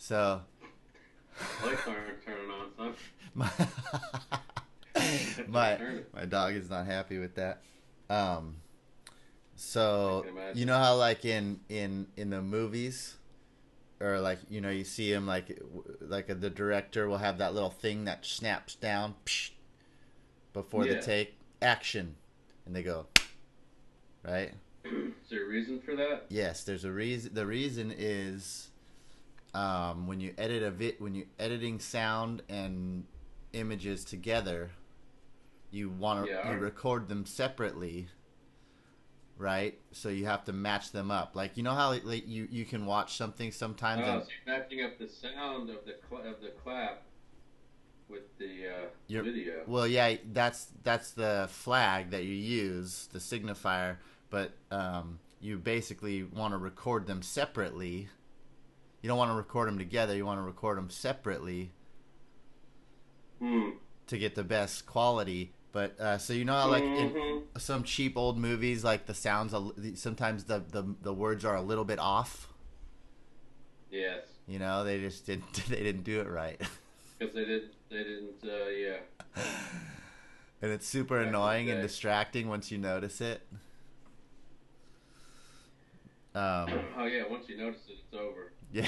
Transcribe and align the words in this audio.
So 0.00 0.40
Lights 1.62 1.82
aren't 1.86 2.24
turning 2.24 2.50
on, 2.50 2.70
son. 2.74 2.94
my 3.34 3.50
my 5.46 5.78
my 6.14 6.24
dog 6.24 6.54
is 6.54 6.70
not 6.70 6.86
happy 6.86 7.18
with 7.18 7.34
that. 7.34 7.60
Um, 8.08 8.56
so 9.56 10.20
I 10.20 10.28
can 10.28 10.38
imagine. 10.38 10.58
you 10.58 10.64
know 10.64 10.78
how 10.78 10.96
like 10.96 11.26
in 11.26 11.60
in 11.68 12.06
in 12.16 12.30
the 12.30 12.40
movies, 12.40 13.18
or 14.00 14.20
like 14.20 14.38
you 14.48 14.62
know 14.62 14.70
you 14.70 14.84
see 14.84 15.12
him 15.12 15.26
like 15.26 15.60
like 16.00 16.28
the 16.28 16.48
director 16.48 17.06
will 17.06 17.18
have 17.18 17.36
that 17.36 17.52
little 17.52 17.70
thing 17.70 18.06
that 18.06 18.24
snaps 18.24 18.76
down 18.76 19.14
psh, 19.26 19.50
before 20.54 20.86
the 20.86 20.98
take 20.98 21.36
action, 21.60 22.16
and 22.64 22.74
they 22.74 22.82
go 22.82 23.06
right. 24.24 24.54
Is 24.82 25.28
there 25.30 25.44
a 25.44 25.46
reason 25.48 25.78
for 25.78 25.94
that? 25.94 26.24
Yes, 26.30 26.64
there's 26.64 26.86
a 26.86 26.90
reason. 26.90 27.34
The 27.34 27.44
reason 27.44 27.94
is 27.96 28.69
um, 29.54 30.06
when 30.06 30.20
you 30.20 30.34
edit 30.38 30.62
a 30.62 30.70
vid, 30.70 31.00
when 31.00 31.14
you're 31.14 31.26
editing 31.38 31.78
sound 31.80 32.42
and 32.48 33.04
images 33.52 34.04
together, 34.04 34.70
you 35.70 35.88
want 35.90 36.24
to 36.26 36.30
Yeah. 36.30 36.52
you 36.52 36.58
record 36.58 37.08
them 37.08 37.26
separately, 37.26 38.08
right? 39.36 39.78
So 39.92 40.08
you 40.08 40.26
have 40.26 40.44
to 40.44 40.52
match 40.52 40.92
them 40.92 41.10
up. 41.10 41.34
Like 41.34 41.56
you 41.56 41.62
know 41.62 41.74
how 41.74 41.90
like, 42.04 42.28
you 42.28 42.46
you 42.50 42.64
can 42.64 42.86
watch 42.86 43.16
something 43.16 43.50
sometimes. 43.52 44.02
Oh, 44.04 44.10
and 44.12 44.22
so 44.24 44.28
you're 44.46 44.58
matching 44.58 44.84
up 44.84 44.98
the 44.98 45.08
sound 45.08 45.70
of 45.70 45.84
the 45.84 45.96
cl- 46.08 46.22
of 46.26 46.40
the 46.40 46.50
clap 46.62 47.02
with 48.08 48.36
the 48.38 48.66
uh, 48.68 48.86
You're- 49.06 49.24
video. 49.30 49.62
Well, 49.66 49.86
yeah, 49.86 50.16
that's 50.32 50.68
that's 50.82 51.12
the 51.12 51.48
flag 51.50 52.10
that 52.10 52.24
you 52.24 52.34
use, 52.34 53.08
the 53.12 53.18
signifier. 53.18 53.96
But 54.30 54.52
um, 54.70 55.18
you 55.40 55.58
basically 55.58 56.22
want 56.22 56.52
to 56.54 56.58
record 56.58 57.06
them 57.08 57.22
separately. 57.22 58.08
You 59.02 59.08
don't 59.08 59.18
want 59.18 59.30
to 59.30 59.34
record 59.34 59.68
them 59.68 59.78
together. 59.78 60.14
You 60.14 60.26
want 60.26 60.38
to 60.38 60.42
record 60.42 60.76
them 60.78 60.90
separately 60.90 61.72
Hmm. 63.38 63.70
to 64.08 64.18
get 64.18 64.34
the 64.34 64.44
best 64.44 64.84
quality. 64.86 65.54
But 65.72 65.98
uh, 66.00 66.18
so 66.18 66.32
you 66.32 66.44
know 66.44 66.52
how 66.54 66.68
like 66.68 66.84
in 66.94 67.12
Mhm. 67.12 67.60
some 67.60 67.84
cheap 67.84 68.16
old 68.18 68.38
movies, 68.38 68.84
like 68.84 69.06
the 69.06 69.14
sounds, 69.14 69.54
sometimes 69.98 70.44
the, 70.44 70.58
the 70.58 70.94
the 71.00 71.14
words 71.14 71.44
are 71.44 71.54
a 71.56 71.62
little 71.62 71.84
bit 71.84 71.98
off. 71.98 72.48
Yes, 73.90 74.24
You 74.46 74.58
know, 74.58 74.84
they 74.84 75.00
just 75.00 75.26
didn't 75.26 75.52
they 75.68 75.82
didn't 75.82 76.02
do 76.04 76.20
it 76.20 76.28
right. 76.28 76.60
because 77.18 77.34
they 77.34 77.44
did. 77.44 77.70
They 77.88 78.04
didn't. 78.04 78.44
Uh, 78.44 78.68
yeah. 78.68 78.98
and 80.62 80.70
it's 80.72 80.86
super 80.86 81.18
Back 81.20 81.28
annoying 81.28 81.70
and 81.70 81.80
distracting 81.80 82.48
once 82.48 82.70
you 82.70 82.78
notice 82.78 83.20
it. 83.20 83.40
Um, 86.32 86.68
Oh 86.96 87.06
yeah. 87.06 87.24
Once 87.28 87.48
you 87.48 87.56
notice 87.58 87.80
it, 87.88 87.96
it's 88.04 88.14
over. 88.14 88.52
Yeah. 88.72 88.84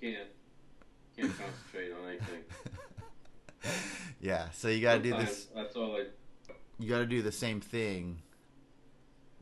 Can't 0.00 0.28
can't 1.16 1.32
concentrate 1.38 1.92
on 1.92 2.08
anything. 2.08 2.42
yeah. 4.20 4.50
So 4.52 4.68
you 4.68 4.80
gotta 4.80 5.02
do 5.02 5.10
this. 5.16 5.48
That's 5.54 5.76
all 5.76 5.96
I. 5.96 6.06
You 6.78 6.88
gotta 6.88 7.06
do 7.06 7.22
the 7.22 7.32
same 7.32 7.60
thing. 7.60 8.22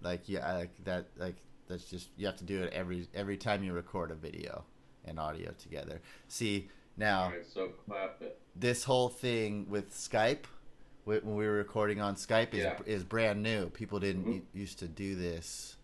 Like 0.03 0.29
yeah, 0.29 0.53
like 0.55 0.85
that. 0.85 1.07
Like 1.17 1.37
that's 1.69 1.85
just 1.85 2.09
you 2.17 2.27
have 2.27 2.37
to 2.39 2.45
do 2.45 2.63
it 2.63 2.73
every 2.73 3.07
every 3.15 3.37
time 3.37 3.63
you 3.63 3.73
record 3.73 4.11
a 4.11 4.15
video 4.15 4.65
and 5.05 5.19
audio 5.19 5.53
together. 5.53 6.01
See 6.29 6.69
now. 6.97 7.29
Right. 7.31 7.47
So 7.47 7.69
clap 7.87 8.21
it. 8.23 8.41
this 8.57 8.83
whole 8.85 9.09
thing 9.09 9.67
with 9.69 9.95
Skype, 9.95 10.45
when 11.05 11.37
we 11.37 11.47
were 11.47 11.53
recording 11.53 12.01
on 12.01 12.17
Skype, 12.17 12.53
is 12.55 12.65
Yeah. 12.65 12.79
is 12.87 13.05
brand 13.05 13.43
new. 13.43 13.71
People 13.71 14.01
didn't 14.01 14.25
Mhm. 14.27 14.43
used 14.53 14.81
to 14.81 14.89
do 14.89 15.15
this, 15.15 15.77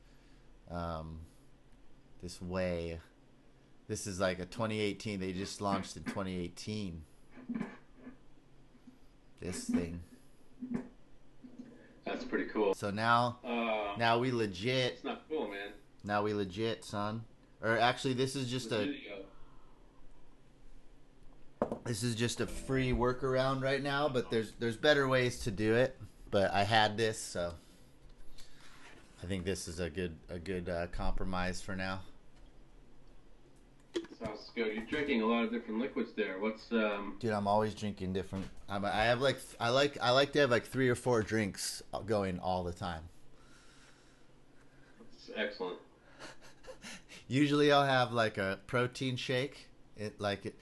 um, 0.71 1.21
this 2.25 2.41
way. 2.41 2.99
This 3.87 4.07
is 4.07 4.19
like 4.19 4.39
a 4.39 4.47
2018. 4.47 5.21
They 5.21 5.33
just 5.35 5.61
launched 5.61 5.95
in 5.99 6.05
2018. 6.05 7.03
This 9.41 9.65
thing. 9.65 10.01
That's 12.07 12.25
pretty 12.25 12.47
cool. 12.47 12.73
So 12.75 12.91
now, 12.91 13.39
Uh, 13.45 13.95
now 13.99 14.19
we 14.19 14.31
legit. 14.33 14.95
it's 14.95 15.05
not 15.05 15.29
cool, 15.29 15.49
man. 15.49 15.73
Now 16.03 16.23
we 16.23 16.33
legit, 16.33 16.83
son. 16.83 17.25
Or 17.61 17.79
actually, 17.79 18.15
this 18.15 18.35
is 18.37 18.51
just 18.51 18.73
a 18.73 18.95
this 21.85 22.03
is 22.03 22.15
just 22.15 22.41
a 22.41 22.47
free 22.47 22.93
workaround 22.93 23.63
right 23.63 23.83
now. 23.83 24.09
But 24.09 24.31
there's 24.31 24.53
there's 24.59 24.79
better 24.79 25.07
ways 25.09 25.41
to 25.41 25.51
do 25.51 25.75
it. 25.75 25.99
But 26.31 26.53
I 26.53 26.65
had 26.65 26.97
this, 26.97 27.19
so 27.21 27.53
I 29.23 29.27
think 29.27 29.45
this 29.45 29.69
is 29.69 29.79
a 29.79 29.91
good 29.91 30.17
a 30.31 30.39
good 30.39 30.71
uh, 30.71 30.87
compromise 30.89 31.61
for 31.61 31.77
now. 31.77 32.01
Sounds 34.25 34.51
good. 34.55 34.75
You're 34.75 34.85
drinking 34.85 35.23
a 35.23 35.27
lot 35.27 35.45
of 35.45 35.53
different 35.53 35.81
liquids 35.81 36.13
there. 36.17 36.39
What's 36.39 36.71
um? 36.73 37.17
Dude, 37.21 37.33
I'm 37.33 37.47
always 37.47 37.75
drinking 37.75 38.13
different. 38.13 38.47
I'm, 38.69 38.85
I 38.85 39.05
have 39.05 39.21
like 39.21 39.39
I 39.61 39.71
like 39.71 39.99
I 40.01 40.11
like 40.11 40.33
to 40.33 40.41
have 40.41 40.51
like 40.51 40.65
three 40.67 40.89
or 40.89 40.95
four 40.95 41.23
drinks 41.23 41.83
going 42.07 42.39
all 42.39 42.65
the 42.65 42.73
time. 42.73 43.03
It's 45.13 45.31
excellent. 45.37 45.79
Usually, 47.29 47.73
I'll 47.73 47.87
have 47.87 48.13
like 48.13 48.39
a 48.39 48.59
protein 48.67 49.17
shake. 49.17 49.69
It 49.97 50.21
like 50.21 50.47
it, 50.47 50.55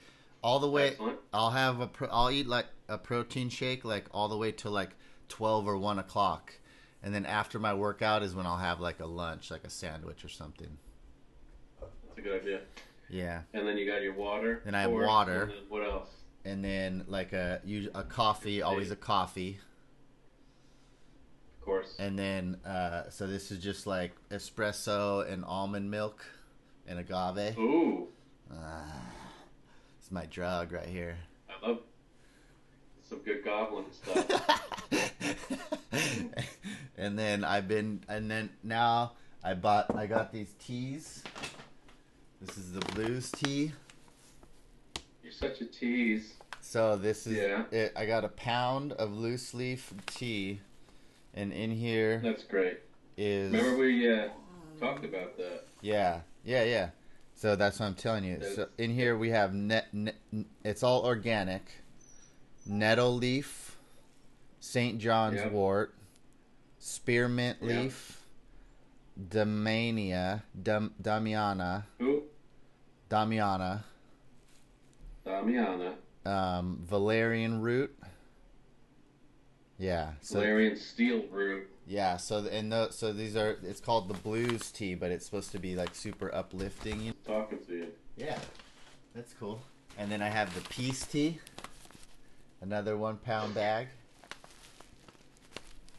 all 0.43 0.59
the 0.59 0.69
way. 0.69 0.89
Excellent. 0.89 1.19
I'll 1.33 1.51
have 1.51 1.79
a 1.79 1.87
pro, 1.87 2.07
I'll 2.09 2.31
eat 2.31 2.47
like 2.47 2.67
a 2.89 2.97
protein 2.97 3.49
shake 3.49 3.85
like 3.85 4.05
all 4.11 4.27
the 4.27 4.37
way 4.37 4.51
till 4.51 4.71
like 4.71 4.91
twelve 5.29 5.67
or 5.67 5.77
one 5.77 5.99
o'clock, 5.99 6.53
and 7.01 7.13
then 7.13 7.25
after 7.25 7.59
my 7.59 7.73
workout 7.73 8.23
is 8.23 8.35
when 8.35 8.45
I'll 8.45 8.57
have 8.57 8.79
like 8.79 8.99
a 8.99 9.05
lunch, 9.07 9.51
like 9.51 9.63
a 9.63 9.69
sandwich 9.69 10.25
or 10.25 10.29
something. 10.29 10.77
That's 11.79 12.17
a 12.17 12.21
good 12.21 12.41
idea. 12.41 12.61
Yeah, 13.09 13.41
And 13.53 13.67
then 13.67 13.77
you 13.77 13.85
got 13.85 14.01
your 14.01 14.13
water. 14.13 14.61
Then 14.65 14.73
I 14.75 14.81
have 14.81 14.91
water. 14.91 15.43
and 15.43 15.51
then 15.51 15.57
what 15.69 15.83
else? 15.83 16.09
and 16.45 16.63
then 16.63 17.05
like 17.07 17.31
a 17.33 17.61
a 17.95 18.03
coffee, 18.03 18.61
always 18.61 18.91
a 18.91 18.95
coffee, 18.97 19.59
Of 21.59 21.65
course. 21.65 21.95
and 21.99 22.17
then 22.19 22.57
uh, 22.65 23.09
so 23.09 23.27
this 23.27 23.49
is 23.51 23.59
just 23.63 23.85
like 23.87 24.11
espresso 24.29 25.31
and 25.31 25.45
almond 25.45 25.89
milk 25.91 26.25
and 26.87 26.99
agave. 26.99 27.57
Ooh, 27.57 28.07
Ah, 28.53 29.01
it's 29.99 30.11
my 30.11 30.25
drug 30.25 30.71
right 30.73 30.87
here. 30.87 31.17
I 31.49 31.65
love 31.67 31.79
some 33.07 33.19
good 33.19 33.43
goblin 33.45 33.85
stuff. 33.91 34.61
and 36.97 37.17
then 37.17 37.43
I've 37.43 37.67
been, 37.67 38.01
and 38.09 38.29
then 38.29 38.49
now 38.63 39.13
I 39.43 39.53
bought, 39.53 39.95
I 39.95 40.07
got 40.07 40.31
these 40.33 40.53
teas. 40.59 41.23
This 42.45 42.57
is 42.57 42.73
the 42.73 42.81
blues 42.93 43.31
tea. 43.31 43.71
You're 45.23 45.31
such 45.31 45.61
a 45.61 45.65
tease. 45.65 46.33
So 46.59 46.97
this 46.97 47.25
is, 47.25 47.37
Yeah. 47.37 47.63
it, 47.71 47.93
I 47.95 48.05
got 48.05 48.25
a 48.25 48.29
pound 48.29 48.91
of 48.93 49.13
loose 49.13 49.53
leaf 49.53 49.93
tea, 50.07 50.59
and 51.33 51.53
in 51.53 51.71
here 51.71 52.19
That's 52.21 52.43
great. 52.43 52.79
is, 53.15 53.53
Remember 53.53 53.77
we 53.77 54.11
uh, 54.11 54.27
talked 54.77 55.05
about 55.05 55.37
that. 55.37 55.67
yeah, 55.81 56.21
yeah, 56.43 56.63
yeah. 56.63 56.89
So 57.33 57.55
that's 57.55 57.79
what 57.79 57.85
I'm 57.85 57.95
telling 57.95 58.25
you. 58.25 58.41
So 58.55 58.67
in 58.77 58.91
here 58.91 59.17
we 59.17 59.29
have 59.29 59.53
net, 59.53 59.93
net 59.93 60.15
it's 60.65 60.83
all 60.83 61.05
organic, 61.05 61.61
nettle 62.65 63.15
leaf, 63.15 63.77
St. 64.59 64.99
John's 64.99 65.37
Yep. 65.37 65.51
wort, 65.51 65.95
spearmint 66.77 67.59
Yep. 67.61 67.69
leaf, 67.69 68.19
Damania, 69.17 70.43
Dam, 70.61 70.93
Damiana, 71.01 71.85
Who? 71.99 72.23
Damiana, 73.13 73.83
Damiana. 75.23 75.93
um, 76.25 76.79
valerian 76.83 77.61
root. 77.61 77.95
Yeah. 79.77 80.13
So 80.21 80.39
Valerian 80.39 80.75
steel 80.75 81.23
root. 81.31 81.69
yeah. 81.85 82.17
So 82.17 82.45
and 82.51 82.71
the, 82.71 82.89
so 82.89 83.13
these 83.13 83.35
are 83.35 83.57
it's 83.61 83.79
called 83.79 84.07
the 84.07 84.15
blues 84.15 84.71
tea, 84.71 84.95
but 84.95 85.11
it's 85.11 85.25
supposed 85.25 85.51
to 85.51 85.59
be 85.59 85.75
like 85.75 85.93
super 85.93 86.33
uplifting. 86.33 87.01
You 87.01 87.11
know? 87.11 87.35
Talking 87.35 87.59
to 87.67 87.73
you. 87.73 87.87
Yeah, 88.17 88.39
that's 89.13 89.33
cool. 89.39 89.61
And 89.97 90.11
then 90.11 90.23
I 90.23 90.29
have 90.29 90.53
the 90.55 90.61
peace 90.69 91.05
tea, 91.05 91.39
another 92.61 92.97
one 92.97 93.17
pound 93.17 93.53
bag. 93.53 93.89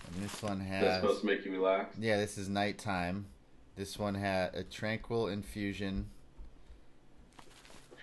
And 0.06 0.25
this 0.25 0.43
one 0.43 0.58
That's 0.58 0.70
has 0.84 1.00
supposed 1.00 1.20
to 1.20 1.26
make 1.26 1.44
you 1.44 1.52
relax. 1.52 1.96
yeah, 1.99 2.16
this 2.16 2.38
is 2.38 2.49
nighttime. 2.49 3.26
This 3.76 3.99
one 3.99 4.14
had 4.14 4.55
a 4.55 4.62
tranquil 4.64 5.28
infusion, 5.28 6.11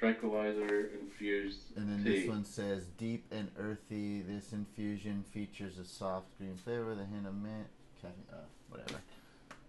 Tranquilizer 0.02 0.90
infused 1.00 1.78
and 1.78 1.88
then 1.88 2.04
tea. 2.04 2.22
this 2.22 2.28
one 2.28 2.44
says 2.44 2.86
deep 2.98 3.24
and 3.32 3.52
earthy. 3.56 4.24
This 4.24 4.52
infusion 4.52 5.24
features 5.32 5.78
a 5.78 5.86
soft 5.86 6.26
green 6.40 6.58
flavor 6.58 6.86
with 6.86 7.00
a 7.00 7.06
hint 7.06 7.28
of 7.28 7.36
mint, 7.36 7.68
caffeine, 8.02 8.24
uh, 8.34 8.38
whatever. 8.68 9.00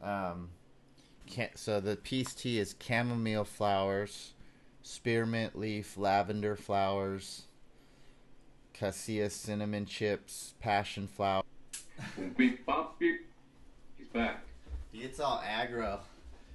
Um, 0.03 0.49
can 1.27 1.51
so 1.55 1.81
the 1.81 1.97
peace 1.97 2.33
tea 2.33 2.59
is 2.59 2.75
chamomile 2.81 3.45
flowers, 3.45 4.33
spearmint 4.81 5.59
leaf, 5.59 5.99
lavender 5.99 6.57
flowers, 6.57 7.43
cassia 8.73 9.29
cinnamon 9.29 9.85
chips, 9.85 10.55
passion 10.61 11.09
flower. 11.09 11.43
Beep 12.39 12.65
bop 12.65 12.99
beep. 12.99 13.29
He's 13.99 14.09
back. 14.09 14.43
It's 14.95 15.21
all 15.21 15.43
aggro 15.47 15.99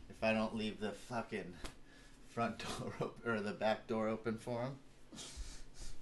if 0.09 0.23
I 0.23 0.33
don't 0.33 0.55
leave 0.57 0.79
the 0.79 0.93
fucking 0.93 1.53
front 2.37 2.59
door 2.59 2.93
open, 3.01 3.31
or 3.31 3.41
the 3.41 3.51
back 3.51 3.87
door 3.87 4.07
open 4.07 4.37
for 4.37 4.61
him. 4.61 4.73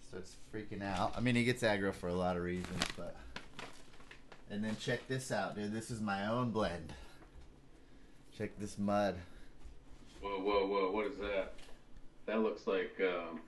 Starts 0.09 0.35
freaking 0.53 0.83
out. 0.83 1.13
I 1.15 1.21
mean, 1.21 1.33
he 1.33 1.45
gets 1.45 1.63
aggro 1.63 1.93
for 1.93 2.09
a 2.09 2.13
lot 2.13 2.35
of 2.35 2.43
reasons, 2.43 2.83
but. 2.97 3.15
And 4.51 4.61
then 4.61 4.75
check 4.77 5.07
this 5.07 5.31
out, 5.31 5.55
dude. 5.55 5.71
This 5.71 5.89
is 5.89 6.01
my 6.01 6.27
own 6.27 6.51
blend. 6.51 6.91
Check 8.37 8.59
this 8.59 8.77
mud. 8.77 9.15
Whoa, 10.21 10.41
whoa, 10.41 10.67
whoa! 10.67 10.91
What 10.91 11.05
is 11.05 11.17
that? 11.19 11.53
That 12.25 12.41
looks 12.41 12.67
like 12.67 12.91
um, 12.99 13.39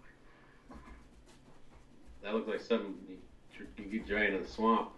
that 2.23 2.33
looks 2.33 2.47
like 2.47 2.61
something 2.61 2.95
you, 3.09 3.67
you 3.77 3.83
get 3.83 4.07
drained 4.07 4.33
in 4.33 4.43
the 4.43 4.47
swamp. 4.47 4.91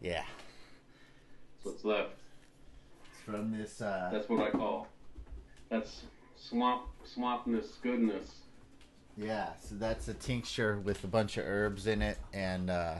Yeah. 0.00 0.24
That's 1.56 1.66
what's 1.66 1.84
left. 1.84 2.14
It's 3.12 3.20
from 3.22 3.56
this. 3.56 3.82
Uh, 3.82 4.08
That's 4.10 4.26
what 4.26 4.40
I 4.40 4.50
call. 4.50 4.88
That's 5.68 6.02
swamp 6.36 6.82
swampness 7.14 7.80
goodness. 7.82 8.40
Yeah, 9.16 9.50
so 9.60 9.76
that's 9.76 10.08
a 10.08 10.14
tincture 10.14 10.78
with 10.78 11.02
a 11.04 11.06
bunch 11.06 11.36
of 11.38 11.46
herbs 11.46 11.86
in 11.86 12.02
it, 12.02 12.18
and 12.34 12.68
uh, 12.68 12.96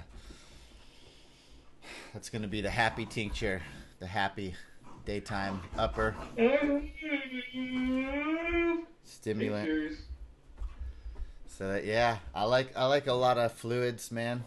that's 2.14 2.30
going 2.30 2.42
to 2.42 2.48
be 2.48 2.60
the 2.62 2.70
happy 2.70 3.04
tincture, 3.04 3.60
the 4.00 4.06
happy 4.06 4.54
daytime 5.04 5.60
upper 5.76 6.14
stimulant. 9.04 9.66
Pictures, 9.66 9.98
So 11.48 11.68
that, 11.72 11.84
yeah, 11.84 12.18
I 12.34 12.44
like 12.44 12.76
I 12.76 12.86
like 12.86 13.06
a 13.06 13.12
lot 13.12 13.38
of 13.38 13.52
fluids, 13.52 14.10
man. 14.10 14.44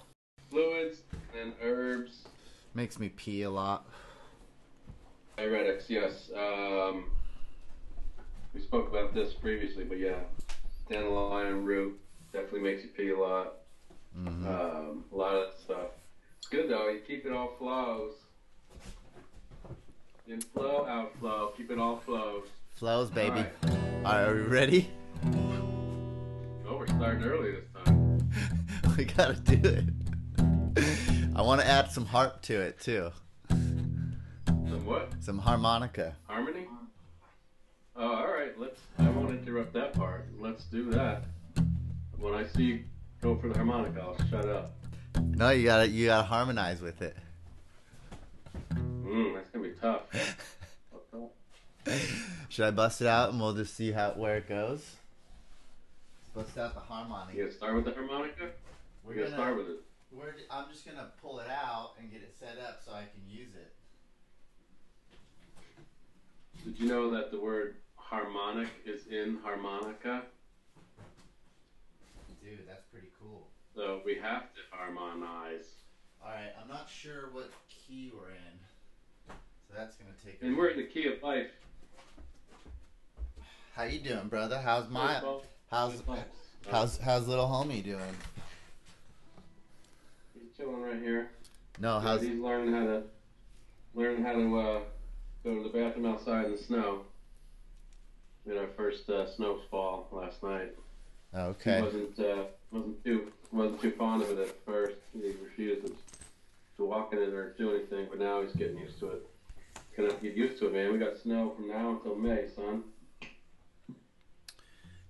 fluids, 0.50 1.01
and 1.39 1.53
herbs. 1.62 2.25
Makes 2.73 3.00
me 3.00 3.09
pee 3.09 3.44
a 3.44 3.50
lot. 3.50 3.85
Diuretics, 5.38 5.88
yes. 5.89 6.29
Um, 6.35 7.05
we 8.54 8.62
spoke 8.62 8.90
about 8.90 9.13
this 9.13 9.34
previously, 9.34 9.84
but 9.84 10.00
yeah, 10.00 10.19
dandelion 10.90 11.63
root 11.66 12.00
definitely 12.34 12.62
makes 12.62 12.84
you 12.84 12.90
pee 12.90 13.10
a 13.10 13.18
lot. 13.18 13.54
hmm 14.13 14.48
Um, 14.48 15.04
a 15.12 15.16
lot 15.16 15.36
of 15.36 15.48
that 15.51 15.60
stuff. 15.63 15.88
It's 16.40 16.48
good 16.48 16.69
though. 16.69 16.90
You 16.90 17.00
keep 17.06 17.25
it 17.25 17.31
all 17.31 17.56
flows. 17.57 18.13
Inflow, 20.28 20.86
outflow. 20.88 21.54
Keep 21.57 21.72
it 21.72 21.80
all 21.80 21.98
flows. 21.98 22.44
Flows, 22.75 23.10
baby. 23.10 23.44
All 23.63 23.69
All 24.06 24.13
right, 24.13 24.22
are 24.28 24.36
we 24.36 24.42
ready? 24.42 24.90
Oh, 26.68 26.78
we're 26.78 26.88
starting 26.88 27.24
early 27.24 27.51
this 27.51 27.66
time. 27.84 28.30
we 28.98 29.06
gotta 29.06 29.34
do 29.34 29.68
it. 29.69 29.84
I 31.36 31.42
want 31.42 31.62
to 31.62 31.68
add 31.68 31.92
some 31.92 32.06
harp 32.06 32.42
to 32.44 32.60
it 32.62 32.80
too, 32.80 33.12
Some 33.50 34.86
what? 34.86 35.12
some 35.19 35.40
harmonica. 35.40 36.16
Harmony? 36.28 36.68
Oh, 38.01 38.16
all 38.16 38.28
right. 38.28 38.57
Let's. 38.57 38.80
I 38.98 39.10
won't 39.10 39.31
interrupt 39.31 39.74
that 39.74 39.94
part. 39.94 40.25
Let's 40.40 40.63
do 40.66 40.90
that. 40.92 41.24
When 42.18 42.34
I 42.34 42.46
see 42.46 42.63
you 42.63 42.84
go 43.22 43.36
for 43.36 43.50
the 43.50 43.56
harmonica, 43.56 44.01
I'll 44.01 44.28
shut 44.30 44.46
up. 44.48 44.72
No, 45.22 45.50
you 45.50 45.66
gotta 45.66 45.88
you 45.90 46.06
gotta 46.06 46.25
harmonize 46.25 46.81
with 46.81 47.01
it. 47.01 47.18
Mm, 48.74 49.34
that's 49.36 49.50
gonna 49.50 49.68
be 49.68 49.74
tough. 49.81 50.04
Should 52.50 52.66
I 52.66 52.72
bust 52.72 53.01
it 53.01 53.07
out 53.07 53.31
and 53.31 53.40
we'll 53.40 53.54
just 53.54 53.75
see 53.75 53.92
how 53.92 54.12
where 54.12 54.38
it 54.38 54.48
goes? 54.48 54.96
Bust 56.34 56.57
out 56.57 56.74
the 56.75 56.80
harmonic. 56.80 57.36
You 57.36 57.44
gonna 57.44 57.54
start 57.54 57.75
with 57.75 57.86
the 57.86 57.92
harmonica? 57.92 58.51
We're 59.04 59.16
gonna 59.16 59.30
start 59.30 59.57
with 59.57 59.68
it. 59.68 59.81
We're, 60.12 60.36
I'm 60.50 60.66
just 60.72 60.86
gonna 60.86 61.07
pull 61.22 61.40
it 61.40 61.50
out 61.50 61.92
and 62.00 62.10
get 62.12 62.22
it 62.22 62.34
set 62.40 62.57
up 62.66 62.81
so 62.86 62.94
I 62.94 63.01
can 63.01 63.22
use 63.28 63.54
it. 63.56 63.74
Did 66.63 66.80
you 66.80 66.88
know 66.88 67.10
that 67.12 67.31
the 67.31 67.40
word 67.40 67.75
harmonic 68.09 68.69
is 68.85 69.06
in 69.07 69.38
harmonica? 69.44 70.23
Dude, 72.44 72.67
that's 72.67 72.85
pretty 72.91 73.09
cool. 73.21 73.47
So 73.75 74.01
we 74.03 74.15
have 74.15 74.44
to 74.53 74.59
harmonize. 74.71 75.65
All 76.23 76.31
right, 76.31 76.51
I'm 76.61 76.67
not 76.67 76.89
sure 76.89 77.29
what 77.31 77.51
key 77.69 78.11
we're 78.13 78.31
in, 78.31 78.59
so 79.27 79.73
that's 79.77 79.95
gonna 79.95 80.11
take. 80.25 80.41
And 80.41 80.57
we're 80.57 80.69
in 80.69 80.77
the 80.77 80.85
key 80.85 81.07
of 81.07 81.21
life. 81.23 81.47
How 83.73 83.83
you 83.83 84.00
doing, 84.00 84.27
brother? 84.27 84.59
How's 84.59 84.89
my 84.89 85.21
how's 85.69 86.01
how's 86.69 86.97
how's 86.97 87.27
little 87.27 87.45
homie 87.45 87.83
doing? 87.83 88.01
He's 90.33 90.57
chilling 90.57 90.81
right 90.81 91.00
here. 91.00 91.29
No, 91.79 92.00
how's 92.00 92.21
he's 92.21 92.39
learning 92.39 92.73
how 92.73 92.85
to 92.85 93.03
learn 93.94 94.23
how 94.23 94.33
to 94.33 94.59
uh, 94.59 94.79
go 95.44 95.55
to 95.55 95.63
the 95.63 95.69
bathroom 95.69 96.07
outside 96.07 96.45
in 96.45 96.51
the 96.51 96.57
snow. 96.57 97.03
We 98.50 98.56
had 98.56 98.63
our 98.63 98.72
first 98.75 99.07
uh, 99.12 99.30
snowfall 99.30 100.07
last 100.12 100.42
night. 100.42 100.74
He 101.31 101.40
okay. 101.40 101.84
wasn't 101.84 102.19
uh, 102.19 102.46
wasn't 102.72 103.04
too 103.04 103.31
wasn't 103.51 103.80
too 103.80 103.92
fond 103.92 104.24
of 104.24 104.31
it 104.31 104.40
at 104.40 104.66
first. 104.66 104.96
He 105.13 105.34
refused 105.44 105.94
to, 106.78 106.84
walk 106.84 107.13
in 107.13 107.19
it 107.19 107.30
or 107.30 107.54
do 107.60 107.75
anything, 107.75 108.07
but 108.10 108.18
now 108.18 108.42
he's 108.42 108.54
getting 108.54 108.80
used 108.80 109.00
to 109.01 109.10
it. 109.10 109.28
Gonna 109.96 110.13
get 110.13 110.36
used 110.36 110.57
to 110.60 110.66
it, 110.66 110.74
man. 110.74 110.92
We 110.92 110.98
got 110.98 111.19
snow 111.19 111.54
from 111.56 111.68
now 111.68 111.92
until 111.92 112.16
May, 112.16 112.48
son. 112.56 112.86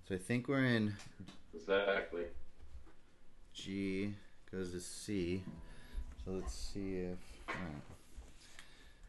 So 0.06 0.16
I 0.16 0.18
think 0.18 0.50
we're 0.50 0.66
in 0.66 0.96
Exactly. 1.56 2.24
G 3.54 4.16
goes 4.52 4.74
to 4.74 4.82
C. 4.82 5.44
So 6.26 6.32
let's 6.32 6.54
see 6.54 6.98
if. 6.98 7.20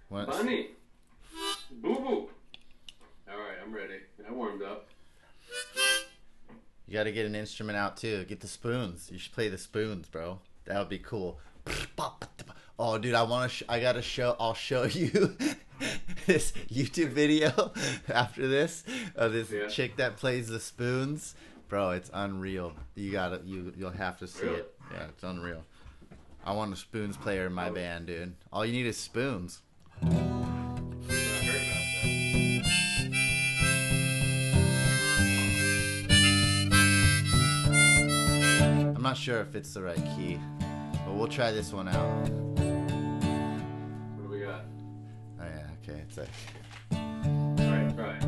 What- 0.08 0.28
Bunny. 0.28 0.68
Boo 1.72 1.94
boo. 1.96 2.30
I'm 3.62 3.72
ready. 3.72 3.98
I 4.28 4.32
warmed 4.32 4.62
up. 4.62 4.88
You 6.86 6.94
got 6.94 7.04
to 7.04 7.12
get 7.12 7.26
an 7.26 7.34
instrument 7.34 7.76
out 7.78 7.96
too. 7.96 8.24
Get 8.24 8.40
the 8.40 8.48
spoons. 8.48 9.08
You 9.12 9.18
should 9.18 9.32
play 9.32 9.48
the 9.48 9.58
spoons, 9.58 10.08
bro. 10.08 10.40
That 10.64 10.78
would 10.78 10.88
be 10.88 10.98
cool. 10.98 11.38
Oh, 12.78 12.98
dude, 12.98 13.14
I 13.14 13.22
want 13.22 13.50
to. 13.50 13.56
Sh- 13.58 13.62
I 13.68 13.80
gotta 13.80 14.02
show. 14.02 14.34
I'll 14.40 14.54
show 14.54 14.84
you 14.90 15.10
this 16.26 16.52
YouTube 16.70 17.10
video 17.10 17.72
after 18.08 18.48
this 18.48 18.84
of 19.14 19.32
this 19.32 19.50
Yeah. 19.50 19.68
chick 19.68 19.96
that 19.96 20.16
plays 20.16 20.48
the 20.48 20.58
spoons, 20.60 21.34
bro. 21.68 21.90
It's 21.90 22.10
unreal. 22.14 22.72
You 22.94 23.12
gotta. 23.12 23.42
You 23.44 23.72
you'll 23.76 23.90
have 23.90 24.18
to 24.20 24.26
see 24.26 24.44
Really? 24.46 24.60
it. 24.60 24.74
Yeah, 24.92 25.04
it's 25.08 25.22
unreal. 25.22 25.64
I 26.44 26.52
want 26.54 26.72
a 26.72 26.76
spoons 26.76 27.16
player 27.18 27.46
in 27.46 27.52
my 27.52 27.68
Oh. 27.68 27.74
band, 27.74 28.06
dude. 28.06 28.34
All 28.52 28.64
you 28.64 28.72
need 28.72 28.86
is 28.86 28.96
spoons. 28.96 29.60
Not 39.10 39.16
sure 39.16 39.40
if 39.40 39.56
it's 39.56 39.74
the 39.74 39.82
right 39.82 39.96
key, 40.16 40.38
but 41.04 41.14
we'll 41.14 41.26
try 41.26 41.50
this 41.50 41.72
one 41.72 41.88
out. 41.88 42.28
What 42.28 44.22
do 44.22 44.28
we 44.30 44.38
got? 44.38 44.64
Oh 45.40 45.42
yeah, 45.42 45.66
okay. 45.82 46.02
It's 46.06 46.16
like. 46.16 46.28
All 46.92 46.98
right, 47.58 47.92
try. 47.96 48.14
it. 48.14 48.22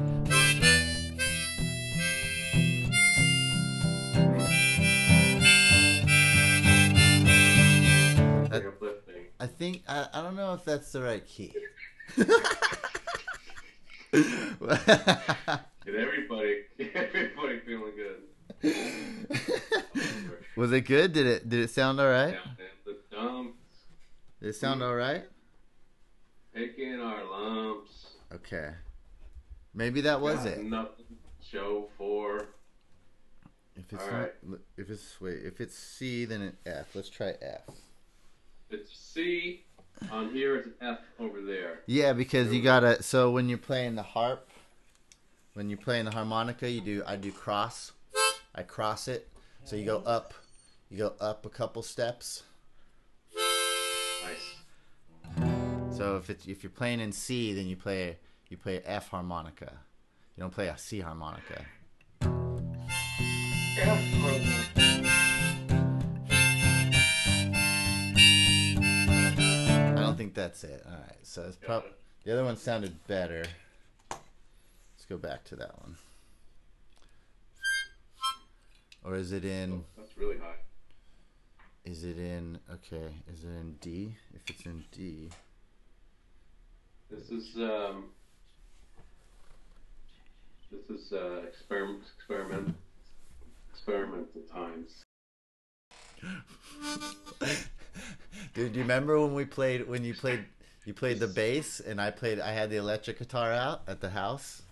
Pretty 8.51 8.67
uplifting. 8.67 9.27
I 9.39 9.47
think 9.47 9.85
I, 9.87 10.09
I 10.13 10.21
don't 10.21 10.35
know 10.35 10.55
if 10.55 10.65
that's 10.65 10.91
the 10.91 11.03
right 11.03 11.25
key. 11.25 11.55
Get 14.13 15.95
everybody, 15.95 16.65
get 16.77 16.97
everybody 16.97 17.61
feeling 17.61 17.93
good. 17.95 18.23
Was 20.63 20.71
it 20.71 20.83
good? 20.83 21.13
Did 21.13 21.27
it 21.27 21.49
did 21.49 21.59
it 21.59 21.71
sound 21.71 21.99
all 21.99 22.07
right? 22.07 22.37
Did 22.87 24.49
it 24.49 24.55
sound 24.55 24.81
all 24.81 24.95
right? 24.95 25.25
taking 26.55 27.01
our 27.01 27.25
lumps. 27.25 28.19
Okay. 28.33 28.71
Maybe 29.75 30.03
that 30.03 30.21
was 30.21 30.45
it. 30.45 30.63
Nothing. 30.63 31.17
Show 31.41 31.89
for. 31.99 32.47
If 33.75 33.93
it's 33.93 34.05
All 34.05 34.11
not, 34.13 34.21
right. 34.21 34.61
if 34.77 34.89
it's 34.89 35.21
wait, 35.21 35.41
if 35.45 35.61
it's 35.61 35.77
C, 35.77 36.27
then 36.27 36.43
it 36.43 36.55
F. 36.65 36.95
Let's 36.95 37.09
try 37.09 37.35
F. 37.43 37.75
It's 38.71 38.97
C 38.97 39.65
on 40.13 40.31
here. 40.31 40.59
It's 40.59 40.69
F 40.81 41.01
over 41.19 41.41
there. 41.41 41.81
Yeah, 41.87 42.13
because 42.13 42.53
you 42.53 42.63
gotta. 42.63 43.03
So 43.03 43.33
when 43.33 43.49
you're 43.49 43.59
playing 43.59 43.97
the 43.97 44.05
harp, 44.05 44.49
when 45.55 45.69
you're 45.69 45.79
playing 45.79 46.05
the 46.05 46.13
harmonica, 46.13 46.71
you 46.71 46.81
do. 46.81 47.03
I 47.05 47.17
do 47.17 47.33
cross. 47.33 47.91
I 48.55 48.63
cross 48.63 49.09
it. 49.09 49.29
So 49.65 49.75
you 49.75 49.85
go 49.85 49.99
up. 50.07 50.35
You 50.93 50.99
go 50.99 51.15
up 51.23 51.47
a 51.47 51.49
couple 51.49 51.83
steps. 51.83 52.43
Nice. 54.23 54.57
So 55.97 56.17
if 56.17 56.29
it's 56.29 56.47
if 56.47 56.63
you're 56.63 56.69
playing 56.69 57.01
in 57.01 57.13
C, 57.13 57.55
then 57.55 57.67
you 57.67 57.77
play 57.77 58.19
you 58.51 58.59
play 58.59 58.77
a 58.77 58.83
F 58.85 59.09
harmonica. 59.09 59.73
You 60.37 60.43
don't 60.43 60.53
play 60.53 60.69
a 60.69 60.77
C 60.77 61.01
harmonica. 61.01 61.65
I 62.21 62.27
don't 69.97 70.19
think 70.19 70.35
that's 70.35 70.63
it. 70.63 70.83
All 70.85 70.93
right, 70.93 71.17
so 71.23 71.45
it's 71.45 71.57
prob- 71.57 71.87
the 72.25 72.35
other 72.35 72.45
one 72.45 72.59
sounded 72.59 73.07
better. 73.07 73.47
Let's 74.11 75.07
go 75.09 75.17
back 75.17 75.45
to 75.45 75.57
that 75.57 75.81
one. 75.81 75.97
or 79.05 79.17
is 79.17 79.33
it 79.33 79.47
in? 79.47 79.73
Oh, 79.73 79.85
that's 79.97 80.19
really 80.19 80.37
high. 80.37 80.57
Is 81.85 82.05
it 82.05 82.17
in? 82.17 82.59
Okay, 82.71 83.09
is 83.33 83.43
it 83.43 83.49
in 83.49 83.77
D? 83.81 84.15
If 84.35 84.49
it's 84.49 84.65
in 84.67 84.85
D, 84.93 85.31
This 87.11 87.31
is 87.31 87.57
um. 87.57 88.11
This 90.71 91.01
is 91.01 91.13
uh, 91.13 91.43
experiment 91.47 92.05
experiment 92.17 92.75
experimental 93.73 94.43
times. 94.53 95.03
dude, 98.55 98.73
do 98.73 98.79
you 98.79 98.83
remember 98.83 99.21
when 99.21 99.35
we 99.35 99.45
played 99.45 99.89
when 99.89 100.05
you 100.05 100.15
played 100.15 100.45
you 100.85 100.95
played 100.95 101.19
the 101.19 101.27
bass 101.27 101.81
and 101.81 102.01
I 102.01 102.13
played 102.13 102.39
I 102.39 102.53
had 102.53 102.71
the 102.71 102.77
electric 102.77 103.19
guitar 103.19 103.53
out 103.53 103.83
at 103.89 104.01
the 104.01 104.11
house? 104.11 104.63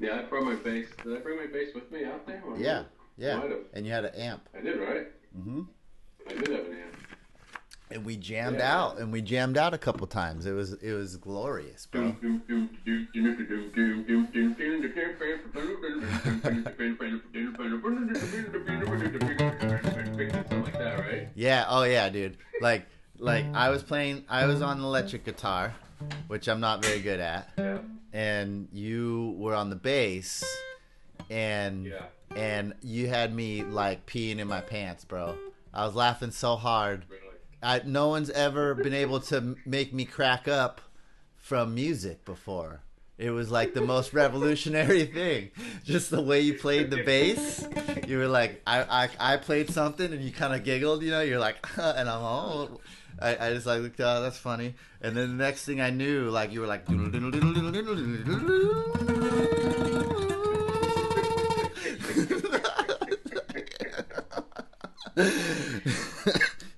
Yeah, 0.00 0.20
I 0.20 0.22
brought 0.22 0.44
my 0.44 0.54
bass. 0.54 0.88
Did 1.02 1.16
I 1.16 1.20
bring 1.20 1.36
my 1.36 1.46
bass 1.46 1.74
with 1.74 1.92
me 1.92 2.04
out 2.04 2.26
there? 2.26 2.42
Or 2.46 2.56
Yeah? 2.58 2.84
Yeah. 3.16 3.36
Might 3.36 3.50
have. 3.50 3.58
And 3.72 3.86
you 3.86 3.92
had 3.92 4.04
an 4.04 4.14
amp. 4.14 4.48
I 4.56 4.60
did, 4.60 4.78
right? 4.80 5.06
Mm-hmm. 5.38 5.62
I 6.28 6.32
did 6.34 6.48
have 6.48 6.66
an 6.66 6.72
amp. 6.72 6.96
And 7.90 8.04
we 8.04 8.16
jammed 8.16 8.56
Yeah. 8.58 8.76
out, 8.82 8.98
and 8.98 9.12
we 9.12 9.20
jammed 9.22 9.56
out 9.58 9.74
a 9.74 9.78
couple 9.78 10.06
times. 10.06 10.46
It 10.46 10.52
was 10.52 10.72
it 10.74 10.92
was 10.92 11.16
glorious, 11.16 11.86
bro. 11.86 12.14
Like 19.44 20.72
that, 20.72 20.98
right? 20.98 21.28
Yeah. 21.34 21.64
Oh 21.68 21.82
yeah, 21.84 22.08
dude. 22.08 22.36
Like 22.60 22.86
like 23.18 23.44
I 23.54 23.70
was 23.70 23.82
playing. 23.82 24.24
I 24.28 24.46
was 24.46 24.62
on 24.62 24.78
the 24.80 24.84
electric 24.86 25.24
guitar, 25.24 25.74
which 26.28 26.48
I'm 26.48 26.60
not 26.60 26.84
very 26.84 27.00
good 27.00 27.20
at, 27.20 27.50
Yeah. 27.58 27.78
and 28.12 28.68
you 28.72 29.34
were 29.38 29.54
on 29.54 29.70
the 29.70 29.76
bass, 29.76 30.44
and 31.30 31.86
Yeah. 31.86 32.02
And 32.36 32.74
you 32.82 33.08
had 33.08 33.34
me 33.34 33.62
like 33.62 34.06
peeing 34.06 34.38
in 34.38 34.48
my 34.48 34.60
pants, 34.60 35.04
bro. 35.04 35.36
I 35.72 35.84
was 35.86 35.94
laughing 35.94 36.30
so 36.30 36.56
hard. 36.56 37.04
I, 37.62 37.80
no 37.84 38.08
one's 38.08 38.30
ever 38.30 38.74
been 38.74 38.94
able 38.94 39.20
to 39.20 39.56
make 39.64 39.94
me 39.94 40.04
crack 40.04 40.46
up 40.48 40.80
from 41.36 41.74
music 41.74 42.24
before. 42.24 42.80
It 43.16 43.30
was 43.30 43.50
like 43.50 43.74
the 43.74 43.80
most 43.80 44.12
revolutionary 44.14 45.06
thing. 45.06 45.50
Just 45.84 46.10
the 46.10 46.20
way 46.20 46.40
you 46.40 46.54
played 46.54 46.90
the 46.90 47.02
bass. 47.04 47.66
You 48.06 48.18
were 48.18 48.28
like, 48.28 48.60
I, 48.66 49.08
I, 49.18 49.34
I 49.34 49.36
played 49.38 49.70
something 49.70 50.12
and 50.12 50.22
you 50.22 50.32
kind 50.32 50.54
of 50.54 50.64
giggled, 50.64 51.02
you 51.02 51.10
know, 51.10 51.22
you're 51.22 51.38
like, 51.38 51.66
and 51.78 52.08
I'm 52.08 52.22
all, 52.22 52.80
I, 53.20 53.48
I 53.48 53.52
just 53.54 53.66
like 53.66 53.80
looked, 53.82 54.00
oh, 54.00 54.22
that's 54.22 54.38
funny. 54.38 54.74
And 55.00 55.16
then 55.16 55.36
the 55.36 55.44
next 55.44 55.64
thing 55.64 55.80
I 55.80 55.90
knew, 55.90 56.30
like, 56.30 56.52
you 56.52 56.60
were 56.60 56.66
like, 56.66 56.84
it 65.16 65.84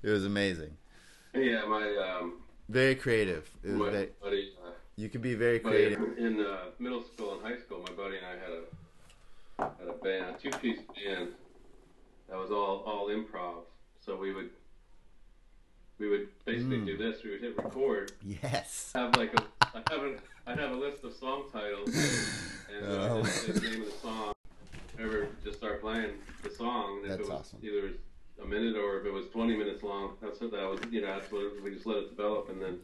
was 0.03 0.25
amazing. 0.25 0.77
Yeah, 1.35 1.65
my 1.67 2.19
um, 2.21 2.35
Very 2.69 2.95
creative. 2.95 3.49
My 3.65 3.91
very, 3.91 4.09
buddy, 4.23 4.53
uh, 4.65 4.71
you 4.97 5.09
could 5.09 5.23
be 5.23 5.35
very 5.35 5.59
creative. 5.61 6.01
in 6.19 6.41
uh, 6.41 6.67
middle 6.79 7.03
school 7.03 7.35
and 7.35 7.43
high 7.43 7.59
school, 7.59 7.79
my 7.87 7.93
buddy 7.95 8.17
and 8.19 8.27
I 8.27 8.31
had 8.33 8.51
a 8.51 8.63
had 9.81 9.89
a 9.89 9.93
band, 10.05 10.37
a 10.37 10.39
two 10.39 10.51
piece 10.59 10.81
band 10.95 11.29
that 12.29 12.37
was 12.39 12.51
all 12.51 12.83
all 12.87 13.09
improv. 13.09 13.65
So 14.05 14.17
we 14.17 14.33
would 14.35 14.51
we 15.99 16.09
would 16.09 16.29
basically 16.45 16.79
Mm. 16.79 16.87
do 16.87 16.97
this. 16.99 17.23
We 17.25 17.31
would 17.31 17.41
hit 17.41 17.57
record, 17.57 18.13
Yes. 18.25 18.91
have 18.95 19.17
like 19.17 19.33
a 19.35 19.43
I'd 19.75 19.89
have 19.91 20.03
a 20.03 20.17
I'd 20.47 20.59
have 20.59 20.73
a 20.73 20.77
list 20.77 21.05
of 21.05 21.13
song 21.15 21.45
titles 21.53 21.89
and 22.75 22.85
Oh. 22.87 23.23
the 23.23 23.61
name 23.61 23.83
of 23.83 23.87
the 23.89 23.95
song. 24.03 24.33
Ever 24.99 25.29
just 25.45 25.59
start 25.59 25.81
playing 25.83 26.13
the 26.43 26.51
song. 26.51 27.01
And 27.03 27.11
That's 27.11 27.21
it 27.21 27.29
was 27.29 27.41
awesome. 27.41 27.59
either 27.63 27.93
a 28.43 28.47
minute 28.47 28.77
or 28.77 29.01
if 29.01 29.07
it 29.07 29.13
was 29.13 29.27
20 29.33 29.57
minutes 29.57 29.83
long, 29.83 30.17
that's 30.21 30.41
what 30.41 30.51
that 30.53 30.69
was. 30.69 30.81
You 30.91 31.01
know, 31.03 31.19
that's 31.19 31.31
what 31.33 31.63
we 31.63 31.71
just 31.73 31.87
let 31.87 31.99
it 31.99 32.11
develop, 32.11 32.49
and 32.51 32.61
then 32.61 32.79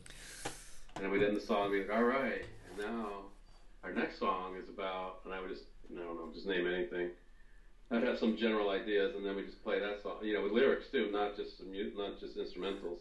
and 0.96 1.04
then 1.04 1.10
we'd 1.10 1.22
end 1.22 1.36
the 1.36 1.40
song 1.40 1.64
and 1.66 1.72
be 1.72 1.80
like, 1.80 1.96
all 1.96 2.04
right, 2.04 2.44
and 2.70 2.78
now 2.86 3.08
our 3.84 3.92
next 3.92 4.18
song 4.18 4.56
is 4.62 4.68
about, 4.68 5.20
and 5.24 5.34
I 5.34 5.40
would 5.40 5.50
just 5.50 5.64
I 5.90 5.98
don't 5.98 6.16
know, 6.16 6.30
just 6.32 6.46
name 6.46 6.66
anything. 6.66 7.10
I'd 7.90 8.02
have 8.04 8.18
some 8.18 8.36
general 8.38 8.70
ideas, 8.70 9.14
and 9.14 9.24
then 9.26 9.36
we 9.36 9.42
just 9.42 9.62
play 9.62 9.78
that 9.78 10.02
song. 10.02 10.16
You 10.22 10.34
know, 10.34 10.42
with 10.42 10.52
lyrics 10.52 10.86
too, 10.90 11.10
not 11.12 11.36
just 11.36 11.58
some 11.58 11.72
not 11.96 12.18
just 12.18 12.36
instrumentals. 12.38 13.00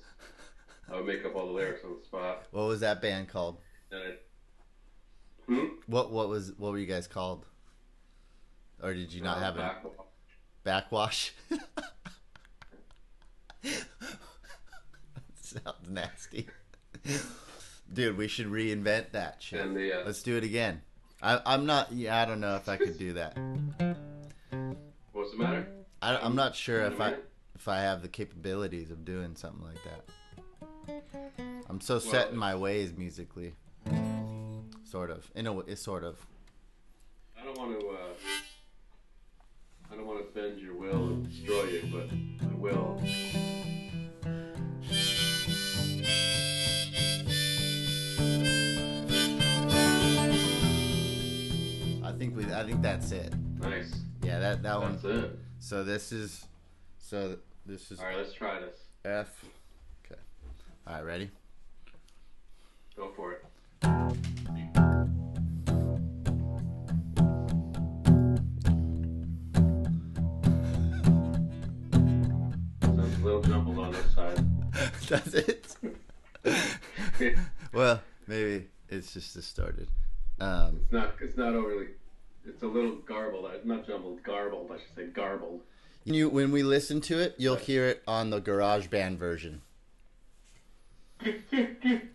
I 0.92 0.98
would 0.98 1.06
make 1.06 1.24
up 1.26 1.36
all 1.36 1.46
the 1.46 1.54
lyrics 1.54 1.86
on 1.86 1.96
the 1.98 2.04
spot, 2.06 2.44
What 2.52 2.68
was 2.68 2.82
that 2.82 3.02
band 3.02 3.30
called? 3.30 3.60
and 3.92 4.02
I. 4.04 4.16
Hmm. 5.48 5.66
What 5.88 6.12
what 6.12 6.28
was 6.30 6.52
what 6.58 6.72
were 6.72 6.78
you 6.78 6.86
guys 6.86 7.08
called? 7.08 7.46
Or 8.84 8.94
did 8.94 9.14
you 9.14 9.22
not 9.22 9.38
Uh, 9.38 9.42
have 9.42 9.56
a 9.56 9.60
back- 9.60 9.86
backwash? 10.64 11.32
Sounds 15.52 15.90
nasty. 15.90 16.48
Dude, 17.94 18.18
we 18.18 18.28
should 18.28 18.48
reinvent 18.48 19.12
that 19.12 19.38
shit. 19.40 19.74
The 19.74 20.02
uh, 20.02 20.06
Let's 20.06 20.24
do 20.24 20.38
it 20.38 20.44
again. 20.44 20.82
I, 21.22 21.42
I'm 21.46 21.66
not. 21.66 21.92
Yeah, 21.92 22.22
I 22.22 22.26
don't 22.26 22.40
know 22.40 22.56
if 22.56 22.70
I 22.70 22.78
could 22.78 22.98
do 22.98 23.14
that. 23.14 23.38
what's 25.12 25.32
the 25.32 25.38
matter? 25.38 25.68
I, 26.02 26.16
I'm 26.18 26.36
not 26.36 26.56
sure 26.56 26.82
if 26.82 27.02
I 27.02 27.16
if 27.56 27.68
I 27.68 27.80
have 27.82 28.02
the 28.02 28.08
capabilities 28.08 28.92
of 28.92 29.04
doing 29.04 29.36
something 29.36 29.66
like 29.66 29.78
that. 29.84 31.04
I'm 31.70 31.82
so 31.82 32.00
set 32.00 32.30
in 32.30 32.38
my 32.38 32.56
ways 32.56 32.94
musically. 32.98 33.54
Sort 34.84 35.12
of. 35.12 35.30
In 35.36 35.48
a 35.48 35.54
way, 35.54 35.76
sort 35.76 36.04
of. 36.04 36.26
I 37.40 37.44
don't 37.44 37.58
want 37.58 37.80
to. 37.80 37.88
Uh, 37.88 38.14
I 39.92 39.96
don't 39.96 40.06
want 40.06 40.26
to 40.26 40.40
bend 40.40 40.60
your 40.60 40.76
will 40.76 41.08
and 41.08 41.30
destroy 41.30 41.64
you, 41.66 41.84
but 41.92 42.10
I 42.48 42.56
will. 42.56 43.02
I 52.52 52.64
think. 52.64 52.66
I 52.66 52.68
think 52.70 52.82
that's 52.82 53.12
it. 53.12 53.34
Nice. 53.60 53.94
Yeah, 54.24 54.40
that 54.40 54.64
that 54.64 54.80
one. 54.80 54.94
That's 54.94 55.06
it. 55.06 55.40
So 55.60 55.84
this 55.84 56.12
is. 56.12 56.46
So 57.00 57.38
this 57.66 57.92
is 57.92 58.00
All 58.00 58.06
right, 58.06 58.18
let's 58.18 58.34
try 58.34 58.60
this. 58.60 58.78
F. 59.06 59.46
Okay. 60.06 60.20
All 60.88 60.96
right, 60.96 61.06
ready? 61.06 61.30
Go 62.96 63.12
for 63.16 63.34
it. 63.34 63.46
Sounds 72.82 73.20
a 73.20 73.24
little 73.24 73.42
jumbled 73.42 73.80
on 73.80 73.92
this 73.92 74.14
side. 74.14 74.40
That's 75.10 75.34
it. 75.34 75.76
well, 77.74 78.02
maybe 78.28 78.68
it's 78.90 79.14
just 79.14 79.34
distorted. 79.34 79.88
Um, 80.40 80.82
It's 80.84 80.92
not. 80.92 81.14
It's 81.22 81.38
not 81.38 81.54
overly. 81.54 81.88
It's 82.46 82.64
a 82.64 82.68
little 82.68 82.96
garbled. 82.96 83.46
uh, 83.46 83.50
Not 83.64 83.86
jumbled. 83.86 84.24
Garbled. 84.24 84.72
I 84.72 84.78
should 84.78 84.96
say 84.96 85.06
garbled. 85.08 85.62
you 86.06 86.30
when 86.30 86.52
we 86.52 86.64
listen 86.64 87.02
to 87.02 87.20
it, 87.20 87.36
you'll 87.38 87.56
hear 87.56 87.88
it 87.88 88.04
on 88.08 88.30
the 88.30 88.42
GarageBand 88.42 89.18
version. 89.18 89.62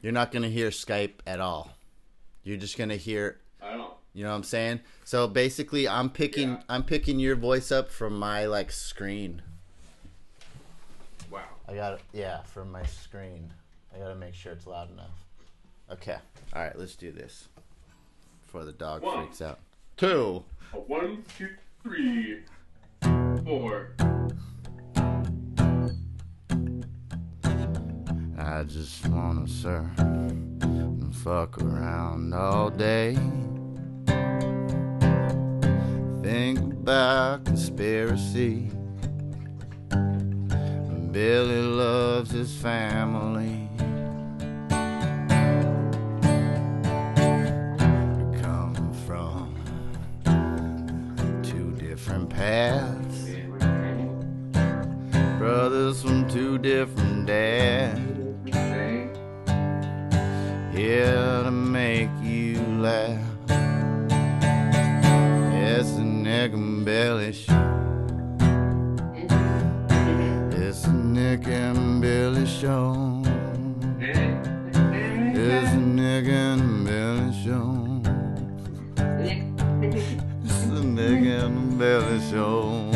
You're 0.03 0.13
not 0.13 0.33
gonna 0.33 0.49
hear 0.49 0.71
Skype 0.71 1.15
at 1.27 1.41
all. 1.41 1.71
You're 2.43 2.57
just 2.57 2.77
gonna 2.77 2.97
hear. 2.97 3.39
I 3.63 3.77
don't. 3.77 3.93
You 4.15 4.25
know 4.25 4.31
what 4.31 4.37
I'm 4.37 4.43
saying? 4.45 4.81
So 5.05 5.29
basically, 5.29 5.87
I'm 5.89 6.11
picking. 6.11 6.51
Yeah. 6.51 6.63
I'm 6.69 6.83
picking 6.83 7.21
your 7.21 7.37
voice 7.37 7.71
up 7.71 7.91
from 7.91 8.19
my 8.19 8.47
like 8.47 8.73
screen. 8.73 9.43
Wow. 11.31 11.43
I 11.69 11.75
got 11.75 11.95
it. 11.95 12.01
Yeah, 12.13 12.43
from 12.43 12.73
my 12.73 12.85
screen. 12.85 13.53
I 13.95 13.99
gotta 13.99 14.17
make 14.17 14.35
sure 14.35 14.53
it's 14.53 14.67
loud 14.67 14.91
enough. 14.91 15.25
Okay. 15.93 16.17
All 16.53 16.63
right. 16.63 16.77
Let's 16.77 16.97
do 16.97 17.13
this 17.13 17.49
before 18.45 18.65
the 18.65 18.73
dog 18.73 19.03
One. 19.03 19.25
freaks 19.25 19.41
out. 19.41 19.61
Two. 19.97 20.45
A 20.75 20.77
one, 20.77 21.25
two, 21.39 21.49
three, 21.83 22.43
four. 23.47 23.97
I 28.39 28.63
just 28.65 29.09
wanna 29.09 29.49
surf 29.49 29.99
and 29.99 31.17
fuck 31.17 31.63
around 31.63 32.35
all 32.35 32.69
day. 32.69 33.15
Think 36.23 36.59
about 36.59 37.47
conspiracy. 37.47 38.71
Billy 41.11 41.63
loves 41.63 42.33
his 42.33 42.55
family. 42.55 43.66
Paths 52.47 53.27
brothers 55.37 56.01
from 56.01 56.31
two 56.31 56.59
different 56.59 57.27
dads. 57.27 57.99
Here 60.73 61.43
to 61.43 61.51
make 61.51 62.11
you 62.23 62.61
laugh. 62.79 63.19
Yes, 65.61 65.91
the 65.97 66.05
neck 66.05 66.53
and 66.53 66.85
belly 66.85 67.33
Show. 67.33 67.67
It's 70.53 70.83
the 70.83 70.93
Nick 70.93 71.49
and 71.49 72.01
Billy 72.01 72.47
Show. 72.47 73.16
Billy 81.79 82.21
Show. 82.31 82.91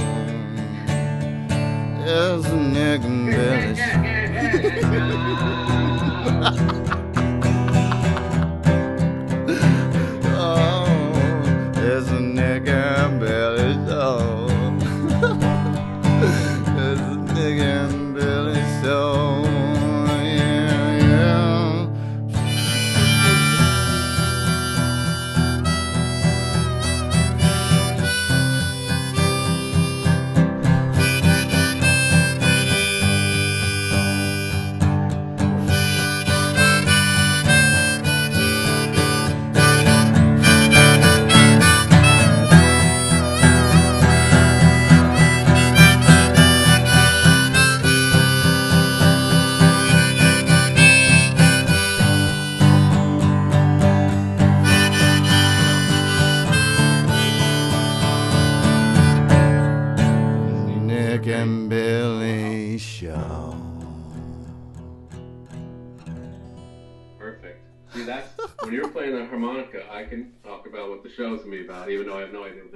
The 2.04 2.56
Nick 2.56 3.02
and 3.02 3.30
Billy 3.30 3.76
Show. 4.80 5.60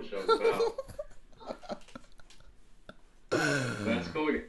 The 0.04 0.10
show's 0.10 0.28
about. 0.28 1.70
that's 3.84 4.08
cool. 4.08 4.40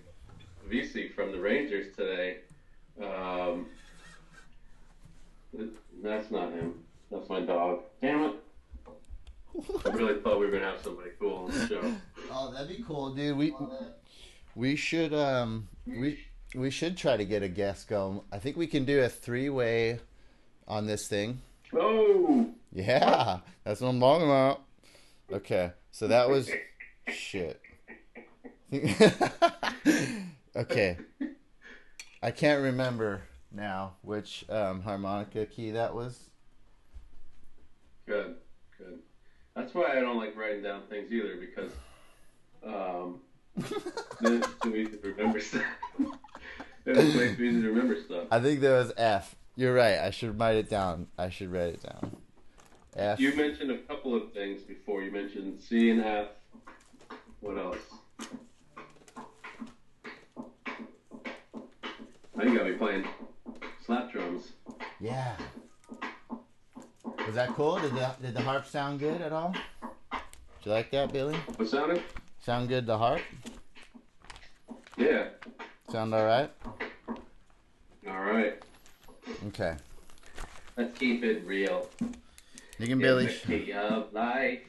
VC 0.69 1.13
from 1.13 1.31
the 1.31 1.39
Rangers 1.39 1.95
today. 1.95 2.38
Um, 3.01 3.67
that's 6.03 6.31
not 6.31 6.51
him. 6.51 6.75
That's 7.12 7.29
my 7.29 7.41
dog. 7.41 7.81
Damn 8.01 8.24
it. 8.24 8.35
I 9.85 9.89
really 9.89 10.19
thought 10.21 10.39
we 10.39 10.45
were 10.47 10.51
gonna 10.51 10.65
have 10.65 10.81
somebody 10.81 11.12
cool 11.19 11.45
on 11.45 11.51
the 11.51 11.67
show. 11.67 11.95
Oh, 12.31 12.51
that'd 12.51 12.67
be 12.67 12.83
cool, 12.83 13.13
dude. 13.13 13.38
We 13.38 13.53
we 14.55 14.75
should 14.75 15.13
um 15.13 15.69
we 15.85 16.19
we 16.53 16.69
should 16.69 16.97
try 16.97 17.15
to 17.15 17.24
get 17.24 17.41
a 17.41 17.47
guest 17.47 17.88
going. 17.88 18.19
I 18.33 18.39
think 18.39 18.57
we 18.57 18.67
can 18.67 18.83
do 18.83 19.01
a 19.01 19.07
three 19.07 19.50
way 19.50 20.00
on 20.67 20.88
this 20.88 21.07
thing. 21.07 21.41
Oh, 21.74 22.50
Yeah, 22.74 23.39
that's 23.63 23.79
what 23.79 23.89
I'm 23.89 24.00
talking 24.00 24.25
about. 24.25 24.64
Okay, 25.32 25.72
so 25.91 26.08
that 26.08 26.29
was 26.29 26.50
shit. 27.10 27.62
okay, 30.55 30.98
I 32.22 32.31
can't 32.31 32.61
remember 32.64 33.24
now 33.51 33.94
which 34.01 34.46
um, 34.50 34.81
harmonica 34.81 35.46
key 35.46 35.72
that 35.72 35.96
was. 35.96 36.29
good, 38.05 38.35
good. 38.77 39.00
That's 39.55 39.74
why 39.74 39.98
I 39.98 40.01
don't 40.01 40.18
like 40.18 40.35
writing 40.35 40.61
down 40.61 40.83
things 40.90 41.11
either 41.11 41.38
because 41.38 41.72
um, 42.66 43.22
then 44.22 44.44
it's 44.44 44.50
too 44.61 44.75
easy 44.75 44.98
to 44.98 45.07
remember 45.09 45.40
stuff. 45.40 45.64
it's 46.85 47.16
way 47.16 47.35
too 47.35 47.44
easy 47.44 47.61
to 47.61 47.70
remember 47.70 48.00
stuff. 48.01 48.27
I 48.31 48.40
think 48.40 48.59
there 48.59 48.77
was 48.77 48.92
F. 48.98 49.35
You're 49.55 49.74
right. 49.74 50.00
I 50.00 50.09
should 50.09 50.38
write 50.40 50.57
it 50.57 50.70
down. 50.70 51.07
I 51.18 51.29
should 51.29 51.51
write 51.51 51.74
it 51.75 51.83
down. 51.83 52.18
F. 52.96 53.20
You 53.20 53.36
mentioned 53.36 53.72
a 53.72 53.77
couple 53.79 54.16
of 54.16 54.31
things 54.34 54.62
before. 54.62 55.01
You 55.01 55.12
mentioned 55.12 55.60
C 55.62 55.90
and 55.92 56.01
F. 56.03 56.27
What 57.42 57.58
else? 57.58 57.77
Now 62.36 62.44
you 62.44 62.58
got 62.58 62.68
me 62.68 62.74
playing 62.74 63.05
slap 63.86 64.12
drums. 64.12 64.51
Yeah. 65.00 65.36
Was 67.25 67.36
that 67.36 67.50
cool? 67.50 67.79
Did 67.79 67.94
the 67.94 68.12
did 68.22 68.34
the 68.34 68.42
harp 68.42 68.66
sound 68.66 69.00
good 69.00 69.22
at 69.22 69.31
all? 69.31 69.51
Did 70.12 70.20
you 70.66 70.72
like 70.72 70.92
that, 70.92 71.12
Billy? 71.12 71.36
What 71.58 71.68
sounded? 71.68 72.01
Sound 72.42 72.70
good? 72.70 72.86
The 72.86 72.98
harp 72.98 73.22
Yeah. 74.98 75.29
sound 75.92 76.14
all 76.14 76.25
right? 76.25 76.50
All 78.08 78.22
right. 78.22 78.62
Okay. 79.48 79.75
Let's 80.77 80.98
keep 80.98 81.24
it 81.24 81.46
real. 81.46 81.90
Nick 82.79 82.90
and 82.90 83.01
Billy. 83.01 83.27
Key 83.27 83.72
of 83.72 84.11
life. 84.14 84.59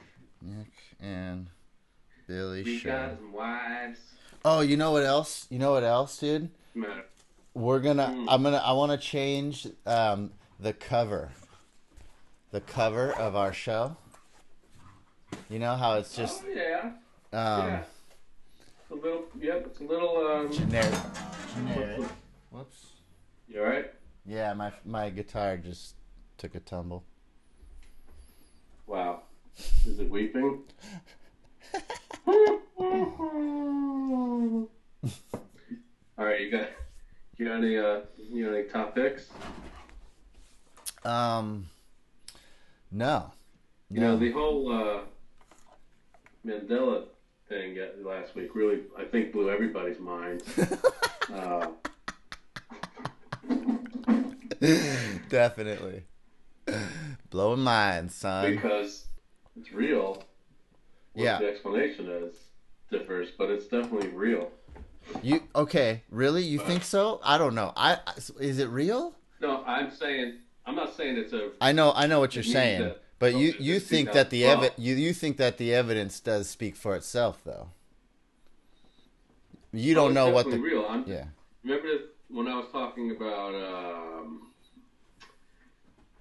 Nick 0.42 0.72
and 1.00 1.48
Billy 2.26 2.62
We 2.62 2.78
show. 2.78 2.90
got 2.90 3.16
some 3.16 3.32
wives. 3.32 3.98
Oh, 4.44 4.60
you 4.60 4.76
know 4.76 4.92
what 4.92 5.02
else? 5.02 5.46
You 5.50 5.58
know 5.58 5.72
what 5.72 5.82
else, 5.82 6.18
dude? 6.18 6.50
We're 7.54 7.80
gonna. 7.80 8.06
Mm. 8.06 8.26
I'm 8.28 8.42
gonna. 8.42 8.58
I 8.58 8.72
want 8.72 8.92
to 8.92 8.98
change 8.98 9.66
um, 9.86 10.32
the 10.60 10.72
cover. 10.72 11.30
The 12.52 12.60
cover 12.60 13.12
of 13.12 13.34
our 13.34 13.52
show. 13.52 13.96
You 15.48 15.58
know 15.58 15.74
how 15.74 15.94
it's 15.94 16.14
just 16.14 16.44
oh 16.46 16.50
yeah. 16.54 16.80
um, 17.32 17.66
yeah. 17.68 17.82
It's 18.80 18.90
a 18.90 18.94
little. 18.94 19.24
Yep. 19.40 19.66
It's 19.66 19.80
a 19.80 19.84
little. 19.84 20.26
Um. 20.26 20.52
generic. 20.52 20.94
Generic. 21.54 22.08
Whoops. 22.50 22.86
You 23.48 23.60
all 23.62 23.66
right? 23.66 23.92
Yeah, 24.24 24.52
my 24.54 24.72
my 24.84 25.10
guitar 25.10 25.56
just 25.56 25.94
took 26.38 26.54
a 26.54 26.60
tumble. 26.60 27.04
Wow. 28.86 29.22
Is 29.86 29.98
it 29.98 30.10
weeping? 30.10 30.62
All 36.18 36.24
right, 36.24 36.40
you 36.40 36.50
got 36.50 36.68
you 37.36 37.46
got 37.46 37.56
any 37.56 37.76
uh 37.76 38.00
you 38.30 38.44
got 38.46 38.54
any 38.54 38.68
top 38.68 38.94
picks? 38.94 39.28
Um, 41.04 41.66
no. 42.90 43.32
You 43.90 44.00
know 44.00 44.16
the 44.16 44.32
whole 44.32 44.72
uh, 44.72 45.00
Mandela 46.46 47.04
thing 47.48 47.78
last 48.02 48.34
week 48.34 48.54
really 48.54 48.80
I 48.98 49.04
think 49.04 49.32
blew 49.32 49.50
everybody's 49.50 49.98
mind. 50.00 50.42
uh, 51.34 51.68
Definitely. 55.28 56.02
Blowing 57.36 57.60
minds, 57.60 58.14
son. 58.14 58.54
because 58.54 59.08
it's 59.60 59.70
real. 59.70 60.24
What 61.12 61.22
Yeah. 61.22 61.38
the 61.38 61.50
explanation 61.50 62.08
is 62.08 62.34
differs, 62.90 63.28
but 63.36 63.50
it's 63.50 63.66
definitely 63.66 64.08
real. 64.08 64.50
You 65.22 65.42
okay? 65.54 66.02
Really? 66.10 66.42
You 66.42 66.58
think 66.58 66.82
so? 66.82 67.20
I 67.22 67.36
don't 67.36 67.54
know. 67.54 67.74
I 67.76 67.98
is 68.40 68.58
it 68.58 68.70
real? 68.70 69.14
No, 69.42 69.62
I'm 69.66 69.90
saying 69.90 70.38
I'm 70.64 70.76
not 70.76 70.96
saying 70.96 71.18
it's 71.18 71.34
a 71.34 71.50
I 71.60 71.72
know. 71.72 71.92
I 71.94 72.06
know 72.06 72.20
what 72.20 72.34
you're 72.34 72.42
saying, 72.42 72.80
that- 72.80 73.02
but 73.18 73.34
you 73.34 73.54
you 73.58 73.80
think 73.80 74.12
that 74.12 74.30
the 74.30 74.40
evi- 74.44 74.72
2012. 74.74 74.78
you 74.78 74.94
you 74.94 75.12
think 75.12 75.36
that 75.36 75.58
the 75.58 75.74
evidence 75.74 76.20
does 76.20 76.48
speak 76.48 76.74
for 76.74 76.96
itself, 76.96 77.42
though. 77.44 77.68
You 79.74 79.92
don't 79.92 80.14
know 80.14 80.30
what 80.30 80.48
the 80.50 80.58
real. 80.58 80.86
I'm, 80.88 81.04
yeah. 81.06 81.26
Remember 81.62 81.88
when 82.28 82.48
I 82.48 82.56
was 82.56 82.68
talking 82.72 83.10
about 83.10 83.54
um, 83.54 84.45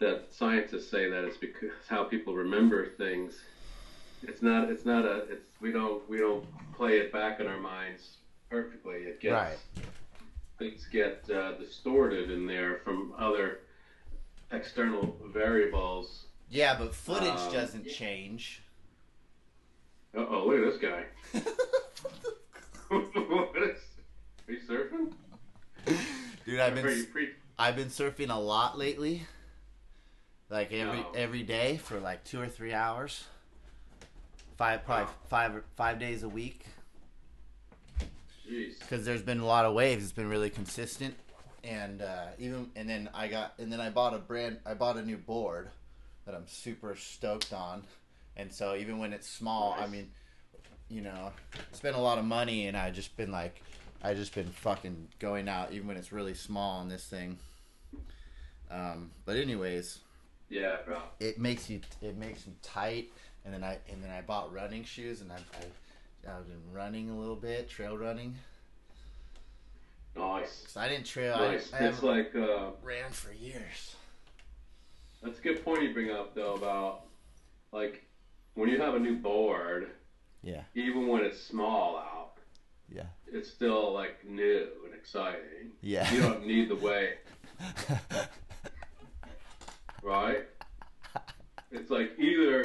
that 0.06 0.32
scientists 0.32 0.90
say 0.90 1.10
that 1.10 1.24
it's 1.24 1.38
because 1.38 1.70
how 1.88 2.04
people 2.04 2.36
remember 2.36 2.90
things. 2.90 3.42
It's 4.24 4.42
not. 4.42 4.70
It's 4.70 4.86
not 4.86 5.04
a. 5.06 5.26
It's 5.32 5.48
we 5.60 5.72
don't 5.72 6.08
we 6.10 6.18
don't 6.20 6.46
play 6.76 6.98
it 6.98 7.12
back 7.12 7.40
in 7.40 7.48
our 7.48 7.60
minds 7.60 8.18
perfectly. 8.50 8.98
It 8.98 9.20
gets 9.20 9.34
Right. 9.34 9.58
things 10.60 10.88
get 10.92 11.28
uh, 11.30 11.54
distorted 11.54 12.30
in 12.30 12.46
there 12.46 12.82
from 12.84 13.14
other 13.18 13.62
external 14.52 15.18
variables. 15.34 16.26
Yeah, 16.50 16.78
but 16.78 16.94
footage 16.94 17.40
Um, 17.48 17.54
doesn't 17.54 17.88
change. 17.88 18.62
Uh 20.16 20.26
oh! 20.30 20.46
Look 20.46 20.60
at 20.66 20.72
this 20.72 20.82
guy. 20.82 21.04
what 22.90 23.64
is? 23.64 23.78
Are 24.48 24.54
you 24.54 24.60
surfing? 24.70 25.14
Dude, 26.46 26.60
I've 26.60 26.74
Are 26.74 26.90
you 26.92 27.04
been 27.04 27.12
pre- 27.12 27.34
I've 27.58 27.76
been 27.76 27.88
surfing 27.90 28.30
a 28.30 28.40
lot 28.40 28.78
lately. 28.78 29.26
Like 30.56 30.72
every 30.72 31.02
No. 31.02 31.12
every 31.14 31.44
day 31.44 31.76
for 31.76 32.00
like 32.00 32.24
two 32.24 32.40
or 32.42 32.48
three 32.48 32.74
hours. 32.74 33.26
five 34.56 34.86
probably 34.86 35.14
five 35.28 35.62
five 35.76 36.00
days 36.00 36.24
a 36.24 36.30
week 36.30 36.66
because 38.80 39.04
there's 39.04 39.22
been 39.22 39.42
a 39.42 39.46
lot 39.46 39.66
of 39.66 39.74
waves. 39.74 40.06
It's 40.06 40.14
been 40.14 40.30
really 40.30 40.50
consistent, 40.50 41.14
and 41.66 42.02
uh, 42.02 42.28
even 42.40 42.72
and 42.78 42.88
then 42.88 43.10
I 43.14 43.28
got 43.28 43.56
and 43.60 43.70
then 43.70 43.82
I 43.82 43.90
bought 43.90 44.14
a 44.14 44.18
brand. 44.18 44.60
I 44.66 44.76
bought 44.76 44.96
a 44.96 45.02
new 45.02 45.18
board 45.18 45.68
that 46.26 46.34
I'm 46.34 46.48
super 46.48 46.96
stoked 46.96 47.52
on, 47.52 47.84
and 48.38 48.50
so 48.50 48.78
even 48.78 48.98
when 48.98 49.12
it's 49.12 49.28
small, 49.28 49.76
I 49.78 49.88
mean, 49.88 50.10
you 50.88 51.02
know, 51.02 51.34
spent 51.74 51.98
a 51.98 52.00
lot 52.00 52.18
of 52.18 52.24
money, 52.24 52.68
and 52.68 52.78
I 52.78 52.92
just 52.92 53.18
been 53.18 53.34
like, 53.34 53.62
I 54.02 54.14
just 54.14 54.34
been 54.34 54.52
fucking 54.52 55.10
going 55.20 55.50
out 55.50 55.74
even 55.74 55.90
when 55.90 55.98
it's 55.98 56.14
really 56.14 56.34
small 56.34 56.80
on 56.80 56.88
this 56.88 57.04
thing. 57.04 57.40
Um, 58.72 59.12
but 59.26 59.36
anyways, 59.36 60.00
Yeah, 60.50 60.78
bro. 60.86 61.00
it 61.20 61.40
makes 61.40 61.70
you 61.70 61.82
it 62.02 62.16
makes 62.18 62.46
you 62.46 62.54
tight 62.62 63.12
and 63.44 63.54
then 63.54 63.64
i 63.64 63.78
and 63.92 64.04
then 64.04 64.12
i 64.12 64.22
bought 64.22 64.54
running 64.54 64.84
shoes 64.84 65.22
and 65.22 65.32
i've, 65.32 65.46
I've, 65.60 66.32
I've 66.38 66.48
been 66.48 66.62
running 66.74 67.10
a 67.10 67.18
little 67.18 67.36
bit 67.36 67.70
trail 67.70 67.98
running 67.98 68.36
Nice. 70.16 70.66
so 70.68 70.80
i 70.80 70.88
didn't 70.88 71.06
trail 71.06 71.38
Nice. 71.38 71.74
I, 71.74 71.78
I 71.80 71.88
It's 71.88 72.04
like 72.04 72.34
uh, 72.36 72.70
ran 72.84 73.12
for 73.12 73.34
years 73.34 73.96
that's 75.24 75.40
a 75.40 75.42
good 75.42 75.64
point 75.66 75.84
you 75.84 75.94
bring 75.94 76.12
up 76.12 76.36
though 76.36 76.54
about 76.54 77.02
like 77.72 78.04
when 78.54 78.70
you 78.70 78.80
have 78.80 78.96
a 78.96 79.00
new 79.00 79.18
board, 79.18 79.90
yeah 80.44 80.62
even 80.76 81.08
when 81.08 81.24
it's 81.26 81.42
small 81.42 81.98
out, 81.98 82.38
yeah 82.90 83.04
it's 83.32 83.50
still 83.50 83.92
like 83.94 84.24
new 84.26 84.68
and 84.86 84.94
exciting. 84.94 85.72
yeah 85.82 86.10
You 86.14 86.22
don't 86.22 86.46
need 86.46 86.70
the 86.70 86.76
weight, 86.78 87.18
right? 90.06 90.46
It's 91.72 91.90
like 91.90 92.18
either 92.20 92.64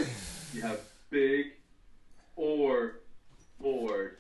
you 0.53 0.63
have 0.63 0.79
big 1.09 1.47
or 2.37 3.01
board. 3.59 4.19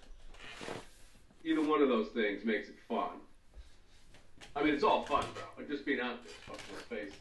Either 1.44 1.62
one 1.62 1.82
of 1.82 1.88
those 1.88 2.08
things 2.08 2.44
makes 2.44 2.68
it 2.68 2.76
fun. 2.88 3.20
I 4.56 4.64
mean, 4.64 4.74
it's 4.74 4.82
all 4.82 5.04
fun, 5.04 5.24
bro. 5.34 5.42
Like 5.58 5.68
just 5.68 5.84
being 5.84 6.00
out 6.00 6.24
there, 6.24 6.32
fucking 6.46 6.64
let's 6.74 6.86
face. 6.86 7.12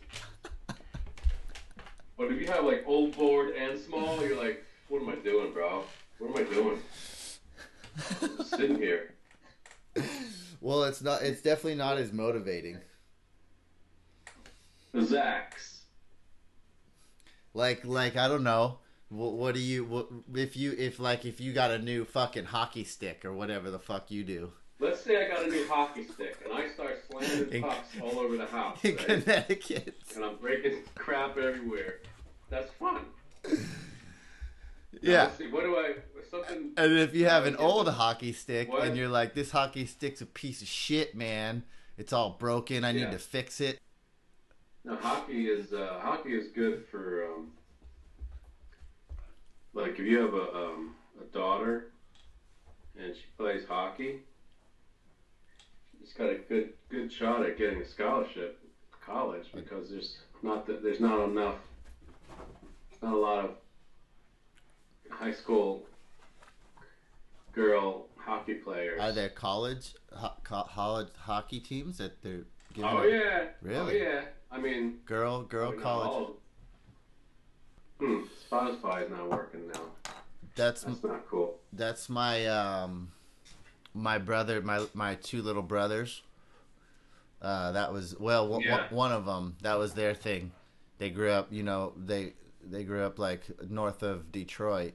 But 2.18 2.32
if 2.32 2.42
you 2.42 2.48
have 2.48 2.66
like 2.66 2.84
old 2.88 3.16
board 3.16 3.56
and 3.56 3.80
small, 3.80 4.22
you're 4.22 4.42
like, 4.42 4.64
what 4.88 5.02
am 5.02 5.10
I 5.10 5.16
doing, 5.16 5.54
bro? 5.54 5.84
What 6.18 6.38
am 6.38 6.48
I 6.48 6.54
doing? 6.54 6.80
I'm 8.22 8.46
sitting 8.46 8.78
here. 8.78 9.14
well 10.62 10.84
it's 10.84 11.02
not 11.02 11.22
it's 11.22 11.42
definitely 11.42 11.76
not 11.76 11.98
as 11.98 12.14
motivating 12.14 12.78
The 14.94 15.02
Zacks. 15.02 15.79
Like 17.60 17.86
like 17.86 18.15
i 18.15 18.28
don't 18.28 18.43
know 18.43 18.80
what, 19.10 19.34
what 19.34 19.54
do 19.54 19.60
you 19.60 19.84
what, 19.84 20.08
if 20.36 20.56
you 20.56 20.74
if 20.78 21.00
like 21.00 21.26
if 21.26 21.39
you 21.41 21.52
got 21.54 21.72
a 21.72 21.78
new 21.80 22.06
fucking 22.06 22.45
hockey 22.45 22.84
stick 22.84 23.26
or 23.26 23.34
whatever 23.34 23.69
the 23.69 23.80
fuck 23.80 24.10
you 24.10 24.24
do 24.24 24.52
Let's 24.82 25.02
say 25.02 25.22
I 25.22 25.28
got 25.28 25.43
a 25.43 25.50
new 25.50 25.67
hockey 25.67 26.06
stick 26.06 26.38
and 26.45 26.54
I 26.54 26.69
start 26.69 27.04
slamming 27.12 27.52
In- 27.52 27.63
pucks 27.63 27.89
all 28.02 28.17
over 28.17 28.38
the 28.38 28.45
house, 28.45 28.78
in 28.86 28.95
right? 28.95 29.06
connecticut 29.06 29.93
and 30.15 30.24
I'm 30.24 30.38
breaking 30.38 30.84
crap 30.95 31.38
everywhere. 31.38 31.95
That's 32.50 32.72
fun. 32.80 33.02
yeah 35.02 35.24
Let's 35.24 35.38
see, 35.38 35.52
what 35.52 35.63
do 35.63 35.76
I? 35.76 35.95
Something. 36.32 36.72
And 36.78 36.93
if 37.00 37.13
you 37.15 37.26
have 37.26 37.45
an 37.48 37.56
old 37.58 37.89
hockey 37.89 38.32
stick 38.34 38.72
What? 38.72 38.84
and 38.84 38.95
you're 38.95 39.10
like, 39.10 39.34
this 39.34 39.50
hockey 39.52 39.86
stick's 39.88 40.22
a 40.22 40.26
piece 40.28 40.62
of 40.62 40.67
shit, 40.67 41.13
man. 41.15 41.63
It's 41.98 42.13
all 42.13 42.38
broken. 42.39 42.86
I 42.86 42.91
need 42.93 43.12
to 43.12 43.17
fix 43.19 43.60
it. 43.60 43.80
No, 44.86 44.96
hockey 44.96 45.48
is 45.48 45.74
uh, 45.74 46.00
hockey 46.02 46.34
is 46.34 46.48
good 46.56 46.86
for 46.89 47.26
um, 47.26 47.52
like 49.74 49.94
if 49.94 50.00
you 50.00 50.20
have 50.20 50.34
a 50.34 50.56
um, 50.56 50.96
a 51.20 51.26
daughter 51.34 51.92
and 52.98 53.13
she 53.15 53.24
plays 53.38 53.63
hockey, 53.68 54.20
she's 56.00 56.13
got 56.13 56.30
a 56.30 56.36
good 56.48 56.74
good 56.89 57.12
shot 57.12 57.46
at 57.46 57.58
getting 57.58 57.82
a 57.82 57.88
scholarship 57.88 58.60
to 58.62 59.06
college 59.06 59.48
because 59.54 59.89
there's 59.89 60.18
not 60.42 60.65
that 60.68 60.82
there's 60.82 61.00
not 61.02 61.30
enough 61.30 61.56
not 63.02 63.13
a 63.13 63.18
lot 63.18 63.46
of 63.46 63.52
high 65.10 65.34
school 65.34 65.84
girl 67.52 68.08
hockey 68.15 68.56
players. 68.56 69.00
Are 69.02 69.12
there 69.12 69.30
college 69.30 69.94
ho- 70.13 70.38
college 70.44 71.10
hockey 71.20 71.60
teams 71.60 71.98
that 71.98 72.22
they're 72.22 72.46
giving 72.74 72.89
Oh 72.89 73.04
yeah, 73.04 73.48
Really? 73.62 74.02
Oh 74.02 74.06
yeah. 74.06 74.22
I 74.52 74.60
mean, 74.60 75.00
girl 75.06 75.44
girl 75.44 75.72
college? 75.74 76.30
Hmm. 78.00 78.22
Spotify 78.52 79.04
is 79.06 79.10
not 79.12 79.30
working 79.30 79.68
now. 79.68 79.82
That's 80.56 80.84
That's 80.84 81.04
not 81.04 81.28
cool. 81.30 81.56
that's 81.74 82.10
my 82.10 82.46
um 82.48 83.12
my 83.94 84.18
brother 84.18 84.62
my 84.62 84.86
my 84.94 85.16
two 85.16 85.42
little 85.42 85.62
brothers. 85.62 86.22
Uh, 87.42 87.72
that 87.72 87.94
was 87.94 88.18
well 88.20 88.48
w- 88.50 88.68
Yeah. 88.68 88.88
one 88.90 89.12
of 89.12 89.26
them. 89.26 89.56
That 89.62 89.78
was 89.78 89.94
their 89.94 90.14
thing. 90.14 90.52
They 90.98 91.10
grew 91.10 91.30
up, 91.30 91.48
you 91.52 91.64
know, 91.64 91.94
they 91.96 92.34
they 92.64 92.84
grew 92.84 93.04
up 93.04 93.20
like 93.20 93.44
north 93.70 94.04
of 94.04 94.32
Detroit. 94.32 94.94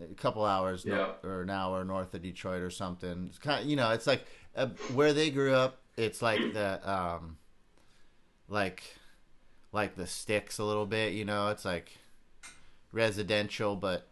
A 0.00 0.14
couple 0.14 0.44
hours 0.44 0.86
nor- 0.86 1.14
or 1.22 1.42
an 1.42 1.50
hour 1.50 1.84
north 1.84 2.14
of 2.14 2.22
Detroit 2.22 2.62
or 2.62 2.70
something. 2.70 3.26
It's 3.28 3.38
kind 3.38 3.62
of, 3.62 3.68
you 3.68 3.76
know, 3.76 3.90
it's 3.90 4.06
like 4.06 4.24
uh, 4.56 4.68
where 4.94 5.12
they 5.12 5.30
grew 5.30 5.52
up. 5.52 5.78
It's 5.96 6.22
like 6.22 6.40
the 6.54 6.80
um, 6.90 7.36
like 8.50 8.82
like 9.72 9.96
the 9.96 10.06
sticks 10.06 10.58
a 10.58 10.64
little 10.64 10.86
bit. 10.86 11.14
You 11.14 11.24
know, 11.24 11.48
it's 11.48 11.64
like 11.64 11.96
residential, 12.92 13.76
but 13.76 14.08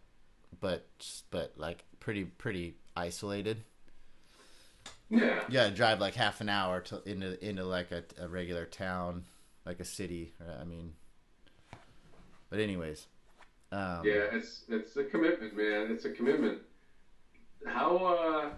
but 0.59 0.87
but 1.29 1.53
like 1.57 1.83
pretty 1.99 2.23
pretty 2.23 2.75
isolated. 2.95 3.63
Yeah. 5.09 5.41
You 5.47 5.53
gotta 5.53 5.75
drive 5.75 5.99
like 5.99 6.15
half 6.15 6.41
an 6.41 6.49
hour 6.49 6.81
to 6.81 7.01
into 7.05 7.43
into 7.47 7.63
like 7.63 7.91
a, 7.91 8.03
a 8.19 8.27
regular 8.27 8.65
town, 8.65 9.25
like 9.65 9.79
a 9.79 9.85
city. 9.85 10.33
I 10.59 10.63
mean, 10.63 10.93
but 12.49 12.59
anyways, 12.59 13.07
um, 13.71 14.01
Yeah, 14.05 14.27
it's 14.31 14.63
it's 14.69 14.95
a 14.97 15.03
commitment, 15.03 15.55
man. 15.55 15.91
It's 15.91 16.05
a 16.05 16.11
commitment. 16.11 16.59
How 17.65 17.97
uh 17.97 18.49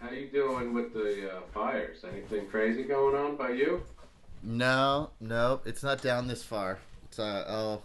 how 0.00 0.10
you 0.10 0.28
doing 0.28 0.74
with 0.74 0.92
the 0.92 1.30
uh, 1.36 1.40
fires? 1.52 2.04
Anything 2.10 2.46
crazy 2.46 2.82
going 2.84 3.16
on 3.16 3.36
by 3.36 3.50
you? 3.50 3.82
No, 4.42 5.10
no, 5.20 5.60
it's 5.64 5.82
not 5.82 6.00
down 6.02 6.28
this 6.28 6.42
far. 6.44 6.78
It's 7.04 7.18
uh 7.18 7.44
oh, 7.48 7.82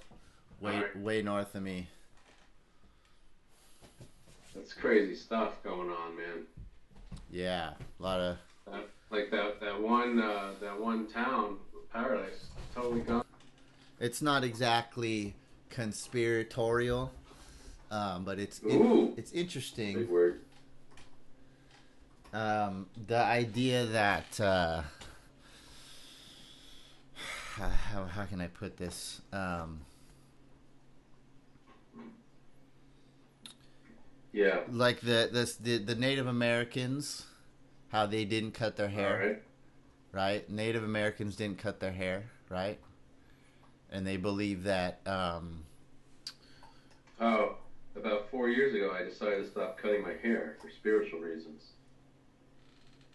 way 0.62 0.74
Alright. 0.76 1.00
way 1.00 1.22
north 1.22 1.56
of 1.56 1.64
me. 1.64 1.88
That's 4.56 4.74
crazy 4.74 5.16
stuff 5.16 5.64
going 5.64 5.90
on, 5.90 6.16
man. 6.16 6.46
Yeah, 7.32 7.72
a 8.00 8.04
lot 8.04 8.20
of 8.20 8.38
That, 8.72 8.88
like 9.10 9.32
that 9.32 9.60
that 9.62 9.82
one 9.82 10.22
uh, 10.22 10.52
that 10.62 10.80
one 10.80 11.08
town, 11.08 11.58
Paradise, 11.92 12.46
totally 12.76 13.02
gone. 13.02 13.26
it's 14.00 14.22
not 14.22 14.44
exactly 14.44 15.34
conspiratorial, 15.72 17.12
um, 17.90 18.24
but 18.24 18.38
it's 18.38 18.62
it's 18.64 19.32
interesting. 19.32 19.98
Big 19.98 20.10
word. 20.10 20.42
Um, 22.34 22.88
the 23.08 23.18
idea 23.18 23.86
that 23.86 24.40
uh, 24.40 24.82
how 27.58 28.06
how 28.06 28.26
can 28.26 28.42
I 28.42 28.48
put 28.48 28.78
this? 28.78 29.22
Um, 29.32 29.82
Yeah. 34.34 34.62
like 34.68 35.02
the 35.02 35.30
this 35.32 35.56
the, 35.56 35.78
the 35.78 35.94
Native 35.96 36.26
Americans, 36.26 37.28
how 37.90 38.08
they 38.08 38.26
didn't 38.26 38.54
cut 38.54 38.76
their 38.76 38.90
hair, 38.90 39.42
right. 40.12 40.22
right? 40.42 40.50
Native 40.50 40.84
Americans 40.84 41.36
didn't 41.36 41.60
cut 41.60 41.80
their 41.80 41.92
hair, 41.92 42.24
right? 42.50 42.80
And 43.92 44.08
they 44.08 44.18
believe 44.18 44.64
that 44.64 45.02
um, 45.06 45.66
Oh, 47.20 47.58
about 47.96 48.30
four 48.32 48.50
years 48.50 48.74
ago, 48.74 48.92
I 49.00 49.04
decided 49.04 49.44
to 49.46 49.52
stop 49.52 49.78
cutting 49.78 50.02
my 50.02 50.16
hair 50.22 50.58
for 50.60 50.70
spiritual 50.72 51.20
reasons. 51.20 51.62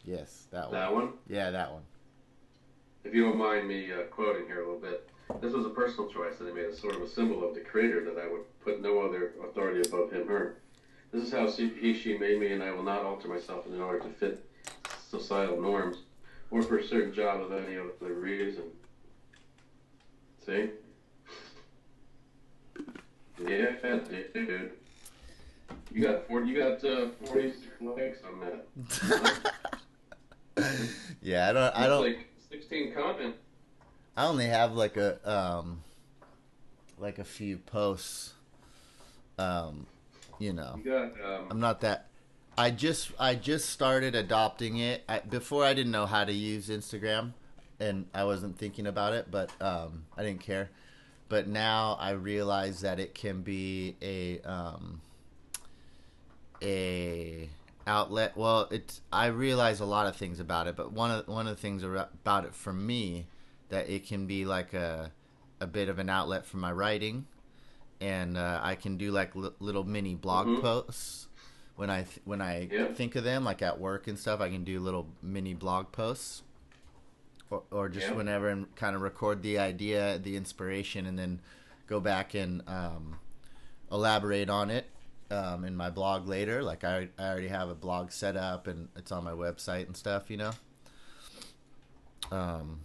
Yes, 0.09 0.47
that 0.51 0.71
one. 0.71 0.73
That 0.73 0.92
one. 0.92 1.12
Yeah, 1.29 1.51
that 1.51 1.73
one. 1.73 1.83
If 3.05 3.14
you 3.14 3.25
don't 3.25 3.38
mind 3.38 3.68
me 3.68 3.92
uh, 3.92 4.05
quoting 4.11 4.47
here 4.47 4.62
a 4.62 4.64
little 4.64 4.81
bit, 4.81 5.09
this 5.40 5.53
was 5.53 5.66
a 5.66 5.71
personal 5.71 6.11
choice 6.11 6.37
that 6.38 6.49
I 6.49 6.53
made 6.53 6.66
as 6.66 6.79
sort 6.79 6.97
of 6.97 7.03
a 7.03 7.09
symbol 7.09 7.47
of 7.47 7.55
the 7.55 7.61
Creator 7.61 8.05
that 8.05 8.18
I 8.18 8.31
would 8.31 8.42
put 8.61 8.81
no 8.81 9.01
other 9.01 9.35
authority 9.44 9.88
above 9.88 10.11
Him, 10.11 10.27
her. 10.27 10.57
This 11.12 11.25
is 11.25 11.33
how 11.33 11.51
He, 11.51 11.94
she 11.94 12.18
made 12.18 12.40
me, 12.40 12.53
and 12.53 12.62
I 12.62 12.73
will 12.73 12.83
not 12.83 13.03
alter 13.03 13.29
myself 13.29 13.66
in 13.66 13.81
order 13.81 14.01
to 14.01 14.09
fit 14.09 14.44
societal 15.09 15.61
norms 15.61 15.99
or 16.51 16.62
for 16.62 16.79
a 16.79 16.85
certain 16.85 17.12
job 17.12 17.40
of 17.40 17.53
any 17.53 17.77
other 17.77 18.14
reason. 18.14 18.64
See? 20.44 20.71
Yeah, 23.47 23.99
dude. 24.33 24.73
You 25.92 26.03
got 26.03 26.27
forty. 26.27 26.49
You 26.49 26.59
got 26.59 26.85
uh, 26.85 27.09
forty-six 27.25 27.66
likes 27.81 28.18
on 28.25 28.40
that. 28.40 29.55
yeah, 31.23 31.49
I 31.49 31.53
don't. 31.53 31.77
I 31.77 31.87
don't. 31.87 32.05
Like 32.05 32.29
sixteen 32.51 32.94
comment. 32.94 33.35
I 34.16 34.27
only 34.27 34.47
have 34.47 34.75
like 34.75 34.97
a 34.97 35.18
um 35.31 35.83
like 36.99 37.18
a 37.18 37.25
few 37.25 37.59
posts. 37.59 38.35
Um, 39.38 39.87
you 40.38 40.53
know, 40.53 40.81
You 40.83 40.90
got 40.90 41.12
um, 41.25 41.47
I'm 41.51 41.61
not 41.61 41.81
that. 41.83 42.07
I 42.57 42.71
just 42.73 43.12
I 43.21 43.37
just 43.37 43.71
started 43.71 44.14
adopting 44.14 44.79
it. 44.79 45.05
I, 45.09 45.21
before 45.21 45.64
I 45.64 45.75
didn't 45.75 45.92
know 45.92 46.07
how 46.07 46.25
to 46.25 46.33
use 46.33 46.68
Instagram, 46.68 47.33
and 47.79 48.07
I 48.12 48.25
wasn't 48.25 48.59
thinking 48.59 48.87
about 48.87 49.12
it, 49.12 49.31
but 49.31 49.51
um, 49.61 50.07
I 50.16 50.25
didn't 50.25 50.40
care. 50.40 50.71
But 51.29 51.47
now 51.47 51.97
I 52.01 52.11
realize 52.11 52.81
that 52.81 52.99
it 52.99 53.14
can 53.14 53.42
be 53.42 53.97
a 54.03 54.40
um, 54.40 55.01
a 56.62 57.49
outlet. 57.88 58.37
Well, 58.37 58.68
it's 58.70 59.01
I 59.12 59.27
realize 59.27 59.81
a 59.81 59.85
lot 59.87 60.07
of 60.07 60.14
things 60.16 60.38
about 60.38 60.66
it, 60.68 60.77
but 60.77 60.92
one 60.92 61.11
of 61.11 61.27
one 61.27 61.48
of 61.48 61.57
the 61.57 61.61
things 61.61 61.83
about 61.83 62.44
it 62.44 62.55
for 62.55 62.72
me 62.72 63.27
that 63.70 63.88
it 63.90 64.07
can 64.07 64.27
be 64.27 64.44
like 64.44 64.74
a 64.74 65.11
a 65.61 65.66
bit 65.66 65.88
of 65.88 65.98
an 65.98 66.09
outlet 66.09 66.46
for 66.46 66.59
my 66.59 66.70
writing, 66.70 67.27
and 68.01 68.37
uh, 68.37 68.61
I 68.62 68.77
can 68.77 68.96
do 68.96 69.11
like 69.11 69.35
li- 69.35 69.51
little 69.59 69.83
mini 69.85 70.14
blog 70.14 70.46
Mhm. 70.46 70.61
posts 70.61 71.27
when 71.74 71.90
I 71.90 72.03
th- 72.03 72.20
when 72.24 72.40
I 72.40 72.68
Yeah. 72.70 72.92
think 72.94 73.16
of 73.16 73.24
them, 73.24 73.42
like 73.44 73.62
at 73.62 73.81
work 73.81 74.07
and 74.07 74.18
stuff. 74.18 74.40
I 74.40 74.51
can 74.51 74.62
do 74.64 74.79
little 74.79 75.09
mini 75.22 75.55
blog 75.55 75.90
posts. 75.90 76.42
Or, 77.51 77.62
or 77.70 77.88
just 77.88 78.09
Yeah. 78.09 78.14
whenever 78.16 78.51
and 78.51 78.74
kind 78.77 78.94
of 78.94 79.01
record 79.01 79.40
the 79.42 79.59
idea, 79.59 80.18
the 80.18 80.37
inspiration, 80.37 81.07
and 81.07 81.18
then 81.18 81.40
go 81.87 81.98
back 81.98 82.35
and 82.35 82.62
um, 82.68 83.20
elaborate 83.90 84.51
on 84.51 84.68
it 84.70 84.85
um, 85.31 85.64
in 85.64 85.77
my 85.77 85.91
blog 85.91 86.27
later. 86.29 86.62
Like 86.62 86.85
I, 86.85 87.09
I 87.19 87.29
already 87.29 87.49
have 87.49 87.69
a 87.69 87.75
blog 87.75 88.11
set 88.11 88.37
up 88.37 88.67
and 88.67 88.88
it's 88.97 89.12
on 89.12 89.25
my 89.25 89.33
website 89.33 89.87
and 89.87 89.97
stuff, 89.97 90.31
you 90.31 90.37
know. 90.37 90.51
Um, 92.31 92.81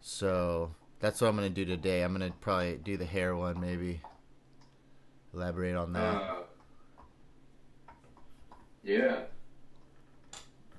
so 0.00 0.74
that's 1.00 1.20
what 1.20 1.28
I'm 1.28 1.36
gonna 1.36 1.50
do 1.50 1.64
today. 1.64 2.02
I'm 2.02 2.12
gonna 2.12 2.32
probably 2.40 2.78
do 2.82 2.96
the 2.96 3.04
hair 3.04 3.36
one, 3.36 3.60
maybe 3.60 4.00
elaborate 5.34 5.76
on 5.76 5.92
that. 5.92 6.14
uh, 6.14 6.34
yeah. 8.82 9.20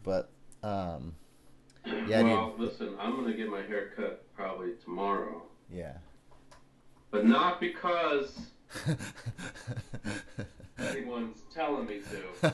but 0.04 0.30
um, 0.64 1.14
Yeah, 1.86 2.24
well, 2.24 2.54
listen, 2.58 2.96
I'm 3.00 3.16
gonna 3.16 3.36
get 3.36 3.50
my 3.50 3.62
hair 3.62 3.92
cut 3.96 4.26
probably 4.34 4.72
tomorrow, 4.84 5.44
yeah. 5.70 5.98
but 7.12 7.26
not 7.26 7.60
because 7.60 8.52
anyone's 10.80 11.38
telling 11.54 11.86
me 11.88 12.02
to, 12.12 12.52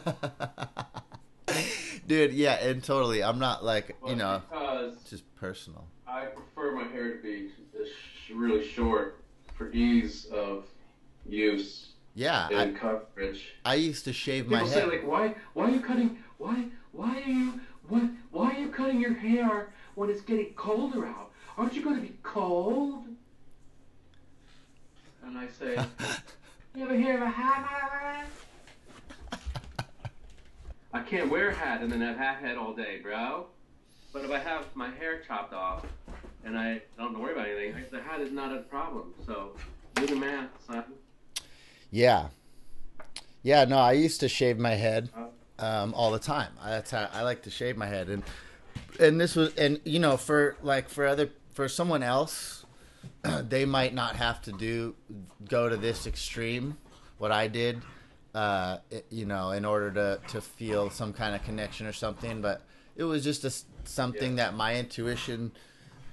Dude, 2.08 2.34
yeah, 2.34 2.54
and 2.66 2.84
totally. 2.84 3.24
I'm 3.24 3.40
not 3.40 3.64
like 3.64 3.96
but 4.02 4.10
you 4.10 4.16
know, 4.16 4.42
it's 4.54 5.10
just 5.10 5.24
personal. 5.36 5.86
I 6.08 6.26
prefer 6.26 6.72
my 6.74 6.86
hair 6.92 7.16
to 7.16 7.22
be 7.22 7.50
really 8.34 8.68
short 8.68 9.20
for 9.58 9.72
ease 9.72 10.26
of 10.26 10.66
use 11.28 11.90
Yeah, 12.16 12.48
I, 12.52 12.64
and 12.64 12.78
coverage. 12.78 13.54
I 13.66 13.76
used 13.76 14.06
to 14.06 14.14
shave 14.14 14.48
my 14.48 14.60
hair. 14.60 14.68
People 14.68 14.82
say 14.82 14.98
like, 14.98 15.08
why, 15.08 15.36
why 15.54 15.66
are 15.66 15.72
you 15.72 15.80
cutting? 15.80 16.18
Why, 16.38 16.66
why 16.92 17.22
are 17.22 17.30
you, 17.30 17.60
what, 17.88 18.04
why 18.32 18.52
are 18.52 18.60
you 18.60 18.70
cutting 18.70 19.00
your 19.00 19.14
hair 19.14 19.74
when 19.96 20.10
it's 20.10 20.22
getting 20.22 20.54
colder 20.56 21.06
out? 21.06 21.32
Aren't 21.58 21.74
you 21.74 21.84
going 21.84 21.96
to 21.98 22.02
be 22.02 22.16
cold? 22.24 23.06
And 25.62 25.80
I 25.80 25.84
say, 25.84 25.88
you 26.76 26.84
ever 26.84 26.96
hear 26.96 27.16
of 27.18 27.22
a 27.24 27.30
hat? 27.30 28.28
I 30.94 31.02
can't 31.02 31.30
wear 31.32 31.50
a 31.50 31.54
hat 31.54 31.82
and 31.82 31.92
then 31.92 32.02
have 32.02 32.18
hat 32.18 32.38
head 32.40 32.58
all 32.58 32.74
day, 32.74 33.00
bro. 33.02 33.48
But 34.12 34.26
if 34.26 34.32
I 34.32 34.38
have 34.38 34.66
my 34.76 34.92
hair 34.92 35.22
chopped 35.28 35.54
off 35.54 35.86
and 36.46 36.58
I 36.58 36.82
don't 36.98 37.18
worry 37.20 37.34
about 37.34 37.48
anything, 37.48 37.84
the 37.92 38.02
hat 38.02 38.22
is 38.22 38.32
not 38.32 38.56
a 38.56 38.60
problem. 38.62 39.14
So 39.26 39.56
do 39.96 40.06
the 40.06 40.16
math, 40.16 40.50
son. 40.68 40.84
Yeah, 41.90 42.28
yeah. 43.42 43.66
No, 43.66 43.78
I 43.78 43.94
used 43.94 44.20
to 44.22 44.30
shave 44.30 44.58
my 44.60 44.76
head 44.76 45.10
um, 45.60 45.94
all 45.96 46.12
the 46.12 46.20
time. 46.20 46.52
I- 46.62 46.70
That's 46.72 46.92
how 46.92 47.10
I 47.12 47.24
like 47.24 47.44
to 47.44 47.50
shave 47.52 47.76
my 47.78 47.88
head, 47.88 48.10
and 48.10 48.24
and 49.00 49.20
this 49.20 49.36
was 49.36 49.54
and 49.56 49.80
you 49.84 50.00
know 50.00 50.18
for 50.18 50.56
like 50.64 50.90
for 50.90 51.06
other 51.08 51.30
for 51.54 51.68
someone 51.68 52.02
else, 52.04 52.63
they 53.50 53.66
might 53.66 53.94
not 53.94 54.16
have 54.16 54.42
to 54.44 54.52
do 54.52 54.96
go 55.50 55.70
to 55.70 55.78
this 55.78 56.06
extreme. 56.08 56.78
What 57.18 57.32
I 57.32 57.48
did, 57.48 57.82
uh, 58.34 58.78
it- 58.92 59.06
you 59.10 59.26
know, 59.26 59.52
in 59.52 59.66
order 59.66 59.92
to 59.92 60.20
to 60.30 60.42
feel 60.42 60.90
some 60.90 61.14
kind 61.14 61.36
of 61.36 61.44
connection 61.44 61.88
or 61.88 61.94
something, 61.94 62.42
but 62.42 62.62
it 62.96 63.04
was 63.04 63.24
just 63.24 63.44
a 63.46 63.54
something 63.86 64.36
that 64.38 64.54
my 64.56 64.76
intuition 64.76 65.52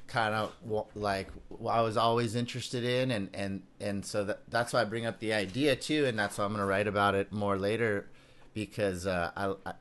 kind 0.07 0.35
of 0.35 0.53
like 0.95 1.29
I 1.69 1.83
was 1.83 1.97
always 1.97 2.35
interested 2.35 2.85
in, 2.85 3.11
and 3.11 3.29
and 3.35 3.63
and 3.81 4.05
so 4.05 4.25
that 4.25 4.43
that's 4.49 4.73
why 4.73 4.81
I 4.83 4.85
bring 4.85 5.07
up 5.07 5.21
the 5.21 5.33
idea 5.33 5.77
too, 5.77 6.07
and 6.07 6.19
that's 6.19 6.39
why 6.39 6.45
I'm 6.45 6.53
gonna 6.53 6.67
write 6.67 6.87
about 6.89 7.15
it 7.15 7.33
more 7.33 7.57
later, 7.59 8.07
because 8.55 9.07
uh, 9.07 9.31
I, 9.37 9.55
I 9.71 9.75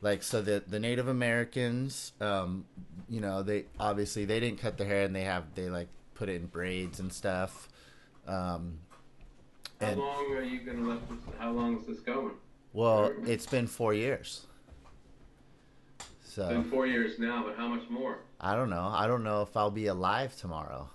like 0.00 0.22
so 0.22 0.40
the 0.42 0.62
the 0.66 0.78
Native 0.80 1.08
Americans, 1.08 2.12
um, 2.20 2.64
you 3.08 3.20
know, 3.20 3.42
they 3.42 3.66
obviously 3.78 4.24
they 4.24 4.40
didn't 4.40 4.58
cut 4.60 4.78
their 4.78 4.86
hair 4.86 5.04
and 5.04 5.14
they 5.14 5.24
have 5.24 5.54
they 5.54 5.68
like 5.68 5.88
put 6.18 6.28
it 6.28 6.34
in 6.34 6.46
braids 6.46 6.98
and 6.98 7.12
stuff. 7.12 7.68
Um, 8.26 8.80
How 9.80 9.86
And- 9.86 10.00
long 10.00 10.32
are 10.34 10.42
you 10.42 10.58
gonna 10.60 10.88
let 10.88 11.08
this? 11.08 11.18
How 11.38 11.52
long 11.52 11.78
is 11.78 11.86
this 11.86 12.00
going? 12.00 12.32
well, 12.72 13.12
it's 13.24 13.46
been 13.46 13.68
four 13.68 13.94
years, 13.94 14.46
It's 16.00 16.32
so 16.34 16.48
been 16.48 16.64
four 16.64 16.86
years 16.88 17.20
now, 17.20 17.44
but 17.44 17.54
how 17.56 17.68
much 17.68 17.88
more? 17.88 18.18
I 18.40 18.56
don't 18.56 18.70
know. 18.70 18.88
I 18.92 19.06
don't 19.06 19.22
know 19.22 19.42
if 19.42 19.56
I'll 19.56 19.70
be 19.70 19.86
alive 19.86 20.36
tomorrow. 20.36 20.90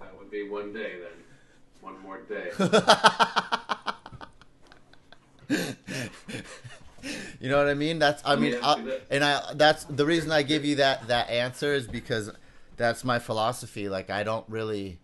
That 0.00 0.18
would 0.18 0.30
be 0.32 0.48
one 0.48 0.72
day 0.72 0.98
then. 1.00 1.12
One 1.80 2.00
more 2.00 2.20
day. 2.22 2.50
you 7.40 7.48
know 7.48 7.58
what 7.58 7.68
I 7.68 7.74
mean? 7.74 7.98
That's 7.98 8.22
I 8.24 8.36
mean, 8.36 8.56
I, 8.62 8.98
and 9.10 9.24
I 9.24 9.54
that's 9.54 9.84
the 9.84 10.06
reason 10.06 10.30
I 10.30 10.42
give 10.42 10.64
you 10.64 10.76
that 10.76 11.08
that 11.08 11.30
answer 11.30 11.74
is 11.74 11.86
because 11.86 12.30
that's 12.76 13.04
my 13.04 13.18
philosophy. 13.18 13.88
Like 13.88 14.10
I 14.10 14.22
don't 14.22 14.48
really, 14.48 14.98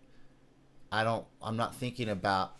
I 0.91 1.03
don't. 1.03 1.25
I'm 1.41 1.57
not 1.57 1.75
thinking 1.75 2.09
about. 2.09 2.53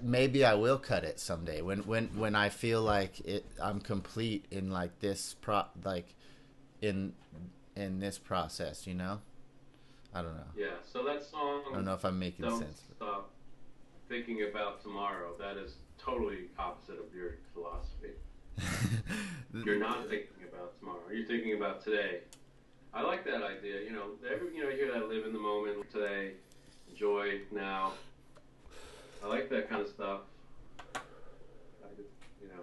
Maybe 0.00 0.44
I 0.44 0.54
will 0.54 0.78
cut 0.78 1.04
it 1.04 1.20
someday 1.20 1.60
when 1.60 1.80
when 1.80 2.08
when 2.16 2.34
I 2.34 2.48
feel 2.48 2.82
like 2.82 3.20
it. 3.20 3.44
I'm 3.60 3.80
complete 3.80 4.46
in 4.50 4.70
like 4.70 4.98
this 5.00 5.34
pro 5.40 5.64
like 5.84 6.14
in 6.80 7.12
in 7.76 8.00
this 8.00 8.18
process. 8.18 8.86
You 8.86 8.94
know. 8.94 9.20
I 10.14 10.22
don't 10.22 10.36
know. 10.36 10.42
Yeah. 10.56 10.68
So 10.90 11.04
that 11.04 11.22
song. 11.22 11.62
I 11.70 11.74
don't 11.74 11.84
know 11.84 11.94
if 11.94 12.04
I'm 12.04 12.18
making 12.18 12.46
Don't 12.46 12.58
sense. 12.58 12.82
stop 12.96 13.30
thinking 14.08 14.46
about 14.50 14.82
tomorrow. 14.82 15.32
That 15.38 15.56
is 15.56 15.74
totally 15.98 16.48
opposite 16.58 16.98
of 16.98 17.14
your 17.14 17.34
philosophy. 17.52 18.12
You're 19.64 19.78
not 19.78 20.08
thinking 20.08 20.28
about 20.52 20.78
tomorrow. 20.78 21.00
You're 21.12 21.26
thinking 21.26 21.54
about 21.54 21.82
today. 21.82 22.20
I 22.92 23.02
like 23.02 23.24
that 23.24 23.42
idea. 23.42 23.82
You 23.82 23.92
know, 23.92 24.10
every 24.30 24.54
you 24.54 24.62
know, 24.62 24.70
you 24.70 24.76
hear 24.76 24.92
that 24.92 25.08
live 25.08 25.24
in 25.26 25.32
the 25.32 25.38
moment 25.38 25.90
today, 25.90 26.32
enjoy 26.90 27.40
now. 27.52 27.92
I 29.22 29.26
like 29.26 29.50
that 29.50 29.68
kind 29.68 29.82
of 29.82 29.88
stuff. 29.88 30.20
I 30.94 30.98
you 32.42 32.48
know, 32.48 32.62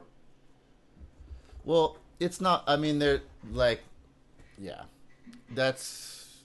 Well, 1.64 1.98
it's 2.20 2.40
not. 2.42 2.64
I 2.68 2.76
mean, 2.76 3.00
they're 3.00 3.22
like, 3.52 3.82
yeah, 4.58 4.84
that's 5.52 6.38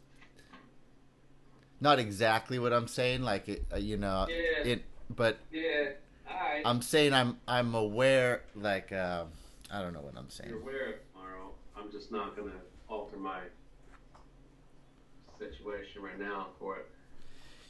not 1.80 1.98
exactly 1.98 2.58
what 2.58 2.72
I'm 2.72 2.88
saying. 2.88 3.22
Like, 3.22 3.48
it, 3.48 3.64
uh, 3.72 3.76
you 3.76 3.96
know, 3.96 4.26
Yeah. 4.28 4.72
it. 4.72 4.84
But 5.14 5.38
yeah. 5.50 5.90
I'm 6.64 6.82
saying 6.82 7.12
I'm 7.14 7.38
I'm 7.48 7.74
aware. 7.74 8.42
Like, 8.54 8.92
uh, 8.92 9.24
I 9.72 9.80
don't 9.82 9.92
know 9.92 10.00
what 10.00 10.14
I'm 10.16 10.28
saying. 10.30 10.50
You're 10.50 10.60
aware 10.60 10.88
of 10.88 10.94
tomorrow. 11.12 11.50
I'm 11.76 11.90
just 11.90 12.10
not 12.10 12.36
gonna 12.36 12.50
alter 12.88 13.16
my 13.16 13.40
situation 15.38 16.02
right 16.02 16.18
now 16.18 16.48
for 16.58 16.76
it. 16.76 16.86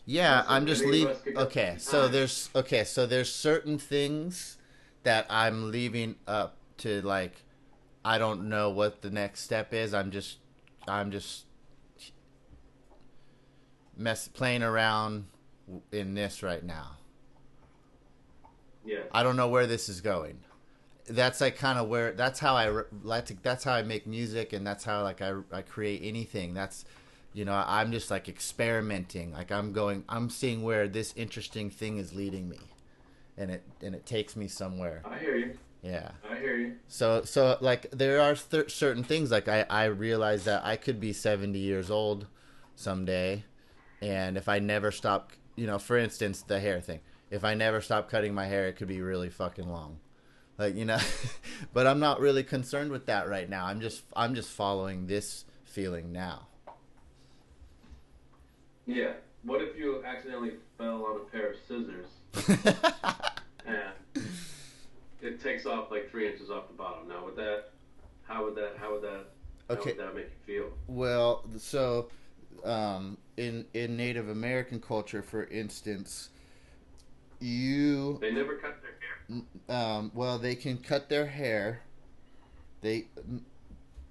Yeah, 0.06 0.38
Listen, 0.38 0.52
I'm 0.52 0.66
just 0.66 0.84
leaving. 0.84 1.08
us 1.14 1.20
could 1.22 1.34
go 1.34 1.40
Okay, 1.42 1.74
so 1.78 2.02
time. 2.02 2.12
there's 2.12 2.50
okay, 2.54 2.84
so 2.84 3.06
there's 3.06 3.32
certain 3.32 3.78
things 3.78 4.56
that 5.02 5.26
I'm 5.30 5.70
leaving 5.70 6.16
up 6.26 6.56
to 6.78 7.00
like 7.02 7.44
I 8.04 8.18
don't 8.18 8.48
know 8.48 8.70
what 8.70 9.02
the 9.02 9.10
next 9.10 9.40
step 9.42 9.72
is. 9.74 9.92
I'm 9.94 10.10
just 10.10 10.38
I'm 10.88 11.10
just 11.10 11.44
mess 13.96 14.26
playing 14.28 14.62
around 14.62 15.26
in 15.92 16.14
this 16.14 16.42
right 16.42 16.64
now. 16.64 16.96
Yeah. 18.84 19.00
I 19.12 19.22
don't 19.22 19.36
know 19.36 19.48
where 19.48 19.66
this 19.66 19.88
is 19.90 20.00
going. 20.00 20.40
That's 21.10 21.40
like 21.40 21.56
kind 21.56 21.78
of 21.78 21.88
where 21.88 22.12
that's 22.12 22.38
how 22.38 22.54
I 22.56 22.82
like 23.02 23.42
that's 23.42 23.64
how 23.64 23.74
I 23.74 23.82
make 23.82 24.06
music 24.06 24.52
and 24.52 24.66
that's 24.66 24.84
how 24.84 25.02
like 25.02 25.20
I 25.20 25.34
I 25.52 25.62
create 25.62 26.00
anything. 26.02 26.54
That's 26.54 26.84
you 27.32 27.44
know, 27.44 27.62
I'm 27.66 27.92
just 27.92 28.10
like 28.10 28.28
experimenting. 28.28 29.32
Like 29.32 29.52
I'm 29.52 29.72
going 29.72 30.04
I'm 30.08 30.30
seeing 30.30 30.62
where 30.62 30.88
this 30.88 31.12
interesting 31.16 31.70
thing 31.70 31.98
is 31.98 32.14
leading 32.14 32.48
me. 32.48 32.60
And 33.36 33.50
it 33.50 33.62
and 33.82 33.94
it 33.94 34.06
takes 34.06 34.36
me 34.36 34.48
somewhere. 34.48 35.02
I 35.04 35.18
hear 35.18 35.36
you. 35.36 35.58
Yeah. 35.82 36.10
I 36.30 36.36
hear 36.36 36.56
you. 36.56 36.76
So 36.88 37.22
so 37.24 37.56
like 37.60 37.90
there 37.90 38.20
are 38.20 38.34
th- 38.34 38.70
certain 38.70 39.04
things 39.04 39.30
like 39.30 39.48
I 39.48 39.66
I 39.68 39.84
realize 39.84 40.44
that 40.44 40.64
I 40.64 40.76
could 40.76 41.00
be 41.00 41.12
70 41.12 41.58
years 41.58 41.90
old 41.90 42.26
someday 42.74 43.44
and 44.02 44.36
if 44.36 44.48
I 44.48 44.58
never 44.58 44.90
stop, 44.90 45.32
you 45.56 45.66
know, 45.66 45.78
for 45.78 45.98
instance, 45.98 46.42
the 46.42 46.60
hair 46.60 46.80
thing. 46.80 47.00
If 47.30 47.44
I 47.44 47.54
never 47.54 47.80
stop 47.80 48.10
cutting 48.10 48.34
my 48.34 48.46
hair, 48.46 48.66
it 48.66 48.76
could 48.76 48.88
be 48.88 49.00
really 49.00 49.30
fucking 49.30 49.68
long. 49.68 49.98
Like 50.60 50.76
you 50.76 50.84
know, 50.84 50.98
but 51.72 51.86
I'm 51.86 52.00
not 52.00 52.20
really 52.20 52.44
concerned 52.44 52.90
with 52.90 53.06
that 53.06 53.30
right 53.30 53.48
now. 53.48 53.64
I'm 53.64 53.80
just 53.80 54.02
I'm 54.14 54.34
just 54.34 54.50
following 54.50 55.06
this 55.06 55.46
feeling 55.64 56.12
now. 56.12 56.48
Yeah. 58.84 59.12
What 59.42 59.62
if 59.62 59.74
you 59.78 60.04
accidentally 60.04 60.52
fell 60.76 61.02
on 61.06 61.16
a 61.16 61.24
pair 61.30 61.52
of 61.52 61.56
scissors 61.66 62.08
and 63.66 64.26
it 65.22 65.40
takes 65.42 65.64
off 65.64 65.90
like 65.90 66.10
three 66.10 66.30
inches 66.30 66.50
off 66.50 66.68
the 66.68 66.74
bottom? 66.74 67.08
Now, 67.08 67.24
would 67.24 67.36
that? 67.36 67.70
How 68.24 68.44
would 68.44 68.54
that? 68.56 68.74
How 68.78 68.92
would 68.92 69.02
that? 69.02 69.24
How 69.70 69.76
would 69.82 69.96
that 69.96 70.14
make 70.14 70.26
you 70.26 70.60
feel? 70.60 70.70
Well, 70.88 71.42
so 71.56 72.10
um, 72.64 73.16
in 73.38 73.64
in 73.72 73.96
Native 73.96 74.28
American 74.28 74.78
culture, 74.78 75.22
for 75.22 75.44
instance, 75.44 76.28
you 77.40 78.18
They 78.20 78.30
never 78.30 78.56
cut 78.56 78.82
their. 78.82 78.89
Um, 79.68 80.10
well 80.14 80.38
they 80.38 80.54
can 80.54 80.78
cut 80.78 81.08
their 81.08 81.26
hair. 81.26 81.82
They 82.80 83.06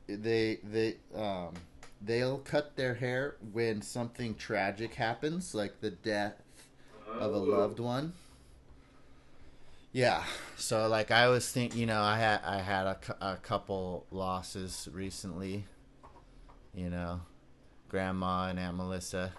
they 0.07 0.59
they 0.63 0.95
um, 1.15 1.53
they'll 2.01 2.37
cut 2.39 2.75
their 2.75 2.95
hair 2.95 3.35
when 3.51 3.81
something 3.81 4.35
tragic 4.35 4.95
happens, 4.95 5.53
like 5.55 5.81
the 5.81 5.91
death 5.91 6.41
of 7.07 7.33
a 7.33 7.37
Oh. 7.37 7.41
loved 7.43 7.79
one. 7.79 8.13
Yeah. 9.91 10.23
So 10.55 10.87
like 10.87 11.09
I 11.09 11.27
was 11.29 11.51
think, 11.51 11.75
you 11.75 11.85
know, 11.87 12.01
I 12.01 12.17
had 12.17 12.41
I 12.45 12.59
had 12.61 12.85
a, 12.85 12.97
a 13.21 13.35
couple 13.37 14.05
losses 14.11 14.87
recently. 14.91 15.65
You 16.75 16.89
know, 16.91 17.21
grandma 17.89 18.49
and 18.49 18.59
Aunt 18.59 18.77
Melissa. 18.77 19.33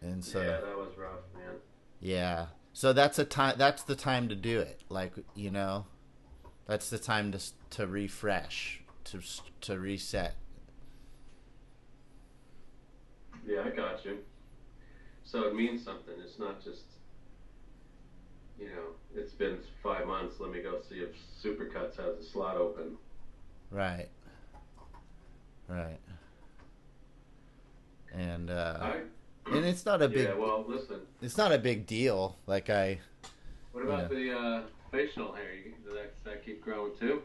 And 0.00 0.24
so 0.24 0.40
yeah, 0.40 0.60
that 0.60 0.76
was 0.76 0.96
rough, 0.96 1.20
man. 1.34 1.54
yeah. 2.00 2.46
So 2.72 2.92
that's 2.92 3.18
a 3.18 3.24
time 3.24 3.54
that's 3.58 3.82
the 3.82 3.94
time 3.94 4.28
to 4.28 4.34
do 4.34 4.60
it. 4.60 4.82
Like, 4.88 5.12
you 5.34 5.50
know, 5.50 5.86
that's 6.66 6.90
the 6.90 6.98
time 6.98 7.32
to 7.32 7.40
to 7.70 7.86
refresh, 7.86 8.82
to 9.04 9.20
to 9.62 9.78
reset. 9.78 10.34
Yeah, 13.46 13.62
I 13.66 13.70
got 13.70 14.04
you. 14.04 14.18
So 15.24 15.44
it 15.48 15.54
means 15.54 15.84
something. 15.84 16.14
It's 16.24 16.38
not 16.38 16.62
just, 16.62 16.84
you 18.58 18.66
know, 18.66 18.94
it's 19.14 19.32
been 19.32 19.58
five 19.82 20.06
months. 20.06 20.36
Let 20.40 20.50
me 20.50 20.62
go 20.62 20.80
see 20.88 20.96
if 20.96 21.10
Supercuts 21.42 21.96
has 21.96 22.18
a 22.18 22.22
slot 22.22 22.56
open. 22.56 22.96
Right. 23.70 24.08
Right. 25.68 26.00
And 28.12 28.50
uh 28.50 28.78
I, 28.80 29.00
and 29.46 29.64
it's 29.64 29.84
not 29.84 30.02
a 30.02 30.08
big 30.08 30.28
yeah, 30.28 30.34
well, 30.34 30.64
listen. 30.66 31.00
it's 31.20 31.36
not 31.36 31.52
a 31.52 31.58
big 31.58 31.86
deal. 31.86 32.36
Like 32.46 32.70
I 32.70 33.00
What 33.72 33.84
about 33.84 34.10
the 34.10 34.36
uh, 34.36 34.62
facial 34.90 35.32
hair? 35.32 35.54
You, 35.54 35.72
does, 35.84 35.94
that, 35.94 36.14
does 36.14 36.24
that 36.24 36.44
keep 36.44 36.62
growing 36.62 36.92
too? 36.98 37.22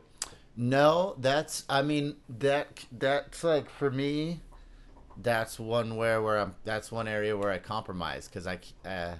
no, 0.56 1.16
that's 1.20 1.64
I 1.70 1.82
mean 1.84 2.16
that 2.40 2.86
that's 2.92 3.44
like 3.44 3.70
for 3.70 3.92
me 3.92 4.42
that's 5.22 5.60
one 5.60 5.96
where 5.96 6.22
where 6.22 6.40
I'm 6.40 6.56
that's 6.64 6.92
one 6.92 7.08
area 7.08 7.36
where 7.38 7.52
I 7.52 7.60
compromise 7.60 8.28
cuz 8.28 8.48
I 8.48 8.60
uh 8.86 9.16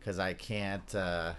cuz 0.00 0.18
I 0.18 0.32
can't 0.34 0.94
uh 0.94 1.34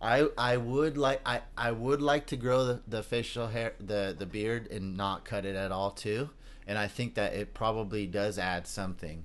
I 0.00 0.28
I 0.36 0.56
would 0.56 0.98
like 0.98 1.20
I 1.24 1.42
I 1.56 1.70
would 1.70 2.02
like 2.02 2.26
to 2.26 2.36
grow 2.36 2.64
the, 2.64 2.80
the 2.88 3.02
facial 3.04 3.46
hair 3.48 3.74
the 3.78 4.14
the 4.18 4.26
beard 4.26 4.66
and 4.70 4.96
not 4.96 5.24
cut 5.24 5.44
it 5.44 5.54
at 5.54 5.70
all 5.70 5.92
too. 5.92 6.30
And 6.66 6.78
I 6.78 6.86
think 6.88 7.14
that 7.14 7.34
it 7.34 7.54
probably 7.54 8.06
does 8.06 8.38
add 8.38 8.66
something. 8.66 9.24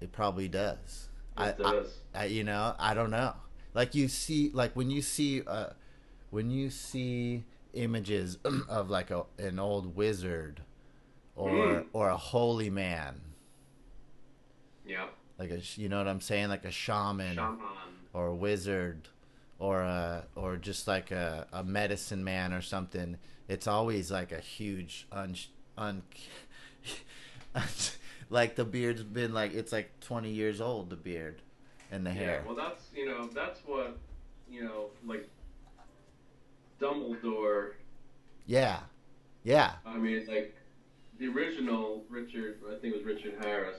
It 0.00 0.12
probably 0.12 0.48
does. 0.48 1.08
I, 1.36 1.48
It 1.50 1.56
I, 1.64 1.72
does. 1.72 1.98
I, 2.14 2.24
you 2.26 2.44
know, 2.44 2.74
I 2.78 2.94
don't 2.94 3.10
know. 3.10 3.34
Like 3.74 3.94
you 3.94 4.08
see, 4.08 4.50
like 4.52 4.74
when 4.74 4.90
you 4.90 5.02
see, 5.02 5.42
uh, 5.46 5.70
when 6.30 6.50
you 6.50 6.70
see 6.70 7.44
images 7.72 8.38
of 8.68 8.90
like 8.90 9.10
a 9.10 9.24
an 9.38 9.58
old 9.58 9.94
wizard, 9.96 10.62
or 11.36 11.50
Mm. 11.50 11.86
or 11.92 12.08
a 12.08 12.16
holy 12.16 12.70
man, 12.70 13.20
yeah. 14.86 15.06
like 15.38 15.50
a 15.50 15.60
you 15.76 15.88
know 15.88 15.98
what 15.98 16.08
I'm 16.08 16.20
saying, 16.20 16.48
like 16.48 16.64
a 16.64 16.70
shaman 16.70 17.36
Shaman. 17.36 17.58
or 18.12 18.26
a 18.28 18.34
wizard, 18.34 19.08
or 19.58 19.82
a 19.82 20.26
or 20.34 20.56
just 20.56 20.88
like 20.88 21.10
a 21.10 21.46
a 21.52 21.62
medicine 21.62 22.24
man 22.24 22.52
or 22.52 22.60
something. 22.62 23.16
It's 23.48 23.66
always 23.66 24.10
like 24.10 24.32
a 24.32 24.40
huge 24.40 25.06
un 25.12 25.34
un. 25.78 26.02
Like 28.30 28.56
the 28.56 28.64
beard's 28.64 29.02
been 29.02 29.34
like 29.34 29.52
it's 29.54 29.72
like 29.72 29.90
20 30.00 30.30
years 30.30 30.60
old 30.60 30.90
the 30.90 30.96
beard 30.96 31.42
and 31.90 32.06
the 32.06 32.10
Yeah, 32.10 32.16
hair 32.16 32.44
well, 32.46 32.54
that's 32.56 32.84
you 32.94 33.06
know 33.06 33.28
that's 33.34 33.60
what 33.66 33.98
you 34.50 34.64
know 34.64 34.86
like 35.06 35.28
Dumbledore. 36.80 37.72
Yeah. 38.46 38.80
Yeah. 39.44 39.72
I 39.86 39.96
mean, 39.98 40.26
like 40.26 40.54
the 41.18 41.28
original 41.28 42.04
Richard. 42.08 42.58
I 42.66 42.78
think 42.78 42.94
it 42.94 43.04
was 43.04 43.04
Richard 43.04 43.34
Harris. 43.44 43.78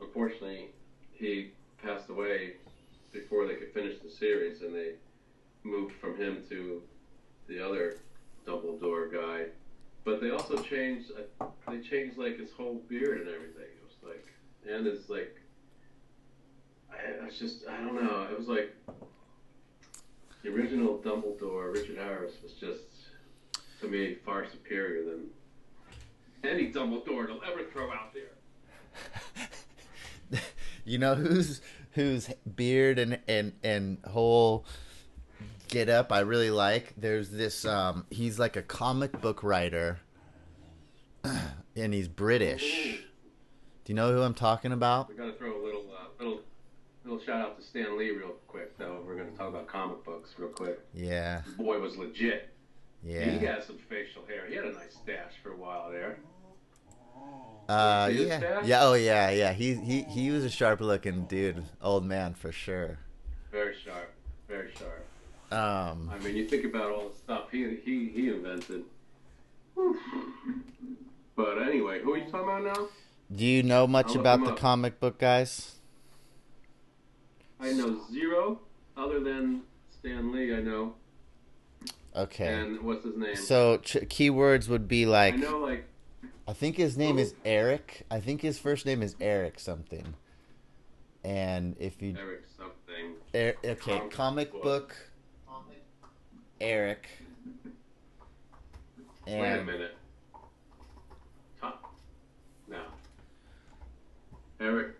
Unfortunately, 0.00 0.68
he 1.12 1.50
passed 1.82 2.08
away 2.08 2.54
before 3.12 3.46
they 3.46 3.54
could 3.56 3.72
finish 3.72 3.98
the 4.02 4.10
series, 4.10 4.62
and 4.62 4.74
they 4.74 4.92
moved 5.64 5.94
from 6.00 6.16
him 6.16 6.42
to 6.48 6.82
the 7.48 7.64
other 7.64 7.96
Dumbledore 8.46 9.12
guy. 9.12 9.46
But 10.04 10.20
they 10.20 10.30
also 10.30 10.56
changed. 10.56 11.10
uh, 11.40 11.46
They 11.70 11.80
changed 11.80 12.16
like 12.16 12.38
his 12.38 12.50
whole 12.52 12.80
beard 12.88 13.20
and 13.20 13.28
everything. 13.28 13.68
Was 14.02 14.10
like, 14.10 14.26
and 14.70 14.86
it's 14.86 15.08
like, 15.08 15.36
I, 16.90 17.26
it's 17.26 17.38
just 17.38 17.66
I 17.68 17.78
don't 17.78 18.02
know. 18.02 18.28
It 18.30 18.38
was 18.38 18.48
like 18.48 18.74
the 20.42 20.50
original 20.50 20.98
Dumbledore, 20.98 21.72
Richard 21.72 21.98
Harris, 21.98 22.34
was 22.42 22.52
just 22.52 22.82
to 23.80 23.88
me 23.88 24.16
far 24.24 24.46
superior 24.50 25.04
than 25.04 25.26
any 26.44 26.72
Dumbledore 26.72 27.26
they'll 27.26 27.40
ever 27.50 27.64
throw 27.72 27.90
out 27.92 28.12
there. 28.14 30.40
you 30.84 30.98
know 30.98 31.14
whose 31.14 31.60
whose 31.92 32.30
beard 32.56 32.98
and 32.98 33.18
and 33.28 33.52
and 33.62 33.98
whole 34.06 34.64
get 35.68 35.88
up 35.88 36.12
I 36.12 36.20
really 36.20 36.50
like. 36.50 36.94
There's 36.96 37.30
this 37.30 37.64
um 37.64 38.06
he's 38.10 38.38
like 38.38 38.56
a 38.56 38.62
comic 38.62 39.20
book 39.20 39.42
writer 39.42 40.00
and 41.76 41.94
he's 41.94 42.08
British. 42.08 43.04
Do 43.88 43.92
you 43.92 43.96
know 43.96 44.12
who 44.12 44.20
I'm 44.20 44.34
talking 44.34 44.72
about? 44.72 45.08
We 45.08 45.14
gotta 45.14 45.32
throw 45.32 45.58
a 45.58 45.64
little, 45.64 45.86
uh, 45.90 46.22
little, 46.22 46.40
little 47.06 47.18
shout 47.24 47.40
out 47.40 47.58
to 47.58 47.64
Stan 47.64 47.96
Lee 47.96 48.10
real 48.10 48.34
quick, 48.46 48.76
though. 48.76 49.02
We're 49.06 49.16
gonna 49.16 49.30
talk 49.30 49.48
about 49.48 49.66
comic 49.66 50.04
books 50.04 50.34
real 50.36 50.50
quick. 50.50 50.78
Yeah. 50.92 51.40
The 51.46 51.62
boy 51.62 51.78
was 51.78 51.96
legit. 51.96 52.50
Yeah. 53.02 53.30
He 53.30 53.46
had 53.46 53.64
some 53.64 53.78
facial 53.88 54.26
hair. 54.26 54.46
He 54.46 54.56
had 54.56 54.66
a 54.66 54.72
nice 54.72 54.92
stash 54.92 55.32
for 55.42 55.52
a 55.52 55.56
while 55.56 55.90
there. 55.90 56.18
Uh 57.66 58.10
yeah. 58.12 58.38
stash? 58.38 58.66
Yeah, 58.66 58.84
oh 58.84 58.92
yeah, 58.92 59.30
yeah. 59.30 59.54
He 59.54 59.76
he 59.76 60.02
he 60.02 60.30
was 60.32 60.44
a 60.44 60.50
sharp 60.50 60.82
looking 60.82 61.24
dude, 61.24 61.64
old 61.80 62.04
man 62.04 62.34
for 62.34 62.52
sure. 62.52 62.98
Very 63.50 63.74
sharp. 63.82 64.12
Very 64.48 64.70
sharp. 64.74 65.06
Um 65.50 66.10
I 66.12 66.18
mean, 66.22 66.36
you 66.36 66.46
think 66.46 66.66
about 66.66 66.92
all 66.92 67.08
the 67.08 67.16
stuff 67.16 67.50
he 67.50 67.78
he 67.82 68.10
he 68.10 68.28
invented. 68.28 68.84
But 71.34 71.62
anyway, 71.62 72.02
who 72.02 72.12
are 72.12 72.18
you 72.18 72.30
talking 72.30 72.40
about 72.50 72.64
now? 72.64 72.88
Do 73.34 73.44
you 73.44 73.62
know 73.62 73.86
much 73.86 74.10
I'll 74.14 74.20
about 74.20 74.44
the 74.44 74.52
up. 74.52 74.58
comic 74.58 75.00
book 75.00 75.18
guys? 75.18 75.76
I 77.60 77.72
know 77.72 78.00
zero, 78.10 78.60
other 78.96 79.20
than 79.20 79.62
Stan 79.90 80.32
Lee. 80.32 80.54
I 80.54 80.60
know, 80.60 80.94
Okay. 82.16 82.46
and 82.54 82.80
what's 82.82 83.04
his 83.04 83.16
name? 83.16 83.36
So 83.36 83.78
ch- 83.78 83.96
keywords 84.08 84.68
would 84.68 84.86
be 84.88 85.06
like 85.06 85.34
I 85.34 85.38
know, 85.38 85.58
like 85.58 85.84
I 86.46 86.52
think 86.52 86.76
his 86.76 86.96
name 86.96 87.18
is 87.18 87.34
Eric. 87.44 88.06
I 88.10 88.20
think 88.20 88.40
his 88.42 88.58
first 88.58 88.86
name 88.86 89.02
is 89.02 89.14
Eric 89.20 89.58
something. 89.60 90.14
And 91.24 91.76
if 91.80 92.00
you 92.00 92.16
Eric 92.18 92.44
something. 92.56 93.14
er, 93.34 93.54
okay, 93.64 93.98
Comic 93.98 94.10
comic 94.12 94.52
book. 94.52 94.62
book 94.62 94.96
Eric. 96.60 97.06
Wait 99.26 99.36
a 99.40 99.62
minute. 99.64 99.94
Tom. 101.60 101.74
No. 102.68 102.78
Erik 104.60 104.94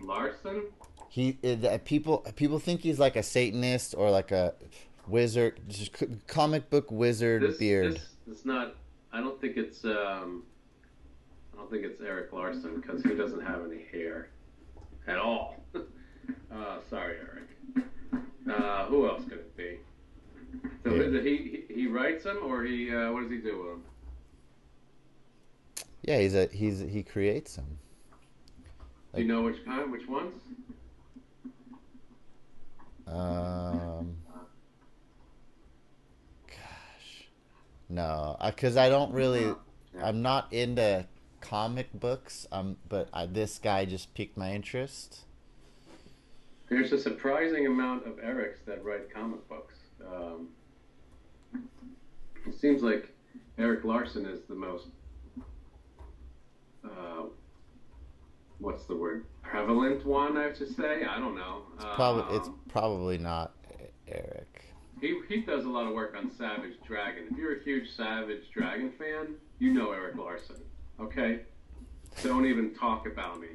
Larsen? 0.00 0.64
he 1.08 1.38
uh, 1.44 1.78
people 1.84 2.18
people 2.36 2.58
think 2.58 2.80
he's 2.80 2.98
like 2.98 3.16
a 3.16 3.22
satanist 3.22 3.94
or 3.96 4.10
like 4.10 4.32
a 4.32 4.54
wizard 5.06 5.60
just 5.68 5.92
comic 6.26 6.70
book 6.70 6.90
wizard 6.90 7.42
This, 7.42 7.58
beard. 7.58 7.94
This, 7.96 8.08
it's 8.28 8.44
not. 8.44 8.74
I 9.12 9.20
don't 9.20 9.40
think 9.40 9.56
it's. 9.56 9.84
Um, 9.84 10.42
I 11.52 11.58
don't 11.58 11.70
think 11.70 11.84
it's 11.84 12.00
Erik 12.00 12.32
Larsen 12.32 12.80
because 12.80 13.02
he 13.02 13.14
doesn't 13.14 13.42
have 13.42 13.60
any 13.70 13.84
hair 13.92 14.30
at 15.06 15.18
all. 15.18 15.62
uh, 15.76 16.78
sorry, 16.90 17.16
Eric. 17.18 17.86
Uh, 18.50 18.86
who 18.86 19.08
else 19.08 19.22
could 19.24 19.38
it 19.38 19.56
be? 19.56 19.78
So 20.84 20.94
Yeah. 20.94 21.20
he, 21.22 21.64
he 21.68 21.74
he 21.74 21.86
writes 21.86 22.24
them 22.24 22.38
or 22.44 22.64
he 22.64 22.92
uh, 22.94 23.12
what 23.12 23.22
does 23.22 23.30
he 23.30 23.38
do 23.38 23.58
with 23.58 23.68
them? 23.70 23.84
Yeah, 26.02 26.18
he's 26.18 26.34
a 26.34 26.46
he's 26.46 26.80
he 26.80 27.02
creates 27.02 27.54
them. 27.56 27.78
Do 29.14 29.22
you 29.22 29.28
know 29.28 29.42
which 29.42 29.64
kind? 29.64 29.92
Which 29.92 30.08
ones? 30.08 30.34
Um, 33.06 34.16
gosh, 36.48 37.28
no, 37.88 38.36
because 38.44 38.76
I 38.76 38.88
don't 38.88 39.12
really. 39.12 39.54
I'm 40.02 40.22
not 40.22 40.52
into 40.52 41.06
comic 41.40 41.92
books. 41.92 42.46
Um, 42.50 42.76
but 42.88 43.08
I, 43.12 43.26
this 43.26 43.58
guy 43.58 43.84
just 43.84 44.14
piqued 44.14 44.36
my 44.36 44.52
interest. 44.52 45.20
There's 46.68 46.92
a 46.92 46.98
surprising 46.98 47.66
amount 47.66 48.06
of 48.06 48.16
Erics 48.16 48.64
that 48.66 48.82
write 48.82 49.12
comic 49.12 49.46
books. 49.48 49.76
Um, 50.04 50.48
it 52.46 52.58
seems 52.58 52.82
like 52.82 53.12
Erik 53.58 53.84
Larsen 53.84 54.26
is 54.26 54.40
the 54.48 54.54
most. 54.54 54.88
Uh, 56.84 57.24
what's 58.64 58.84
the 58.86 58.96
word? 58.96 59.26
Prevalent 59.42 60.04
one, 60.06 60.36
I 60.36 60.52
should 60.54 60.74
say. 60.74 61.04
I 61.04 61.18
don't 61.18 61.36
know. 61.36 61.62
Probably 61.94 62.36
it's 62.36 62.48
Um, 62.48 62.58
probably 62.68 63.18
not 63.18 63.52
Eric. 64.08 64.48
He, 65.00 65.20
he 65.28 65.42
does 65.42 65.64
a 65.64 65.68
lot 65.68 65.86
of 65.86 65.92
work 65.92 66.16
on 66.16 66.30
Savage 66.34 66.74
Dragon. 66.86 67.24
If 67.30 67.36
you're 67.36 67.56
a 67.56 67.62
huge 67.62 67.90
Savage 67.94 68.50
Dragon 68.52 68.90
fan, 68.98 69.34
you 69.58 69.72
know 69.72 69.92
Erik 69.92 70.16
Larsen. 70.16 70.56
Okay? 70.98 71.40
Don't 72.22 72.46
even 72.46 72.74
talk 72.74 73.06
about 73.06 73.38
me 73.40 73.48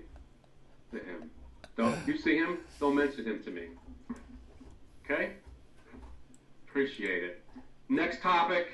to 0.91 0.97
him. 0.99 1.32
Don't 1.76 1.95
you 2.05 2.18
see 2.18 2.38
him? 2.38 2.60
Don't 2.80 2.95
mention 2.95 3.26
him 3.26 3.41
to 3.43 3.51
me. 3.51 3.64
Okay? 5.05 5.32
Appreciate 6.68 7.24
it. 7.24 7.43
Next 7.88 8.22
topic. 8.22 8.68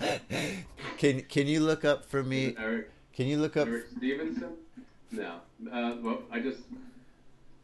can 1.04 1.20
can 1.22 1.46
you 1.46 1.60
look 1.60 1.84
up 1.84 2.04
for 2.06 2.22
me? 2.22 2.54
Eric 2.58 2.90
Can 3.12 3.26
you 3.26 3.36
look 3.38 3.56
up? 3.58 3.68
Eric 3.68 3.86
Stevenson? 3.96 4.54
No. 5.10 5.36
Uh, 5.70 5.96
well, 6.02 6.22
I 6.32 6.40
just 6.40 6.60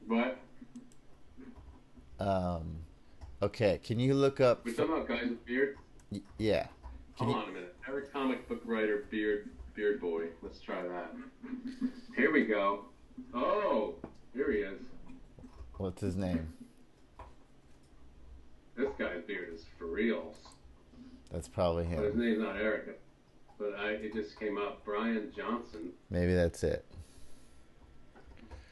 what? 0.06 0.38
Um, 2.18 2.76
okay, 3.42 3.80
can 3.82 3.98
you 3.98 4.12
look 4.12 4.40
up? 4.40 4.64
We're 4.64 4.72
talking 4.74 4.92
about 4.92 5.08
guys 5.08 5.30
with 5.30 5.44
beards. 5.46 5.78
y- 6.10 6.20
Yeah. 6.38 6.66
Can 7.16 7.28
Hold 7.28 7.30
you, 7.30 7.42
on 7.42 7.48
a 7.48 7.52
minute. 7.52 7.74
Eric 7.88 8.12
comic 8.12 8.46
book 8.48 8.60
writer, 8.66 9.06
beard, 9.10 9.48
beard 9.74 10.00
boy. 10.02 10.26
Let's 10.42 10.60
try 10.60 10.82
that. 10.82 11.14
Here 12.16 12.30
we 12.32 12.44
go. 12.44 12.84
Oh, 13.34 13.94
here 14.34 14.52
he 14.52 14.58
is. 14.58 14.80
what's 15.78 16.00
his 16.02 16.16
name? 16.16 16.52
This 18.76 18.88
guy's 18.98 19.22
beard 19.26 19.48
is 19.54 19.64
for 19.78 19.86
reals. 19.86 20.36
That's 21.30 21.48
probably 21.48 21.84
But 21.84 22.04
his 22.04 22.14
name's 22.16 22.38
not 22.40 22.56
Eric. 22.56 23.00
But 23.60 23.74
I, 23.78 23.90
it 23.90 24.14
just 24.14 24.40
came 24.40 24.56
up. 24.56 24.82
Bryan 24.86 25.30
Johnson. 25.36 25.90
Maybe 26.08 26.34
that's 26.34 26.64
it. 26.64 26.82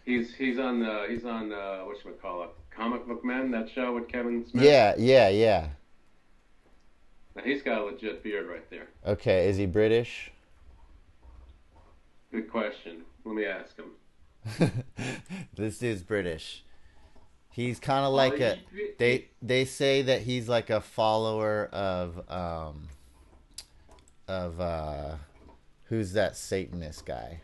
He's 0.06 0.34
he's 0.34 0.58
on 0.58 0.80
the 0.80 1.06
he's 1.10 1.26
on 1.26 1.52
uh, 1.52 1.80
what 1.80 1.98
should 1.98 2.06
we 2.06 2.12
call 2.14 2.44
it? 2.44 2.50
Comic 2.74 3.06
Book 3.06 3.22
Men. 3.22 3.50
That 3.50 3.68
show 3.68 3.94
with 3.94 4.08
Kevin 4.08 4.46
Smith. 4.48 4.64
Yeah, 4.64 4.94
yeah, 4.96 5.28
yeah. 5.28 5.68
Now, 7.36 7.42
he's 7.42 7.60
got 7.62 7.82
a 7.82 7.84
legit 7.84 8.22
beard 8.22 8.48
right 8.48 8.68
there. 8.70 8.88
Okay, 9.06 9.50
is 9.50 9.58
he 9.58 9.66
British? 9.66 10.32
Good 12.32 12.50
question. 12.50 13.02
Let 13.26 13.34
me 13.34 13.44
ask 13.44 13.76
him. 13.76 14.72
this 15.54 15.78
dude's 15.78 16.02
British. 16.02 16.64
He's 17.50 17.78
kind 17.78 18.06
of 18.06 18.14
like 18.14 18.40
a. 18.40 18.58
They 18.98 19.28
they 19.42 19.66
say 19.66 20.00
that 20.00 20.22
he's 20.22 20.48
like 20.48 20.70
a 20.70 20.80
follower 20.80 21.68
of 21.74 22.22
um. 22.30 22.88
Of 24.28 24.60
uh, 24.60 25.14
who's 25.84 26.12
that 26.12 26.36
Satanist 26.36 27.06
guy? 27.06 27.40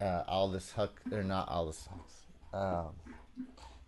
Uh, 0.00 0.22
Aldous 0.28 0.70
Huck 0.72 1.00
or 1.10 1.24
not 1.24 1.48
Aldous 1.48 1.88
Huck? 1.90 2.08
Um, 2.52 2.94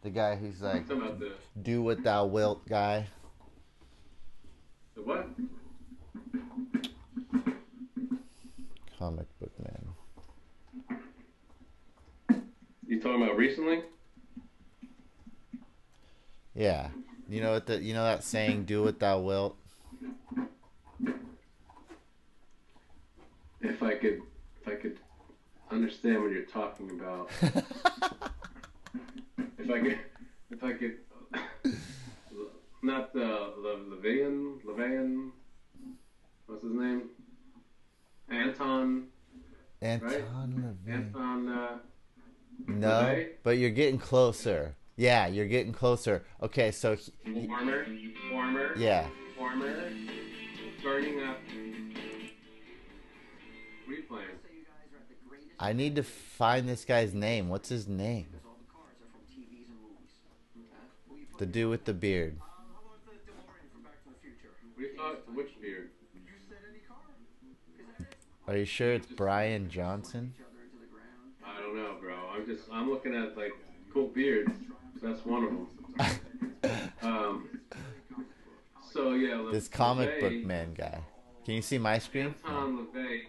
the 0.03 0.11
guy 0.11 0.35
who's 0.35 0.61
like 0.61 0.89
the 0.89 1.35
do 1.63 1.81
what 1.83 2.03
thou 2.03 2.27
wilt 2.27 2.67
guy. 2.69 3.07
the 4.97 5.03
what? 5.03 5.29
Comic 8.99 9.27
book 9.39 9.53
man. 9.61 9.89
You 12.89 13.01
talking 13.01 13.23
about 13.23 13.37
recently? 13.37 13.83
Yeah, 16.55 16.89
you 17.29 17.41
know 17.41 17.53
what 17.53 17.67
the 17.67 17.81
you 17.81 17.95
know 17.95 18.03
that 18.03 18.25
saying 18.25 18.65
"do 18.65 18.83
what 18.83 18.99
thou 18.99 19.21
wilt." 19.21 19.57
If 23.63 23.83
I 23.83 23.95
could, 23.95 24.23
if 24.61 24.69
I 24.69 24.75
could 24.75 24.99
understand 25.71 26.21
what 26.23 26.33
you're 26.33 26.45
talking 26.45 26.91
about. 26.91 27.31
If 29.59 29.71
I 29.71 29.79
could, 29.81 29.99
if 30.51 30.65
I 30.65 30.73
could, 30.73 30.97
not 32.83 33.13
the 33.15 33.53
the 33.63 33.97
Levian, 33.97 34.61
Levian, 34.65 35.31
what's 36.47 36.65
his 36.65 36.73
name? 36.73 37.03
Anton, 38.29 39.07
Anton 39.81 40.77
Levine. 40.85 40.95
Anton. 41.15 41.49
Uh, 41.49 41.79
No, 42.67 42.89
LaVey? 42.89 43.29
but 43.45 43.51
you're 43.59 43.71
getting 43.71 43.99
closer. 44.01 44.75
Yeah, 44.97 45.29
you're 45.29 45.47
getting 45.47 45.73
closer. 45.73 46.25
Okay, 46.43 46.73
so 46.73 46.97
he- 46.97 47.13
he- 47.25 47.47
Warmer, 47.47 47.87
warmer, 48.33 48.75
yeah, 48.77 49.07
warmer, 49.39 49.91
burning 50.83 51.23
up. 51.23 51.39
I 55.59 55.73
need 55.73 55.97
to 55.97 56.03
find 56.03 56.69
this 56.69 56.85
guy's 56.85 57.15
name. 57.15 57.49
What's 57.49 57.69
his 57.69 57.87
name? 57.87 58.27
The 61.39 61.47
dude 61.47 61.71
with 61.71 61.85
the 61.85 61.95
beard. 61.95 62.37
Are 64.79 64.83
you? 64.83 65.17
Which 65.35 65.61
beard? 65.61 65.91
Are 68.49 68.57
you 68.57 68.65
sure 68.65 68.93
it's 68.95 69.07
Bryan 69.07 69.69
Johnson? 69.71 70.35
I 71.45 71.61
don't 71.61 71.77
know, 71.77 71.95
bro. 72.01 72.15
I'm 72.35 72.45
just 72.45 72.63
I'm 72.73 72.91
looking 72.91 73.15
at 73.15 73.37
like 73.37 73.53
cool 73.93 74.09
beards. 74.09 74.53
So 75.01 75.07
that's 75.09 75.25
one 75.25 75.45
of 75.45 75.51
them. 75.51 75.67
Um. 77.03 77.49
So 78.93 79.15
yeah, 79.15 79.49
This 79.51 79.67
comic 79.67 80.21
book 80.21 80.33
man 80.45 80.73
guy. 80.75 81.01
Can 81.45 81.55
you 81.55 81.63
see 81.63 81.79
my 81.79 81.99
screen? 81.99 82.35
Anton 82.47 82.87
LaVey, 82.87 83.23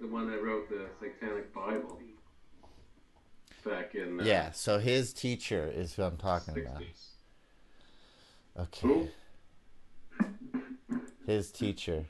the 0.00 0.06
one 0.06 0.30
that 0.30 0.42
wrote 0.42 0.68
the 0.68 0.86
Satanic 1.00 1.52
Bible 1.54 1.98
back 3.64 3.94
in 3.94 4.20
uh, 4.20 4.24
Yeah, 4.24 4.52
so 4.52 4.78
his 4.78 5.12
teacher 5.12 5.70
is 5.74 5.94
who 5.94 6.02
I'm 6.02 6.16
talking 6.16 6.58
about. 6.58 6.82
Okay. 8.58 8.88
Who? 8.88 9.08
His 11.26 11.50
teacher. 11.50 12.06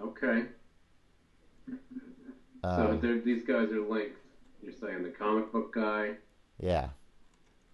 Okay. 0.00 0.44
so 1.68 1.76
Um, 2.64 3.00
they're- 3.00 3.20
these 3.20 3.42
guys 3.44 3.70
are 3.70 3.80
linked. 3.80 4.18
You're 4.62 4.72
saying 4.72 5.02
the 5.02 5.10
comic 5.10 5.50
book 5.50 5.72
guy 5.74 6.16
yeah. 6.60 6.90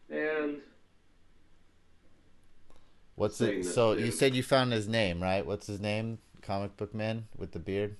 and 0.08 0.62
What's 3.14 3.40
it? 3.40 3.64
So 3.64 3.92
you 3.92 4.10
said 4.10 4.34
you 4.34 4.42
found 4.42 4.72
his 4.72 4.88
name, 4.88 5.20
right? 5.22 5.44
What's 5.44 5.66
his 5.66 5.80
name? 5.80 6.18
Comic 6.40 6.76
book 6.78 6.94
man 6.94 7.26
with 7.36 7.50
the 7.52 7.58
beard. 7.58 7.96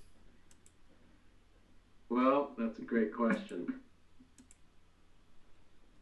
Well, 2.09 2.50
that's 2.56 2.78
a 2.78 2.82
great 2.82 3.14
question. 3.14 3.74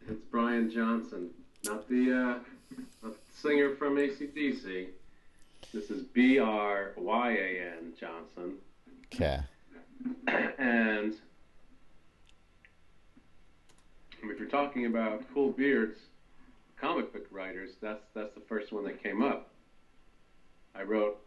It's 0.08 0.20
Bryan 0.30 0.70
Johnson, 0.70 1.30
not 1.64 1.88
the 1.88 2.12
uh, 2.12 2.76
not 3.02 3.12
the 3.12 3.14
singer 3.34 3.74
from 3.74 3.96
ACDC. 3.96 4.88
This 5.72 5.90
is 5.90 6.02
B 6.02 6.38
R 6.38 6.92
Y 6.96 7.30
A 7.32 7.72
N 7.78 7.92
Johnson. 7.98 8.54
Okay. 9.12 9.40
and 10.58 11.14
if 14.22 14.38
you're 14.38 14.48
talking 14.48 14.86
about 14.86 15.24
cool 15.34 15.50
beards, 15.50 15.98
comic 16.80 17.12
book 17.12 17.26
writers, 17.32 17.70
that's 17.80 18.04
that's 18.14 18.34
the 18.34 18.42
first 18.48 18.72
one 18.72 18.84
that 18.84 19.02
came 19.02 19.22
up. 19.22 19.50
I 20.74 20.82
wrote, 20.82 21.18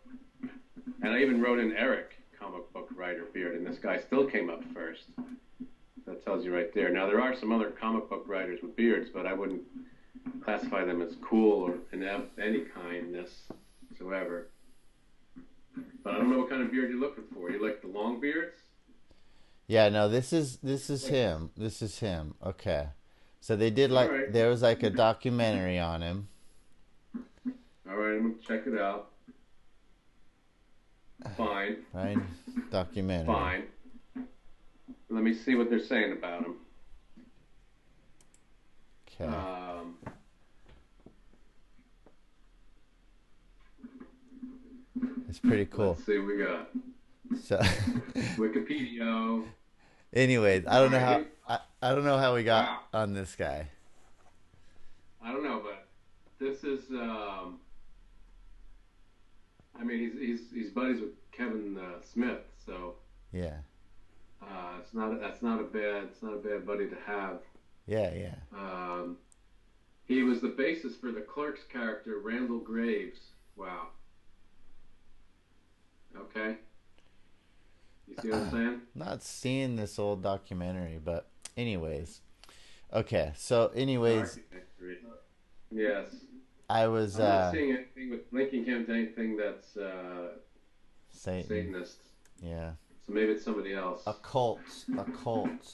and 1.02 1.14
I 1.14 1.20
even 1.20 1.42
wrote 1.42 1.60
in 1.60 1.76
Eric, 1.76 2.19
comic 2.40 2.72
book 2.74 2.90
writer 2.96 3.26
beard, 3.34 3.56
and 3.56 3.66
this 3.66 3.78
guy 3.78 4.00
still 4.00 4.26
came 4.26 4.50
up 4.50 4.64
first. 4.74 5.04
That 6.06 6.24
tells 6.24 6.46
you 6.46 6.56
right 6.56 6.74
there. 6.74 6.90
Now 6.90 7.06
there 7.06 7.22
are 7.22 7.36
some 7.36 7.52
other 7.52 7.70
comic 7.70 8.10
book 8.10 8.24
writers 8.28 8.60
with 8.62 8.76
beards, 8.76 9.10
but 9.14 9.28
I 9.28 9.34
wouldn't 9.34 9.62
classify 10.44 10.84
them 10.86 11.02
as 11.02 11.16
cool 11.22 11.64
or 11.64 11.76
in 11.92 12.04
any 12.42 12.62
kindness 12.62 13.30
whatsoever. 13.90 14.48
But 16.04 16.14
I 16.14 16.18
don't 16.18 16.32
know 16.32 16.40
what 16.40 16.50
kind 16.50 16.62
of 16.62 16.72
beard 16.72 16.90
you're 16.90 17.00
looking 17.00 17.26
for. 17.34 17.52
You 17.52 17.64
like 17.64 17.82
the 17.82 17.88
long 17.88 18.20
beards? 18.20 18.58
Yeah, 19.68 19.90
no, 19.90 20.10
this 20.10 20.34
is 20.34 20.58
this 20.64 20.90
is 20.90 21.08
him. 21.08 21.52
This 21.56 21.82
is 21.82 22.00
him. 22.00 22.34
Okay. 22.44 22.88
So 23.40 23.56
they 23.56 23.70
did 23.70 23.92
like 23.92 24.10
Alright. 24.10 24.34
there 24.34 24.50
was 24.50 24.62
like 24.62 24.84
a 24.84 24.90
documentary 24.90 25.78
on 25.80 26.02
him. 26.02 26.28
All 27.90 27.96
right, 27.96 28.16
I'm 28.16 28.32
gonna 28.32 28.34
check 28.46 28.68
it 28.68 28.80
out. 28.80 29.12
Fine. 31.38 31.78
Fine 31.94 32.28
documentary. 32.72 33.26
Fine. 33.34 33.64
Let 35.10 35.24
me 35.24 35.34
see 35.34 35.56
what 35.56 35.70
they're 35.70 35.80
saying 35.80 36.14
about 36.14 36.46
him. 36.46 36.56
Okay. 39.22 39.26
Um, 39.26 39.96
it's 45.30 45.40
pretty 45.40 45.66
cool. 45.66 45.90
Let's 45.90 46.06
see 46.06 46.18
what 46.20 46.28
we 46.28 46.38
got. 46.44 46.70
So, 47.44 47.58
Wikipedia. 48.38 49.44
anyways, 50.14 50.66
I 50.68 50.80
don't 50.80 50.92
know 50.92 51.00
how 51.00 51.24
I, 51.48 51.60
I 51.82 51.96
don't 51.96 52.06
know 52.06 52.18
how 52.18 52.34
we 52.36 52.44
got 52.44 52.66
Wow. 52.94 53.02
on 53.02 53.14
this 53.14 53.36
guy. 53.36 53.68
I 55.24 55.32
don't 55.32 55.44
know, 55.44 55.62
but 55.64 55.86
this 56.40 56.64
is. 56.64 56.90
Um, 56.92 57.60
I 59.80 59.84
mean, 59.84 60.00
he's 60.00 60.14
he's 60.20 60.40
he's 60.54 60.70
buddies 60.72 61.00
with 61.02 61.12
Kevin 61.32 61.78
uh, 61.78 62.02
Smith, 62.02 62.42
so 62.66 62.96
Yeah. 63.32 63.58
uh, 64.42 64.78
it's 64.82 64.94
not 64.94 65.20
that's 65.22 65.42
not 65.42 65.60
a 65.60 65.64
bad 65.64 66.04
it's 66.06 66.22
not 66.22 66.34
a 66.34 66.38
bad 66.38 66.66
buddy 66.66 66.88
to 66.90 66.98
have. 67.06 67.40
Yeah, 67.88 68.14
yeah. 68.14 68.36
Um, 68.54 69.18
he 70.06 70.24
was 70.24 70.42
the 70.42 70.50
basis 70.50 70.96
for 70.96 71.12
the 71.12 71.22
Clerks 71.22 71.62
character 71.72 72.20
Randall 72.20 72.60
Graves. 72.60 73.20
Wow. 73.56 73.88
Okay. 76.16 76.58
You 78.08 78.16
see 78.22 78.30
what 78.30 78.40
I'm 78.42 78.52
saying? 78.52 78.82
Not 78.96 79.24
seeing 79.24 79.76
this 79.76 80.00
old 80.00 80.24
documentary, 80.24 81.00
but 81.04 81.28
anyways. 81.56 82.22
Okay, 82.92 83.34
so 83.36 83.72
anyways, 83.76 84.40
Yes. 85.72 86.08
I 86.70 86.88
was 86.88 87.20
I'm 87.20 87.26
not 87.26 87.32
uh 87.32 87.52
seeing 87.52 87.72
anything 87.72 88.10
with 88.12 88.22
linking 88.32 88.66
him 88.66 88.86
to 88.86 88.94
anything 88.94 89.38
that's 89.38 89.76
uh, 89.76 90.34
Satan. 91.10 91.48
Satanist. 91.48 91.98
Yeah. 92.42 92.72
So 93.06 93.14
maybe 93.14 93.32
it's 93.32 93.44
somebody 93.44 93.74
else. 93.74 94.04
A 94.06 94.14
cult. 94.14 94.60
A 94.98 95.04
cult. 95.04 95.74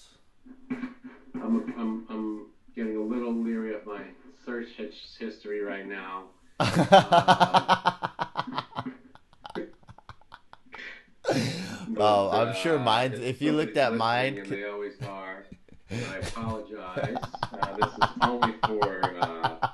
I'm, 0.72 1.74
I'm, 1.78 2.06
I'm 2.10 2.46
getting 2.76 2.96
a 2.96 3.02
little 3.02 3.34
leery 3.34 3.76
of 3.76 3.86
my 3.86 4.02
search 4.46 4.70
history 5.20 5.62
right 5.62 5.88
now. 5.88 6.24
oh, 6.60 6.66
I'm 12.32 12.48
But, 12.48 12.54
sure 12.54 12.80
uh, 12.80 12.84
mine. 12.84 13.14
If 13.14 13.42
you 13.42 13.52
looked 13.52 13.78
at 13.78 13.96
mine, 13.96 14.44
they 14.48 14.66
always 14.66 15.02
are. 15.02 15.46
And 15.90 16.06
I 16.06 16.16
apologize. 16.18 17.18
Uh, 17.52 17.78
this 17.78 17.92
is 17.92 18.10
only 18.22 18.54
for 18.66 19.16
uh, 19.20 19.58
uh, 19.62 19.65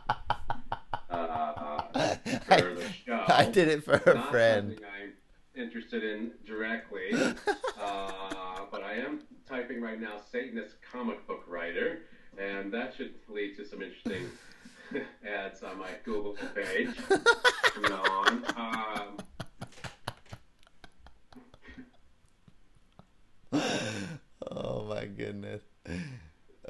I 3.38 3.46
did 3.46 3.68
it 3.68 3.84
for 3.84 3.94
a 3.94 4.14
Not 4.14 4.30
friend. 4.32 4.70
something 4.72 4.86
I'm 4.86 5.14
interested 5.62 6.04
in 6.04 6.32
directly, 6.46 7.12
uh, 7.82 8.60
but 8.72 8.84
I 8.84 8.94
am 8.96 9.22
typing 9.48 9.82
right 9.82 10.00
now 10.00 10.20
Satanist 10.32 10.76
comic 10.92 11.26
book 11.28 11.44
writer, 11.48 12.00
and 12.38 12.72
that 12.74 12.94
should 12.96 13.14
lead 13.28 13.56
to 13.58 13.66
some 13.66 13.82
interesting 13.82 14.30
ads 15.28 15.64
on 15.64 15.78
my 15.78 15.90
Google 16.04 16.36
page 16.56 16.90
from 16.96 17.84
now 17.84 18.04
on. 18.04 18.44
Um, 18.58 19.18
oh 24.52 24.84
my 24.86 25.06
goodness. 25.06 25.62
No, 25.88 25.96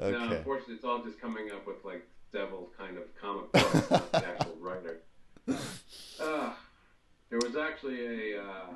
Okay. 0.00 0.36
unfortunately, 0.36 0.74
it's 0.76 0.84
all 0.84 1.02
just 1.02 1.20
coming 1.20 1.50
up 1.52 1.66
with 1.66 1.84
like 1.84 2.06
devil 2.32 2.70
kind 2.76 2.96
of 2.96 3.04
comic 3.20 3.52
books, 3.52 3.90
not 3.90 4.10
the 4.12 4.26
actual 4.26 4.56
writer. 4.60 5.00
Uh, 6.20 6.52
there 7.30 7.38
was 7.40 7.56
actually 7.56 8.32
a, 8.34 8.40
uh, 8.42 8.66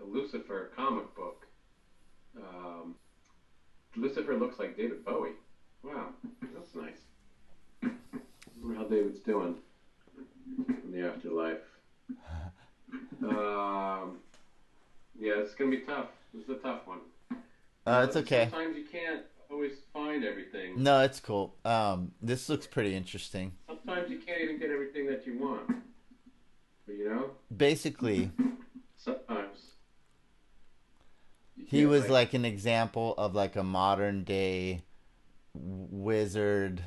a 0.00 0.04
Lucifer 0.04 0.70
comic 0.76 1.14
book. 1.14 1.46
Um, 2.36 2.94
Lucifer 3.96 4.36
looks 4.36 4.58
like 4.58 4.76
David 4.76 5.04
Bowie. 5.04 5.30
Wow, 5.82 6.08
that's 6.54 6.74
nice. 6.74 7.00
I 7.82 7.90
wonder 8.62 8.78
how 8.78 8.84
David's 8.84 9.20
doing 9.20 9.56
in 10.84 10.92
the 10.92 11.06
afterlife. 11.08 11.58
Um, 13.22 14.18
yeah, 15.18 15.34
it's 15.36 15.54
gonna 15.54 15.70
be 15.70 15.80
tough. 15.80 16.08
This 16.32 16.44
is 16.44 16.50
a 16.50 16.54
tough 16.54 16.86
one. 16.86 17.00
Uh, 17.86 18.04
it's 18.06 18.16
okay. 18.16 18.48
Sometimes 18.50 18.76
you 18.76 18.84
can't 18.84 19.22
always 19.50 19.72
find 19.92 20.24
it's 21.08 21.20
cool. 21.20 21.54
Um, 21.64 22.12
this 22.20 22.48
looks 22.48 22.66
pretty 22.66 22.94
interesting. 22.94 23.52
Sometimes 23.66 24.10
you 24.10 24.18
can't 24.18 24.40
even 24.42 24.58
get 24.58 24.70
everything 24.70 25.06
that 25.06 25.26
you 25.26 25.38
want. 25.38 25.66
But 26.86 26.96
you 26.96 27.08
know, 27.08 27.30
Basically, 27.54 28.30
sometimes. 28.96 29.72
he 31.56 31.86
was 31.86 32.08
like 32.10 32.34
an 32.34 32.44
example 32.44 33.14
of 33.16 33.34
like 33.34 33.56
a 33.56 33.62
modern 33.62 34.24
day 34.24 34.82
wizard 35.54 36.82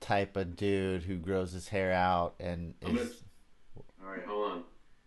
type 0.00 0.36
of 0.36 0.56
dude 0.56 1.02
who 1.04 1.16
grows 1.16 1.52
his 1.52 1.68
hair 1.68 1.92
out 1.92 2.34
and 2.40 2.74
is 2.82 3.22
All 3.76 4.10
right, 4.10 4.24
hold 4.26 4.50
on. 4.52 4.62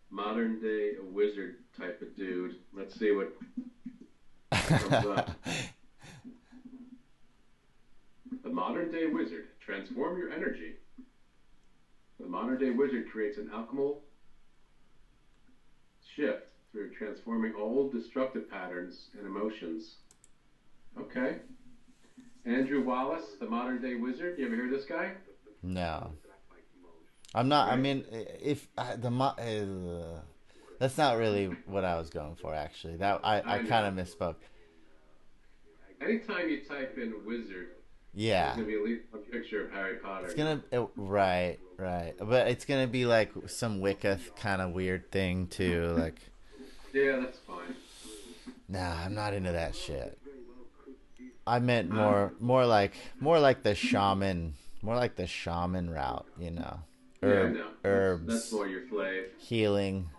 Modern 0.09 0.61
day 0.61 0.93
wizard 1.01 1.55
type 1.77 2.01
of 2.01 2.15
dude. 2.15 2.55
Let's 2.73 2.97
see 2.97 3.11
what. 3.11 3.33
Thumbs 4.53 5.05
up. 5.07 5.31
The 8.43 8.49
modern 8.49 8.91
day 8.91 9.07
wizard. 9.07 9.45
Transform 9.59 10.17
your 10.17 10.22
energy. 10.35 10.73
The 12.19 12.27
modern 12.27 12.57
day 12.59 12.69
wizard 12.69 13.09
creates 13.11 13.37
an 13.37 13.49
alchemical 13.53 14.01
shift 16.15 16.47
through 16.71 16.91
transforming 16.91 17.53
old 17.57 17.91
destructive 17.91 18.49
patterns 18.49 19.07
and 19.17 19.25
emotions. 19.25 19.95
Okay. 20.99 21.37
Andrew 22.45 22.83
Wallace, 22.83 23.35
the 23.39 23.45
modern 23.45 23.81
day 23.81 23.95
wizard. 23.95 24.37
You 24.37 24.45
ever 24.45 24.55
hear 24.55 24.69
this 24.69 24.85
guy? 24.85 25.13
no. 25.61 26.11
I'm 27.35 27.47
not. 27.47 27.69
I 27.69 27.75
mean, 27.75 28.05
if 28.11 28.67
uh, 28.77 28.95
the 28.95 29.09
mo- 29.09 29.35
uh, 29.39 30.21
that's 30.77 30.97
not 30.99 31.17
really 31.17 31.45
what 31.65 31.83
I 31.83 31.97
was 31.97 32.11
going 32.11 32.35
for. 32.35 32.53
Actually, 32.53 32.97
that 32.97 33.21
I, 33.23 33.39
I 33.39 33.55
I 33.55 33.63
kind 33.63 33.87
of 33.87 34.05
misspoke. 34.05 34.35
Anytime 35.99 36.49
you 36.49 36.61
type 36.61 36.97
in 36.97 37.13
wizard, 37.25 37.69
Yeah, 38.15 38.49
It's 38.49 38.55
gonna 38.57 38.67
be 38.67 38.75
at 38.75 38.83
least 38.83 39.01
one 39.11 39.21
picture 39.23 39.65
of 39.65 39.71
Harry 39.71 39.95
Potter. 39.97 40.25
it's 40.25 40.35
gonna 40.35 40.61
uh, 40.71 40.85
right, 40.95 41.57
right, 41.77 42.13
but 42.19 42.47
it's 42.47 42.63
gonna 42.65 42.85
be 42.87 43.05
like 43.07 43.31
some 43.47 43.79
Wicca 43.81 44.19
kind 44.35 44.61
of 44.61 44.71
weird 44.73 45.11
thing 45.11 45.47
too. 45.47 45.95
Like, 45.97 46.19
Yeah, 46.93 47.17
that's 47.21 47.39
fine. 47.39 47.73
nah, 48.69 49.03
I'm 49.03 49.15
not 49.15 49.33
into 49.33 49.51
that 49.51 49.75
shit. 49.75 50.17
I 51.47 51.59
meant 51.59 51.89
more, 51.89 52.33
more 52.39 52.65
like, 52.65 52.93
more 53.19 53.39
like 53.39 53.63
the 53.63 53.73
shaman, 53.75 54.53
more 54.81 54.95
like 54.95 55.15
the 55.15 55.27
shaman 55.27 55.89
route. 55.89 56.25
You 56.39 56.51
know, 56.51 56.79
herb, 57.23 57.55
yeah, 57.55 57.61
no. 57.61 57.67
herbs, 57.83 58.27
That's, 58.27 58.39
that's 58.41 58.53
more 58.53 58.67
your 58.67 58.87
slave. 58.89 59.25
healing. 59.39 60.09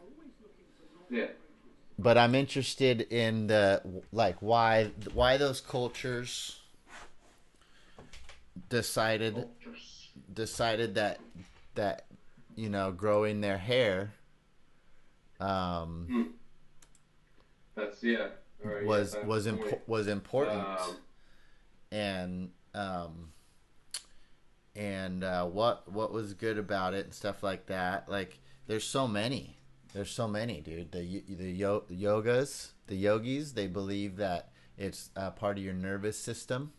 Yeah. 1.10 1.26
but 1.98 2.18
I'm 2.18 2.34
interested 2.34 3.02
in 3.02 3.46
the 3.46 3.80
like 4.10 4.36
why 4.40 4.90
why 5.12 5.36
those 5.36 5.60
cultures 5.60 6.58
decided 8.68 9.48
decided 10.32 10.94
that 10.94 11.20
that 11.74 12.06
you 12.54 12.68
know 12.68 12.92
growing 12.92 13.40
their 13.40 13.58
hair 13.58 14.12
um 15.40 16.34
That's 17.74 18.02
yeah. 18.02 18.28
Right, 18.62 18.84
was 18.84 19.12
yeah, 19.14 19.20
that's 19.20 19.28
was 19.28 19.46
impo- 19.46 19.80
was 19.86 20.06
important. 20.08 20.60
Um, 20.66 20.96
and 21.92 22.50
um 22.74 23.32
and 24.76 25.22
uh 25.22 25.44
what 25.44 25.90
what 25.90 26.12
was 26.12 26.34
good 26.34 26.58
about 26.58 26.94
it 26.94 27.04
and 27.04 27.14
stuff 27.14 27.42
like 27.42 27.66
that 27.66 28.08
like 28.08 28.38
there's 28.66 28.84
so 28.84 29.06
many. 29.06 29.58
There's 29.92 30.10
so 30.10 30.26
many 30.26 30.60
dude. 30.60 30.92
The 30.92 31.22
the 31.28 31.52
yo- 31.52 31.84
yogas 31.90 32.70
the 32.86 32.96
yogis 32.96 33.52
they 33.52 33.66
believe 33.66 34.16
that 34.16 34.50
it's 34.76 35.10
uh, 35.16 35.30
part 35.30 35.58
of 35.58 35.64
your 35.64 35.74
nervous 35.74 36.18
system 36.18 36.72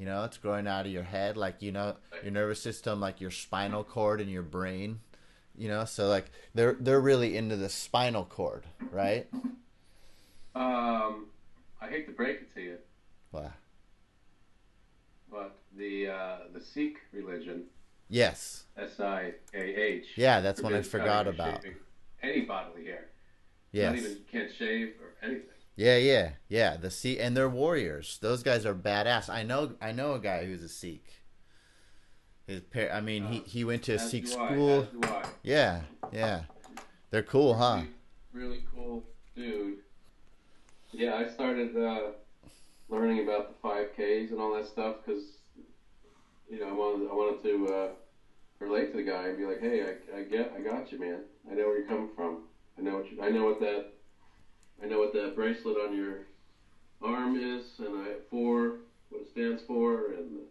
you 0.00 0.06
know 0.06 0.24
it's 0.24 0.38
growing 0.38 0.66
out 0.66 0.86
of 0.86 0.90
your 0.92 1.02
head 1.02 1.36
like 1.36 1.60
you 1.60 1.70
know 1.70 1.94
your 2.22 2.32
nervous 2.32 2.60
system 2.60 2.98
like 3.00 3.20
your 3.20 3.30
spinal 3.30 3.84
cord 3.84 4.18
and 4.20 4.30
your 4.30 4.42
brain 4.42 4.98
you 5.56 5.68
know 5.68 5.84
so 5.84 6.08
like 6.08 6.30
they're 6.54 6.76
they're 6.80 7.00
really 7.02 7.36
into 7.36 7.54
the 7.54 7.68
spinal 7.68 8.24
cord 8.24 8.64
right 8.90 9.28
um, 10.54 11.26
I 11.80 11.88
hate 11.88 12.06
to 12.06 12.12
break 12.12 12.40
it 12.40 12.54
to 12.54 12.60
you, 12.60 12.78
well, 13.30 13.52
but 15.30 15.56
the 15.76 16.08
uh, 16.08 16.36
the 16.52 16.60
Sikh 16.60 16.96
religion, 17.12 17.64
yes 18.08 18.64
S 18.76 18.98
I 19.00 19.34
A 19.54 19.58
H. 19.62 20.06
yeah 20.16 20.40
that's 20.40 20.60
what 20.62 20.72
i 20.72 20.82
forgot 20.82 21.28
about 21.28 21.60
Any 22.22 22.40
bodily 22.40 22.84
hair. 22.86 23.08
yes 23.70 23.92
Not 23.94 23.98
even 23.98 24.16
can't 24.32 24.50
shave 24.52 24.94
or 25.00 25.14
anything. 25.26 25.46
Yeah, 25.80 25.96
yeah, 25.96 26.30
yeah. 26.46 26.76
The 26.76 26.90
Sikh 26.90 27.20
and 27.22 27.34
they're 27.34 27.48
warriors. 27.48 28.18
Those 28.20 28.42
guys 28.42 28.66
are 28.66 28.74
badass. 28.74 29.30
I 29.30 29.44
know. 29.44 29.76
I 29.80 29.92
know 29.92 30.12
a 30.12 30.18
guy 30.18 30.44
who's 30.44 30.62
a 30.62 30.68
Sikh. 30.68 31.06
His 32.46 32.60
par- 32.60 32.90
I 32.92 33.00
mean, 33.00 33.24
he 33.24 33.38
he 33.46 33.64
went 33.64 33.84
to 33.84 33.94
a 33.94 33.98
Sikh 33.98 34.26
school. 34.26 34.86
I. 35.04 35.24
Yeah, 35.42 35.80
yeah. 36.12 36.42
They're 37.10 37.22
cool, 37.22 37.54
huh? 37.54 37.84
really 38.34 38.62
cool 38.74 39.04
dude. 39.34 39.78
Yeah, 40.92 41.14
I 41.14 41.26
started 41.26 41.74
uh, 41.74 42.10
learning 42.90 43.22
about 43.22 43.48
the 43.48 43.54
five 43.62 43.92
Ks 43.94 44.32
and 44.32 44.38
all 44.38 44.54
that 44.56 44.68
stuff 44.68 44.96
because 45.02 45.38
you 46.50 46.60
know 46.60 46.68
I 46.68 46.72
wanted 46.72 47.08
I 47.08 47.14
wanted 47.14 47.42
to 47.42 47.74
uh, 47.74 47.88
relate 48.58 48.90
to 48.90 48.98
the 48.98 49.02
guy 49.02 49.28
and 49.28 49.38
be 49.38 49.46
like, 49.46 49.62
hey, 49.62 49.82
I, 49.82 50.18
I 50.18 50.22
get 50.24 50.52
I 50.54 50.60
got 50.60 50.92
you, 50.92 51.00
man. 51.00 51.20
I 51.50 51.54
know 51.54 51.68
where 51.68 51.78
you're 51.78 51.88
coming 51.88 52.10
from. 52.14 52.42
I 52.78 52.82
know 52.82 52.96
what 52.96 53.10
you, 53.10 53.22
I 53.22 53.30
know 53.30 53.46
what 53.46 53.60
that 53.60 53.94
I 54.82 54.86
know 54.86 54.98
what 54.98 55.12
that 55.12 55.34
bracelet 55.36 55.76
on 55.76 55.94
your 55.94 56.26
arm 57.02 57.36
is, 57.36 57.64
and 57.78 57.96
I 58.02 58.14
for 58.30 58.76
what 59.10 59.22
it 59.22 59.30
stands 59.30 59.62
for, 59.66 60.12
and 60.12 60.36
the, 60.36 60.42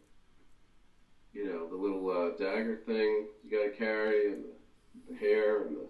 you 1.34 1.46
know 1.46 1.68
the 1.68 1.76
little 1.76 2.10
uh, 2.10 2.38
dagger 2.38 2.78
thing 2.86 3.28
you 3.44 3.52
got 3.52 3.72
to 3.72 3.78
carry, 3.78 4.34
and 4.34 4.44
the, 4.44 5.14
the 5.14 5.18
hair, 5.18 5.64
and 5.64 5.78
the 5.78 5.86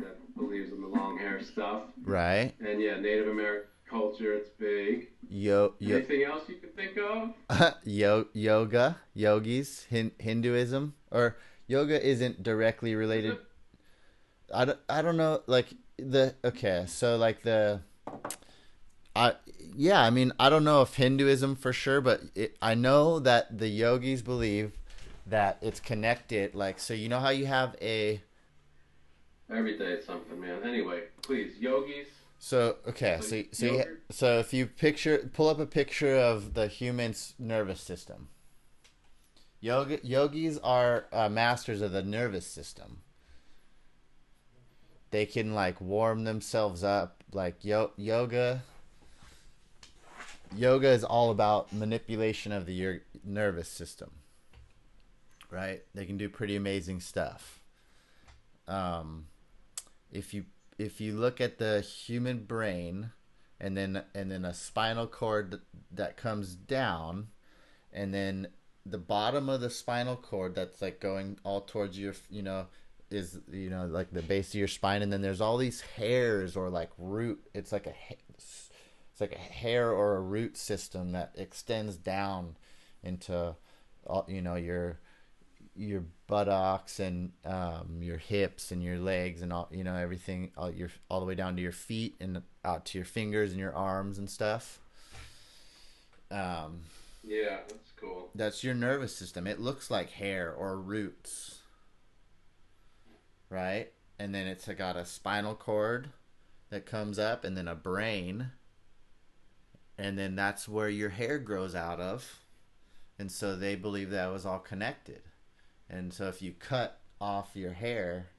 that 0.00 0.34
believes 0.36 0.72
in 0.72 0.80
the 0.80 0.86
long 0.88 1.18
hair 1.18 1.42
stuff. 1.42 1.82
Right. 2.02 2.52
And 2.60 2.80
yeah, 2.80 2.98
Native 2.98 3.28
American 3.28 3.68
culture, 3.88 4.34
it's 4.34 4.50
big. 4.50 5.08
Yo, 5.28 5.74
yo, 5.78 5.96
Anything 5.96 6.24
else 6.24 6.48
you 6.48 6.56
can 6.56 6.70
think 6.70 6.96
of? 6.98 7.74
yo, 7.84 8.26
yoga, 8.32 8.96
yogis, 9.14 9.84
hin- 9.84 10.12
Hinduism, 10.18 10.94
or 11.10 11.36
yoga 11.66 12.04
isn't 12.04 12.42
directly 12.42 12.94
related. 12.94 13.36
I 14.52 14.64
don't, 14.64 14.78
I 14.88 15.02
don't 15.02 15.16
know, 15.16 15.42
like 15.46 15.68
the 16.00 16.34
okay, 16.44 16.84
so 16.86 17.16
like 17.16 17.42
the, 17.42 17.80
I 19.14 19.34
yeah, 19.76 20.00
I 20.00 20.10
mean 20.10 20.32
I 20.38 20.48
don't 20.48 20.64
know 20.64 20.82
if 20.82 20.94
Hinduism 20.94 21.56
for 21.56 21.72
sure, 21.72 22.00
but 22.00 22.20
it, 22.34 22.56
I 22.60 22.74
know 22.74 23.18
that 23.20 23.58
the 23.58 23.68
yogis 23.68 24.22
believe 24.22 24.72
that 25.26 25.58
it's 25.60 25.80
connected. 25.80 26.54
Like 26.54 26.78
so, 26.80 26.94
you 26.94 27.08
know 27.08 27.20
how 27.20 27.30
you 27.30 27.46
have 27.46 27.76
a 27.80 28.22
Every 29.52 29.76
day 29.76 29.92
it's 29.92 30.06
something, 30.06 30.40
man. 30.40 30.62
Anyway, 30.62 31.02
please, 31.22 31.58
yogis. 31.58 32.06
So 32.38 32.76
okay, 32.88 33.18
so 33.20 33.28
So 33.28 33.44
so 33.52 33.66
you, 33.66 33.84
so 34.10 34.38
if 34.38 34.52
you 34.52 34.66
picture 34.66 35.30
pull 35.32 35.48
up 35.48 35.58
a 35.58 35.66
picture 35.66 36.16
of 36.16 36.54
the 36.54 36.66
human's 36.68 37.34
nervous 37.38 37.80
system. 37.80 38.28
Yoga 39.60 39.98
yogis 40.02 40.58
are 40.58 41.06
uh, 41.12 41.28
masters 41.28 41.82
of 41.82 41.92
the 41.92 42.02
nervous 42.02 42.46
system. 42.46 43.02
They 45.10 45.26
can 45.26 45.54
like 45.54 45.80
warm 45.80 46.24
themselves 46.24 46.84
up 46.84 47.24
like 47.32 47.64
yo- 47.64 47.92
yoga. 47.96 48.62
Yoga 50.56 50.88
is 50.88 51.04
all 51.04 51.30
about 51.30 51.72
manipulation 51.72 52.52
of 52.52 52.66
the 52.66 52.74
your 52.74 53.00
nervous 53.24 53.68
system. 53.68 54.10
Right? 55.50 55.82
They 55.94 56.06
can 56.06 56.16
do 56.16 56.28
pretty 56.28 56.56
amazing 56.56 57.00
stuff. 57.00 57.60
Um 58.68 59.26
if 60.12 60.34
you 60.34 60.44
if 60.78 61.00
you 61.00 61.14
look 61.14 61.40
at 61.40 61.58
the 61.58 61.80
human 61.80 62.44
brain 62.44 63.10
and 63.60 63.76
then 63.76 64.02
and 64.14 64.30
then 64.30 64.44
a 64.44 64.54
spinal 64.54 65.06
cord 65.06 65.50
that, 65.50 65.60
that 65.92 66.16
comes 66.16 66.54
down 66.54 67.28
and 67.92 68.14
then 68.14 68.48
the 68.86 68.98
bottom 68.98 69.48
of 69.48 69.60
the 69.60 69.70
spinal 69.70 70.16
cord 70.16 70.54
that's 70.54 70.80
like 70.80 71.00
going 71.00 71.38
all 71.44 71.60
towards 71.60 71.98
your 71.98 72.14
you 72.30 72.42
know 72.42 72.66
is 73.10 73.38
you 73.50 73.70
know 73.70 73.86
like 73.86 74.10
the 74.12 74.22
base 74.22 74.48
of 74.50 74.54
your 74.54 74.68
spine 74.68 75.02
and 75.02 75.12
then 75.12 75.22
there's 75.22 75.40
all 75.40 75.56
these 75.56 75.80
hairs 75.80 76.56
or 76.56 76.68
like 76.70 76.90
root 76.98 77.40
it's 77.54 77.72
like 77.72 77.86
a 77.86 77.94
it's 78.36 78.70
like 79.20 79.32
a 79.32 79.38
hair 79.38 79.90
or 79.90 80.16
a 80.16 80.20
root 80.20 80.56
system 80.56 81.12
that 81.12 81.32
extends 81.36 81.96
down 81.96 82.56
into 83.02 83.54
all 84.06 84.24
you 84.28 84.40
know 84.40 84.54
your 84.54 84.98
your 85.76 86.04
buttocks 86.26 87.00
and 87.00 87.32
um, 87.44 87.98
your 88.00 88.18
hips 88.18 88.70
and 88.70 88.82
your 88.82 88.98
legs 88.98 89.40
and 89.40 89.52
all 89.52 89.68
you 89.70 89.84
know 89.84 89.94
everything 89.96 90.50
all 90.56 90.70
your 90.70 90.90
all 91.08 91.20
the 91.20 91.26
way 91.26 91.34
down 91.34 91.56
to 91.56 91.62
your 91.62 91.72
feet 91.72 92.16
and 92.20 92.42
out 92.64 92.84
to 92.84 92.98
your 92.98 93.04
fingers 93.04 93.50
and 93.52 93.60
your 93.60 93.74
arms 93.74 94.18
and 94.18 94.28
stuff. 94.28 94.78
Um, 96.30 96.80
Yeah, 97.24 97.58
that's 97.68 97.92
cool. 97.96 98.30
that's 98.34 98.62
your 98.62 98.74
nervous 98.74 99.14
system. 99.16 99.46
It 99.46 99.60
looks 99.60 99.90
like 99.90 100.10
hair 100.10 100.52
or 100.52 100.76
roots, 100.76 101.59
right? 103.50 103.92
And 104.18 104.34
then 104.34 104.46
it's 104.46 104.66
got 104.68 104.96
a 104.96 105.04
spinal 105.04 105.54
cord 105.54 106.10
that 106.70 106.86
comes 106.86 107.18
up, 107.18 107.44
and 107.44 107.56
then 107.56 107.68
a 107.68 107.74
brain, 107.74 108.52
and 109.98 110.16
then 110.18 110.36
that's 110.36 110.68
where 110.68 110.88
your 110.88 111.10
hair 111.10 111.38
grows 111.38 111.74
out 111.74 112.00
of. 112.00 112.40
And 113.18 113.30
so 113.30 113.54
they 113.56 113.74
believe 113.74 114.10
that 114.10 114.32
was 114.32 114.46
all 114.46 114.60
connected. 114.60 115.22
And 115.90 116.14
so 116.14 116.28
if 116.28 116.40
you 116.40 116.52
cut 116.52 117.00
off 117.20 117.50
your 117.54 117.72
hair, 117.72 118.30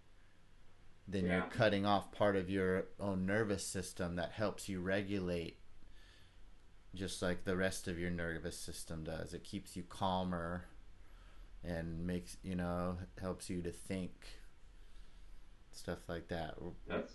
then 1.07 1.26
Yeah. 1.26 1.38
you're 1.38 1.49
cutting 1.51 1.86
off 1.86 2.12
part 2.12 2.36
of 2.36 2.49
your 2.49 2.86
own 2.99 3.26
nervous 3.26 3.68
system 3.68 4.16
that 4.16 4.32
helps 4.32 4.70
you 4.70 4.80
regulate 4.82 5.59
just 6.95 7.22
like 7.22 7.43
the 7.43 7.55
rest 7.55 7.88
of 7.88 7.99
your 7.99 8.09
nervous 8.12 8.57
system 8.57 9.03
does. 9.03 9.34
It 9.34 9.43
keeps 9.43 9.76
you 9.76 9.84
calmer 9.84 10.66
and 11.64 12.05
makes, 12.07 12.38
you 12.43 12.55
know, 12.55 12.97
helps 13.20 13.49
you 13.49 13.62
to 13.62 13.72
think 13.72 14.41
stuff 15.72 15.99
like 16.07 16.28
that. 16.30 16.55
That's 16.88 17.13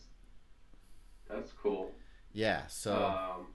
that's 1.29 1.53
cool. 1.53 1.93
Yeah, 2.33 2.67
so 2.69 2.95
um, 2.95 3.47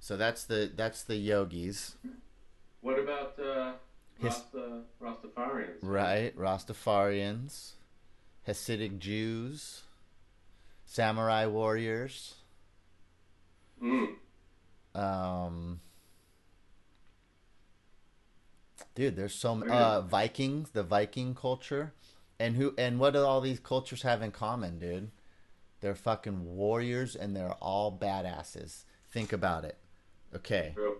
so 0.00 0.16
that's 0.16 0.44
the 0.44 0.70
that's 0.74 1.02
the 1.04 1.16
yogis, 1.16 1.96
what 2.80 2.98
about 2.98 3.38
uh, 3.38 3.72
Rasta, 4.22 4.82
Rastafarians? 5.00 5.78
right? 5.82 6.36
Rastafarians, 6.36 7.72
Hasidic 8.48 8.98
Jews, 8.98 9.82
samurai 10.84 11.46
warriors, 11.46 12.36
Mm. 13.82 14.16
um 14.94 15.80
Dude, 18.94 19.16
there's 19.16 19.34
so 19.34 19.54
Very 19.56 19.70
uh 19.70 20.00
Vikings, 20.02 20.70
the 20.70 20.82
Viking 20.82 21.34
culture. 21.34 21.92
And 22.38 22.56
who 22.56 22.74
and 22.76 22.98
what 23.00 23.14
do 23.14 23.24
all 23.24 23.40
these 23.40 23.60
cultures 23.60 24.02
have 24.02 24.22
in 24.22 24.30
common, 24.30 24.78
dude? 24.78 25.10
They're 25.80 25.94
fucking 25.94 26.44
warriors 26.56 27.16
and 27.16 27.34
they're 27.34 27.52
all 27.60 27.96
badasses. 27.96 28.84
Think 29.10 29.32
about 29.32 29.64
it. 29.64 29.78
Okay. 30.34 30.72
True. 30.74 30.98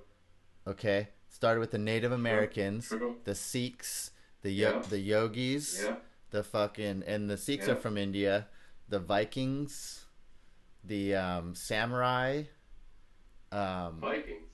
Okay. 0.66 1.09
Started 1.28 1.61
with 1.61 1.70
the 1.72 1.78
Native 1.78 2.12
Americans, 2.12 2.89
True. 2.89 3.16
the 3.24 3.34
Sikhs, 3.34 4.12
the 4.43 4.51
yo- 4.51 4.76
Yeah. 4.80 4.82
the 4.89 4.99
yogis, 4.99 5.82
Yeah. 5.82 5.97
the 6.30 6.43
fucking 6.43 7.03
and 7.07 7.28
the 7.28 7.37
Sikhs 7.37 7.66
Yeah. 7.66 7.74
are 7.74 7.76
from 7.76 7.99
India, 7.99 8.49
the 8.89 8.99
Vikings, 9.01 10.07
the 10.84 11.14
um 11.16 11.55
samurai, 11.55 12.45
um 13.53 14.01
Vikings. 14.01 14.53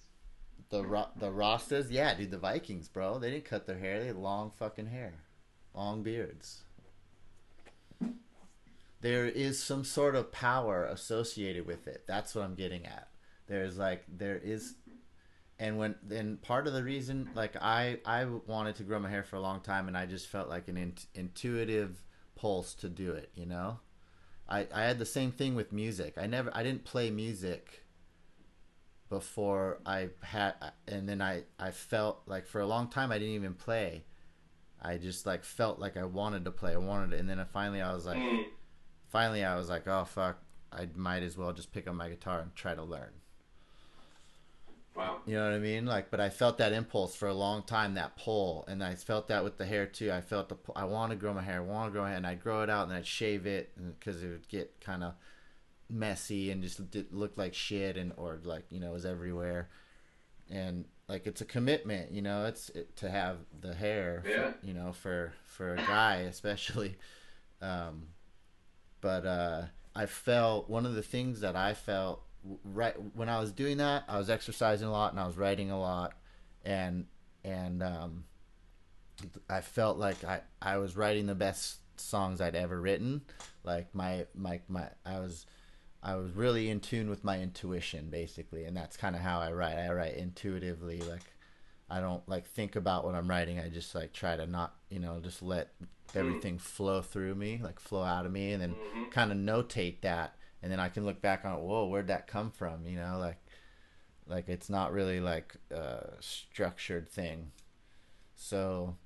the 0.71 0.85
Ra- 0.85 1.11
the 1.17 1.31
Rastas, 1.31 1.89
yeah, 1.91 2.15
dude, 2.15 2.31
the 2.31 2.39
Vikings, 2.39 2.89
bro. 2.89 3.19
They 3.19 3.31
didn't 3.31 3.45
cut 3.45 3.67
their 3.67 3.79
hair; 3.79 4.01
they 4.01 4.07
had 4.09 4.17
long 4.17 4.51
fucking 4.51 4.87
hair, 4.87 5.15
long 5.75 6.03
beards. 6.03 6.65
There 9.03 9.27
is 9.27 9.63
some 9.63 9.85
sort 9.85 10.15
of 10.15 10.33
power 10.33 10.85
associated 10.85 11.67
with 11.67 11.87
it. 11.89 12.05
That's 12.07 12.35
what 12.35 12.45
I'm 12.45 12.55
getting 12.55 12.87
at. 12.87 13.09
There's 13.49 13.77
like 13.77 14.05
there 14.09 14.39
is, 14.39 14.77
and 15.59 15.77
when 15.77 15.97
then 16.03 16.39
part 16.39 16.67
of 16.69 16.73
the 16.73 16.85
reason, 16.85 17.29
like 17.35 17.57
I 17.61 17.99
I 18.07 18.25
wanted 18.25 18.77
to 18.77 18.85
grow 18.85 19.01
my 19.01 19.11
hair 19.11 19.25
for 19.25 19.37
a 19.37 19.41
long 19.41 19.61
time, 19.61 19.89
and 19.89 19.97
I 19.99 20.07
just 20.07 20.29
felt 20.29 20.49
like 20.49 20.69
an 20.69 20.77
in- 20.77 20.95
intuitive 21.15 22.03
pulse 22.37 22.75
to 22.77 22.89
do 22.89 23.11
it. 23.13 23.31
You 23.35 23.47
know, 23.47 23.81
I 24.49 24.69
I 24.73 24.83
had 24.85 24.99
the 25.01 25.05
same 25.05 25.33
thing 25.33 25.57
with 25.57 25.73
music. 25.73 26.15
I 26.17 26.27
never 26.27 26.51
I 26.57 26.63
didn't 26.63 26.85
play 26.85 27.11
music 27.11 27.85
before 29.09 29.79
I 29.85 30.11
had, 30.23 30.55
and 30.87 31.09
then 31.09 31.21
I 31.21 31.43
I 31.59 31.73
felt 31.73 32.23
like 32.27 32.47
for 32.47 32.61
a 32.61 32.67
long 32.67 32.89
time 32.89 33.11
I 33.11 33.19
didn't 33.19 33.35
even 33.35 33.55
play. 33.55 34.05
I 34.81 34.97
just 34.97 35.27
like 35.27 35.45
felt 35.45 35.79
like 35.79 35.97
I 35.97 36.05
wanted 36.05 36.45
to 36.45 36.51
play. 36.53 36.73
I 36.73 36.77
wanted 36.77 37.15
it, 37.15 37.21
and 37.21 37.29
then 37.29 37.41
I 37.41 37.45
finally 37.45 37.83
I 37.83 37.93
was 37.93 38.07
like, 38.07 38.19
Mm. 38.19 38.45
Finally 39.13 39.45
I 39.45 39.57
was 39.57 39.69
like, 39.69 39.87
oh 39.87 40.05
fuck, 40.05 40.39
I 40.73 40.89
might 40.97 41.23
as 41.23 41.37
well 41.37 41.53
just 41.53 41.73
pick 41.73 41.87
up 41.87 41.95
my 41.95 42.09
guitar 42.09 42.41
and 42.41 42.55
try 42.57 42.75
to 42.75 42.83
learn. 42.83 43.11
Wow. 44.97 45.21
You 45.27 45.37
know 45.37 45.45
what 45.45 45.55
I 45.55 45.59
mean? 45.59 45.87
Like, 45.87 46.11
but 46.11 46.21
I 46.21 46.29
felt 46.29 46.59
that 46.59 46.73
impulse 46.75 47.15
for 47.15 47.29
a 47.29 47.33
long 47.35 47.63
time, 47.63 47.95
that 47.95 48.17
pull, 48.17 48.65
and 48.69 48.83
I 48.85 48.95
felt 48.95 49.29
that 49.29 49.43
with 49.43 49.57
the 49.57 49.65
hair 49.65 49.87
too. 49.87 50.11
I 50.13 50.21
felt 50.21 50.49
the 50.51 50.55
pull. 50.55 50.75
I 50.77 50.85
want 50.85 51.11
to 51.11 51.17
grow 51.17 51.33
my 51.33 51.41
hair, 51.43 51.59
I 51.59 51.61
want 51.61 51.89
to 51.89 51.93
grow 51.93 52.03
my 52.03 52.09
hair, 52.09 52.17
and 52.19 52.27
I'd 52.27 52.43
grow 52.43 52.63
it 52.63 52.69
out, 52.71 52.89
and 52.89 52.93
I'd 52.97 53.07
shave 53.07 53.47
it 53.47 53.71
because 53.99 54.23
it 54.23 54.29
would 54.29 54.49
get 54.49 54.81
kind 54.81 55.03
of 55.03 55.15
messy 55.89 56.51
and 56.51 56.63
just 56.63 56.81
looked 57.11 57.39
like 57.39 57.55
shit, 57.55 57.97
and 57.97 58.13
or 58.19 58.39
like 58.45 58.65
you 58.71 58.81
know 58.81 58.91
it 58.91 58.95
was 58.95 59.07
everywhere, 59.07 59.71
and 60.51 60.85
like 61.09 61.27
it's 61.27 61.41
a 61.41 61.47
commitment, 61.47 62.13
you 62.13 62.21
know, 62.21 62.45
it's 62.45 62.69
it, 62.71 62.95
to 62.97 63.11
have 63.11 63.39
the 63.63 63.75
hair, 63.75 64.23
Yeah. 64.27 64.53
for, 64.53 64.67
you 64.67 64.75
know, 64.75 64.93
for 64.93 65.33
for 65.47 65.73
a 65.75 65.77
guy 65.79 66.17
especially. 66.29 66.97
Um, 67.63 68.09
but 69.03 69.27
uh, 69.27 69.63
I 69.95 70.07
felt 70.07 70.71
one 70.71 70.87
of 70.87 70.95
the 70.95 71.03
things 71.03 71.41
that 71.41 71.55
I 71.57 71.75
felt 71.75 72.23
right 72.65 72.95
when 73.15 73.29
I 73.29 73.41
was 73.41 73.53
doing 73.53 73.77
that, 73.77 74.05
I 74.09 74.17
was 74.17 74.31
exercising 74.31 74.89
a 74.89 74.93
lot 74.93 75.13
and 75.13 75.21
I 75.21 75.27
was 75.27 75.37
writing 75.37 75.71
a 75.71 75.79
lot, 75.79 76.15
and 76.65 77.07
and 77.45 77.83
um, 77.83 78.25
I 79.51 79.61
felt 79.61 79.99
like 79.99 80.25
I 80.25 80.41
I 80.63 80.79
was 80.79 80.97
writing 80.97 81.27
the 81.27 81.35
best 81.35 81.81
songs 82.01 82.41
I'd 82.41 82.57
ever 82.57 82.81
written. 82.81 83.23
Like 83.65 83.95
my 83.95 84.27
my 84.35 84.61
my 84.69 84.89
I 85.05 85.19
was 85.19 85.45
I 86.03 86.17
was 86.17 86.33
really 86.33 86.71
in 86.71 86.81
tune 86.81 87.11
with 87.11 87.25
my 87.25 87.41
intuition 87.41 88.09
basically, 88.09 88.65
and 88.65 88.77
that's 88.77 88.97
kind 88.97 89.15
of 89.15 89.23
how 89.23 89.41
I 89.41 89.53
write. 89.53 89.77
I 89.77 89.93
write 89.93 90.15
intuitively 90.15 91.01
like 91.01 91.32
I 91.93 92.01
don't 92.01 92.27
like 92.29 92.47
think 92.47 92.75
about 92.77 93.05
what 93.05 93.15
I'm 93.15 93.29
writing. 93.29 93.59
I 93.61 93.69
just 93.69 93.95
like 93.95 94.13
try 94.13 94.37
to 94.37 94.47
not, 94.47 94.75
you 94.91 94.99
know, 94.99 95.21
just 95.23 95.43
let 95.43 95.69
everything 96.15 96.59
flow 96.59 97.03
through 97.03 97.35
me, 97.35 97.61
like 97.63 97.79
flow 97.81 98.03
out 98.03 98.27
of 98.27 98.33
me 98.33 98.53
and 98.53 98.63
then 98.63 98.75
Mhm. 98.75 99.11
kind 99.11 99.31
of 99.33 99.39
notate 99.39 100.01
that 100.03 100.37
and 100.63 100.71
then 100.73 100.81
I 100.81 100.89
can 100.89 101.05
look 101.05 101.21
back 101.21 101.45
on, 101.45 101.61
whoa, 101.61 101.87
where'd 101.87 102.07
that 102.09 102.27
come 102.27 102.51
from? 102.51 102.87
You 102.87 102.97
know, 102.97 103.19
like 103.19 103.39
like 104.27 104.49
it's 104.49 104.71
not 104.71 104.93
really 104.93 105.21
like 105.21 105.57
a 105.71 106.15
structured 106.21 107.09
thing. 107.11 107.53
So 108.37 108.97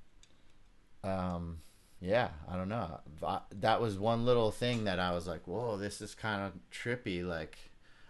um 1.04 1.60
yeah, 2.00 2.28
I 2.46 2.56
don't 2.56 2.68
know. 2.68 3.00
That 3.52 3.80
was 3.80 3.98
one 3.98 4.26
little 4.26 4.50
thing 4.52 4.84
that 4.84 5.00
I 5.00 5.12
was 5.12 5.26
like, 5.26 5.46
"Whoa, 5.48 5.78
this 5.78 6.02
is 6.02 6.14
kind 6.14 6.42
of 6.42 6.52
trippy." 6.70 7.26
Like, 7.26 7.56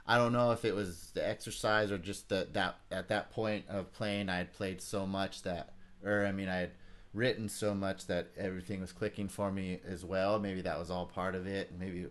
I 0.08 0.16
don't 0.18 0.32
know 0.32 0.52
if 0.52 0.64
it 0.64 0.74
was 0.74 1.10
the 1.14 1.26
exercise 1.26 1.90
or 1.90 1.98
just 1.98 2.28
the 2.28 2.46
that 2.52 2.76
at 2.90 3.08
that 3.08 3.30
point 3.32 3.64
of 3.68 3.92
playing, 3.92 4.28
I 4.28 4.36
had 4.36 4.52
played 4.52 4.80
so 4.80 5.06
much 5.06 5.42
that, 5.42 5.72
or 6.04 6.24
I 6.24 6.32
mean, 6.32 6.48
I 6.48 6.56
had 6.56 6.70
written 7.12 7.48
so 7.48 7.74
much 7.74 8.06
that 8.06 8.28
everything 8.36 8.80
was 8.80 8.92
clicking 8.92 9.28
for 9.28 9.50
me 9.50 9.80
as 9.88 10.04
well. 10.04 10.38
Maybe 10.38 10.60
that 10.62 10.78
was 10.78 10.90
all 10.90 11.06
part 11.06 11.34
of 11.34 11.46
it. 11.46 11.72
Maybe, 11.78 12.06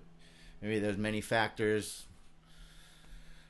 maybe 0.62 0.80
there's 0.80 0.98
many 0.98 1.22
factors. 1.22 2.06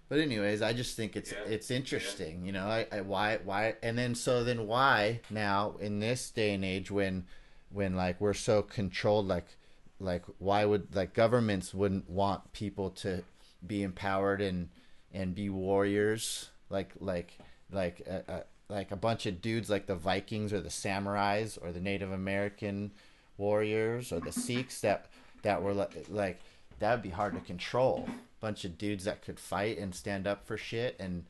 But 0.09 0.19
anyways, 0.19 0.61
I 0.61 0.73
just 0.73 0.95
think 0.95 1.15
it's 1.15 1.31
Yeah. 1.31 1.39
it's 1.47 1.71
interesting, 1.71 2.45
you 2.45 2.51
know. 2.51 2.67
I, 2.67 2.85
I 2.91 3.01
why 3.01 3.37
why 3.43 3.75
and 3.81 3.97
then 3.97 4.13
so 4.13 4.43
then 4.43 4.67
why 4.67 5.21
now 5.31 5.75
in 5.79 5.99
this 5.99 6.29
day 6.29 6.53
and 6.53 6.63
age 6.63 6.91
when 6.91 7.25
when 7.71 7.95
like 7.95 8.21
we're 8.21 8.33
so 8.33 8.61
controlled 8.61 9.27
like 9.27 9.57
like 9.99 10.23
why 10.37 10.63
would 10.65 10.95
like 10.95 11.13
governments 11.15 11.73
wouldn't 11.73 12.07
want 12.07 12.53
people 12.53 12.91
to 12.91 13.23
be 13.67 13.83
empowered 13.83 14.41
and 14.41 14.69
and 15.13 15.35
be 15.35 15.49
warriors 15.49 16.49
like 16.69 16.91
like 16.99 17.37
like 17.71 18.01
a, 18.01 18.23
a, 18.27 18.73
like 18.73 18.91
a 18.91 18.95
bunch 18.95 19.25
of 19.25 19.41
dudes 19.41 19.69
like 19.69 19.85
the 19.85 19.95
Vikings 19.95 20.53
or 20.53 20.61
the 20.61 20.69
samurais 20.69 21.57
or 21.61 21.71
the 21.71 21.79
Native 21.79 22.11
American 22.11 22.91
warriors 23.37 24.11
or 24.11 24.19
the 24.19 24.31
Sikhs 24.31 24.81
that 24.81 25.07
that 25.43 25.61
were 25.61 25.73
like, 25.73 26.05
like 26.09 26.39
that 26.79 26.91
would 26.91 27.03
be 27.03 27.09
hard 27.09 27.33
to 27.35 27.41
control. 27.41 28.07
Bunch 28.39 28.65
of 28.65 28.77
dudes 28.77 29.05
that 29.05 29.21
could 29.21 29.39
fight 29.39 29.77
and 29.77 29.93
stand 29.93 30.27
up 30.27 30.45
for 30.45 30.57
shit 30.57 30.95
and 30.99 31.25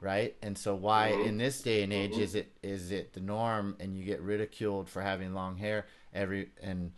right? 0.00 0.34
And 0.42 0.56
so 0.56 0.74
why 0.74 1.08
in 1.08 1.38
this 1.38 1.60
day 1.62 1.82
and 1.82 1.92
age 1.92 2.16
is 2.18 2.34
it 2.34 2.52
is 2.62 2.90
it 2.90 3.12
the 3.12 3.20
norm 3.20 3.76
and 3.80 3.96
you 3.96 4.04
get 4.04 4.20
ridiculed 4.20 4.88
for 4.88 5.02
having 5.02 5.34
long 5.34 5.56
hair 5.56 5.86
every 6.12 6.48
and 6.62 6.92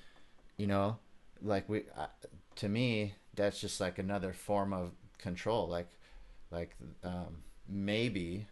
you 0.57 0.67
know 0.67 0.99
like 1.43 1.69
we 1.69 1.85
uh, 1.97 2.07
to 2.57 2.69
me 2.69 3.15
that's 3.35 3.61
just 3.61 3.81
like 3.81 3.99
another 3.99 4.33
form 4.33 4.73
of 4.73 4.93
control 5.19 5.69
like 5.69 5.89
like 6.51 6.77
um 7.05 7.43
maybe 7.69 8.47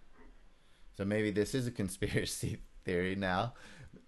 so 1.00 1.06
maybe 1.06 1.30
this 1.30 1.54
is 1.54 1.66
a 1.66 1.70
conspiracy 1.82 2.58
theory 2.84 3.16
now. 3.16 3.54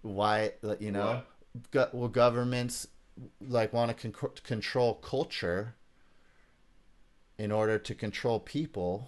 Why 0.03 0.51
you 0.79 0.91
know 0.91 1.23
go, 1.71 1.89
well 1.91 2.07
governments 2.07 2.87
like 3.41 3.73
want 3.73 3.97
to 3.97 4.11
con- 4.11 4.31
control 4.43 4.95
culture 4.95 5.75
in 7.39 7.51
order 7.51 7.79
to 7.79 7.95
control 7.95 8.39
people 8.39 9.07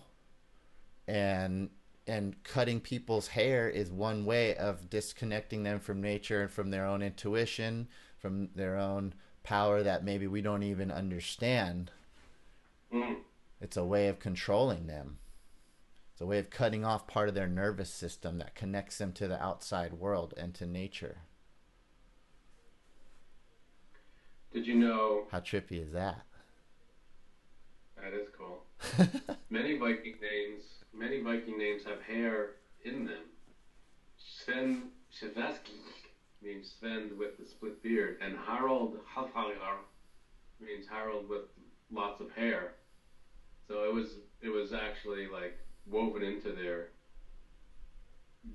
and 1.08 1.70
and 2.08 2.42
cutting 2.44 2.80
people's 2.80 3.28
hair 3.28 3.70
is 3.70 3.92
one 3.92 4.26
way 4.26 4.56
of 4.56 4.90
disconnecting 4.90 5.64
them 5.64 5.80
from 5.80 6.02
nature 6.02 6.42
and 6.42 6.52
from 6.52 6.72
their 6.72 6.86
own 6.86 7.02
intuition 7.02 7.88
from 8.20 8.50
their 8.56 8.78
own 8.78 9.14
power 9.46 9.82
that 9.84 10.04
maybe 10.04 10.28
we 10.28 10.42
don't 10.42 10.64
even 10.64 10.92
understand 10.92 11.92
Mm. 12.94 13.18
it's 13.62 13.78
a 13.78 13.84
way 13.86 14.08
of 14.08 14.20
controlling 14.20 14.88
them 14.88 15.18
it's 16.12 16.22
a 16.22 16.26
way 16.26 16.40
of 16.40 16.50
cutting 16.50 16.86
off 16.86 17.08
part 17.08 17.28
of 17.30 17.36
their 17.36 17.48
nervous 17.48 17.90
system 17.90 18.38
that 18.38 18.56
connects 18.56 18.98
them 19.00 19.12
to 19.14 19.28
the 19.28 19.42
outside 19.44 19.94
world 19.94 20.34
and 20.38 20.54
to 20.56 20.66
nature 20.66 21.18
Did 24.54 24.68
you 24.68 24.76
know 24.76 25.24
how 25.32 25.40
trippy 25.40 25.82
is 25.86 25.92
that 25.94 26.22
that 27.98 28.14
is 28.14 28.28
cool? 28.38 28.64
Many 29.50 29.78
Viking 29.78 30.16
names, 30.22 30.64
many 30.94 31.22
Viking 31.22 31.58
names 31.58 31.84
have 31.86 32.02
hair 32.02 32.52
in 32.84 33.06
them. 33.06 33.24
Sven 34.18 34.84
Shivaski 35.12 35.74
means 36.42 36.74
Sven 36.80 37.12
with 37.18 37.38
the 37.38 37.46
split 37.46 37.82
beard, 37.82 38.18
and 38.22 38.36
Harald 38.46 38.98
Hafalgar 39.06 39.78
means 40.60 40.86
Harold 40.88 41.28
with 41.30 41.42
lots 41.92 42.22
of 42.22 42.32
hair. 42.32 42.74
So 43.68 43.84
it 43.84 43.94
was 43.94 44.16
it 44.42 44.50
was 44.50 44.74
actually 44.74 45.28
like 45.28 45.58
woven 45.88 46.22
into 46.24 46.52
their 46.52 46.90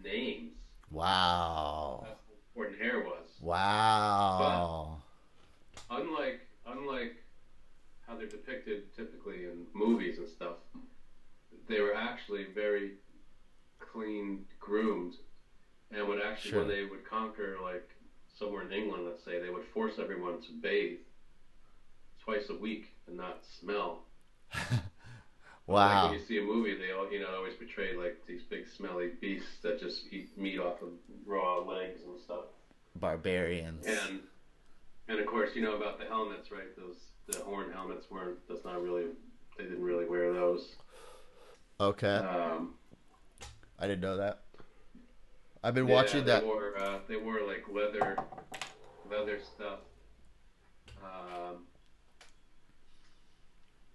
names. 0.03 0.53
wow 0.91 2.01
That's 2.03 2.21
how 2.27 2.61
important 2.61 2.81
hair 2.81 3.01
was. 3.01 3.29
wow 3.41 4.99
But 5.89 5.97
unlike 6.01 6.41
unlike 6.67 7.17
how 8.07 8.17
they're 8.17 8.27
depicted 8.27 8.95
typically 8.97 9.45
in 9.45 9.67
movies 9.73 10.19
and 10.19 10.29
stuff, 10.29 10.57
they 11.69 11.81
were 11.81 11.95
actually 11.95 12.47
very 12.55 12.93
clean 13.79 14.45
groomed, 14.59 15.15
and 15.93 16.07
would 16.07 16.21
actually 16.23 16.59
when 16.59 16.69
they 16.69 16.85
would 16.85 17.05
conquer 17.09 17.57
like 17.63 17.89
somewhere 18.39 18.63
in 18.63 18.73
England, 18.73 19.05
let's 19.07 19.25
say, 19.25 19.41
they 19.41 19.51
would 19.51 19.65
force 19.75 19.95
everyone 19.99 20.41
to 20.43 20.53
bathe 20.61 20.99
twice 22.25 22.49
a 22.51 22.55
week 22.55 22.95
and 23.07 23.17
not 23.17 23.39
smell. 23.61 24.05
Like 25.69 25.77
wow 25.77 26.11
when 26.11 26.19
you 26.19 26.25
see 26.27 26.39
a 26.39 26.43
movie, 26.43 26.77
they 26.77 26.91
all 26.91 27.11
you 27.13 27.21
know 27.21 27.29
always 27.37 27.55
portray 27.55 27.95
like 27.97 28.27
these 28.27 28.43
big 28.43 28.67
smelly 28.69 29.11
beasts 29.21 29.59
that 29.63 29.79
just 29.79 30.13
eat 30.13 30.37
meat 30.37 30.59
off 30.59 30.83
of 30.83 30.89
raw 31.25 31.59
legs 31.59 32.01
and 32.05 32.19
stuff. 32.21 32.47
barbarians 32.97 33.87
And 33.87 34.21
and 35.07 35.21
of 35.21 35.27
course, 35.27 35.51
you 35.55 35.63
know 35.63 35.77
about 35.77 36.01
the 36.01 36.07
helmets, 36.07 36.51
right? 36.51 36.75
Those 36.77 36.97
the 37.29 37.45
horn 37.45 37.71
helmets 37.73 38.11
weren't. 38.11 38.39
That's 38.49 38.65
not 38.65 38.83
really. 38.83 39.05
They 39.59 39.65
didn't 39.65 39.85
really 39.85 40.07
wear 40.07 40.33
those. 40.33 40.75
okay 41.79 42.17
Um, 42.17 42.75
i 43.79 43.87
didn't 43.87 44.01
know 44.01 44.17
that 44.17 44.41
i've 45.63 45.75
been 45.75 45.87
yeah, 45.89 45.95
watching 45.95 46.25
they 46.25 46.33
that 46.33 46.45
Wore, 46.45 46.79
uh, 46.79 46.99
they 47.09 47.17
wore 47.17 47.41
like 47.47 47.65
leather, 47.73 48.17
leather 49.11 49.39
stuff. 49.55 49.81
Um, 51.03 51.65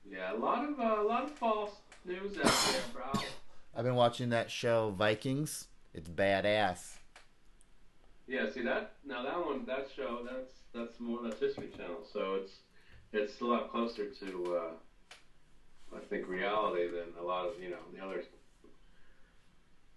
yeah, 0.10 0.34
a 0.34 0.38
lot 0.38 0.64
of 0.68 0.80
uh, 0.80 1.02
a 1.02 1.04
lot 1.08 1.24
of 1.24 1.32
false 1.32 1.72
news 2.06 2.38
out 2.38 2.44
there, 2.44 2.82
bro. 2.94 3.22
i've 3.76 3.84
been 3.84 3.96
watching 3.96 4.30
that 4.30 4.50
show 4.52 4.92
vikings 4.92 5.68
it's 5.94 6.10
badass 6.10 6.98
Yeah, 8.28 8.50
see 8.52 8.62
that 8.64 8.94
now 9.06 9.24
that 9.24 9.38
one 9.46 9.66
that 9.66 9.88
show 9.96 10.22
that's 10.30 10.54
that's 10.74 11.00
more 11.00 11.20
that's 11.24 11.40
History 11.40 11.70
Channel, 11.76 12.04
so 12.12 12.36
it's 12.36 12.54
it's 13.14 13.40
a 13.42 13.46
lot 13.46 13.72
closer 13.72 14.10
to 14.10 14.56
uh, 14.58 15.96
I 15.96 16.00
think 16.10 16.28
reality 16.28 16.88
than 16.88 17.14
a 17.20 17.24
lot 17.24 17.46
of 17.48 17.54
you 17.62 17.70
know 17.70 17.78
the 17.94 18.04
other 18.04 18.24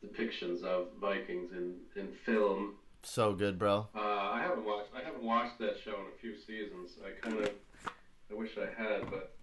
depictions 0.04 0.62
of 0.62 0.88
Vikings 1.00 1.52
in 1.52 1.74
in 1.96 2.08
film. 2.24 2.74
so 3.02 3.32
good 3.34 3.58
bro 3.58 3.88
Uh, 3.94 3.98
I 3.98 4.40
haven't 4.42 4.64
watched 4.64 4.90
I 4.94 5.02
haven't 5.04 5.22
watched 5.22 5.58
that 5.58 5.76
show 5.84 5.94
in 5.94 6.06
a 6.14 6.18
few 6.20 6.36
seasons. 6.36 6.92
I 7.04 7.10
kind 7.26 7.42
of 7.44 7.50
I 8.30 8.34
wish 8.34 8.52
I 8.58 8.66
had, 8.80 9.10
but 9.10 9.34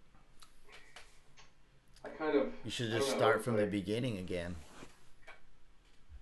I 2.04 2.10
kind 2.10 2.38
of 2.38 2.48
you 2.64 2.72
should 2.72 2.92
just 2.92 3.10
know, 3.12 3.18
start 3.18 3.44
from 3.44 3.56
the 3.58 3.66
beginning 3.66 4.18
again 4.18 4.56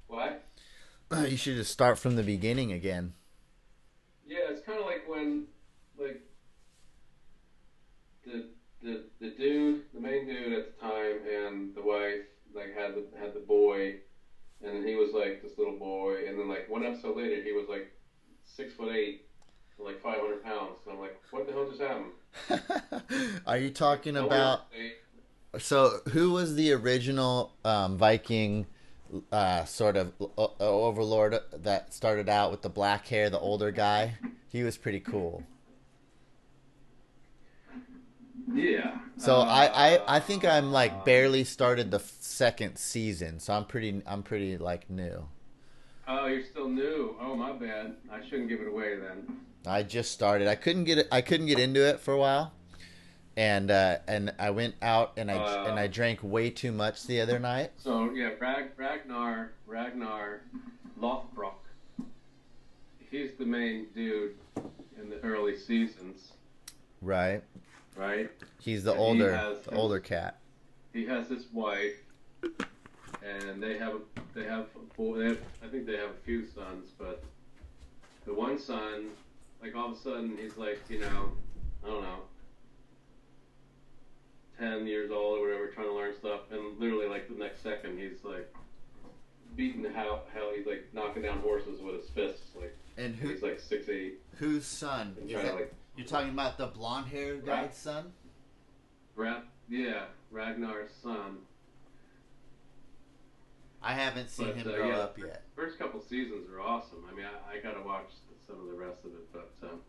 what. 0.07 0.43
you 1.29 1.37
should 1.37 1.55
just 1.55 1.71
start 1.71 1.99
from 1.99 2.15
the 2.15 2.23
beginning 2.23 2.71
again 2.71 3.13
Yeah, 4.25 4.49
it's 4.49 4.65
kind 4.65 4.79
of 4.79 4.85
like 4.85 5.07
when, 5.07 5.45
like, 5.99 6.21
the 8.25 8.45
the 8.81 9.03
the 9.19 9.29
dude, 9.37 9.83
the 9.93 9.99
main 9.99 10.25
dude 10.25 10.53
at 10.53 10.65
the 10.75 10.81
time, 10.81 11.17
and 11.27 11.75
the 11.75 11.81
wife, 11.81 12.25
like, 12.55 12.75
had 12.75 12.95
the 12.95 13.05
had 13.19 13.33
the 13.33 13.39
boy, 13.39 13.95
and 14.63 14.75
then 14.75 14.87
he 14.87 14.95
was 14.95 15.11
like 15.13 15.41
this 15.41 15.57
little 15.57 15.77
boy, 15.77 16.27
and 16.27 16.39
then 16.39 16.47
like 16.47 16.69
one 16.69 16.85
episode 16.85 17.17
later, 17.17 17.41
he 17.43 17.51
was 17.51 17.67
like 17.69 17.91
six 18.43 18.73
foot 18.73 18.93
eight, 18.93 19.25
like 19.77 20.01
five 20.01 20.19
hundred 20.19 20.43
pounds, 20.43 20.77
and 20.85 20.95
I'm 20.95 21.01
like, 21.01 21.19
what 21.31 21.45
the 21.47 21.53
hell 21.53 21.67
just 21.69 21.81
happened? 21.81 23.41
are 23.47 23.57
you 23.57 23.69
talking 23.69 24.17
about. 24.17 24.61
So, 25.59 25.99
who 26.09 26.31
was 26.31 26.55
the 26.55 26.71
original 26.73 27.53
um, 27.63 27.97
Viking 27.97 28.65
uh, 29.31 29.65
sort 29.65 29.97
of 29.97 30.11
uh, 30.35 30.47
overlord 30.59 31.37
that 31.53 31.93
started 31.93 32.27
out 32.27 32.49
with 32.49 32.63
the 32.63 32.69
black 32.69 33.07
hair, 33.07 33.29
the 33.29 33.39
older 33.39 33.69
guy? 33.69 34.15
He 34.47 34.63
was 34.63 34.77
pretty 34.77 34.99
cool. 34.99 35.43
Yeah. 38.51 38.97
So 39.17 39.37
Uh, 39.37 39.43
I, 39.45 39.95
I, 39.95 40.15
I 40.17 40.19
think 40.19 40.43
I'm 40.45 40.71
like 40.71 41.05
barely 41.05 41.43
started 41.43 41.91
the 41.91 41.99
second 41.99 42.77
season, 42.77 43.39
so 43.39 43.53
I'm 43.53 43.65
pretty 43.65 44.01
I'm 44.05 44.23
pretty 44.23 44.57
like 44.57 44.89
new. 44.89 45.27
Oh, 46.07 46.25
you're 46.25 46.43
still 46.43 46.67
new. 46.67 47.15
Oh, 47.21 47.33
my 47.35 47.53
bad. 47.53 47.95
I 48.11 48.21
shouldn't 48.25 48.49
give 48.49 48.59
it 48.59 48.67
away 48.67 48.97
then. 48.97 49.37
I 49.65 49.83
just 49.83 50.11
started. 50.11 50.49
I 50.49 50.55
couldn't 50.55 50.83
get 50.83 50.97
it. 50.97 51.07
I 51.11 51.21
couldn't 51.21 51.45
get 51.45 51.59
into 51.59 51.87
it 51.87 52.01
for 52.01 52.13
a 52.13 52.17
while, 52.17 52.51
and 53.37 53.71
uh, 53.71 53.99
and 54.09 54.33
I 54.37 54.49
went 54.49 54.75
out 54.81 55.13
and 55.15 55.31
I 55.31 55.35
Uh. 55.35 55.65
and 55.69 55.79
I 55.79 55.87
drank 55.87 56.19
way 56.21 56.49
too 56.49 56.73
much 56.73 57.07
the 57.07 57.21
other 57.21 57.39
night. 57.39 57.71
So 57.77 58.11
yeah, 58.11 58.31
Rag, 58.39 58.71
Ragnar 58.75 59.53
Ragnar 59.65 60.41
Lothbrok. 60.99 61.53
He's 63.09 63.31
the 63.39 63.45
main 63.45 63.87
dude 63.95 64.33
in 65.01 65.09
the 65.09 65.19
early 65.23 65.55
seasons, 65.57 66.33
Right. 67.01 67.43
Right? 67.95 68.29
He's 68.59 68.83
the 68.83 68.91
And 68.91 68.99
he 68.99 69.05
older 69.05 69.35
has 69.35 69.59
the 69.63 69.71
his- 69.71 69.79
older 69.79 69.99
cat. 69.99 70.39
He 70.93 71.05
has 71.07 71.27
his 71.27 71.45
wife, 71.51 71.95
and 73.23 73.61
they 73.61 73.77
have 73.77 74.01
they 74.35 74.43
have 74.43 74.67
a 74.75 74.95
boy. 74.95 75.17
They 75.19 75.25
have, 75.29 75.39
I 75.63 75.67
think 75.67 75.85
they 75.87 75.97
have 75.97 76.11
a 76.11 76.23
few 76.25 76.45
sons, 76.47 76.89
but 76.99 77.23
the 78.25 78.33
one 78.33 78.59
son, 78.59 79.07
like 79.61 79.75
all 79.75 79.91
of 79.91 79.97
a 79.97 79.99
sudden, 79.99 80.37
he's 80.39 80.55
like 80.57 80.79
you 80.89 80.99
know, 80.99 81.31
I 81.83 81.87
don't 81.87 82.01
know, 82.03 82.19
ten 84.59 84.85
years 84.87 85.11
old 85.11 85.39
or 85.39 85.41
whatever, 85.47 85.67
trying 85.67 85.87
to 85.87 85.93
learn 85.93 86.13
stuff, 86.17 86.41
and 86.51 86.79
literally 86.79 87.07
like 87.07 87.27
the 87.27 87.35
next 87.35 87.63
second, 87.63 87.97
he's 87.97 88.23
like 88.23 88.53
beating 89.55 89.83
how 89.93 90.21
hell 90.33 90.51
he's 90.55 90.65
like 90.65 90.85
knocking 90.93 91.23
down 91.23 91.39
horses 91.39 91.79
with 91.81 91.95
his 91.95 92.09
fists, 92.11 92.49
like 92.55 92.75
And 92.97 93.15
who 93.15 93.29
he's 93.29 93.41
like 93.41 93.59
six 93.59 93.89
eight, 93.89 94.19
whose 94.37 94.65
son? 94.65 95.15
Is 95.25 95.31
trying 95.31 95.43
to 95.43 95.47
that- 95.49 95.55
like 95.55 95.73
you're 95.95 96.07
talking 96.07 96.29
about 96.29 96.57
the 96.57 96.67
blonde 96.67 97.07
haired 97.07 97.45
Right. 97.47 97.67
guy's 97.67 97.77
son? 97.77 98.13
Ra- 99.15 99.41
yeah, 99.69 100.05
Ragnar's 100.31 100.91
son. 101.01 101.37
I 103.81 103.93
haven't 103.93 104.29
seen 104.29 104.47
But, 104.47 104.55
him 104.57 104.67
uh, 104.69 104.75
grow 104.75 104.87
yeah. 104.87 104.97
up 104.99 105.17
yet. 105.17 105.43
First 105.55 105.77
couple 105.77 106.01
seasons 106.01 106.49
are 106.49 106.61
awesome. 106.61 107.05
I 107.11 107.13
mean, 107.15 107.25
I, 107.25 107.57
I 107.57 107.59
gotta 107.59 107.81
watch 107.83 108.09
some 108.47 108.59
of 108.59 108.65
the 108.67 108.73
rest 108.73 109.03
of 109.05 109.11
it, 109.11 109.31
but 109.33 109.51
um, 109.63 109.81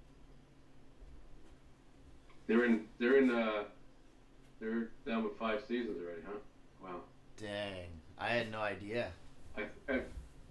they're 2.46 2.64
in 2.64 2.86
they're 2.98 3.18
in 3.18 3.30
uh, 3.30 3.64
they're 4.60 4.90
down 5.06 5.24
with 5.24 5.36
five 5.38 5.62
seasons 5.66 5.98
already, 6.02 6.22
huh? 6.26 6.38
Wow. 6.82 7.00
Dang, 7.40 7.88
I 8.18 8.28
had 8.28 8.50
no 8.50 8.60
idea. 8.60 9.12
I 9.56 9.62
I, 9.88 10.00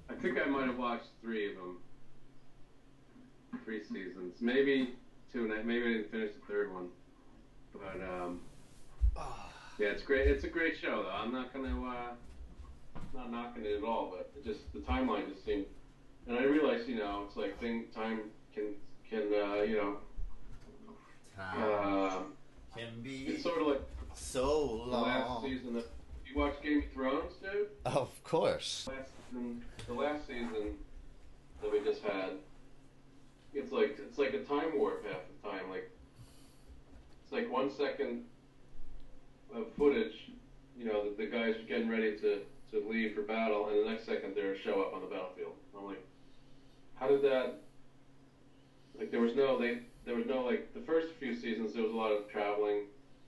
I 0.09 0.13
think 0.15 0.39
I 0.41 0.45
might 0.49 0.67
have 0.67 0.77
watched 0.77 1.09
three 1.21 1.49
of 1.51 1.55
them, 1.57 1.77
three 3.65 3.83
seasons, 3.83 4.35
maybe 4.41 4.95
two, 5.33 5.45
and 5.45 5.53
I, 5.53 5.63
maybe 5.63 5.83
I 5.85 5.87
didn't 5.93 6.11
finish 6.11 6.31
the 6.33 6.53
third 6.53 6.73
one, 6.73 6.87
but 7.73 8.01
um, 8.01 8.39
yeah, 9.79 9.87
it's 9.87 10.03
great. 10.03 10.27
It's 10.27 10.43
a 10.43 10.47
great 10.49 10.77
show, 10.79 11.03
though. 11.03 11.09
I'm 11.09 11.33
not 11.33 11.51
gonna 11.53 11.83
uh, 11.85 12.99
not 13.13 13.31
knocking 13.31 13.65
it 13.65 13.77
at 13.77 13.83
all, 13.83 14.13
but 14.15 14.31
it 14.37 14.45
just 14.45 14.71
the 14.73 14.79
timeline 14.79 15.27
just 15.31 15.45
seemed, 15.45 15.65
and 16.27 16.37
I 16.37 16.43
realized, 16.43 16.87
you 16.87 16.95
know, 16.97 17.23
it's 17.27 17.35
like 17.35 17.59
thing 17.59 17.85
time 17.93 18.21
can 18.53 18.75
can 19.09 19.23
uh, 19.33 19.61
you 19.63 19.75
know, 19.77 19.97
Time 21.35 21.59
uh, 21.59 22.77
can 22.77 23.01
be 23.01 23.25
it's 23.27 23.43
sort 23.43 23.61
of 23.61 23.67
like 23.67 23.81
so 24.13 24.85
the 24.89 24.97
last 24.97 25.29
long. 25.29 25.43
season 25.43 25.75
of. 25.77 25.83
You 26.25 26.39
watch 26.39 26.61
Game 26.63 26.79
of 26.79 26.91
Thrones, 26.93 27.33
dude? 27.43 27.67
Of 27.85 28.23
course. 28.23 28.87
last 28.87 29.09
season, 29.29 29.61
the 29.85 29.93
last 29.93 30.25
season 30.25 30.73
that 31.61 31.71
we 31.71 31.79
just 31.81 32.01
had, 32.01 32.31
it's 33.53 33.71
like 33.71 33.97
it's 33.99 34.17
like 34.17 34.33
a 34.33 34.43
time 34.43 34.77
warp 34.77 35.05
half 35.05 35.21
the 35.41 35.47
time. 35.47 35.69
Like 35.69 35.89
it's 37.23 37.31
like 37.31 37.51
one 37.51 37.69
second 37.71 38.23
of 39.53 39.65
footage, 39.77 40.31
you 40.77 40.85
know, 40.85 41.03
the, 41.03 41.15
the 41.23 41.29
guys 41.29 41.55
are 41.57 41.67
getting 41.67 41.89
ready 41.89 42.17
to 42.19 42.39
to 42.71 42.89
leave 42.89 43.13
for 43.13 43.21
battle, 43.21 43.69
and 43.69 43.85
the 43.85 43.89
next 43.89 44.05
second 44.05 44.35
they 44.35 44.57
show 44.63 44.81
up 44.81 44.93
on 44.93 45.01
the 45.01 45.07
battlefield. 45.07 45.53
I'm 45.77 45.85
like, 45.85 46.05
how 46.95 47.07
did 47.07 47.21
that? 47.23 47.61
Like 48.97 49.11
there 49.11 49.21
was 49.21 49.35
no 49.35 49.59
they 49.59 49.79
there 50.05 50.15
was 50.15 50.25
no 50.25 50.43
like 50.43 50.73
the 50.73 50.81
first 50.81 51.09
few 51.19 51.35
seasons 51.35 51.73
there 51.73 51.83
was 51.83 51.91
a 51.91 51.95
lot 51.95 52.11
of 52.11 52.29
traveling. 52.29 52.83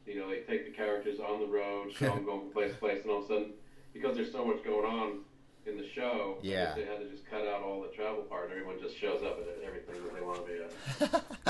You 0.06 0.20
know, 0.20 0.30
they 0.30 0.42
take 0.42 0.66
the 0.66 0.72
characters 0.72 1.20
on 1.20 1.40
the 1.40 1.48
road, 1.48 1.92
show 1.98 2.14
them 2.14 2.26
going 2.26 2.42
from 2.42 2.52
place 2.52 2.72
to 2.72 2.78
place, 2.78 3.02
and 3.02 3.12
all 3.12 3.20
of 3.20 3.26
a 3.26 3.28
sudden, 3.28 3.52
because 3.94 4.16
there's 4.16 4.32
so 4.32 4.46
much 4.46 4.64
going 4.64 4.86
on 4.86 5.20
in 5.66 5.78
the 5.78 5.88
show, 5.90 6.38
Yeah. 6.42 6.74
they 6.76 6.86
had 6.86 7.00
to 7.00 7.10
just 7.10 7.26
cut 7.30 7.42
out 7.48 7.62
all 7.64 7.82
the 7.82 7.88
travel 7.90 8.24
part. 8.24 8.46
and 8.46 8.52
Everyone 8.54 8.80
just 8.80 8.98
shows 9.00 9.24
up 9.24 9.40
at 9.40 9.64
everything 9.66 9.96
that 10.04 10.14
they 10.14 10.22
want 10.22 10.46
to 10.46 10.52
be 10.52 10.62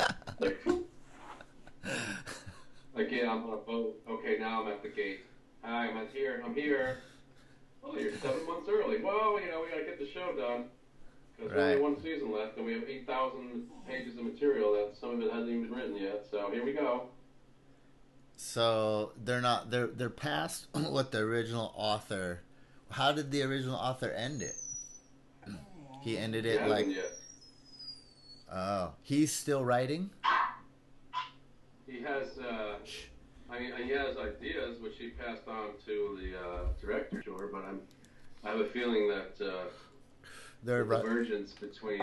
at. 0.03 0.81
Like, 2.95 3.11
yeah, 3.11 3.29
I'm 3.29 3.43
on 3.43 3.53
a 3.53 3.57
boat. 3.57 4.01
Okay, 4.09 4.37
now 4.39 4.61
I'm 4.63 4.71
at 4.71 4.81
the 4.81 4.87
gate. 4.87 5.19
Hi, 5.63 5.87
I'm 5.89 5.97
at 5.97 6.11
here. 6.13 6.41
I'm 6.45 6.53
here. 6.53 6.99
Oh, 7.83 7.93
you're 7.97 8.13
seven 8.19 8.47
months 8.47 8.69
early. 8.69 9.03
Well, 9.03 9.37
you 9.39 9.51
know, 9.51 9.61
we 9.63 9.69
gotta 9.69 9.83
get 9.83 9.99
the 9.99 10.07
show 10.09 10.33
done. 10.33 10.65
Because 11.35 11.51
there's 11.51 11.75
only 11.75 11.81
one 11.81 12.01
season 12.01 12.31
left, 12.31 12.55
and 12.55 12.65
we 12.65 12.71
have 12.71 12.83
8,000 12.87 13.63
pages 13.85 14.17
of 14.17 14.23
material 14.23 14.71
that 14.73 14.95
some 14.97 15.09
of 15.09 15.21
it 15.21 15.29
hasn't 15.29 15.49
even 15.49 15.63
been 15.67 15.73
written 15.77 15.97
yet. 15.97 16.25
So 16.31 16.49
here 16.51 16.63
we 16.63 16.71
go. 16.71 17.09
so 18.37 19.11
they're 19.23 19.41
not 19.41 19.69
they're 19.71 19.87
they're 19.87 20.09
past 20.09 20.67
what 20.73 21.11
the 21.11 21.19
original 21.19 21.73
author. 21.75 22.39
How 22.91 23.11
did 23.11 23.31
the 23.31 23.43
original 23.43 23.75
author 23.75 24.09
end 24.11 24.41
it? 24.41 24.55
He 26.01 26.17
ended 26.17 26.45
it 26.45 26.61
hasn't 26.61 26.69
like 26.69 27.05
oh 28.51 28.93
he's 29.01 29.31
still 29.33 29.63
writing. 29.65 30.11
He 31.87 32.01
has, 32.01 32.37
uh, 32.37 32.75
I 33.49 33.59
mean, 33.59 33.71
he 33.83 33.89
has 33.91 34.17
ideas 34.17 34.79
which 34.79 34.97
he 34.97 35.09
passed 35.09 35.47
on 35.47 35.69
to 35.85 36.19
the 36.21 36.37
uh, 36.37 36.59
director, 36.81 37.21
sure, 37.23 37.49
but 37.51 37.63
I'm, 37.65 37.79
I 38.43 38.49
have 38.49 38.59
a 38.59 38.65
feeling 38.65 39.07
that 39.09 39.33
uh, 39.43 39.65
They're 40.63 40.83
the 40.83 40.97
divergence 40.97 41.53
between 41.53 42.01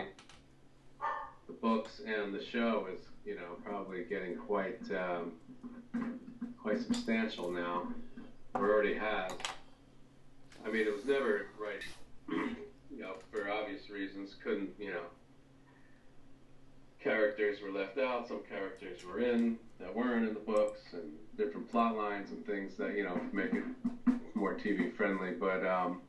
the 1.47 1.53
books 1.53 2.01
and 2.07 2.33
the 2.35 2.43
show 2.45 2.87
is, 2.93 3.01
you 3.25 3.35
know, 3.37 3.57
probably 3.65 4.05
getting 4.05 4.37
quite, 4.37 4.81
um, 4.93 5.33
quite 6.61 6.81
substantial 6.81 7.51
now, 7.51 7.89
or 8.55 8.73
already 8.73 8.95
has. 8.95 9.33
I 10.65 10.71
mean, 10.71 10.87
it 10.87 10.95
was 10.95 11.05
never 11.05 11.47
right, 11.59 11.83
you 12.29 13.01
know, 13.01 13.15
for 13.31 13.51
obvious 13.51 13.91
reasons. 13.91 14.37
Couldn't, 14.43 14.71
you 14.79 14.91
know, 14.91 15.05
characters 17.03 17.61
were 17.61 17.71
left 17.71 17.99
out. 17.99 18.29
Some 18.29 18.43
characters 18.49 19.05
were 19.05 19.21
in 19.21 19.59
that 19.81 19.95
weren't 19.95 20.27
in 20.27 20.35
the 20.35 20.41
books, 20.41 20.81
and 20.93 21.13
different 21.37 21.71
plot 21.71 21.97
lines 21.97 22.31
and 22.31 22.47
things 22.47 22.77
that 22.77 22.97
you 22.97 23.05
know 23.05 23.21
make 23.33 23.53
it 23.53 23.65
more 24.35 24.55
TV 24.55 24.95
friendly. 24.95 25.33
But 25.33 25.67
um, 25.67 26.03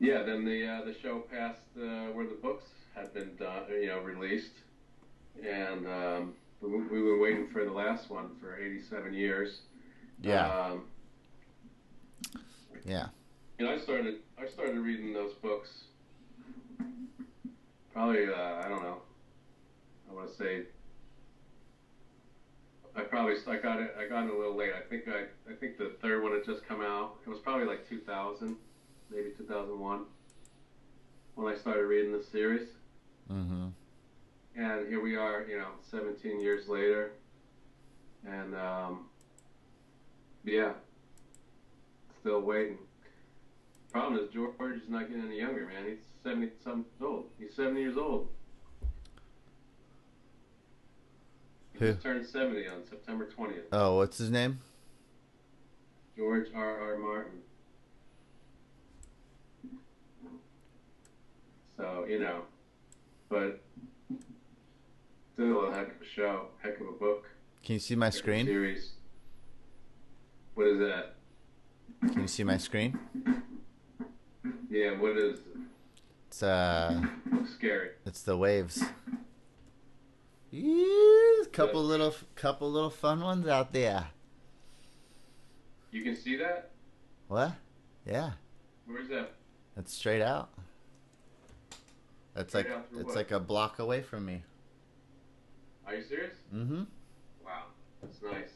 yeah, 0.00 0.22
then 0.22 0.44
the 0.44 0.66
uh, 0.66 0.84
the 0.84 0.94
show 1.00 1.20
passed 1.20 1.60
uh, 1.78 2.12
where 2.12 2.26
the 2.26 2.38
books 2.40 2.64
had 2.94 3.12
been 3.12 3.34
done, 3.36 3.64
you 3.70 3.86
know, 3.86 4.00
released, 4.00 4.52
and 5.44 5.86
um, 5.86 6.34
we, 6.60 6.68
we 6.68 7.02
were 7.02 7.18
waiting 7.18 7.48
for 7.48 7.64
the 7.64 7.72
last 7.72 8.10
one 8.10 8.30
for 8.40 8.56
87 8.56 9.14
years. 9.14 9.60
yeah 10.22 10.46
Um, 10.48 10.84
yeah 12.84 13.06
you 13.58 13.66
know, 13.66 13.72
I 13.72 13.78
started 13.78 14.16
I 14.38 14.46
started 14.48 14.78
reading 14.78 15.12
those 15.12 15.32
books 15.34 15.84
probably 17.94 18.26
uh, 18.26 18.60
I 18.64 18.68
don't 18.68 18.82
know. 18.82 18.98
I 20.10 20.14
want 20.14 20.28
to 20.28 20.34
say 20.34 20.62
I 22.96 23.02
probably 23.02 23.34
I 23.46 23.56
got 23.56 23.80
it 23.80 23.94
I 23.98 24.06
got 24.08 24.24
it 24.24 24.30
a 24.30 24.36
little 24.36 24.56
late. 24.56 24.72
I 24.76 24.86
think 24.88 25.04
I 25.08 25.26
I 25.50 25.54
think 25.54 25.78
the 25.78 25.92
third 26.02 26.22
one 26.22 26.32
had 26.32 26.44
just 26.44 26.66
come 26.66 26.82
out. 26.82 27.16
It 27.24 27.30
was 27.30 27.38
probably 27.38 27.66
like 27.66 27.88
2000, 27.88 28.56
maybe 29.10 29.30
2001 29.38 30.04
when 31.36 31.52
I 31.52 31.56
started 31.56 31.84
reading 31.84 32.12
the 32.12 32.22
series. 32.22 32.68
mm-hmm. 33.30 33.68
And 34.56 34.86
here 34.86 35.00
we 35.00 35.16
are, 35.16 35.44
you 35.48 35.58
know, 35.58 35.70
17 35.90 36.40
years 36.40 36.68
later. 36.68 37.10
And, 38.24 38.54
um, 38.54 39.06
yeah, 40.44 40.74
still 42.24 42.40
waiting. 42.40 42.78
Problem 43.92 44.18
is, 44.18 44.30
George 44.32 44.76
is 44.76 44.88
not 44.88 45.08
getting 45.08 45.26
any 45.26 45.38
younger, 45.38 45.66
man. 45.66 45.84
He's 45.86 45.98
70 46.22 46.52
something 46.64 46.84
years 46.84 47.02
old. 47.02 47.24
He's 47.38 47.54
70 47.54 47.80
years 47.80 47.96
old. 47.98 48.28
He 51.74 51.80
just 51.80 52.02
turned 52.02 52.24
70 52.24 52.66
on 52.68 52.86
September 52.88 53.28
20th. 53.28 53.64
Oh, 53.72 53.96
what's 53.96 54.16
his 54.16 54.30
name? 54.30 54.58
George 56.16 56.46
R. 56.54 56.80
R. 56.80 56.96
Martin. 56.96 57.40
So, 61.76 62.06
you 62.08 62.20
know, 62.20 62.42
but 63.28 63.62
still 65.34 65.66
a 65.66 65.74
heck 65.74 65.88
of 65.88 66.00
a 66.00 66.04
show, 66.06 66.46
heck 66.62 66.80
of 66.80 66.86
a 66.88 66.92
book. 66.92 67.26
Can 67.62 67.74
you 67.74 67.80
see 67.80 67.96
my 67.96 68.06
heck 68.06 68.14
of 68.14 68.16
a 68.16 68.18
screen? 68.18 68.46
Series. 68.46 68.92
What 70.54 70.68
is 70.68 70.78
that? 70.78 71.13
Can 72.00 72.22
you 72.22 72.28
see 72.28 72.44
my 72.44 72.58
screen? 72.58 72.98
Yeah, 74.70 74.98
what 74.98 75.16
is 75.16 75.40
It's 76.28 76.42
uh 76.42 77.00
looks 77.32 77.54
scary. 77.54 77.90
it's 78.06 78.22
the 78.22 78.36
waves. 78.36 78.82
Yeah, 80.50 81.44
couple 81.52 81.82
little 81.82 82.14
couple 82.34 82.70
little 82.70 82.90
fun 82.90 83.20
ones 83.20 83.46
out 83.46 83.72
there. 83.72 84.06
You 85.90 86.02
can 86.02 86.16
see 86.16 86.36
that? 86.36 86.70
What? 87.28 87.52
Yeah, 88.06 88.32
Where's 88.86 89.08
that? 89.08 89.32
it's 89.76 89.92
straight 89.94 90.22
out. 90.22 90.50
That's 92.34 92.52
Right 92.54 92.66
like 92.66 92.74
out 92.74 92.86
it's 92.94 93.04
what? 93.06 93.14
like 93.16 93.30
a 93.30 93.40
block 93.40 93.78
away 93.78 94.02
from 94.02 94.26
me. 94.26 94.42
Are 95.86 95.94
you 95.94 96.02
serious? 96.02 96.36
Mm-hmm. 96.54 96.82
Wow, 97.44 97.64
that's 98.02 98.20
nice. 98.22 98.50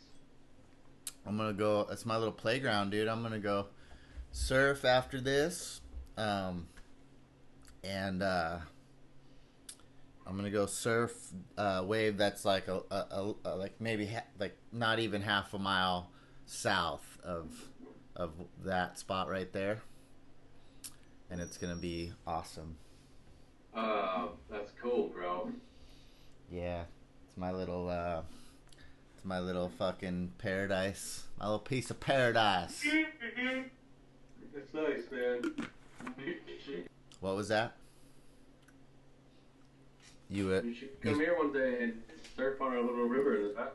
I'm 1.28 1.36
gonna 1.36 1.52
go. 1.52 1.84
That's 1.86 2.06
my 2.06 2.16
little 2.16 2.32
playground, 2.32 2.90
dude. 2.90 3.06
I'm 3.06 3.22
gonna 3.22 3.38
go 3.38 3.66
surf 4.32 4.86
after 4.86 5.20
this, 5.20 5.82
um, 6.16 6.68
and 7.84 8.22
uh, 8.22 8.58
I'm 10.26 10.36
gonna 10.36 10.50
go 10.50 10.64
surf 10.64 11.12
a 11.58 11.84
wave 11.84 12.16
that's 12.16 12.46
like 12.46 12.68
a, 12.68 12.80
a, 12.90 13.34
a, 13.44 13.56
like 13.56 13.78
maybe 13.78 14.06
ha- 14.06 14.24
like 14.40 14.56
not 14.72 15.00
even 15.00 15.20
half 15.20 15.52
a 15.52 15.58
mile 15.58 16.10
south 16.46 17.18
of 17.22 17.52
of 18.16 18.32
that 18.64 18.98
spot 18.98 19.28
right 19.28 19.52
there, 19.52 19.82
and 21.30 21.42
it's 21.42 21.58
gonna 21.58 21.76
be 21.76 22.10
awesome. 22.26 22.76
Uh, 23.74 24.28
that's 24.50 24.72
cool, 24.80 25.08
bro. 25.08 25.52
Yeah, 26.50 26.84
it's 27.26 27.36
my 27.36 27.52
little 27.52 27.90
uh, 27.90 28.22
my 29.28 29.38
little 29.38 29.68
fucking 29.68 30.32
paradise, 30.38 31.24
my 31.38 31.44
little 31.44 31.58
piece 31.58 31.90
of 31.90 32.00
paradise. 32.00 32.82
It's 32.82 34.74
nice, 34.74 35.02
man. 35.12 35.42
What 37.20 37.36
was 37.36 37.48
that? 37.48 37.76
You 40.30 40.54
uh, 40.54 40.62
You 40.62 40.74
should 40.74 41.00
come 41.02 41.20
here 41.20 41.36
one 41.36 41.52
day 41.52 41.82
and 41.82 42.02
surf 42.36 42.60
on 42.60 42.72
our 42.72 42.80
little 42.80 43.04
river 43.04 43.36
in 43.36 43.42
the 43.48 43.54
back. 43.54 43.72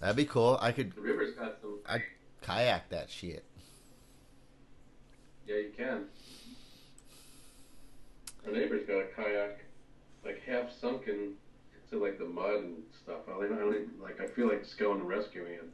that'd 0.00 0.16
be 0.16 0.24
cool. 0.24 0.58
I 0.60 0.72
could 0.72 0.94
The 0.94 1.00
river's 1.02 1.34
got 1.34 1.58
some. 1.60 1.78
I- 1.86 2.02
kayak 2.40 2.88
that 2.90 3.08
shit. 3.10 3.44
Yeah, 5.46 5.56
you 5.56 5.70
can. 5.76 6.04
Our 8.46 8.52
neighbor's 8.52 8.86
got 8.86 8.96
a 8.98 9.06
kayak, 9.14 9.64
like 10.24 10.42
half 10.46 10.72
sunken 10.80 11.34
into 11.92 12.04
like 12.04 12.18
the 12.18 12.24
mud 12.24 12.64
and 12.64 12.82
stuff. 13.02 13.20
I 13.28 13.32
don't, 13.32 13.52
I 13.52 13.58
don't 13.58 14.02
like. 14.02 14.20
I 14.20 14.26
feel 14.26 14.48
like 14.48 14.62
just 14.62 14.78
going 14.78 15.00
and 15.00 15.08
rescuing 15.08 15.54
it. 15.54 15.68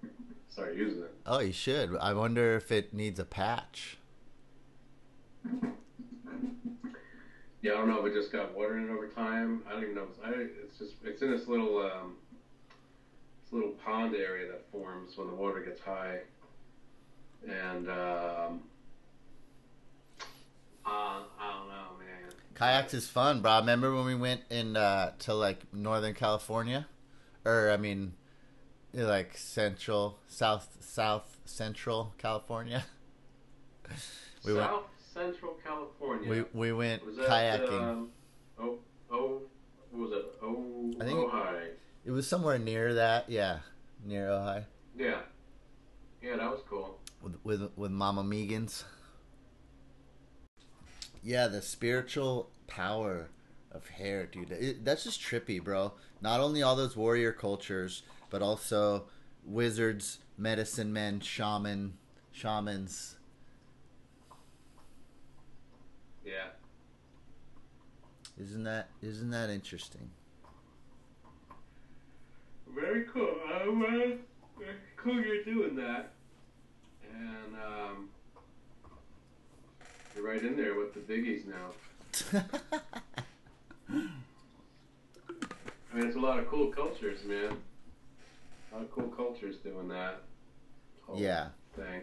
Start 0.50 0.74
using 0.74 1.02
it. 1.02 1.14
Oh, 1.26 1.40
you 1.40 1.52
should. 1.52 1.96
I 1.96 2.14
wonder 2.14 2.56
if 2.56 2.72
it 2.72 2.92
needs 2.92 3.18
a 3.18 3.24
patch. 3.24 3.98
Yeah, 7.60 7.72
I 7.72 7.74
don't 7.76 7.88
know 7.88 8.04
if 8.04 8.12
it 8.12 8.14
just 8.14 8.32
got 8.32 8.56
water 8.56 8.78
in 8.78 8.84
it 8.84 8.90
over 8.90 9.08
time. 9.08 9.62
I 9.68 9.72
don't 9.72 9.82
even 9.82 9.94
know. 9.94 10.04
It's, 10.04 10.18
I, 10.24 10.30
it's 10.64 10.78
just 10.78 10.94
it's 11.04 11.22
in 11.22 11.30
this 11.30 11.48
little 11.48 11.78
um, 11.78 12.16
this 13.44 13.52
little 13.52 13.70
pond 13.70 14.14
area 14.14 14.50
that 14.50 14.64
forms 14.70 15.16
when 15.16 15.28
the 15.28 15.34
water 15.34 15.60
gets 15.60 15.80
high, 15.80 16.20
and 17.48 17.88
um, 17.88 18.60
uh, 20.86 21.22
I 21.38 21.52
don't 21.52 21.68
know, 21.68 21.96
man. 21.98 22.27
Kayaks 22.58 22.92
is 22.94 23.06
fun, 23.08 23.40
bro. 23.40 23.58
Remember 23.60 23.94
when 23.94 24.04
we 24.04 24.14
went 24.14 24.40
in 24.50 24.76
uh, 24.76 25.12
to 25.20 25.34
like 25.34 25.60
Northern 25.72 26.14
California, 26.14 26.86
or 27.44 27.70
I 27.70 27.76
mean, 27.76 28.14
like 28.92 29.36
Central, 29.36 30.18
South, 30.26 30.76
South 30.80 31.38
Central 31.44 32.14
California. 32.18 32.84
we 34.44 34.54
went. 34.54 34.66
South 34.66 34.82
Central 35.14 35.56
California. 35.64 36.28
We 36.28 36.44
we 36.52 36.72
went 36.72 37.04
was 37.06 37.16
that 37.16 37.28
kayaking. 37.28 37.80
Um, 37.82 38.10
oh, 38.58 38.78
oh, 39.10 39.42
what 39.92 40.10
was 40.10 40.18
it? 40.18 40.26
Oh, 40.42 40.92
I 41.00 41.04
think- 41.04 41.18
Ojai. 41.30 41.68
It 42.04 42.10
was 42.12 42.26
somewhere 42.26 42.58
near 42.58 42.94
that, 42.94 43.28
yeah, 43.28 43.58
near 44.02 44.28
Ojai, 44.28 44.64
Yeah, 44.96 45.20
yeah, 46.22 46.36
that 46.36 46.50
was 46.50 46.60
cool. 46.68 46.98
with 47.22 47.36
with 47.44 47.70
with 47.76 47.90
Mama 47.90 48.24
Megans. 48.24 48.84
Yeah, 51.28 51.48
the 51.48 51.60
spiritual 51.60 52.48
power 52.68 53.28
of 53.70 53.86
hair, 53.86 54.24
dude. 54.24 54.50
It, 54.50 54.82
that's 54.82 55.04
just 55.04 55.20
trippy, 55.20 55.62
bro. 55.62 55.92
Not 56.22 56.40
only 56.40 56.62
all 56.62 56.74
those 56.74 56.96
warrior 56.96 57.32
cultures, 57.32 58.02
but 58.30 58.40
also 58.40 59.04
wizards, 59.44 60.20
medicine 60.38 60.90
men, 60.90 61.20
shaman, 61.20 61.98
shamans. 62.32 63.16
Yeah. 66.24 66.48
Isn't 68.40 68.64
that 68.64 68.88
isn't 69.02 69.30
that 69.30 69.50
interesting? 69.50 70.08
Very 72.74 73.04
cool. 73.04 73.34
Um, 73.54 73.82
uh, 73.82 74.62
cool 74.96 75.20
you're 75.20 75.44
doing 75.44 75.76
that. 75.76 76.12
And 77.14 77.54
um, 77.54 78.08
you're 80.18 80.26
right 80.26 80.42
in 80.42 80.56
there 80.56 80.74
with 80.74 80.92
the 80.94 81.00
biggies 81.00 81.44
now. 81.46 81.70
I 83.88 83.94
mean, 85.96 86.06
it's 86.06 86.16
a 86.16 86.20
lot 86.20 86.38
of 86.40 86.48
cool 86.48 86.68
cultures, 86.68 87.22
man. 87.24 87.56
A 88.70 88.74
lot 88.74 88.82
of 88.82 88.90
cool 88.90 89.08
cultures 89.08 89.56
doing 89.58 89.88
that. 89.88 90.22
whole 91.02 91.20
yeah, 91.20 91.48
Thing. 91.76 92.02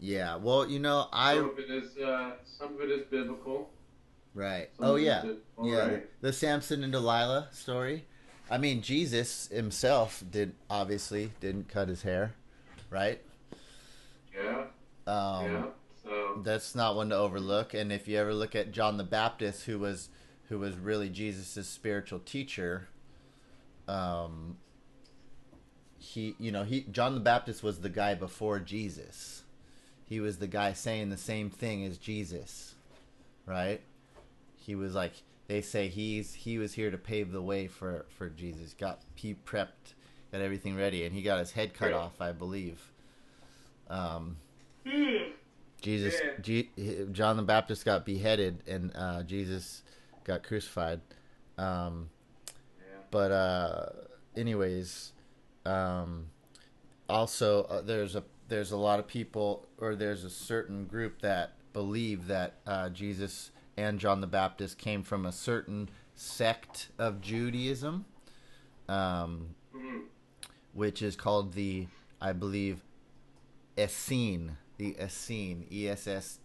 yeah. 0.00 0.36
Well, 0.36 0.68
you 0.68 0.80
know, 0.80 1.06
I. 1.12 1.36
Some 1.36 1.50
of 1.50 1.58
it 1.58 1.70
is, 1.70 1.96
uh, 1.98 2.32
some 2.58 2.74
of 2.74 2.80
it 2.80 2.90
is 2.90 3.02
biblical. 3.10 3.70
right. 4.34 4.68
Some 4.78 4.86
Oh 4.86 4.96
yeah, 4.96 5.24
yeah. 5.62 5.76
right. 5.78 6.06
The 6.20 6.32
Samson 6.32 6.82
and 6.82 6.92
Delilah 6.92 7.48
story. 7.52 8.06
I 8.50 8.58
mean, 8.58 8.82
Jesus 8.82 9.46
himself 9.48 10.22
did 10.30 10.52
obviously 10.68 11.30
didn't 11.40 11.68
cut 11.68 11.88
his 11.88 12.02
hair, 12.02 12.34
right? 12.90 13.20
Yeah. 14.34 14.64
Um, 15.06 15.52
yeah. 15.52 15.64
That's 16.42 16.74
not 16.74 16.96
one 16.96 17.10
to 17.10 17.16
overlook. 17.16 17.74
And 17.74 17.92
if 17.92 18.08
you 18.08 18.18
ever 18.18 18.34
look 18.34 18.54
at 18.54 18.72
John 18.72 18.96
the 18.96 19.04
Baptist, 19.04 19.64
who 19.64 19.78
was 19.78 20.08
who 20.48 20.58
was 20.58 20.76
really 20.76 21.08
Jesus' 21.08 21.66
spiritual 21.68 22.18
teacher, 22.18 22.88
um, 23.88 24.56
he 25.98 26.34
you 26.38 26.50
know 26.52 26.64
he 26.64 26.82
John 26.90 27.14
the 27.14 27.20
Baptist 27.20 27.62
was 27.62 27.80
the 27.80 27.88
guy 27.88 28.14
before 28.14 28.58
Jesus. 28.60 29.42
He 30.06 30.20
was 30.20 30.38
the 30.38 30.46
guy 30.46 30.72
saying 30.74 31.08
the 31.10 31.16
same 31.16 31.48
thing 31.50 31.84
as 31.84 31.96
Jesus, 31.96 32.74
right? 33.46 33.80
He 34.56 34.74
was 34.74 34.94
like 34.94 35.12
they 35.46 35.60
say 35.62 35.88
he's 35.88 36.34
he 36.34 36.58
was 36.58 36.74
here 36.74 36.90
to 36.90 36.98
pave 36.98 37.32
the 37.32 37.42
way 37.42 37.66
for 37.68 38.04
for 38.16 38.28
Jesus. 38.28 38.74
Got 38.74 39.00
he 39.14 39.34
prepped, 39.34 39.94
got 40.32 40.40
everything 40.42 40.76
ready, 40.76 41.04
and 41.04 41.14
he 41.14 41.22
got 41.22 41.38
his 41.38 41.52
head 41.52 41.74
cut 41.74 41.86
Right. 41.92 41.94
off, 41.94 42.20
I 42.20 42.32
believe. 42.32 42.90
Um, 43.88 44.36
Hmm. 44.86 45.30
Jesus, 45.84 46.20
Yeah. 46.24 46.30
G- 46.40 47.06
John 47.12 47.36
the 47.36 47.42
Baptist 47.42 47.84
got 47.84 48.04
beheaded, 48.06 48.62
and 48.66 48.90
uh, 48.96 49.22
Jesus 49.22 49.82
got 50.24 50.42
crucified. 50.42 51.00
Um, 51.58 52.08
Yeah. 52.78 52.84
but 53.10 53.30
uh, 53.30 53.86
anyways, 54.34 55.12
um, 55.66 56.26
also 57.08 57.64
uh, 57.64 57.82
there's 57.82 58.16
a 58.16 58.24
there's 58.48 58.72
a 58.72 58.76
lot 58.76 58.98
of 58.98 59.06
people, 59.06 59.66
or 59.78 59.94
there's 59.94 60.24
a 60.24 60.30
certain 60.30 60.86
group 60.86 61.20
that 61.22 61.52
believe 61.74 62.26
that 62.28 62.54
uh, 62.66 62.88
Jesus 62.88 63.50
and 63.76 63.98
John 63.98 64.20
the 64.22 64.26
Baptist 64.26 64.78
came 64.78 65.02
from 65.02 65.26
a 65.26 65.32
certain 65.32 65.88
sect 66.14 66.88
of 66.98 67.20
Judaism, 67.20 68.04
um, 68.88 69.54
Mhm. 69.74 70.04
which 70.72 71.02
is 71.02 71.14
called 71.16 71.52
the, 71.54 71.88
I 72.20 72.32
believe, 72.32 72.82
Essene, 73.76 74.56
the 74.78 74.96
Essene, 74.98 75.66
E 75.70 75.88
S 75.88 76.06
S 76.06 76.38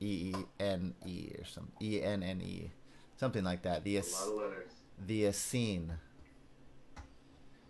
E 0.00 0.32
E 0.34 0.34
N 0.60 0.94
E 1.06 1.30
or 1.38 1.44
some 1.44 1.68
E 1.80 2.00
N 2.02 2.22
N 2.22 2.40
E, 2.40 2.70
something 3.16 3.44
like 3.44 3.62
that. 3.62 3.84
The 3.84 3.96
A 3.96 4.00
Es- 4.00 4.12
lot 4.26 4.28
of 4.28 4.34
letters. 4.50 4.72
the 5.06 5.26
Essene. 5.26 5.92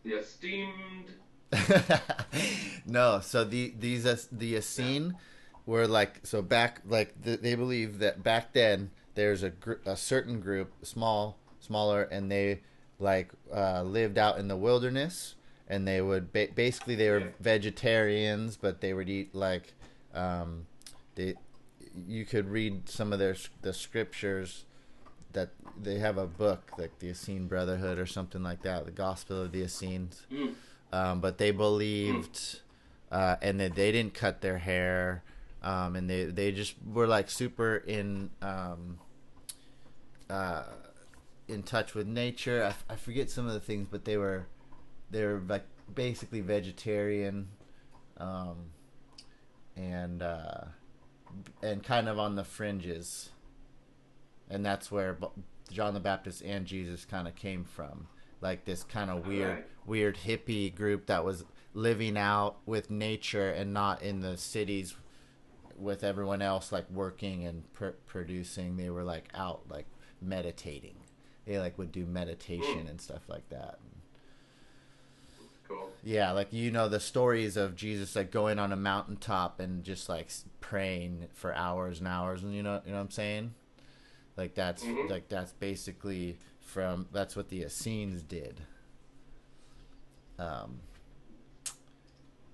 The 0.05 0.15
esteemed. 0.15 1.13
no, 2.87 3.21
so 3.23 3.45
the 3.45 3.73
these 3.79 4.05
the 4.33 4.57
Essene 4.57 5.17
were 5.67 5.87
like 5.87 6.21
so 6.27 6.43
back 6.43 6.81
like 6.89 7.23
th 7.23 7.41
they 7.41 7.55
believe 7.55 7.99
that 8.01 8.23
back 8.23 8.53
then 8.53 8.91
there's 9.15 9.43
a 9.43 9.51
gr- 9.51 9.83
a 9.87 9.97
certain 9.97 10.41
group 10.41 10.73
small 10.83 11.39
smaller 11.61 12.03
and 12.05 12.31
they 12.33 12.63
like 12.99 13.31
uh, 13.55 13.83
lived 13.83 14.19
out 14.19 14.39
in 14.39 14.49
the 14.49 14.57
wilderness 14.57 15.35
and 15.73 15.89
they 15.89 16.01
would 16.03 16.33
ba- 16.33 16.49
basically 16.55 16.95
they 16.95 17.09
were 17.11 17.21
Yeah. 17.21 17.27
vegetarians 17.41 18.57
but 18.57 18.81
they 18.83 18.93
would 18.93 19.09
eat 19.09 19.35
like 19.35 19.73
um, 20.15 20.67
they 21.15 21.35
you 22.09 22.25
could 22.25 22.49
read 22.49 22.89
some 22.89 23.13
of 23.13 23.19
their 23.19 23.37
the 23.63 23.73
scriptures 23.73 24.65
that 25.33 25.49
they 25.83 25.99
have 25.99 26.19
a 26.19 26.27
book 26.27 26.73
like 26.77 26.99
the 26.99 27.09
Essene 27.09 27.47
Brotherhood 27.49 27.99
or 27.99 28.07
something 28.07 28.43
like 28.43 28.61
that 28.63 28.85
the 28.85 28.91
Gospel 28.93 29.43
of 29.43 29.53
the 29.53 29.63
Essenes 29.63 30.27
Mm. 30.31 30.55
um, 30.93 31.21
but 31.21 31.39
they 31.39 31.51
believed, 31.53 32.61
uh, 33.11 33.37
and 33.41 33.59
that 33.61 33.75
they 33.75 33.91
didn't 33.93 34.13
cut 34.15 34.43
their 34.43 34.59
hair, 34.59 35.23
um, 35.63 35.97
and 35.97 36.09
they 36.11 36.25
they 36.27 36.53
just 36.53 36.75
were 36.85 37.07
like 37.07 37.31
super 37.31 37.77
in 37.77 38.29
um, 38.43 38.99
uh, 40.29 40.65
in 41.49 41.63
touch 41.63 41.95
with 41.95 42.07
nature. 42.07 42.63
I, 42.63 42.69
f- 42.69 42.85
I 42.91 42.97
forget 42.97 43.31
some 43.31 43.47
of 43.47 43.55
the 43.55 43.61
things, 43.61 43.89
but 43.91 44.05
they 44.05 44.17
were 44.19 44.47
they 45.13 45.25
were 45.25 45.41
like 45.47 45.65
basically 45.95 46.41
vegetarian, 46.41 47.49
um, 48.17 48.57
and 49.77 50.23
uh, 50.23 50.65
and 51.63 51.83
kind 51.85 52.09
of 52.09 52.19
on 52.19 52.35
the 52.37 52.45
fringes. 52.45 53.31
and 54.51 54.65
that's 54.67 54.91
where 54.91 55.17
John 55.71 55.95
the 55.95 56.01
Baptist 56.01 56.43
and 56.43 56.67
Jesus 56.67 57.05
kind 57.07 57.27
of 57.29 57.35
came 57.35 57.65
from, 57.65 58.09
like 58.43 58.65
this 58.67 58.83
kind 58.85 59.11
of 59.11 59.27
weird, 59.27 59.49
Right. 59.57 59.67
weird 59.87 60.17
hippie 60.27 60.75
group 60.75 61.07
that 61.07 61.25
was 61.25 61.45
living 61.73 62.19
out 62.19 62.57
with 62.67 62.91
nature 62.91 63.51
and 63.51 63.73
not 63.73 64.03
in 64.03 64.21
the 64.21 64.37
cities 64.37 64.95
with 65.79 66.05
everyone 66.05 66.43
else 66.43 66.71
like 66.71 66.91
working 66.91 67.47
and 67.47 67.73
pr- 67.73 67.97
producing. 68.07 68.77
They 68.77 68.91
were 68.91 69.05
like 69.05 69.31
out 69.35 69.63
like 69.71 69.87
meditating. 70.21 70.97
They 71.47 71.59
like 71.59 71.79
would 71.79 71.93
do 71.93 72.05
meditation 72.05 72.87
and 72.89 73.01
stuff 73.01 73.23
like 73.29 73.49
that. 73.49 73.79
Cool. 75.73 75.91
Yeah, 76.05 76.33
like 76.33 76.53
you 76.53 76.71
know 76.71 76.89
the 76.89 77.01
stories 77.01 77.57
of 77.57 77.77
Jesus 77.77 78.17
like 78.17 78.31
going 78.31 78.59
on 78.59 78.73
a 78.73 78.77
mountaintop 78.77 79.61
and 79.61 79.83
just 79.85 80.09
like 80.09 80.31
praying 80.61 81.29
for 81.35 81.55
hours 81.55 81.99
and 81.99 82.09
hours, 82.09 82.43
and 82.43 82.55
you 82.55 82.63
know, 82.63 82.81
you 82.85 82.91
know 82.93 82.99
what 82.99 83.05
I'm 83.05 83.11
saying? 83.11 83.55
Like 84.37 84.55
that's 84.55 84.83
Mhm. 84.85 85.09
like 85.11 85.29
that's 85.29 85.53
basically 85.53 86.39
from 86.61 87.09
that's 87.13 87.37
what 87.37 87.49
the 87.49 87.63
Essenes 87.63 88.23
did. 88.23 88.61
Um. 90.39 90.81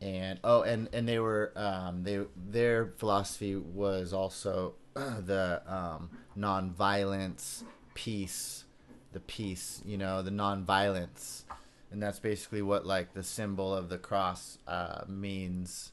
And 0.00 0.38
oh, 0.44 0.62
and 0.62 0.88
and 0.92 1.08
they 1.08 1.18
were 1.18 1.52
um 1.56 2.04
they 2.04 2.20
their 2.36 2.92
philosophy 2.98 3.56
was 3.56 4.12
also 4.12 4.74
the 4.94 5.60
um 5.66 6.10
non-violence, 6.36 7.64
peace, 7.94 8.64
the 9.12 9.18
peace, 9.20 9.82
you 9.84 9.98
know, 9.98 10.22
the 10.22 10.30
non-violence 10.30 11.44
and 11.91 12.03
that's 12.03 12.18
basically 12.18 12.62
what 12.62 12.86
like 12.86 13.14
the 13.14 13.22
symbol 13.22 13.74
of 13.74 13.89
the 13.89 13.99
cross 13.99 14.59
uh, 14.66 15.03
means 15.09 15.93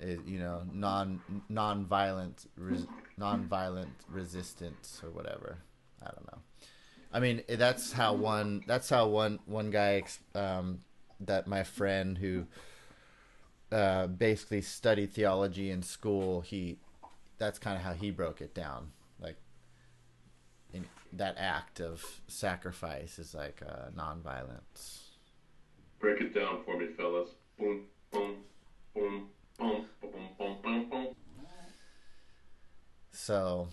is 0.00 0.20
you 0.26 0.38
know 0.38 0.62
non 0.72 1.20
non-violent 1.48 2.46
res, 2.56 2.86
non-violent 3.16 3.92
resistance 4.08 5.00
or 5.04 5.10
whatever. 5.10 5.58
I 6.02 6.06
don't 6.06 6.26
know. 6.32 6.38
I 7.12 7.20
mean 7.20 7.42
eh, 7.48 7.56
that's 7.56 7.92
how 7.92 8.14
one 8.14 8.64
that's 8.66 8.88
how 8.88 9.06
one 9.08 9.38
one 9.46 9.70
guy 9.70 10.02
um, 10.34 10.80
that 11.20 11.46
my 11.46 11.62
friend 11.62 12.18
who 12.18 12.46
uh, 13.70 14.06
basically 14.06 14.62
studied 14.62 15.12
theology 15.12 15.70
in 15.70 15.82
school 15.82 16.40
he 16.40 16.78
that's 17.38 17.58
kind 17.58 17.76
of 17.76 17.82
how 17.82 17.92
he 17.92 18.10
broke 18.10 18.40
it 18.40 18.54
down. 18.54 18.92
Like 19.20 19.36
that 21.12 21.36
act 21.38 21.80
of 21.80 22.20
sacrifice 22.26 23.18
is 23.20 23.34
like 23.34 23.62
uh, 23.64 23.90
non-violence 23.94 25.03
Break 26.04 26.20
it 26.20 26.34
down 26.34 26.62
for 26.66 26.76
me, 26.76 26.88
fellas. 26.98 27.30
Boom, 27.58 27.84
boom, 28.12 28.36
boom, 28.94 29.28
boom, 29.58 29.86
boom, 30.02 30.28
boom, 30.38 30.58
boom, 30.62 30.90
boom. 30.90 31.06
So, 33.10 33.68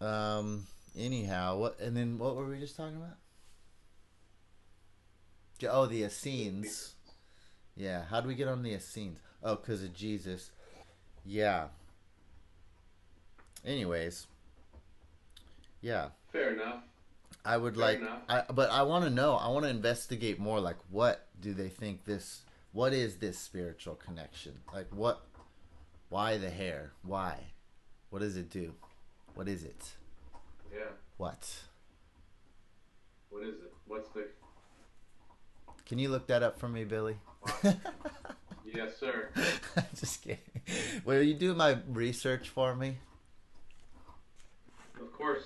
um, 0.00 0.68
anyhow, 0.96 1.58
what 1.58 1.80
and 1.80 1.96
then 1.96 2.16
what 2.16 2.36
were 2.36 2.46
we 2.46 2.60
just 2.60 2.76
talking 2.76 2.94
about? 2.94 3.16
Oh, 5.68 5.86
the 5.86 6.04
Essenes. 6.04 6.94
Yeah, 7.74 8.04
how 8.08 8.20
do 8.20 8.28
we 8.28 8.36
get 8.36 8.46
on 8.46 8.62
the 8.62 8.74
Essenes? 8.74 9.18
Oh, 9.42 9.56
because 9.56 9.82
of 9.82 9.92
Jesus. 9.92 10.52
Yeah. 11.26 11.66
Anyways, 13.66 14.28
yeah, 15.80 16.10
Fair 16.30 16.52
enough. 16.52 16.84
I 17.44 17.56
would 17.56 17.74
Fair 17.74 17.82
like. 17.82 18.00
I 18.28 18.44
but 18.52 18.70
I 18.70 18.82
want 18.82 19.04
to 19.04 19.10
know. 19.10 19.34
I 19.34 19.48
want 19.48 19.64
to 19.64 19.70
investigate 19.70 20.38
more. 20.38 20.60
Like, 20.60 20.76
what 20.90 21.26
do 21.40 21.52
they 21.54 21.68
think 21.68 22.04
this? 22.04 22.42
What 22.72 22.92
is 22.92 23.16
this 23.16 23.38
spiritual 23.38 23.94
connection? 23.94 24.58
Like, 24.72 24.88
what? 24.90 25.22
Why 26.08 26.38
the 26.38 26.50
hair? 26.50 26.92
Why? 27.02 27.38
What 28.10 28.20
does 28.20 28.36
it 28.36 28.50
do? 28.50 28.74
What 29.34 29.48
is 29.48 29.64
it? 29.64 29.92
Yeah. 30.72 30.80
What? 31.16 31.48
What 33.30 33.42
is 33.42 33.54
it? 33.54 33.72
What's 33.86 34.08
the? 34.10 34.28
Can 35.86 35.98
you 35.98 36.08
look 36.08 36.26
that 36.28 36.42
up 36.42 36.58
for 36.58 36.68
me, 36.68 36.84
Billy? 36.84 37.16
Yes, 38.74 38.96
sir. 38.98 39.28
Just 39.94 40.22
kidding. 40.22 40.38
Will 41.04 41.22
you 41.22 41.34
do 41.34 41.54
my 41.54 41.78
research 41.88 42.48
for 42.48 42.74
me? 42.74 42.96
Of 45.00 45.12
course, 45.12 45.44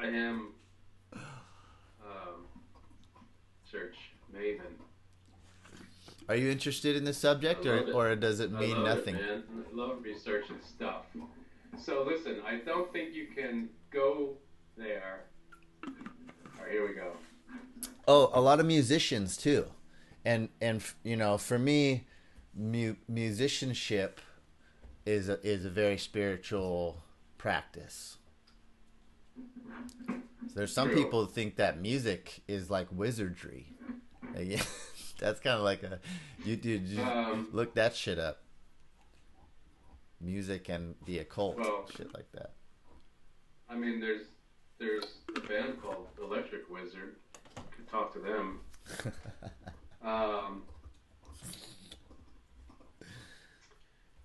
I 0.00 0.06
am. 0.06 0.48
Um, 1.12 2.46
search 3.70 3.96
Maven. 4.34 4.60
Are 6.28 6.36
you 6.36 6.50
interested 6.50 6.96
in 6.96 7.04
the 7.04 7.12
subject, 7.12 7.66
or 7.66 7.76
it. 7.76 7.94
or 7.94 8.16
does 8.16 8.40
it 8.40 8.50
mean 8.52 8.82
nothing? 8.82 9.14
It, 9.16 9.20
man. 9.20 9.42
I 9.72 9.76
love 9.76 9.98
researching 10.02 10.56
stuff. 10.62 11.06
So 11.82 12.04
listen, 12.06 12.40
I 12.46 12.56
don't 12.56 12.92
think 12.92 13.14
you 13.14 13.26
can 13.34 13.68
go 13.90 14.34
there. 14.76 15.24
All 15.86 15.92
right, 16.62 16.70
here 16.70 16.86
we 16.86 16.94
go. 16.94 17.12
Oh, 18.06 18.30
a 18.32 18.40
lot 18.40 18.60
of 18.60 18.66
musicians 18.66 19.36
too, 19.36 19.66
and 20.24 20.48
and 20.60 20.82
you 21.02 21.16
know, 21.16 21.36
for 21.36 21.58
me, 21.58 22.04
mu- 22.54 22.96
musicianship 23.08 24.20
is 25.04 25.28
a, 25.28 25.46
is 25.46 25.64
a 25.64 25.70
very 25.70 25.98
spiritual 25.98 27.02
practice. 27.38 28.18
So 29.36 30.54
there's 30.54 30.72
some 30.72 30.90
people 30.90 31.24
who 31.24 31.30
think 31.30 31.56
that 31.56 31.80
music 31.80 32.42
is 32.46 32.70
like 32.70 32.86
wizardry. 32.92 33.72
Like, 34.34 34.46
yeah, 34.48 34.62
that's 35.18 35.40
kind 35.40 35.56
of 35.56 35.62
like 35.64 35.82
a 35.82 35.98
you 36.44 36.56
dude 36.56 36.86
you 36.86 37.02
Um, 37.02 37.48
look 37.52 37.74
that 37.74 37.94
shit 37.96 38.18
up. 38.18 38.42
Music 40.20 40.68
and 40.68 40.94
the 41.06 41.18
occult, 41.18 41.56
Well- 41.58 41.86
shit 41.94 42.12
like 42.14 42.30
that. 42.32 42.52
I 43.68 43.74
mean, 43.76 44.00
there's 44.00 44.26
there's 44.78 45.04
a 45.36 45.40
band 45.40 45.80
called 45.82 46.08
Electric 46.22 46.68
Wizard. 46.70 47.16
You 47.56 47.62
could 47.76 47.88
talk 47.88 48.12
to 48.14 48.18
them. 48.20 48.60
Um, 50.02 50.64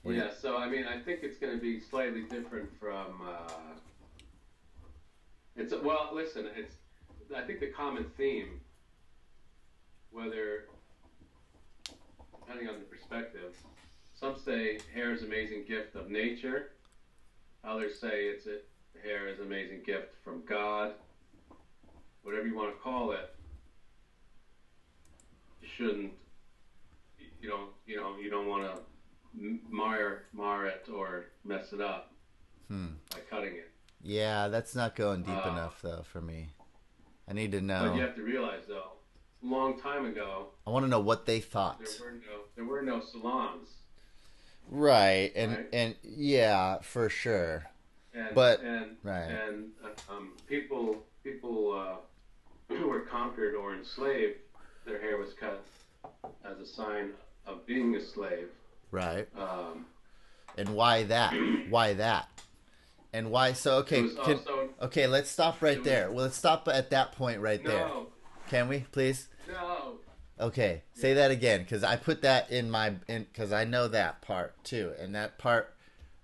What 0.04 0.12
do 0.12 0.18
you- 0.18 0.24
yeah, 0.24 0.32
so 0.34 0.58
I 0.58 0.68
mean, 0.70 0.86
I 0.86 1.00
think 1.00 1.20
it's 1.24 1.38
going 1.38 1.54
to 1.56 1.62
be 1.62 1.80
slightly 1.80 2.24
different 2.24 2.70
from. 2.80 3.22
Uh, 3.26 3.52
it's 5.60 5.74
well, 5.84 6.10
listen, 6.14 6.48
it's. 6.56 6.76
I 7.36 7.42
think 7.42 7.60
the 7.60 7.68
common 7.68 8.06
theme, 8.18 8.60
whether 10.12 10.66
depending 12.40 12.68
on 12.68 12.76
the 12.80 12.86
perspective, 12.86 13.54
some 14.20 14.36
say 14.44 14.80
hair 14.94 15.12
is 15.14 15.22
an 15.22 15.28
amazing 15.28 15.64
gift 15.68 15.96
of 15.96 16.10
nature. 16.10 16.72
Others 17.64 18.00
say 18.00 18.26
it's 18.26 18.48
a 18.48 18.58
hair 19.06 19.28
is 19.28 19.40
an 19.40 19.46
amazing 19.46 19.82
gift 19.86 20.14
from 20.24 20.42
God. 20.48 20.94
Whatever 22.24 22.48
you 22.48 22.56
want 22.56 22.76
to 22.76 22.82
call 22.82 23.12
it, 23.12 23.36
you 25.62 25.68
shouldn't. 25.78 26.14
You 27.42 27.50
don't. 27.50 27.70
You 27.86 27.98
know. 27.98 28.16
You 28.22 28.30
don't 28.30 28.48
want 28.48 28.64
to 28.64 28.82
mar 29.70 30.24
mar 30.34 30.66
it 30.66 30.88
or 30.94 31.26
mess 31.46 31.72
it 31.74 31.82
up 31.82 32.12
Hmm. 32.68 32.88
by 33.12 33.20
cutting 33.30 33.56
it. 33.56 33.69
Yeah, 34.02 34.48
that's 34.48 34.76
not 34.76 34.96
going 34.96 35.24
deep 35.24 35.46
Uh, 35.46 35.50
enough 35.50 35.82
though 35.82 36.04
for 36.04 36.22
me. 36.22 36.50
I 37.28 37.34
need 37.34 37.52
to 37.52 37.62
know. 37.62 37.90
But 37.90 37.96
you 37.96 38.02
have 38.02 38.16
to 38.16 38.24
realize, 38.24 38.64
though, 38.68 38.94
a 39.44 39.46
long 39.46 39.80
time 39.80 40.06
ago, 40.06 40.48
I 40.66 40.70
want 40.72 40.84
to 40.86 40.90
know 40.90 41.00
what 41.00 41.26
they 41.26 41.40
thought. 41.40 41.80
there 41.80 42.08
were 42.08 42.12
no 42.14 42.42
there 42.56 42.66
were 42.66 42.82
no 42.82 43.00
salons, 43.02 43.70
Right, 44.70 45.32
and 45.36 45.52
Right. 45.58 45.70
and 45.74 45.96
yeah, 46.04 46.80
for 46.80 47.10
sure. 47.10 47.66
and 48.14 48.34
But- 48.36 48.62
and 48.62 48.98
right. 49.04 49.30
and 49.30 49.72
um, 50.10 50.34
people 50.48 51.04
people 51.24 51.74
uh, 51.74 51.96
who 52.76 52.88
were 52.88 53.02
conquered 53.02 53.54
or 53.56 53.76
enslaved, 53.76 54.40
their 54.86 55.00
hair 55.02 55.18
was 55.18 55.34
cut 55.34 55.64
as 56.44 56.60
a 56.60 56.66
sign 56.66 57.12
of 57.46 57.66
being 57.66 57.96
a 57.96 58.02
slave. 58.02 58.50
Right. 58.92 59.28
Um, 59.38 59.86
And 60.58 60.70
why 60.70 61.04
that? 61.04 61.34
Why 61.70 61.94
that? 61.94 62.28
And 63.14 63.32
why 63.32 63.54
so 63.54 63.78
okay, 63.78 64.04
was 64.04 64.14
can, 64.24 64.38
also 64.38 64.70
okay, 64.82 65.08
let's 65.08 65.30
stop 65.30 65.62
right 65.62 65.78
was- 65.78 65.86
there. 65.86 66.12
Well, 66.12 66.24
let's 66.26 66.38
stop 66.38 66.68
at 66.68 66.90
that 66.92 67.14
point 67.14 67.42
right 67.42 67.64
there. 67.64 67.90
Can 68.50 68.68
we, 68.68 68.80
please? 68.92 69.28
no 69.48 69.96
Okay, 70.40 70.84
say 70.94 71.14
that 71.16 71.32
again 71.32 71.66
cuz 71.66 71.84
I 71.84 71.96
put 71.98 72.22
that 72.22 72.50
in 72.50 72.70
my 72.72 72.96
in 73.08 73.26
cuz 73.34 73.52
I 73.52 73.66
know 73.66 73.88
that 73.90 74.22
part 74.22 74.64
too. 74.64 74.94
And 75.00 75.14
that 75.16 75.38
part 75.38 75.76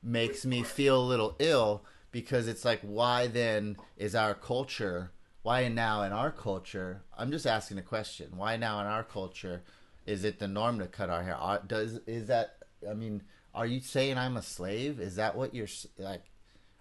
makes 0.02 0.46
me 0.46 0.64
feel 0.64 1.02
a 1.02 1.04
little 1.06 1.36
ill 1.40 1.84
because 2.12 2.48
it's 2.48 2.64
like 2.64 2.80
why 2.82 3.28
then 3.28 3.76
is 3.98 4.14
our 4.16 4.34
culture 4.36 5.12
why 5.42 5.68
now 5.68 6.02
in 6.04 6.12
our 6.14 6.32
culture 6.32 7.02
i'm 7.18 7.30
just 7.32 7.46
asking 7.48 7.78
a 7.78 7.82
question 7.82 8.32
why 8.38 8.56
now 8.56 8.80
in 8.80 8.86
our 8.86 9.04
culture 9.04 9.64
is 10.06 10.24
it 10.24 10.38
the 10.40 10.48
norm 10.48 10.78
to 10.80 10.86
cut 10.88 11.10
our 11.10 11.24
hair 11.24 11.36
Are- 11.36 11.62
does 11.66 12.00
is 12.08 12.28
that 12.28 12.58
i 12.90 12.94
mean 12.94 13.24
are 13.54 13.66
you 13.66 13.80
saying 13.80 14.18
i'm 14.18 14.38
a 14.38 14.42
slave 14.44 15.00
is 15.00 15.16
that 15.16 15.36
what 15.36 15.54
you're 15.56 15.68
like 15.98 16.24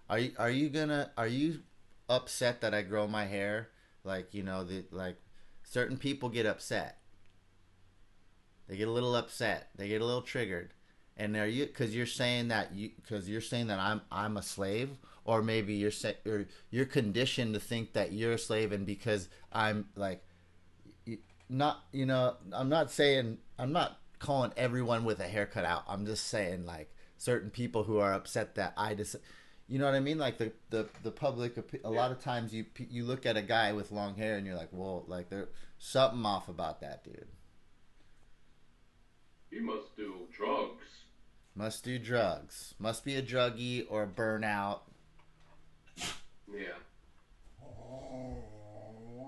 are 0.09 0.19
you 0.19 0.31
are 0.37 0.49
you 0.49 0.69
gonna 0.69 1.11
are 1.17 1.27
you 1.27 1.61
upset 2.09 2.61
that 2.61 2.73
i 2.73 2.81
grow 2.81 3.07
my 3.07 3.25
hair 3.25 3.69
like 4.03 4.33
you 4.33 4.43
know 4.43 4.63
the 4.63 4.85
like 4.91 5.17
certain 5.63 5.97
people 5.97 6.29
get 6.29 6.45
upset 6.45 6.99
they 8.67 8.77
get 8.77 8.87
a 8.87 8.91
little 8.91 9.15
upset 9.15 9.69
they 9.75 9.87
get 9.87 10.01
a 10.01 10.05
little 10.05 10.21
triggered 10.21 10.73
And 11.17 11.35
are 11.37 11.47
you 11.47 11.65
because 11.65 11.95
you're 11.95 12.05
saying 12.05 12.49
that 12.49 12.75
you 12.75 12.91
because 12.97 13.29
you're 13.29 13.41
saying 13.41 13.67
that 13.67 13.79
I'm 13.79 14.01
I'm 14.11 14.37
a 14.37 14.41
slave, 14.43 14.89
or 15.23 15.41
maybe 15.41 15.73
you're 15.73 15.91
say, 15.91 16.15
or 16.25 16.45
you're 16.71 16.85
conditioned 16.85 17.53
to 17.53 17.59
think 17.61 17.93
that 17.93 18.11
you're 18.11 18.33
a 18.33 18.37
slave, 18.37 18.73
and 18.73 18.85
because 18.85 19.29
I'm 19.51 19.87
like, 19.95 20.23
not 21.49 21.83
you 21.91 22.05
know 22.05 22.35
I'm 22.51 22.69
not 22.69 22.91
saying 22.91 23.37
I'm 23.57 23.71
not 23.71 23.99
calling 24.19 24.51
everyone 24.57 25.05
with 25.05 25.19
a 25.19 25.27
haircut 25.27 25.65
out. 25.65 25.83
I'm 25.87 26.05
just 26.05 26.27
saying 26.27 26.65
like 26.65 26.91
certain 27.17 27.49
people 27.49 27.83
who 27.83 27.99
are 27.99 28.13
upset 28.13 28.55
that 28.55 28.73
I 28.77 28.95
just. 28.95 29.15
You 29.67 29.79
know 29.79 29.85
what 29.85 29.95
I 29.95 29.99
mean? 29.99 30.17
Like 30.19 30.37
the 30.37 30.51
the 30.69 30.87
the 31.03 31.11
public. 31.11 31.57
A 31.83 31.89
lot 31.89 32.11
of 32.11 32.19
times 32.21 32.53
you 32.53 32.65
you 32.77 33.03
look 33.03 33.25
at 33.25 33.35
a 33.37 33.41
guy 33.41 33.73
with 33.73 33.91
long 33.91 34.15
hair 34.15 34.37
and 34.37 34.45
you're 34.45 34.55
like, 34.55 34.69
well, 34.71 35.03
like 35.07 35.29
there's 35.29 35.47
something 35.79 36.23
off 36.25 36.47
about 36.49 36.81
that 36.81 37.03
dude. 37.03 37.27
He 39.49 39.59
must 39.59 39.95
do 39.95 40.27
drugs. 40.35 40.83
Must 41.55 41.83
do 41.83 41.97
drugs. 41.97 42.75
Must 42.79 43.03
be 43.05 43.15
a 43.15 43.23
druggie 43.23 43.85
or 43.89 44.03
a 44.03 44.07
burnout, 44.07 44.81
Yeah. 46.53 46.73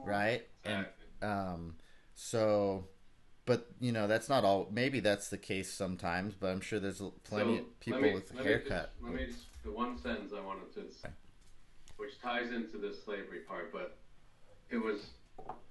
right? 0.05 0.43
And 0.65 0.85
um, 1.21 1.75
so, 2.15 2.85
but 3.45 3.67
you 3.79 3.91
know 3.91 4.07
that's 4.07 4.29
not 4.29 4.43
all. 4.43 4.67
Maybe 4.71 4.99
that's 4.99 5.29
the 5.29 5.37
case 5.37 5.71
sometimes, 5.71 6.33
but 6.35 6.47
I'm 6.47 6.61
sure 6.61 6.79
there's 6.79 7.01
plenty 7.23 7.57
So, 7.57 7.61
of 7.63 7.79
people 7.79 8.01
me- 8.01 8.13
with 8.13 8.33
me 8.33 8.43
haircut. 8.43 8.91
just- 8.99 9.03
let 9.03 9.13
me 9.13 9.25
just, 9.25 9.39
the 9.67 9.73
one 9.73 9.97
sentence 9.97 10.31
I 10.35 10.45
wanted 10.45 10.73
to, 10.75 11.09
which 11.97 12.19
ties 12.21 12.51
into 12.51 12.77
the 12.77 12.95
slavery 13.05 13.39
part, 13.47 13.73
but 13.73 13.97
it 14.69 14.77
was 14.77 15.07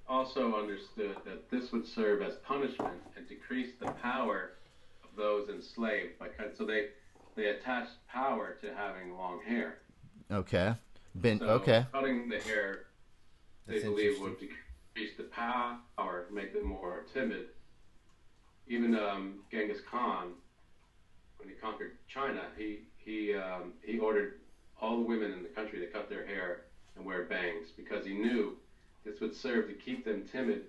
also 0.09 0.55
understood 0.55 1.17
that 1.25 1.51
this 1.51 1.73
would 1.73 1.87
serve 1.87 2.23
as 2.23 2.35
punishment 2.47 3.01
and 3.17 3.27
decrease 3.27 3.73
the 3.81 3.91
power 3.93 4.53
of 5.03 5.17
those 5.17 5.49
enslaved. 5.49 6.19
By 6.19 6.29
cut, 6.29 6.55
so 6.57 6.67
they 6.67 6.89
they 7.37 7.47
attached 7.47 7.93
power 8.09 8.57
to 8.61 8.75
having 8.75 9.17
long 9.17 9.41
hair. 9.47 9.79
Okay, 10.31 10.75
been 11.21 11.39
So 11.39 11.47
okay. 11.49 11.87
cutting 11.93 12.29
the 12.29 12.39
hair, 12.41 12.87
they 13.67 13.75
That's 13.75 13.85
believe 13.85 14.21
would 14.21 14.39
decrease 14.39 15.17
the 15.17 15.25
power, 15.25 15.79
or 15.97 16.27
make 16.31 16.53
them 16.53 16.67
more 16.67 17.07
timid. 17.15 17.47
Even 18.69 18.95
um, 18.95 19.41
Genghis 19.51 19.79
Khan, 19.89 20.33
when 21.39 21.49
he 21.49 21.55
conquered 21.55 21.93
China, 22.09 22.43
he 22.59 22.81
he 23.07 23.35
um, 23.35 23.73
he 23.83 23.99
ordered 23.99 24.41
all 24.81 24.97
the 24.99 25.07
women 25.07 25.33
in 25.33 25.43
the 25.43 25.49
country 25.49 25.79
to 25.79 25.87
cut 25.87 26.11
their 26.11 26.27
hair 26.27 26.65
and 26.97 27.05
wear 27.05 27.25
bangs 27.25 27.69
because 27.77 28.05
he 28.05 28.13
knew 28.13 28.57
this 29.05 29.21
would 29.21 29.35
serve 29.35 29.69
to 29.69 29.75
keep 29.75 30.05
them 30.05 30.25
timid 30.31 30.65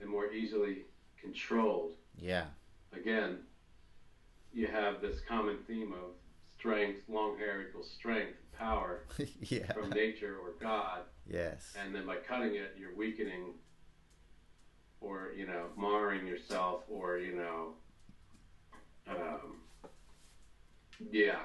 and 0.00 0.08
more 0.08 0.30
easily 0.30 0.82
controlled. 1.20 1.92
Yeah, 2.16 2.44
Again, 2.92 3.38
you 4.52 4.66
have 4.66 5.00
this 5.00 5.20
common 5.26 5.58
theme 5.66 5.92
of 5.92 6.10
strength, 6.58 7.00
long 7.08 7.38
hair 7.38 7.62
equals 7.62 7.90
strength, 7.90 8.36
power 8.56 9.04
yeah, 9.40 9.72
from 9.72 9.90
nature 9.90 10.36
or 10.42 10.52
God, 10.60 11.00
yes, 11.26 11.74
and 11.80 11.94
then 11.94 12.06
by 12.06 12.16
cutting 12.16 12.54
it, 12.54 12.76
you're 12.78 12.94
weakening 12.94 13.54
or 15.00 15.30
you 15.36 15.46
know 15.46 15.66
marring 15.76 16.26
yourself, 16.26 16.82
or 16.88 17.18
you 17.18 17.36
know, 17.36 17.74
um, 19.08 19.58
yeah. 21.10 21.40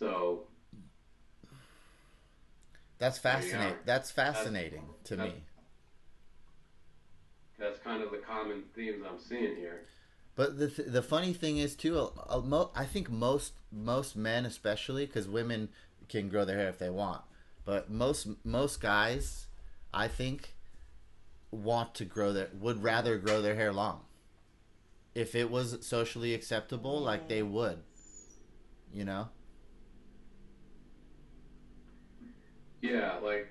So 0.00 0.44
that's 2.98 3.18
There 3.18 3.34
you 3.34 3.38
fascinating. 3.42 3.72
are. 3.74 3.80
That's 3.84 4.10
fascinating 4.10 4.88
to 5.04 5.16
that's- 5.16 5.34
me. 5.36 5.42
that's 7.58 7.78
kind 7.80 8.02
of 8.02 8.10
the 8.10 8.16
common 8.18 8.62
themes 8.74 9.04
I'm 9.06 9.18
seeing 9.18 9.56
here. 9.56 9.86
But 10.36 10.58
the 10.58 10.70
th- 10.70 10.88
the 10.88 11.02
funny 11.02 11.34
thing 11.34 11.58
is 11.58 11.76
too, 11.76 11.98
a, 11.98 12.06
a 12.30 12.40
mo- 12.40 12.70
I 12.74 12.86
think 12.86 13.10
most 13.10 13.52
most 13.70 14.16
men, 14.16 14.46
especially 14.46 15.04
because 15.04 15.28
women 15.28 15.68
can 16.08 16.30
grow 16.30 16.46
their 16.46 16.56
hair 16.56 16.70
if 16.70 16.78
they 16.78 16.88
want, 16.88 17.20
but 17.66 17.90
most 17.90 18.26
most 18.42 18.80
guys, 18.80 19.48
I 19.92 20.08
think, 20.08 20.54
want 21.50 21.94
to 21.96 22.06
grow 22.06 22.32
their 22.32 22.48
would 22.54 22.82
rather 22.82 23.18
grow 23.18 23.42
their 23.42 23.54
hair 23.54 23.70
long. 23.72 24.06
If 25.14 25.34
it 25.34 25.50
was 25.50 25.84
socially 25.86 26.32
acceptable, 26.32 27.00
like 27.00 27.28
they 27.28 27.42
would, 27.42 27.82
you 28.94 29.04
know. 29.04 29.28
Yeah, 32.82 33.18
like 33.22 33.48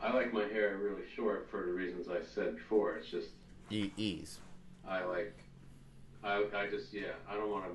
I 0.00 0.12
like 0.12 0.32
my 0.32 0.44
hair 0.44 0.76
really 0.78 1.02
short 1.14 1.48
for 1.50 1.64
the 1.66 1.72
reasons 1.72 2.08
I 2.08 2.24
said 2.34 2.56
before. 2.56 2.96
It's 2.96 3.08
just 3.08 3.28
E- 3.70 3.92
ease. 3.96 4.38
I 4.88 5.04
like 5.04 5.36
I 6.24 6.44
I 6.54 6.66
just 6.68 6.92
yeah 6.92 7.12
I 7.28 7.34
don't 7.34 7.50
want 7.50 7.64
to 7.66 7.70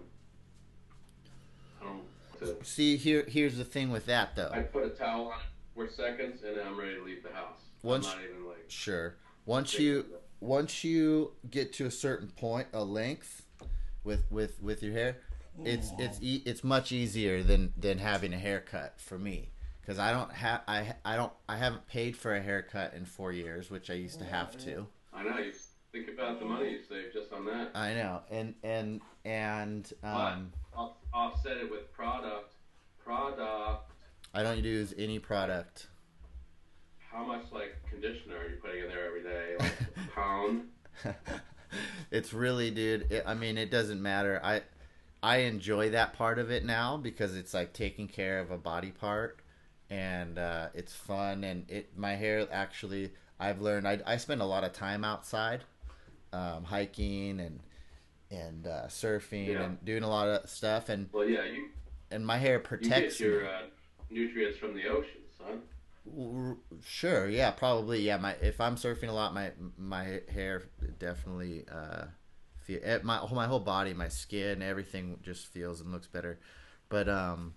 I 1.81 1.85
don't 1.85 1.95
want 1.97 2.59
to 2.59 2.65
See 2.65 2.97
here, 2.97 3.23
here's 3.27 3.57
the 3.57 3.63
thing 3.63 3.91
with 3.91 4.05
that 4.07 4.35
though. 4.35 4.49
I 4.51 4.59
put 4.61 4.83
a 4.85 4.89
towel 4.89 5.27
on 5.27 5.39
it 5.39 5.45
for 5.75 5.87
seconds 5.89 6.43
and 6.43 6.57
then 6.57 6.67
I'm 6.67 6.77
ready 6.77 6.95
to 6.95 7.03
leave 7.03 7.23
the 7.23 7.31
house. 7.31 7.59
Once- 7.83 8.07
I'm 8.07 8.17
not 8.17 8.25
even 8.29 8.45
like 8.47 8.65
Sure. 8.67 9.15
Once 9.45 9.77
you 9.79 10.05
once 10.41 10.83
you 10.83 11.31
get 11.51 11.71
to 11.73 11.85
a 11.85 11.91
certain 11.91 12.27
point, 12.29 12.67
a 12.73 12.83
length 12.83 13.43
with 14.03 14.23
with 14.31 14.61
with 14.61 14.81
your 14.83 14.93
hair, 14.93 15.17
it's 15.63 15.91
it's 15.97 16.19
e- 16.21 16.43
it's 16.45 16.63
much 16.63 16.91
easier 16.91 17.43
than 17.43 17.73
than 17.77 17.97
having 17.97 18.33
a 18.33 18.37
haircut 18.37 18.99
for 18.99 19.17
me 19.17 19.51
because 19.81 19.99
I 19.99 20.11
don't 20.11 20.31
have 20.31 20.61
I 20.67 20.95
I 21.03 21.15
don't 21.15 21.31
I 21.47 21.57
haven't 21.57 21.87
paid 21.87 22.17
for 22.17 22.35
a 22.35 22.41
haircut 22.41 22.93
in 22.93 23.05
four 23.05 23.31
years, 23.31 23.69
which 23.69 23.89
I 23.89 23.93
used 23.93 24.19
to 24.19 24.25
have 24.25 24.57
to. 24.65 24.87
I 25.13 25.23
know 25.23 25.37
you 25.37 25.53
think 25.91 26.09
about 26.09 26.39
the 26.39 26.45
money 26.45 26.71
you 26.71 26.79
save 26.87 27.13
just 27.13 27.31
on 27.31 27.45
that. 27.45 27.71
I 27.75 27.93
know, 27.93 28.21
and 28.29 28.55
and 28.63 29.01
and 29.23 29.91
um, 30.03 30.51
Off, 30.75 30.93
offset 31.13 31.57
it 31.57 31.69
with 31.69 31.91
product. 31.93 32.53
Product. 33.03 33.91
I 34.33 34.43
don't 34.43 34.63
use 34.63 34.93
any 34.97 35.19
product. 35.19 35.87
How 37.11 37.23
much 37.23 37.45
like 37.53 37.75
conditioner 37.89 38.37
are 38.37 38.49
you 38.49 38.57
putting 38.61 38.83
in 38.83 38.89
there 38.89 39.05
every 39.05 39.23
day? 39.23 39.55
Like 39.59 39.73
a 39.95 40.11
pound. 40.13 40.63
it's 42.11 42.33
really, 42.33 42.71
dude. 42.71 43.09
It, 43.11 43.23
I 43.25 43.35
mean, 43.35 43.57
it 43.57 43.71
doesn't 43.71 44.01
matter. 44.01 44.41
I 44.43 44.63
I 45.25 45.37
enjoy 45.37 45.89
that 45.91 46.13
part 46.13 46.37
of 46.39 46.51
it 46.51 46.63
now 46.65 46.97
because 46.97 47.35
it's 47.35 47.53
like 47.53 47.73
taking 47.73 48.07
care 48.07 48.39
of 48.39 48.51
a 48.51 48.57
body 48.57 48.91
part, 48.91 49.39
and 49.89 50.37
uh, 50.37 50.67
it's 50.73 50.93
fun. 50.93 51.43
And 51.43 51.69
it 51.69 51.97
my 51.97 52.15
hair 52.15 52.47
actually, 52.51 53.11
I've 53.39 53.61
learned. 53.61 53.87
I 53.87 53.99
I 54.05 54.17
spend 54.17 54.41
a 54.41 54.45
lot 54.45 54.63
of 54.63 54.73
time 54.73 55.03
outside, 55.03 55.61
um, 56.33 56.63
hiking 56.65 57.39
and 57.39 57.59
and 58.31 58.67
uh, 58.67 58.87
surfing 58.87 59.53
Yeah. 59.53 59.63
and 59.63 59.85
doing 59.85 60.03
a 60.03 60.09
lot 60.09 60.27
of 60.27 60.49
stuff. 60.49 60.89
And 60.89 61.09
Well, 61.11 61.27
yeah, 61.27 61.45
you 61.45 61.69
and 62.11 62.25
my 62.25 62.37
hair 62.37 62.55
you 62.55 62.59
protects 62.59 63.17
get 63.17 63.25
your 63.25 63.45
uh, 63.47 63.61
nutrients 64.09 64.57
from 64.57 64.73
the 64.75 64.87
ocean, 64.87 65.21
son. 65.37 65.61
Sure, 66.85 67.27
yeah, 67.27 67.51
probably, 67.51 68.01
yeah. 68.01 68.17
My 68.17 68.33
if 68.41 68.61
I'm 68.61 68.75
surfing 68.75 69.09
a 69.09 69.11
lot, 69.11 69.33
my 69.33 69.51
my 69.77 70.21
hair 70.29 70.63
definitely 70.99 71.65
uh, 71.71 72.05
feel 72.65 72.79
eh, 72.83 72.99
my 73.03 73.25
my 73.31 73.45
whole 73.47 73.59
body, 73.59 73.93
my 73.93 74.09
skin, 74.09 74.61
everything 74.61 75.19
just 75.23 75.47
feels 75.47 75.81
and 75.81 75.91
looks 75.91 76.07
better. 76.07 76.39
But 76.89 77.07
um, 77.07 77.53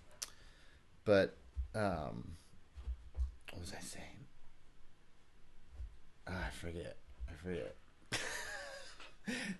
but 1.04 1.36
um, 1.74 2.32
what 3.50 3.60
was 3.60 3.72
I 3.76 3.80
saying? 3.80 4.04
Ah, 6.26 6.46
I 6.46 6.50
forget. 6.50 6.96
I 7.28 7.32
forget. 7.42 7.74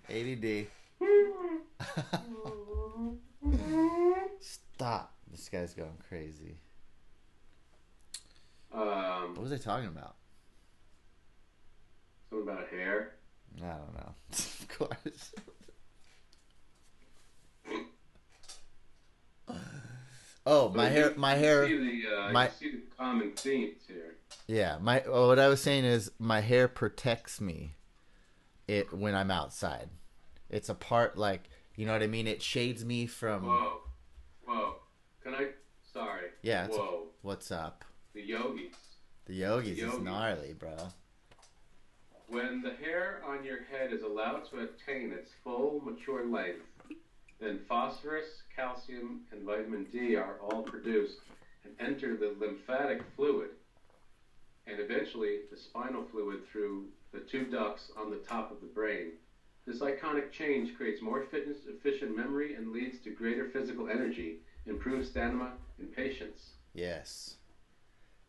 ADD. 0.09 0.67
Stop! 4.39 5.13
This 5.31 5.49
guy's 5.49 5.73
going 5.73 5.97
crazy. 6.07 6.57
Um, 8.73 9.33
What 9.33 9.41
was 9.43 9.51
I 9.51 9.57
talking 9.57 9.87
about? 9.87 10.15
something 12.29 12.47
about 12.47 12.67
hair. 12.69 13.15
I 13.57 13.67
don't 13.67 13.93
know. 13.95 14.13
of 14.31 14.67
course. 14.69 15.31
oh, 20.45 20.69
my 20.69 20.87
hair, 20.87 21.13
my 21.15 21.35
hair. 21.35 21.67
See 21.67 21.77
the, 22.03 22.15
uh, 22.15 22.31
my- 22.31 22.49
see 22.49 22.71
the 22.71 22.81
common 22.97 23.31
themes 23.33 23.81
here. 23.87 24.15
Yeah, 24.47 24.77
my. 24.81 25.01
oh, 25.03 25.27
What 25.27 25.39
I 25.39 25.47
was 25.47 25.61
saying 25.61 25.85
is, 25.85 26.11
my 26.19 26.41
hair 26.41 26.67
protects 26.67 27.39
me. 27.41 27.75
It 28.67 28.93
when 28.93 29.15
I'm 29.15 29.31
outside. 29.31 29.89
It's 30.49 30.69
a 30.69 30.75
part 30.75 31.17
like 31.17 31.49
you 31.75 31.85
know 31.87 31.93
what 31.93 32.03
I 32.03 32.07
mean. 32.07 32.27
It 32.27 32.41
shades 32.41 32.85
me 32.85 33.07
from. 33.07 33.45
Whoa, 33.45 33.79
whoa. 34.45 34.75
Can 35.23 35.33
I? 35.33 35.47
Sorry. 35.91 36.27
Yeah, 36.43 36.67
Whoa. 36.67 37.07
What's 37.23 37.51
up? 37.51 37.83
The 38.13 38.21
yogis. 38.21 38.75
The 39.25 39.33
yogis 39.33 39.71
is 39.71 39.77
Yogis. 39.79 39.99
gnarly, 40.01 40.53
bro. 40.53 40.75
When 42.29 42.61
the 42.61 42.73
hair 42.75 43.21
on 43.25 43.43
your 43.43 43.63
head 43.63 43.91
is 43.91 44.03
allowed 44.03 44.47
to 44.51 44.59
attain 44.59 45.11
its 45.11 45.31
full 45.43 45.81
mature 45.83 46.27
length, 46.27 46.65
then 47.39 47.61
phosphorus, 47.67 48.43
calcium, 48.55 49.21
and 49.31 49.43
vitamin 49.43 49.87
D 49.91 50.15
are 50.15 50.37
all 50.39 50.61
produced 50.61 51.17
and 51.63 51.73
enter 51.79 52.15
the 52.15 52.35
lymphatic 52.39 53.01
fluid 53.15 53.49
and 54.67 54.79
eventually 54.79 55.39
the 55.49 55.57
spinal 55.57 56.03
fluid 56.11 56.41
through 56.51 56.85
the 57.11 57.21
two 57.21 57.47
ducts 57.47 57.89
on 57.97 58.11
the 58.11 58.17
top 58.17 58.51
of 58.51 58.59
the 58.59 58.67
brain. 58.67 59.13
This 59.65 59.79
iconic 59.79 60.31
change 60.31 60.75
creates 60.75 61.01
more 61.01 61.23
fitness, 61.31 61.65
efficient 61.65 62.15
memory 62.15 62.53
and 62.53 62.71
leads 62.71 62.99
to 62.99 63.09
greater 63.09 63.45
physical 63.45 63.89
energy, 63.89 64.37
improved 64.67 65.07
stamina, 65.07 65.53
and 65.79 65.91
patience. 65.91 66.51
Yes. 66.73 67.37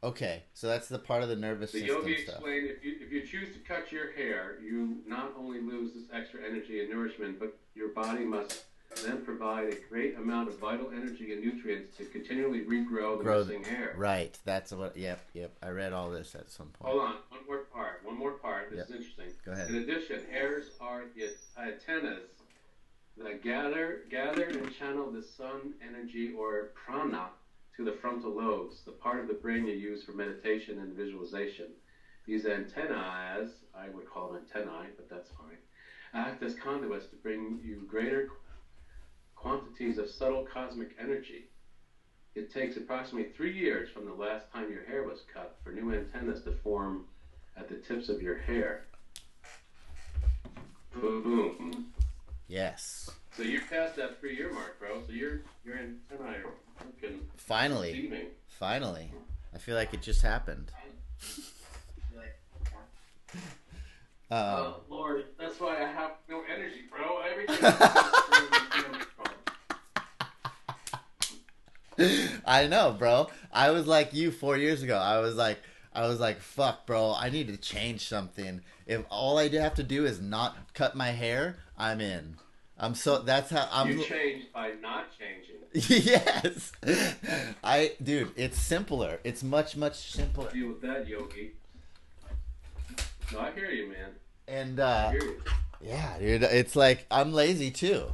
Okay, 0.02 0.44
so 0.54 0.66
that's 0.66 0.88
the 0.88 0.98
part 0.98 1.22
of 1.22 1.28
the 1.28 1.36
nervous 1.36 1.72
The 1.72 1.80
system 1.80 1.96
yogi 1.98 2.16
stuff. 2.22 2.36
explained 2.36 2.70
if 2.70 2.82
you, 2.84 2.94
if 3.00 3.12
you 3.12 3.20
choose 3.26 3.52
to 3.54 3.58
cut 3.60 3.92
your 3.92 4.12
hair, 4.12 4.56
you 4.62 4.98
not 5.06 5.34
only 5.38 5.60
lose 5.60 5.92
this 5.92 6.04
extra 6.12 6.40
energy 6.42 6.80
and 6.80 6.88
nourishment, 6.90 7.38
but 7.38 7.54
your 7.74 7.88
body 7.88 8.24
must 8.24 8.64
then 9.04 9.22
provide 9.24 9.72
a 9.72 9.76
great 9.90 10.16
amount 10.16 10.48
of 10.48 10.58
vital 10.58 10.90
energy 10.90 11.32
and 11.34 11.44
nutrients 11.44 11.94
to 11.98 12.06
continually 12.06 12.60
regrow 12.62 13.18
the 13.18 13.24
Grow- 13.24 13.44
missing 13.44 13.62
hair. 13.62 13.94
Right. 13.96 14.36
That's 14.46 14.72
what. 14.72 14.96
Yep. 14.96 15.20
Yep. 15.34 15.56
I 15.62 15.68
read 15.68 15.92
all 15.92 16.10
this 16.10 16.34
at 16.34 16.50
some 16.50 16.68
point. 16.68 16.92
Hold 16.94 17.02
on, 17.06 17.14
one 17.28 17.40
more 17.46 17.58
part. 17.72 18.00
One 18.02 18.18
more 18.18 18.32
part. 18.32 18.70
This 18.70 18.78
Yep. 18.78 18.86
is 18.88 18.94
interesting. 18.96 19.32
Go 19.44 19.52
ahead. 19.52 19.68
In 19.68 19.76
addition, 19.76 20.22
hairs 20.30 20.70
are 20.80 21.04
the 21.14 21.28
antennas 21.62 22.30
that 23.18 23.42
gather, 23.42 24.04
gather 24.10 24.44
and 24.44 24.74
channel 24.74 25.10
the 25.10 25.22
sun 25.22 25.74
energy 25.86 26.32
or 26.32 26.70
prana 26.74 27.28
to 27.80 27.90
the 27.90 27.96
frontal 27.96 28.36
lobes, 28.36 28.82
the 28.84 28.90
part 28.90 29.20
of 29.20 29.26
the 29.26 29.32
brain 29.32 29.66
you 29.66 29.72
use 29.72 30.04
for 30.04 30.12
meditation 30.12 30.80
and 30.80 30.92
visualization. 30.92 31.68
These 32.26 32.44
antennae, 32.44 33.40
as 33.40 33.48
I 33.74 33.88
would 33.88 34.08
call 34.08 34.28
them 34.28 34.42
antennae, 34.42 34.90
but 34.96 35.08
that's 35.08 35.30
fine, 35.30 35.56
act 36.12 36.42
as 36.42 36.52
conduits 36.54 37.06
to 37.06 37.16
bring 37.16 37.58
you 37.64 37.86
greater 37.88 38.28
quantities 39.34 39.96
of 39.96 40.10
subtle 40.10 40.46
cosmic 40.52 40.90
energy. 41.00 41.46
It 42.34 42.52
takes 42.52 42.76
approximately 42.76 43.32
three 43.32 43.56
years 43.56 43.88
from 43.88 44.04
the 44.04 44.12
last 44.12 44.52
time 44.52 44.70
your 44.70 44.84
hair 44.84 45.04
was 45.04 45.20
cut 45.32 45.56
for 45.64 45.72
new 45.72 45.90
antennas 45.90 46.42
to 46.44 46.52
form 46.62 47.06
at 47.56 47.66
the 47.70 47.76
tips 47.76 48.10
of 48.10 48.20
your 48.20 48.36
hair. 48.36 48.84
Boom. 50.94 51.94
Yes. 52.46 53.10
So 53.36 53.42
you're 53.42 53.62
past 53.62 53.96
that 53.96 54.20
three 54.20 54.36
year 54.36 54.52
mark, 54.52 54.78
bro. 54.78 55.02
So 55.06 55.12
your 55.12 55.40
your 55.64 55.76
antennae 55.76 56.38
are 56.38 56.52
fucking 56.76 57.20
Finally. 57.36 57.90
steaming. 57.90 58.26
Finally. 58.48 59.12
I 59.54 59.58
feel 59.58 59.76
like 59.76 59.94
it 59.94 60.02
just 60.02 60.22
happened. 60.22 60.70
Um, 64.32 64.38
oh 64.38 64.80
Lord, 64.88 65.24
that's 65.40 65.58
why 65.58 65.82
I 65.82 65.88
have 65.88 66.12
no 66.28 66.44
energy, 66.48 66.82
bro. 66.88 67.20
Everything. 67.28 67.56
I 72.46 72.68
know, 72.68 72.94
bro. 72.96 73.28
I 73.52 73.70
was 73.70 73.88
like 73.88 74.14
you 74.14 74.30
four 74.30 74.56
years 74.56 74.84
ago. 74.84 74.96
I 74.96 75.18
was 75.18 75.34
like, 75.34 75.58
I 75.92 76.06
was 76.06 76.20
like, 76.20 76.40
fuck, 76.40 76.86
bro. 76.86 77.12
I 77.18 77.28
need 77.30 77.48
to 77.48 77.56
change 77.56 78.06
something. 78.06 78.60
If 78.86 79.04
all 79.10 79.36
I 79.36 79.48
have 79.48 79.74
to 79.74 79.82
do 79.82 80.06
is 80.06 80.20
not 80.20 80.74
cut 80.74 80.94
my 80.94 81.10
hair, 81.10 81.56
I'm 81.76 82.00
in. 82.00 82.36
I'm 82.82 82.94
so. 82.94 83.18
That's 83.18 83.50
how 83.50 83.68
I'm. 83.70 83.90
you 83.90 84.02
changed 84.02 84.52
by 84.52 84.72
not 84.80 85.08
changing. 85.18 85.56
yes, 85.72 86.72
I, 87.62 87.92
dude. 88.02 88.32
It's 88.36 88.58
simpler. 88.58 89.20
It's 89.22 89.42
much 89.44 89.76
much 89.76 90.10
simpler. 90.12 90.50
Deal 90.50 90.68
with 90.68 90.80
that, 90.82 91.06
Yogi. 91.06 91.52
No, 93.32 93.40
I 93.40 93.52
hear 93.52 93.70
you, 93.70 93.88
man. 93.90 94.10
And 94.48 94.80
I 94.80 94.82
uh, 94.82 95.10
hear 95.12 95.22
you. 95.22 95.42
yeah, 95.80 96.18
dude. 96.18 96.42
It's 96.42 96.74
like 96.74 97.06
I'm 97.10 97.32
lazy 97.32 97.70
too, 97.70 98.06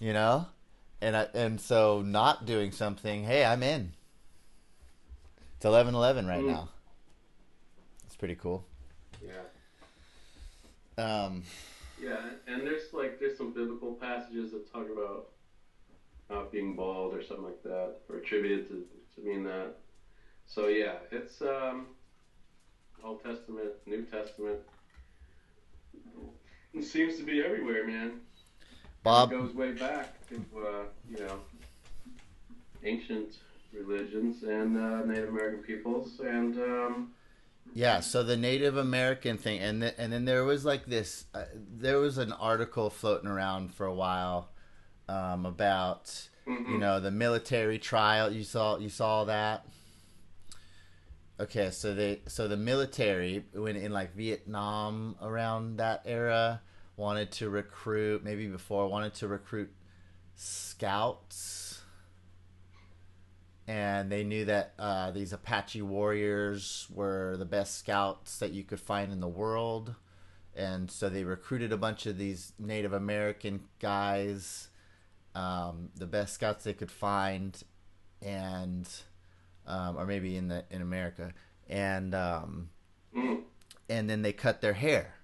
you 0.00 0.12
know. 0.12 0.46
And 1.00 1.16
I, 1.16 1.28
and 1.34 1.60
so 1.60 2.02
not 2.02 2.44
doing 2.44 2.72
something. 2.72 3.24
Hey, 3.24 3.44
I'm 3.44 3.62
in. 3.62 3.92
It's 5.56 5.64
eleven 5.64 5.94
eleven 5.94 6.26
right 6.26 6.42
Mm. 6.42 6.48
now. 6.48 6.68
It's 8.06 8.16
pretty 8.16 8.34
cool. 8.34 8.64
Yeah. 9.24 9.42
Um, 11.02 11.44
Yeah, 12.02 12.18
and 12.48 12.62
there's 12.62 12.92
like 12.92 13.20
there's 13.20 13.38
some 13.38 13.52
biblical 13.52 13.92
passages 13.94 14.50
that 14.50 14.70
talk 14.72 14.88
about 14.90 15.28
not 16.28 16.50
being 16.50 16.74
bald 16.74 17.14
or 17.14 17.22
something 17.22 17.44
like 17.44 17.62
that, 17.62 17.98
or 18.08 18.16
attributed 18.16 18.68
to, 18.68 18.84
to 19.14 19.26
mean 19.26 19.44
that. 19.44 19.76
So 20.46 20.66
yeah, 20.66 20.94
it's 21.12 21.40
um, 21.42 21.86
Old 23.04 23.22
Testament, 23.22 23.70
New 23.86 24.02
Testament. 24.02 24.58
It 26.74 26.84
seems 26.84 27.18
to 27.18 27.22
be 27.22 27.40
everywhere, 27.40 27.86
man. 27.86 28.20
Bob. 29.04 29.30
It 29.30 29.38
goes 29.38 29.54
way 29.54 29.72
back 29.72 30.16
to 30.28 30.36
uh, 30.58 30.84
you 31.08 31.18
know 31.24 31.38
ancient 32.82 33.38
religions 33.72 34.42
and 34.42 34.76
uh, 34.76 35.04
Native 35.04 35.28
American 35.28 35.62
peoples, 35.62 36.18
and 36.18 36.58
um, 36.58 37.12
Yeah, 37.74 38.00
so 38.00 38.22
the 38.22 38.36
Native 38.36 38.76
American 38.76 39.38
thing, 39.38 39.60
and 39.60 39.80
th- 39.80 39.94
and 39.96 40.12
then 40.12 40.24
there 40.26 40.44
was 40.44 40.64
like 40.64 40.84
this. 40.86 41.24
Uh, 41.34 41.44
there 41.54 41.98
was 41.98 42.18
an 42.18 42.32
article 42.32 42.90
floating 42.90 43.28
around 43.28 43.72
for 43.74 43.86
a 43.86 43.94
while 43.94 44.50
um, 45.08 45.46
about 45.46 46.28
you 46.46 46.76
know 46.76 47.00
the 47.00 47.10
military 47.10 47.78
trial. 47.78 48.30
You 48.30 48.44
saw 48.44 48.76
you 48.76 48.90
saw 48.90 49.24
that. 49.24 49.66
Okay, 51.40 51.70
so 51.70 51.94
they 51.94 52.20
so 52.26 52.46
the 52.46 52.58
military 52.58 53.44
when 53.54 53.76
in 53.76 53.90
like 53.90 54.14
Vietnam 54.14 55.16
around 55.22 55.78
that 55.78 56.02
era 56.04 56.60
wanted 56.96 57.30
to 57.32 57.48
recruit 57.48 58.22
maybe 58.22 58.46
before 58.48 58.86
wanted 58.86 59.14
to 59.14 59.28
recruit 59.28 59.72
scouts 60.36 61.71
and 63.72 64.12
they 64.12 64.22
knew 64.22 64.44
that 64.44 64.74
uh, 64.78 65.10
these 65.12 65.32
Apache 65.32 65.80
warriors 65.80 66.86
were 66.92 67.36
the 67.38 67.46
best 67.46 67.78
scouts 67.78 68.38
that 68.38 68.52
you 68.52 68.64
could 68.64 68.78
find 68.78 69.10
in 69.10 69.20
the 69.20 69.28
world, 69.28 69.94
and 70.54 70.90
so 70.90 71.08
they 71.08 71.24
recruited 71.24 71.72
a 71.72 71.78
bunch 71.78 72.04
of 72.04 72.18
these 72.18 72.52
Native 72.58 72.92
American 72.92 73.62
guys, 73.78 74.68
um, 75.34 75.88
the 75.96 76.04
best 76.04 76.34
scouts 76.34 76.64
they 76.64 76.74
could 76.74 76.90
find, 76.90 77.62
and 78.20 78.86
um, 79.66 79.96
or 79.96 80.04
maybe 80.04 80.36
in 80.36 80.48
the 80.48 80.66
in 80.70 80.82
America, 80.82 81.32
and 81.66 82.14
um, 82.14 82.68
mm, 83.16 83.40
and 83.88 84.10
then 84.10 84.20
they 84.20 84.34
cut 84.34 84.60
their 84.60 84.74
hair. 84.74 85.14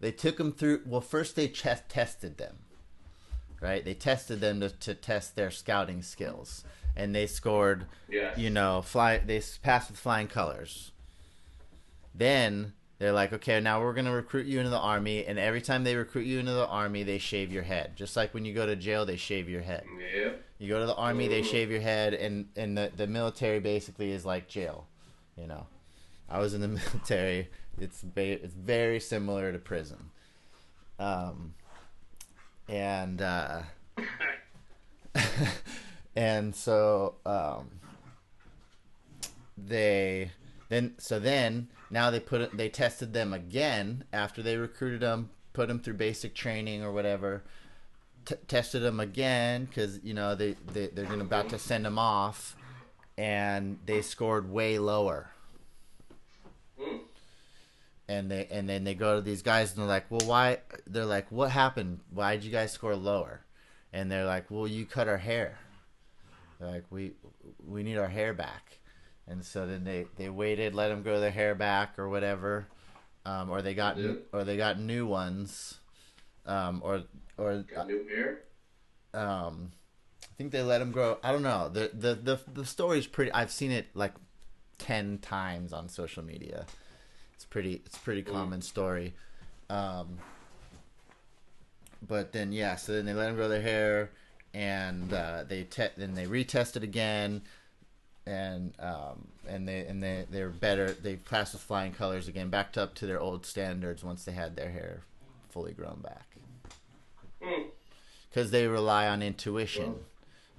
They 0.00 0.10
took 0.10 0.38
them 0.38 0.52
through. 0.52 0.84
Well, 0.86 1.02
first 1.02 1.36
they 1.36 1.48
chest 1.48 1.90
tested 1.90 2.38
them, 2.38 2.60
right? 3.60 3.84
They 3.84 3.92
tested 3.92 4.40
them 4.40 4.60
to, 4.60 4.70
to 4.70 4.94
test 4.94 5.36
their 5.36 5.50
scouting 5.50 6.00
skills, 6.00 6.64
and 6.96 7.14
they 7.14 7.26
scored 7.26 7.86
yes, 8.08 8.36
you 8.38 8.50
know, 8.50 8.82
fly. 8.82 9.18
They 9.18 9.42
passed 9.62 9.90
with 9.90 9.98
flying 9.98 10.28
colors. 10.28 10.92
Then 12.14 12.72
they're 12.98 13.12
like, 13.12 13.32
okay, 13.32 13.60
now 13.60 13.80
we're 13.82 13.92
gonna 13.92 14.12
recruit 14.14 14.46
you 14.46 14.58
into 14.58 14.70
the 14.70 14.78
army, 14.78 15.24
and 15.26 15.38
every 15.38 15.60
time 15.60 15.82
they 15.84 15.96
recruit 15.96 16.26
you 16.26 16.38
into 16.38 16.52
the 16.52 16.66
army, 16.66 17.02
they 17.02 17.18
shave 17.18 17.52
your 17.52 17.64
head, 17.64 17.92
just 17.96 18.16
like 18.16 18.32
when 18.34 18.44
you 18.44 18.54
go 18.54 18.66
to 18.66 18.76
jail, 18.76 19.04
they 19.04 19.16
shave 19.16 19.48
your 19.48 19.62
head. 19.62 19.84
Yep. 20.16 20.42
You 20.58 20.68
go 20.68 20.78
to 20.80 20.86
the 20.86 20.94
army, 20.94 21.26
they 21.28 21.42
Mhm. 21.42 21.50
shave 21.50 21.70
your 21.70 21.80
head, 21.80 22.14
and 22.14 22.48
and 22.56 22.78
the 22.78 22.92
the 22.96 23.06
military 23.08 23.58
basically 23.60 24.12
is 24.12 24.24
like 24.24 24.46
jail. 24.48 24.86
You 25.36 25.48
know, 25.48 25.66
I 26.28 26.38
was 26.38 26.54
in 26.54 26.60
the 26.60 26.68
military. 26.94 27.50
It's 27.80 28.02
ba- 28.02 28.42
it's 28.44 28.54
very 28.54 29.00
similar 29.00 29.50
to 29.52 29.58
prison. 29.58 30.10
Um, 31.00 31.54
and 32.68 33.20
uh, 33.20 33.62
and 36.16 36.54
so 36.54 37.14
um, 37.26 37.70
they 39.56 40.30
then 40.68 40.94
so 40.98 41.18
then 41.18 41.68
now 41.90 42.10
they 42.10 42.20
put 42.20 42.40
it, 42.40 42.56
they 42.56 42.68
tested 42.68 43.12
them 43.12 43.32
again 43.32 44.04
after 44.12 44.42
they 44.42 44.56
recruited 44.56 45.00
them, 45.00 45.30
put 45.52 45.68
them 45.68 45.78
through 45.78 45.94
basic 45.94 46.34
training 46.34 46.82
or 46.82 46.92
whatever. 46.92 47.42
T- 48.24 48.36
tested 48.48 48.82
them 48.82 49.00
again 49.00 49.66
because 49.66 50.00
you 50.02 50.14
know 50.14 50.34
they, 50.34 50.56
they 50.72 50.88
they're 50.88 51.04
gonna 51.04 51.24
about 51.24 51.50
to 51.50 51.58
send 51.58 51.84
them 51.84 51.98
off, 51.98 52.56
and 53.18 53.78
they 53.84 54.02
scored 54.02 54.50
way 54.50 54.78
lower. 54.78 55.30
And 58.08 58.30
they 58.30 58.46
and 58.50 58.68
then 58.68 58.84
they 58.84 58.94
go 58.94 59.16
to 59.16 59.22
these 59.22 59.42
guys 59.42 59.70
and 59.70 59.80
they're 59.80 59.86
like, 59.86 60.10
well, 60.10 60.26
why? 60.26 60.58
They're 60.86 61.06
like, 61.06 61.30
what 61.30 61.50
happened? 61.50 62.00
Why 62.10 62.36
did 62.36 62.44
you 62.44 62.50
guys 62.50 62.72
score 62.72 62.96
lower? 62.96 63.40
And 63.92 64.10
they're 64.10 64.26
like, 64.26 64.50
well, 64.50 64.66
you 64.66 64.84
cut 64.86 65.08
our 65.08 65.18
hair. 65.18 65.58
They're 66.64 66.72
like, 66.72 66.84
we 66.90 67.12
we 67.66 67.82
need 67.82 67.98
our 67.98 68.08
hair 68.08 68.32
back. 68.32 68.78
And 69.26 69.44
so 69.44 69.66
then 69.66 69.84
they 69.84 70.06
they 70.16 70.28
waited, 70.28 70.74
let 70.74 70.88
them 70.88 71.02
grow 71.02 71.20
their 71.20 71.30
hair 71.30 71.54
back 71.54 71.98
or 71.98 72.08
whatever, 72.08 72.66
um, 73.26 73.50
or 73.50 73.62
they 73.62 73.74
got 73.74 73.96
Yeah. 73.98 74.14
or 74.32 74.44
they 74.44 74.56
got 74.56 74.78
new 74.80 75.06
ones, 75.06 75.78
um, 76.46 76.80
or 76.84 77.02
or 77.38 77.64
Got 77.74 77.86
new 77.88 78.06
hair. 78.08 78.40
um, 79.12 79.72
I 80.22 80.34
think 80.36 80.52
they 80.52 80.62
let 80.62 80.78
them 80.78 80.90
grow. 80.92 81.18
I 81.22 81.32
don't 81.32 81.42
know. 81.42 81.68
The 81.68 81.90
the 81.92 82.14
the 82.14 82.40
the 82.52 82.64
story's 82.66 83.06
pretty. 83.06 83.32
I've 83.32 83.50
seen 83.52 83.70
it 83.70 83.86
like 83.94 84.14
ten 84.78 85.18
times 85.18 85.72
on 85.72 85.88
social 85.88 86.22
media. 86.22 86.66
It's 87.34 87.44
pretty. 87.44 87.82
It's 87.86 87.96
a 87.96 88.00
pretty 88.00 88.22
common 88.22 88.60
story. 88.62 89.14
Um, 89.70 90.18
but 92.06 92.32
then 92.32 92.52
yeah, 92.52 92.76
so 92.76 92.92
then 92.92 93.06
they 93.06 93.14
let 93.14 93.26
them 93.26 93.36
grow 93.36 93.48
their 93.48 93.62
hair, 93.62 94.10
and 94.54 95.12
uh, 95.12 95.44
they 95.46 95.64
te- 95.64 95.88
then 95.96 96.14
they 96.14 96.26
retested 96.26 96.82
again, 96.82 97.42
and 98.24 98.72
um, 98.78 99.26
and 99.48 99.68
they 99.68 99.80
and 99.80 100.02
they 100.02 100.24
they're 100.30 100.48
better. 100.48 100.92
They 100.92 101.16
passed 101.16 101.52
with 101.52 101.62
flying 101.62 101.92
colors 101.92 102.28
again, 102.28 102.48
backed 102.48 102.78
up 102.78 102.94
to 102.96 103.06
their 103.06 103.20
old 103.20 103.44
standards 103.44 104.04
once 104.04 104.24
they 104.24 104.32
had 104.32 104.56
their 104.56 104.70
hair 104.70 105.02
fully 105.50 105.72
grown 105.72 106.00
back. 106.00 106.26
because 108.30 108.50
they 108.50 108.66
rely 108.66 109.06
on 109.08 109.22
intuition, 109.22 109.96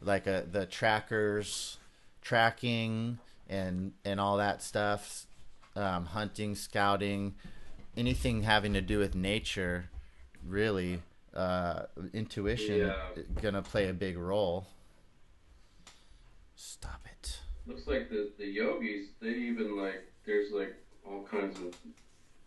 like 0.02 0.28
uh, 0.28 0.42
the 0.52 0.66
trackers, 0.66 1.78
tracking, 2.22 3.20
and 3.50 3.94
and 4.04 4.20
all 4.20 4.38
that 4.38 4.62
stuff, 4.62 5.26
um, 5.76 6.06
hunting, 6.08 6.54
scouting, 6.56 7.36
anything 7.96 8.44
having 8.44 8.74
to 8.74 8.82
do 8.82 9.00
with 9.00 9.16
nature, 9.16 9.86
really, 10.46 11.02
uh, 11.36 11.84
intuition 12.14 12.78
Yeah. 12.88 13.24
gonna 13.42 13.62
play 13.62 13.90
a 13.90 13.94
big 13.94 14.18
role. 14.18 14.68
Stop 16.56 17.06
it. 17.12 17.40
Looks 17.68 17.88
like 17.88 18.10
the, 18.10 18.32
the 18.38 18.46
yogis, 18.46 19.10
they 19.22 19.30
even 19.30 19.78
like, 19.78 20.04
there's 20.26 20.52
like 20.52 20.76
all 21.06 21.24
kinds 21.24 21.60
of 21.60 21.76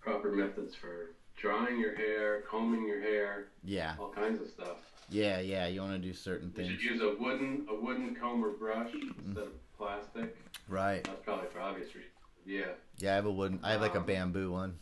proper 0.01 0.33
methods 0.33 0.75
for 0.75 1.11
drying 1.37 1.79
your 1.79 1.95
hair, 1.97 2.43
combing 2.51 2.87
your 2.87 3.01
hair, 3.01 3.49
Yeah, 3.65 3.95
all 3.99 4.11
kinds 4.11 4.41
of 4.41 4.49
stuff. 4.49 4.77
yeah, 5.11 5.41
yeah. 5.41 5.67
You 5.67 5.81
want 5.83 5.93
to 5.93 5.99
do 5.99 6.15
certain 6.15 6.51
things. 6.51 6.71
You 6.71 6.79
should 6.79 6.91
use 6.93 7.03
a 7.03 7.17
wooden 7.23 7.67
a 7.71 7.75
wooden 7.75 8.15
comb 8.17 8.45
or 8.45 8.51
brush 8.51 8.91
instead 8.95 9.45
of 9.45 9.77
plastic. 9.77 10.37
right? 10.69 11.05
That's 11.05 11.23
probably 11.25 11.49
for 11.53 11.61
obvious 11.61 11.89
reasons. 11.95 12.13
Yeah. 12.47 12.73
Yeah, 12.99 13.13
I 13.13 13.15
have 13.17 13.27
a 13.27 13.31
wooden. 13.33 13.61
I 13.63 13.73
have 13.73 13.81
like 13.81 13.95
a 13.95 13.99
Um, 14.01 14.07
bamboo 14.07 14.51
one. 14.53 14.79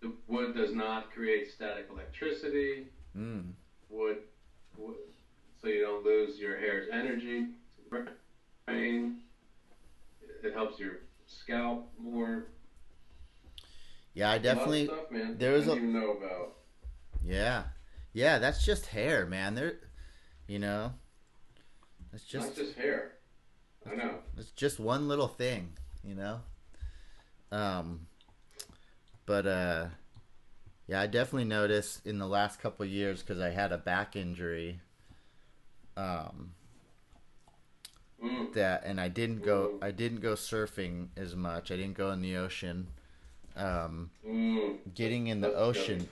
The 0.00 0.12
wood 0.28 0.54
does 0.54 0.72
not 0.74 1.10
create 1.12 1.50
static 1.50 1.86
electricity. 1.90 2.86
Mm. 3.18 3.52
Wood, 3.88 4.18
wood 4.76 4.94
so 5.60 5.68
you 5.68 5.80
don't 5.82 6.04
lose 6.04 6.38
your 6.38 6.56
hair's 6.58 6.88
energy. 6.92 7.46
Brain. 8.66 9.18
It 10.44 10.52
helps 10.54 10.78
your 10.78 10.98
scalp 11.26 11.90
more. 11.98 12.46
Yeah, 14.14 14.26
I 14.30 14.30
A 14.30 14.34
lot 14.34 14.36
of 14.36 14.42
definitely. 14.42 14.86
stuff, 14.86 15.10
man. 15.10 15.36
there 15.38 15.52
was 15.52 15.68
I 15.68 15.72
a- 15.72 15.80
know 15.80 16.12
about. 16.12 16.54
Yeah, 17.24 17.64
yeah. 18.12 18.38
That's 18.38 18.64
just 18.64 18.86
hair, 18.86 19.26
man. 19.26 19.54
There, 19.54 19.74
you 20.46 20.58
know, 20.58 20.92
it's 22.12 22.24
Just, 22.24 22.46
just 22.46 22.58
not 22.58 22.66
just 22.66 22.78
hair. 22.78 23.12
I 23.90 23.94
know. 23.96 24.18
it's 24.36 24.50
just 24.52 24.78
one 24.78 25.08
little 25.08 25.28
thing, 25.28 25.72
you 26.04 26.14
know. 26.14 26.40
Um, 27.50 28.06
but 29.26 29.46
uh, 29.46 29.86
yeah, 30.88 31.00
I 31.00 31.06
definitely 31.06 31.44
noticed 31.44 32.06
in 32.06 32.18
the 32.18 32.26
last 32.26 32.60
couple 32.60 32.84
of 32.84 32.90
years 32.90 33.22
because 33.22 33.40
I 33.40 33.50
had 33.50 33.72
a 33.72 33.78
back 33.78 34.16
injury. 34.16 34.80
Um, 35.96 36.54
Mm. 38.22 38.52
that 38.52 38.84
and 38.84 39.00
I 39.00 39.08
didn't 39.08 39.42
go. 39.42 39.72
I 39.80 39.90
didn't 39.92 40.20
go 40.20 40.34
surfing 40.34 41.08
as 41.16 41.36
much. 41.36 41.70
I 41.70 41.76
didn't 41.76 41.96
go 41.96 42.10
in 42.10 42.20
the 42.20 42.36
ocean. 42.36 42.88
Um, 43.56 44.10
Mm. 44.24 44.94
getting 44.94 45.28
in 45.28 45.40
the 45.40 45.48
That's 45.48 45.56
gotta 45.56 45.64
be 45.74 45.78
ocean 45.80 46.08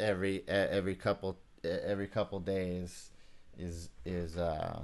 every 0.00 0.44
every 0.48 0.94
couple 0.94 1.38
every 1.64 2.06
couple 2.06 2.40
days 2.40 3.10
is 3.58 3.90
is 4.04 4.36
uh 4.36 4.82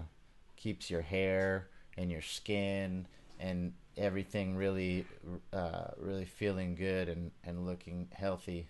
keeps 0.57 0.91
your 0.91 1.03
hair 1.03 1.69
and 1.97 2.11
your 2.11 2.23
skin 2.23 3.07
and 3.39 3.73
everything 3.97 4.57
really 4.57 5.07
uh 5.53 5.89
really 5.99 6.25
feeling 6.25 6.75
good 6.75 7.09
and 7.09 7.31
and 7.45 7.67
looking 7.67 8.09
healthy 8.13 8.67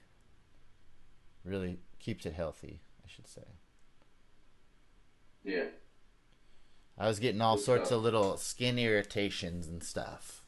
really 1.45 1.79
keeps 1.99 2.27
it 2.27 2.33
healthy 2.35 2.81
i 3.05 3.09
should 3.09 3.27
say 3.27 3.43
Yeah. 5.45 5.65
i 6.99 7.07
was 7.07 7.19
getting 7.19 7.41
all 7.41 7.57
Good 7.57 7.65
sorts 7.65 7.89
stuff. 7.89 7.97
of 7.99 8.03
little 8.03 8.37
skin 8.37 8.79
irritations 8.79 9.67
and 9.69 9.83
stuff 9.83 10.41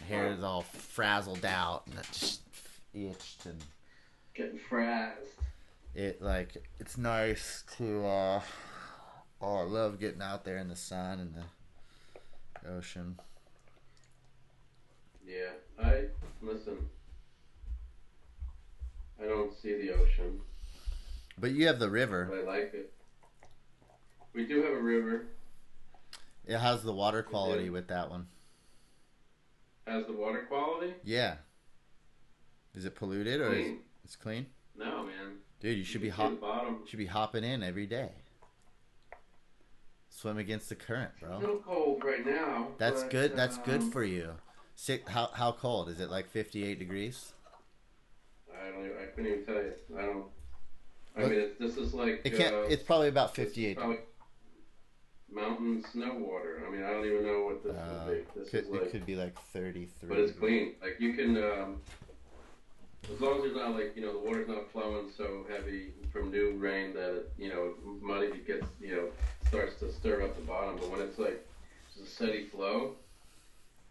my 0.00 0.04
hair 0.08 0.28
is 0.32 0.42
all 0.42 0.62
frazzled 0.62 1.44
out 1.44 1.82
and 1.86 1.98
it 1.98 2.06
just 2.12 2.40
itched 2.94 3.46
and 3.46 3.62
Getting 4.34 4.58
frazzed. 4.58 5.34
it 5.94 6.22
like 6.22 6.56
it's 6.78 6.96
nice 6.96 7.64
to 7.76 8.06
uh 8.06 8.40
oh 9.42 9.56
I 9.56 9.62
love 9.62 9.98
getting 9.98 10.22
out 10.22 10.44
there 10.44 10.58
in 10.58 10.68
the 10.68 10.76
sun 10.76 11.18
and 11.18 11.34
the 11.34 12.70
ocean. 12.70 13.18
Yeah. 15.26 15.50
I 15.82 16.04
listen. 16.42 16.78
I 19.22 19.26
don't 19.26 19.52
see 19.60 19.74
the 19.74 19.92
ocean, 19.94 20.40
But 21.38 21.50
you 21.52 21.66
have 21.66 21.78
the 21.78 21.90
river. 21.90 22.26
but 22.30 22.38
I 22.40 22.58
like 22.58 22.74
it. 22.74 22.92
We 24.32 24.46
do 24.46 24.62
have 24.62 24.72
a 24.72 24.80
river. 24.80 25.26
It 26.46 26.58
has 26.58 26.82
the 26.82 26.92
water 26.92 27.22
quality 27.22 27.68
with 27.70 27.88
that 27.88 28.10
one? 28.10 28.26
Has 29.86 30.06
the 30.06 30.12
water 30.12 30.44
quality? 30.48 30.94
Yeah. 31.02 31.36
Is 32.74 32.84
it 32.84 32.94
polluted 32.94 33.40
or 33.40 33.52
is 33.52 33.64
Clean. 33.64 33.78
it's 34.04 34.16
clean? 34.16 34.46
No, 34.76 35.02
man. 35.04 35.38
Dude, 35.60 35.76
you 35.78 35.84
should 35.84 36.02
be 36.02 36.10
hop 36.10 36.32
should 36.86 36.98
be 36.98 37.06
hopping 37.06 37.42
in 37.42 37.62
every 37.62 37.86
day. 37.86 38.10
Swim 40.10 40.38
against 40.38 40.68
the 40.68 40.74
current, 40.74 41.10
It's 41.18 41.26
bro. 41.28 41.40
no 41.40 41.56
cold 41.66 42.02
right 42.04 42.24
now. 42.24 42.68
That's 42.78 43.02
but, 43.02 43.10
good. 43.10 43.36
That's 43.36 43.58
good 43.58 43.82
um, 43.82 43.90
for 43.90 44.04
you. 44.04 44.30
Sick, 44.74 45.08
how 45.08 45.30
how 45.32 45.52
cold 45.52 45.88
is 45.88 46.00
it? 46.00 46.10
Like 46.10 46.28
58 46.30 46.78
degrees? 46.78 47.32
I 48.68 48.72
don't. 48.72 48.84
Even, 48.84 48.96
I 49.02 49.06
couldn't 49.06 49.32
even 49.32 49.44
tell 49.46 49.54
you. 49.56 49.72
I 49.98 50.02
don't. 50.02 50.24
I 51.16 51.22
What? 51.22 51.30
mean, 51.30 51.40
it's, 51.40 51.58
this 51.58 51.76
is 51.76 51.94
like. 51.94 52.20
It 52.24 52.36
can't. 52.36 52.54
uh, 52.54 52.58
it's 52.68 52.82
probably 52.82 53.08
about 53.08 53.34
58. 53.34 53.76
probably 53.76 53.98
mountain 55.30 55.84
snow 55.92 56.14
water. 56.14 56.62
I 56.66 56.70
mean, 56.70 56.82
I 56.82 56.90
don't 56.90 57.04
even 57.04 57.24
know 57.24 57.44
what 57.44 57.62
this 57.64 57.74
Uh, 57.76 58.04
would 58.06 58.34
be. 58.34 58.40
This 58.40 58.50
could, 58.50 58.64
is 58.64 58.70
like. 58.70 58.82
it 58.82 58.90
could 58.92 59.06
be 59.06 59.14
like 59.16 59.38
33. 59.52 60.08
But 60.08 60.18
it's 60.18 60.32
clean. 60.38 60.74
Like 60.82 60.96
you 60.98 61.12
can, 61.14 61.36
um, 61.36 61.80
as 63.12 63.20
long 63.20 63.36
as 63.36 63.42
there's 63.42 63.56
not 63.56 63.74
like 63.74 63.92
you 63.96 64.02
know 64.02 64.12
the 64.12 64.18
water's 64.18 64.48
not 64.48 64.70
flowing 64.72 65.10
so 65.16 65.44
heavy 65.50 65.92
from 66.12 66.30
new 66.30 66.52
rain 66.56 66.94
that 66.94 67.14
it, 67.14 67.32
you 67.38 67.48
know 67.48 67.74
muddy 68.00 68.26
it 68.28 68.46
gets 68.46 68.66
you 68.80 68.94
know 68.96 69.08
starts 69.46 69.76
to 69.80 69.92
stir 69.92 70.22
up 70.22 70.34
the 70.36 70.42
bottom. 70.42 70.76
But 70.76 70.90
when 70.90 71.00
it's 71.02 71.18
like 71.18 71.46
just 71.94 72.06
a 72.06 72.10
steady 72.14 72.44
flow, 72.46 72.94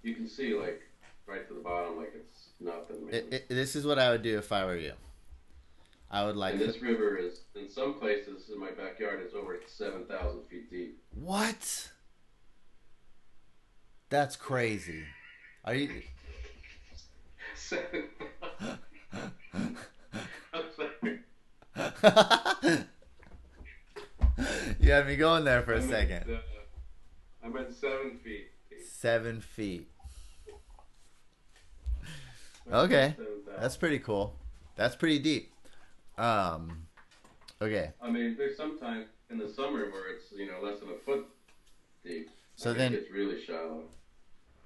you 0.03 0.15
can 0.15 0.27
see 0.27 0.53
like 0.55 0.81
right 1.27 1.47
to 1.47 1.53
the 1.53 1.59
bottom 1.59 1.97
like 1.97 2.13
it's 2.15 2.47
nothing. 2.59 3.07
It, 3.11 3.27
it, 3.31 3.49
this 3.49 3.75
is 3.75 3.85
what 3.85 3.99
I 3.99 4.09
would 4.11 4.23
do 4.23 4.37
if 4.37 4.51
I 4.51 4.65
were 4.65 4.77
you. 4.77 4.93
I 6.09 6.25
would 6.25 6.37
like 6.37 6.53
and 6.53 6.61
this 6.61 6.81
river 6.81 7.17
is 7.17 7.41
in 7.55 7.69
some 7.69 7.99
places 7.99 8.49
in 8.49 8.57
my 8.59 8.71
backyard 8.71 9.19
it's 9.21 9.35
over 9.35 9.59
seven 9.67 10.05
thousand 10.05 10.43
feet 10.49 10.71
deep. 10.71 10.97
what? 11.13 11.91
That's 14.09 14.37
crazy. 14.37 15.03
Are 15.65 15.75
you? 15.75 15.89
Seven. 17.55 18.05
I'm 18.61 18.79
sorry. 20.77 21.19
you 24.79 24.91
had 24.91 25.07
me 25.07 25.15
going 25.17 25.43
there 25.43 25.63
for 25.63 25.73
a 25.73 25.79
meant, 25.79 25.89
second. 25.89 26.29
uh, 26.31 26.37
I 27.43 27.49
meant 27.49 27.73
seven 27.73 28.17
feet. 28.23 28.47
Seven 28.89 29.41
feet. 29.41 29.89
Okay. 32.71 33.15
That's 33.59 33.77
pretty 33.77 33.99
cool. 33.99 34.35
That's 34.75 34.95
pretty 34.95 35.19
deep. 35.19 35.51
Um. 36.17 36.87
Okay. 37.61 37.91
I 38.01 38.09
mean, 38.09 38.35
there's 38.37 38.55
sometimes 38.57 39.07
in 39.29 39.37
the 39.39 39.47
summer 39.49 39.89
where 39.89 40.09
it's 40.13 40.25
you 40.35 40.45
know 40.47 40.59
less 40.61 40.79
than 40.79 40.89
a 40.89 40.97
foot 41.05 41.25
deep. 42.03 42.29
So 42.55 42.73
then- 42.73 42.93
it's 42.93 43.09
really 43.11 43.43
shallow. 43.43 43.83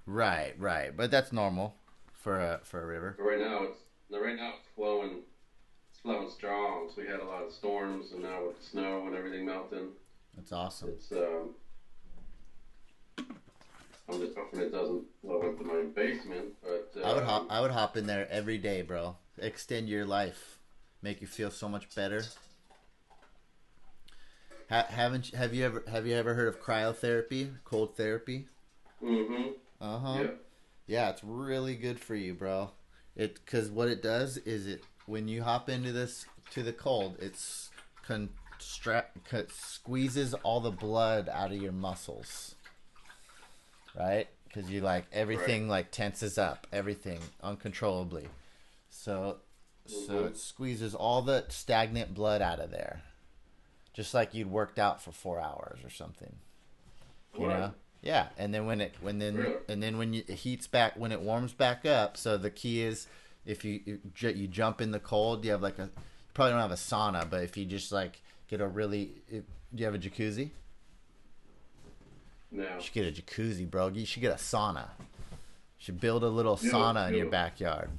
Right. 0.06 0.54
Right. 0.58 0.96
But 0.96 1.12
that's 1.12 1.32
normal 1.32 1.76
for 2.14 2.40
a 2.40 2.60
for 2.64 2.84
a 2.84 2.86
river. 2.86 3.16
But 3.18 3.24
right 3.24 3.40
now 3.40 3.64
it's 3.64 3.80
right 4.12 4.36
now 4.36 4.54
it's 4.60 4.68
flowing. 4.76 5.20
It's 5.92 6.00
flowing 6.02 6.30
strong. 6.30 6.90
So 6.94 7.02
we 7.02 7.08
had 7.08 7.20
a 7.20 7.26
lot 7.26 7.44
of 7.44 7.54
storms, 7.54 8.12
and 8.12 8.24
now 8.24 8.48
with 8.48 8.60
the 8.60 8.66
snow 8.66 9.06
and 9.08 9.16
everything 9.16 9.46
melting, 9.46 9.90
That's 10.36 10.52
awesome. 10.52 10.90
it's 10.90 11.12
um. 11.12 11.56
I'm 14.12 14.20
just 14.20 14.36
hoping 14.36 14.60
it 14.60 14.72
doesn't 14.72 15.04
into 15.24 15.64
my 15.64 15.84
basement, 15.96 16.54
but 16.62 16.92
uh, 17.02 17.08
I 17.08 17.14
would 17.14 17.24
hop. 17.24 17.48
I 17.50 17.62
would 17.62 17.72
hop 17.72 17.98
in 17.98 18.08
there 18.08 18.28
every 18.30 18.58
day, 18.58 18.82
bro. 18.82 19.16
Extend 19.38 19.90
your 19.90 20.06
life, 20.06 20.58
make 21.02 21.22
you 21.22 21.28
feel 21.28 21.52
so 21.52 21.70
much 21.70 21.94
better. 21.96 22.24
Ha- 24.70 24.88
haven't 24.90 25.28
have 25.36 25.54
you 25.54 25.64
ever 25.66 25.84
have 25.88 26.08
you 26.08 26.16
ever 26.16 26.34
heard 26.34 26.48
of 26.48 26.62
cryotherapy, 26.62 27.54
cold 27.64 27.96
therapy? 27.96 28.48
Mm-hmm. 29.04 29.52
Uh 29.80 30.00
huh. 30.00 30.18
Yeah. 30.24 30.32
Yeah, 30.88 31.10
it's 31.10 31.24
really 31.24 31.76
good 31.76 32.00
for 32.00 32.16
you, 32.16 32.34
bro. 32.34 32.72
It 33.16 33.36
because 33.36 33.70
what 33.70 33.88
it 33.88 34.02
does 34.02 34.38
is 34.38 34.68
it 34.68 34.84
when 35.06 35.28
you 35.28 35.44
hop 35.44 35.70
into 35.70 35.92
this 35.92 36.26
to 36.52 36.64
the 36.64 36.74
cold, 36.74 37.18
it's 37.20 37.70
constra- 38.08 39.06
co- 39.30 39.46
squeezes 39.50 40.34
all 40.36 40.60
the 40.62 40.72
blood 40.72 41.30
out 41.30 41.52
of 41.52 41.62
your 41.62 41.72
muscles, 41.72 42.56
right? 43.98 44.28
Because 44.48 44.70
you 44.70 44.82
like 44.82 45.06
everything 45.14 45.68
like 45.68 45.92
tenses 45.92 46.38
up, 46.38 46.68
everything 46.74 47.20
uncontrollably. 47.42 48.28
So, 48.90 49.38
so 49.86 50.26
it 50.26 50.38
squeezes 50.38 50.94
all 50.94 51.22
the 51.22 51.46
stagnant 51.50 52.14
blood 52.14 52.42
out 52.42 52.60
of 52.60 52.72
there, 52.72 53.02
just 53.94 54.14
like 54.14 54.34
you'd 54.34 54.52
worked 54.52 54.78
out 54.80 55.02
for 55.02 55.12
four 55.12 55.40
hours 55.40 55.80
or 55.84 55.90
something 55.90 56.36
you 57.40 57.48
Right. 57.48 57.58
know 57.60 57.74
yeah 58.02 58.28
and 58.38 58.54
then 58.54 58.66
when 58.66 58.82
it 58.82 58.94
when 59.00 59.18
then 59.20 59.38
Really? 59.38 59.56
and 59.70 59.82
then 59.82 59.98
when 59.98 60.14
you, 60.14 60.24
it 60.28 60.36
heats 60.36 60.68
back 60.68 60.98
when 60.98 61.14
it 61.14 61.22
warms 61.22 61.54
back 61.54 61.86
up 61.86 62.18
so 62.18 62.38
the 62.38 62.50
key 62.50 62.82
is 62.82 63.08
if 63.46 63.64
you 63.64 63.80
you, 63.86 64.00
you 64.30 64.48
jump 64.48 64.82
in 64.82 64.92
the 64.92 65.00
cold 65.00 65.46
you 65.46 65.52
have 65.52 65.62
like 65.62 65.80
a 65.80 65.90
probably 66.34 66.52
don't 66.52 66.62
have 66.62 66.72
a 66.72 66.76
sauna, 66.76 67.30
but 67.30 67.44
if 67.44 67.58
you 67.58 67.66
just 67.66 67.92
like 67.92 68.22
get 68.50 68.62
a 68.62 68.68
really, 68.68 69.12
do 69.30 69.44
you 69.76 69.86
have 69.86 69.96
a 69.96 70.00
jacuzzi? 70.00 70.50
No. 72.52 72.64
You 72.64 72.82
should 72.82 72.94
get 72.94 73.08
a 73.08 73.22
jacuzzi, 73.22 73.70
bro. 73.70 73.88
You 73.90 74.06
should 74.06 74.22
get 74.22 74.32
a 74.34 74.36
sauna. 74.36 74.90
You 75.00 75.38
should 75.80 76.00
build 76.02 76.24
a 76.24 76.28
little 76.28 76.56
Do 76.58 76.68
it, 76.68 76.74
sauna 76.74 77.08
in 77.10 77.16
your 77.16 77.28
it. 77.28 77.32
backyard. 77.32 77.90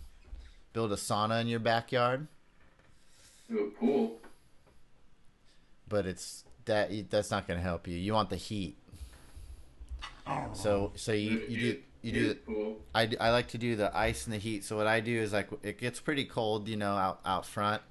Build 0.72 0.92
a 0.92 0.96
sauna 0.96 1.40
in 1.40 1.48
your 1.48 1.58
backyard, 1.60 2.26
Do 3.50 3.66
a 3.66 3.70
pool. 3.78 4.18
but 5.88 6.06
it's 6.06 6.44
that 6.64 6.90
that's 7.10 7.30
not 7.30 7.46
going 7.46 7.58
to 7.58 7.62
help 7.62 7.86
you. 7.88 7.96
You 7.96 8.14
want 8.14 8.30
the 8.30 8.36
heat. 8.36 8.76
So 10.54 10.92
so 10.94 11.12
you 11.12 11.42
you 11.48 11.58
do 11.60 11.78
you 12.02 12.12
do. 12.12 12.76
I, 12.94 13.10
I 13.20 13.30
like 13.30 13.48
to 13.48 13.58
do 13.58 13.76
the 13.76 13.96
ice 13.96 14.24
and 14.26 14.32
the 14.34 14.38
heat. 14.38 14.64
So 14.64 14.76
what 14.76 14.86
I 14.86 15.00
do 15.00 15.18
is 15.20 15.32
like 15.32 15.48
it 15.62 15.78
gets 15.78 16.00
pretty 16.00 16.24
cold, 16.24 16.68
you 16.68 16.76
know, 16.76 16.92
out 16.96 17.20
out 17.24 17.44
front. 17.46 17.82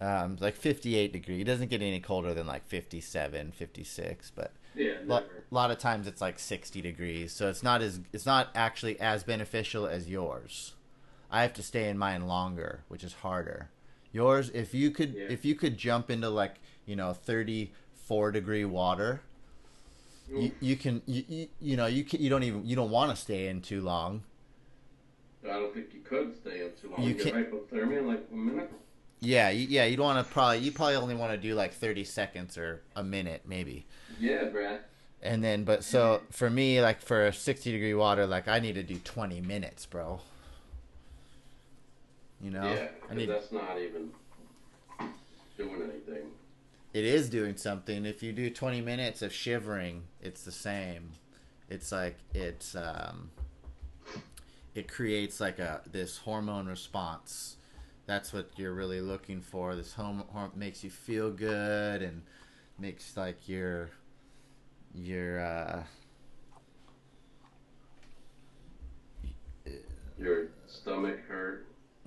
Um, 0.00 0.36
like 0.40 0.56
58 0.56 1.12
degree. 1.12 1.40
It 1.42 1.44
doesn't 1.44 1.68
get 1.68 1.82
any 1.82 2.00
colder 2.00 2.32
than 2.32 2.46
like 2.46 2.66
57, 2.66 3.52
56, 3.52 4.32
but 4.34 4.52
Yeah, 4.74 4.94
a 5.06 5.22
lot, 5.50 5.70
of 5.70 5.78
times 5.78 6.06
it's 6.06 6.20
like 6.20 6.38
60 6.38 6.80
degrees. 6.80 7.32
So 7.32 7.48
it's 7.48 7.62
not 7.62 7.82
as 7.82 8.00
it's 8.12 8.26
not 8.26 8.48
actually 8.54 8.98
as 9.00 9.24
beneficial 9.24 9.86
as 9.86 10.08
yours. 10.08 10.74
I 11.30 11.42
have 11.42 11.52
to 11.54 11.62
stay 11.62 11.88
in 11.88 11.98
mine 11.98 12.26
longer, 12.26 12.80
which 12.88 13.02
is 13.04 13.14
harder. 13.14 13.70
Yours 14.12 14.50
if 14.54 14.74
you 14.74 14.90
could 14.90 15.14
Yeah. 15.14 15.26
if 15.28 15.44
you 15.44 15.54
could 15.54 15.76
jump 15.76 16.10
into 16.10 16.28
like, 16.28 16.56
you 16.86 16.96
know, 16.96 17.12
34 17.12 18.30
degree 18.32 18.64
water, 18.64 19.22
you, 20.32 20.52
you 20.60 20.76
can 20.76 21.02
you, 21.06 21.24
you, 21.28 21.48
you 21.60 21.76
know, 21.76 21.86
you 21.86 22.04
can, 22.04 22.20
you 22.20 22.30
don't 22.30 22.42
even 22.44 22.64
you 22.66 22.76
don't 22.76 22.90
want 22.90 23.10
to 23.10 23.16
stay 23.16 23.48
in 23.48 23.60
too 23.62 23.80
long. 23.80 24.22
I 25.44 25.48
don't 25.54 25.72
think 25.74 25.94
you 25.94 26.00
could 26.00 26.36
stay 26.36 26.64
in 26.64 26.72
too 26.80 26.90
long. 26.90 27.02
You 27.02 27.08
You 27.10 27.14
get 27.24 27.32
can't- 27.32 27.50
hypothermia 27.50 27.98
in 27.98 28.06
like 28.08 28.26
a 28.30 28.34
minute. 28.36 28.70
Yeah, 29.20 29.50
you, 29.50 29.66
yeah, 29.68 29.84
you 29.84 29.96
don't 29.96 30.06
want 30.06 30.26
to 30.26 30.32
probably 30.32 30.58
you 30.58 30.72
probably 30.72 30.96
only 30.96 31.14
want 31.14 31.32
to 31.32 31.38
do 31.38 31.54
like 31.54 31.74
30 31.74 32.04
seconds 32.04 32.56
or 32.56 32.82
a 32.96 33.04
minute 33.04 33.42
maybe. 33.46 33.86
Yeah, 34.18 34.44
Brad. 34.44 34.80
And 35.22 35.44
then 35.44 35.64
but 35.64 35.84
so 35.84 36.22
for 36.30 36.48
me 36.48 36.80
like 36.80 37.02
for 37.02 37.26
a 37.26 37.32
60 37.32 37.70
degree 37.70 37.94
water 37.94 38.26
like 38.26 38.48
I 38.48 38.58
need 38.58 38.74
to 38.76 38.82
do 38.82 38.96
20 38.96 39.40
minutes, 39.42 39.84
bro. 39.84 40.20
You 42.42 42.50
know? 42.50 42.64
yeah, 42.64 42.88
I 43.10 43.14
need 43.14 43.28
that's 43.28 43.52
not 43.52 43.78
even 43.78 44.10
doing 45.58 45.82
anything. 45.82 46.30
it 46.94 47.04
is 47.04 47.28
doing 47.28 47.56
something. 47.56 48.06
If 48.06 48.22
you 48.22 48.32
do 48.32 48.48
20 48.48 48.80
minutes 48.80 49.20
of 49.20 49.32
shivering, 49.32 50.04
it's 50.22 50.42
the 50.42 50.52
same. 50.52 51.12
It's 51.68 51.92
like 51.92 52.16
it's 52.32 52.74
um 52.74 53.30
it 54.74 54.88
creates 54.88 55.40
like 55.40 55.58
a 55.58 55.82
this 55.90 56.18
hormone 56.18 56.66
response. 56.66 57.56
That's 58.10 58.32
what 58.32 58.50
you're 58.56 58.74
really 58.74 59.00
looking 59.00 59.40
for. 59.40 59.76
This 59.76 59.92
home 59.94 60.24
horm- 60.34 60.56
makes 60.56 60.82
you 60.82 60.90
feel 60.90 61.30
good 61.30 62.02
and 62.02 62.22
makes 62.76 63.16
like 63.16 63.48
your 63.48 63.90
your 64.94 65.40
uh 65.40 65.82
Your 70.18 70.48
stomach 70.66 71.20
hurt. 71.28 71.66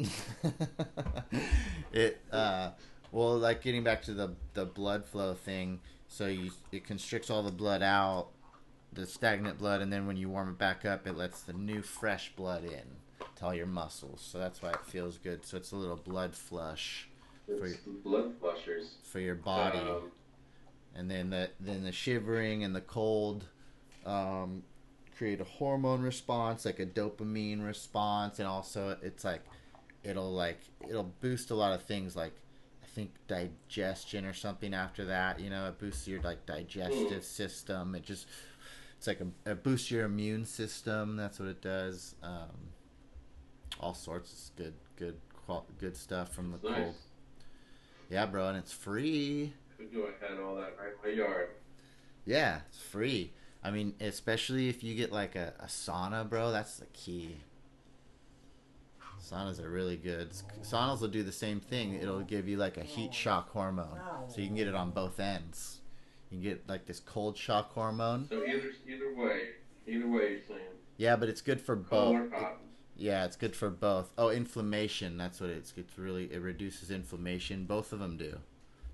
it 1.93 2.19
uh 2.31 2.71
well 3.11 3.37
like 3.37 3.61
getting 3.61 3.83
back 3.83 4.01
to 4.01 4.13
the 4.13 4.33
the 4.55 4.65
blood 4.65 5.05
flow 5.05 5.35
thing 5.35 5.79
so 6.07 6.25
you 6.25 6.51
it 6.71 6.83
constricts 6.83 7.29
all 7.29 7.43
the 7.43 7.51
blood 7.51 7.83
out 7.83 8.29
the 8.91 9.05
stagnant 9.05 9.59
blood 9.59 9.81
and 9.81 9.93
then 9.93 10.07
when 10.07 10.17
you 10.17 10.29
warm 10.29 10.49
it 10.49 10.57
back 10.57 10.83
up 10.83 11.05
it 11.05 11.15
lets 11.15 11.41
the 11.43 11.53
new 11.53 11.83
fresh 11.83 12.35
blood 12.35 12.63
in 12.63 12.97
to 13.37 13.45
all 13.45 13.53
your 13.53 13.65
muscles. 13.67 14.21
So 14.21 14.37
that's 14.39 14.61
why 14.61 14.71
it 14.71 14.85
feels 14.85 15.17
good. 15.17 15.45
So 15.45 15.57
it's 15.57 15.71
a 15.71 15.75
little 15.75 15.95
blood 15.95 16.35
flush 16.35 17.07
For 17.45 17.65
It's 17.65 17.77
blood 18.03 18.33
flushers. 18.39 18.95
for 19.03 19.19
your 19.19 19.35
body. 19.35 19.79
Um, 19.79 20.11
and 20.95 21.09
then 21.09 21.29
the 21.31 21.49
then 21.59 21.83
the 21.83 21.91
shivering 21.91 22.63
and 22.63 22.75
the 22.75 22.81
cold 22.81 23.45
um, 24.05 24.63
create 25.17 25.41
a 25.41 25.43
hormone 25.45 26.01
response 26.01 26.65
like 26.65 26.79
a 26.79 26.85
dopamine 26.85 27.65
response. 27.65 28.39
And 28.39 28.47
also 28.47 28.97
it's 29.01 29.23
like 29.23 29.41
it'll 30.03 30.31
like 30.33 30.59
it'll 30.87 31.11
boost 31.21 31.49
a 31.51 31.55
lot 31.55 31.71
of 31.73 31.81
things 31.83 32.13
like 32.15 32.33
i 32.83 32.85
think 32.87 33.09
digestion 33.29 34.25
or 34.25 34.33
something 34.33 34.73
after 34.73 35.05
that 35.05 35.39
you 35.39 35.49
know 35.49 35.65
it 35.65 35.79
boosts 35.79 36.07
your 36.07 36.21
like 36.21 36.45
digestive 36.45 37.23
system. 37.23 37.95
It 37.95 38.03
just 38.03 38.27
it's 38.97 39.07
like 39.07 39.19
a, 39.21 39.51
it 39.51 39.63
boosts 39.63 39.89
your 39.91 40.05
immune 40.05 40.45
system. 40.45 41.17
That's 41.17 41.39
what 41.39 41.47
it 41.49 41.61
does. 41.61 42.15
Um, 42.21 42.69
all 43.83 43.93
sorts 43.93 44.49
of 44.49 44.55
good 44.55 44.73
good 44.95 45.15
good 45.79 45.95
stuff 45.95 46.33
from 46.33 46.51
the 46.51 46.69
nice. 46.69 46.79
cold 46.79 46.95
yeah 48.09 48.25
bro 48.25 48.47
and 48.47 48.57
it's 48.57 48.71
free 48.71 49.53
do 49.91 50.07
I 50.07 50.25
had 50.25 50.39
all 50.39 50.55
that 50.55 50.75
right 50.79 50.93
in 51.03 51.09
my 51.11 51.15
yard? 51.15 51.49
Yeah, 52.25 52.59
it's 52.69 52.79
free. 52.79 53.33
I 53.63 53.71
mean, 53.71 53.95
especially 53.99 54.69
if 54.69 54.83
you 54.83 54.95
get 54.95 55.11
like 55.11 55.35
a, 55.35 55.53
a 55.59 55.65
sauna, 55.65 56.27
bro, 56.27 56.51
that's 56.51 56.77
the 56.77 56.85
key. 56.87 57.37
Saunas 59.21 59.63
are 59.63 59.69
really 59.69 59.95
good. 59.95 60.31
Saunas 60.63 60.99
will 60.99 61.07
do 61.07 61.23
the 61.23 61.31
same 61.31 61.61
thing. 61.61 61.93
It'll 61.93 62.21
give 62.21 62.47
you 62.47 62.57
like 62.57 62.75
a 62.75 62.83
heat 62.83 63.13
shock 63.13 63.51
hormone. 63.51 63.97
So 64.27 64.41
you 64.41 64.47
can 64.47 64.55
get 64.55 64.67
it 64.67 64.75
on 64.75 64.91
both 64.91 65.17
ends. 65.17 65.79
You 66.29 66.37
can 66.37 66.43
get 66.43 66.67
like 66.69 66.85
this 66.85 66.99
cold 66.99 67.37
shock 67.37 67.73
hormone. 67.73 68.27
So 68.29 68.43
either 68.45 68.71
either 68.85 69.15
way, 69.15 69.41
either 69.87 70.09
way 70.09 70.31
you're 70.31 70.41
saying 70.45 70.59
Yeah, 70.97 71.15
but 71.15 71.29
it's 71.29 71.41
good 71.41 71.61
for 71.61 71.77
both. 71.77 72.33
Yeah, 72.95 73.25
it's 73.25 73.35
good 73.35 73.55
for 73.55 73.69
both. 73.69 74.13
Oh, 74.17 74.29
inflammation. 74.29 75.17
That's 75.17 75.41
what 75.41 75.49
it's. 75.49 75.73
It's 75.75 75.97
really 75.97 76.25
it 76.31 76.41
reduces 76.41 76.91
inflammation. 76.91 77.65
Both 77.65 77.91
of 77.91 77.99
them 77.99 78.17
do. 78.17 78.39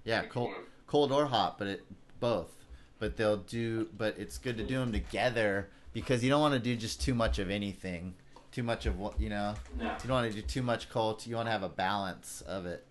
Yeah, 0.03 0.25
cold 0.25 0.53
cold 0.87 1.11
or 1.11 1.25
hot, 1.25 1.57
but 1.57 1.67
it 1.67 1.85
both. 2.19 2.65
But 2.97 3.17
they'll 3.17 3.37
do. 3.37 3.89
But 3.97 4.17
it's 4.17 4.37
good 4.37 4.57
to 4.57 4.63
do 4.63 4.79
them 4.79 4.91
together 4.91 5.69
because 5.93 6.23
you 6.23 6.29
don't 6.29 6.41
want 6.41 6.53
to 6.53 6.59
do 6.59 6.75
just 6.75 7.01
too 7.01 7.13
much 7.13 7.39
of 7.39 7.49
anything. 7.49 8.15
Too 8.51 8.63
much 8.63 8.85
of 8.85 8.97
what 8.97 9.19
you 9.19 9.29
know. 9.29 9.55
No. 9.77 9.85
You 9.85 10.07
don't 10.07 10.11
want 10.11 10.31
to 10.31 10.41
do 10.41 10.47
too 10.47 10.63
much 10.63 10.89
cold. 10.89 11.25
You 11.27 11.35
want 11.35 11.47
to 11.47 11.51
have 11.51 11.63
a 11.63 11.69
balance 11.69 12.41
of 12.41 12.65
it. 12.65 12.85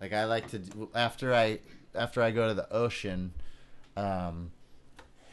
Like 0.00 0.12
I 0.12 0.24
like 0.24 0.48
to 0.48 0.58
do, 0.58 0.88
after 0.94 1.34
I 1.34 1.60
after 1.94 2.22
I 2.22 2.30
go 2.30 2.48
to 2.48 2.54
the 2.54 2.70
ocean, 2.72 3.32
um, 3.96 4.52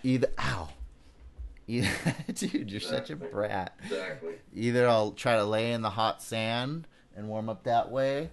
either 0.03 0.27
ow, 0.39 0.69
either, 1.67 1.89
dude, 2.33 2.71
you're 2.71 2.79
such 2.81 3.09
a 3.09 3.15
brat 3.15 3.77
Exactly. 3.83 4.35
either 4.53 4.87
I'll 4.87 5.11
try 5.11 5.35
to 5.37 5.43
lay 5.45 5.71
in 5.71 5.81
the 5.81 5.89
hot 5.91 6.21
sand 6.21 6.87
and 7.15 7.27
warm 7.29 7.49
up 7.49 7.63
that 7.63 7.91
way, 7.91 8.29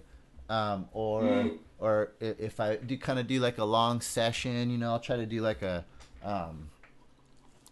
um, 0.49 0.87
or 0.91 1.21
Mm. 1.23 1.57
or 1.79 2.11
if 2.19 2.59
I 2.59 2.75
do 2.77 2.97
kind 2.97 3.17
of 3.19 3.27
do 3.27 3.39
like 3.39 3.57
a 3.57 3.65
long 3.65 4.01
session, 4.01 4.69
you 4.69 4.77
know, 4.77 4.91
I'll 4.91 4.99
try 4.99 5.17
to 5.17 5.25
do 5.25 5.41
like 5.41 5.61
a 5.61 5.85
um, 6.23 6.69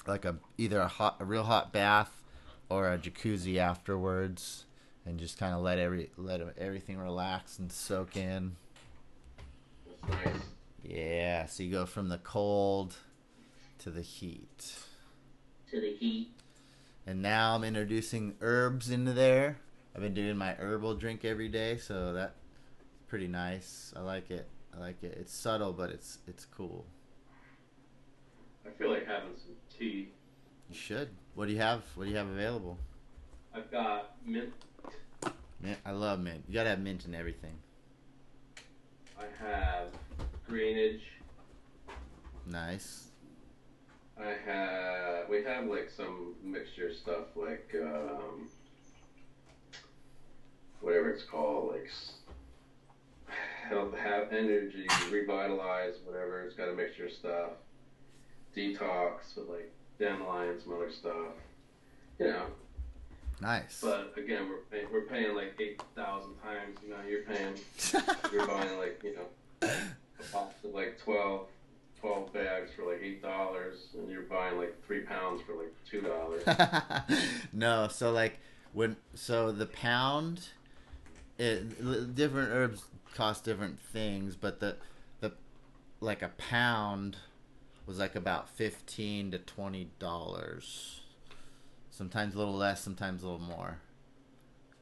like 0.07 0.25
a 0.25 0.35
either 0.57 0.79
a 0.79 0.87
hot 0.87 1.17
a 1.19 1.25
real 1.25 1.43
hot 1.43 1.71
bath 1.73 2.23
or 2.69 2.91
a 2.91 2.97
jacuzzi 2.97 3.57
afterwards, 3.57 4.65
and 5.05 5.19
just 5.19 5.37
kind 5.37 5.53
of 5.53 5.61
let 5.61 5.77
every 5.79 6.09
let 6.17 6.41
everything 6.57 6.97
relax 6.97 7.59
and 7.59 7.71
soak 7.71 8.15
in. 8.17 8.55
That's 10.07 10.25
nice. 10.25 10.41
Yeah, 10.83 11.45
so 11.45 11.63
you 11.63 11.71
go 11.71 11.85
from 11.85 12.09
the 12.09 12.17
cold 12.17 12.95
to 13.79 13.89
the 13.91 14.01
heat. 14.01 14.75
To 15.71 15.79
the 15.79 15.93
heat. 15.93 16.31
And 17.07 17.21
now 17.21 17.55
I'm 17.55 17.63
introducing 17.63 18.35
herbs 18.41 18.89
into 18.89 19.13
there. 19.13 19.57
I've 19.95 20.01
been 20.01 20.13
doing 20.13 20.35
my 20.37 20.53
herbal 20.53 20.95
drink 20.95 21.23
every 21.23 21.47
day, 21.47 21.77
so 21.77 22.11
that's 22.11 22.35
pretty 23.07 23.27
nice. 23.27 23.93
I 23.95 24.01
like 24.01 24.29
it. 24.31 24.47
I 24.75 24.79
like 24.81 25.01
it. 25.01 25.17
It's 25.17 25.33
subtle, 25.33 25.71
but 25.71 25.89
it's 25.89 26.19
it's 26.27 26.45
cool. 26.45 26.85
I 28.65 28.69
feel 28.71 28.91
like 28.91 29.07
having 29.07 29.35
some 29.37 29.55
tea. 29.77 30.09
You 30.69 30.75
should. 30.75 31.09
What 31.35 31.47
do 31.47 31.53
you 31.53 31.59
have? 31.59 31.83
What 31.95 32.03
do 32.03 32.11
you 32.11 32.17
have 32.17 32.27
available? 32.27 32.77
I've 33.53 33.71
got 33.71 34.15
mint. 34.25 34.53
Mint. 35.61 35.77
I 35.85 35.91
love 35.91 36.19
mint. 36.19 36.43
You 36.49 36.53
gotta 36.53 36.69
have 36.69 36.79
mint 36.79 37.05
in 37.05 37.15
everything. 37.15 37.55
I 39.17 39.23
have 39.41 39.87
greenage. 40.47 41.03
Nice. 42.45 43.07
I 44.19 44.35
Like 45.69 45.89
some 45.95 46.33
mixture 46.43 46.93
stuff 46.93 47.35
like 47.35 47.73
um, 47.81 48.47
whatever 50.81 51.09
it's 51.11 51.23
called, 51.23 51.71
like 51.73 51.89
help 53.67 53.97
have 53.97 54.31
energy, 54.33 54.85
revitalize, 55.09 55.95
whatever. 56.05 56.41
It's 56.43 56.55
got 56.55 56.69
a 56.69 56.73
mixture 56.73 57.05
of 57.05 57.11
stuff. 57.13 57.49
Detox 58.55 59.35
with 59.37 59.47
like 59.49 59.71
dandelion, 59.99 60.59
some 60.61 60.73
other 60.73 60.91
stuff. 60.91 61.33
You 62.19 62.27
know, 62.27 62.45
Nice. 63.41 63.79
but 63.81 64.13
again, 64.17 64.47
we're 64.49 64.57
paying, 64.69 64.87
we're 64.91 65.05
paying 65.05 65.35
like 65.35 65.53
eight 65.59 65.81
thousand 65.95 66.35
times. 66.43 66.77
You 66.83 66.89
know, 66.91 66.97
you're 67.07 67.23
paying. 67.23 67.55
You're 68.33 68.47
buying 68.47 68.77
like 68.77 69.01
you 69.03 69.15
know 69.15 69.67
a 69.69 70.31
box 70.33 70.55
of 70.63 70.73
like 70.73 70.97
12, 71.03 71.47
12 72.01 72.33
bags 72.33 72.71
for 72.75 72.91
like 72.91 73.01
eight 73.03 73.21
dollars, 73.21 73.89
and 73.93 74.09
you're 74.09 74.23
buying 74.23 74.57
like 74.57 74.83
three 74.85 75.01
pounds 75.01 75.41
for 75.45 75.53
like 75.53 75.73
two 75.89 76.01
dollars. 76.01 76.43
no, 77.53 77.87
so 77.87 78.11
like 78.11 78.39
when 78.73 78.95
so 79.13 79.51
the 79.51 79.67
pound, 79.67 80.49
it, 81.37 82.15
different 82.15 82.49
herbs 82.51 82.85
cost 83.13 83.43
different 83.43 83.79
things, 83.79 84.35
but 84.35 84.59
the 84.59 84.77
the 85.19 85.31
like 85.99 86.21
a 86.21 86.29
pound 86.37 87.17
was 87.85 87.99
like 87.99 88.15
about 88.15 88.49
fifteen 88.49 89.31
to 89.31 89.37
twenty 89.37 89.89
dollars. 89.99 91.01
Sometimes 91.91 92.33
a 92.33 92.37
little 92.39 92.55
less, 92.55 92.81
sometimes 92.81 93.21
a 93.21 93.27
little 93.29 93.45
more. 93.45 93.77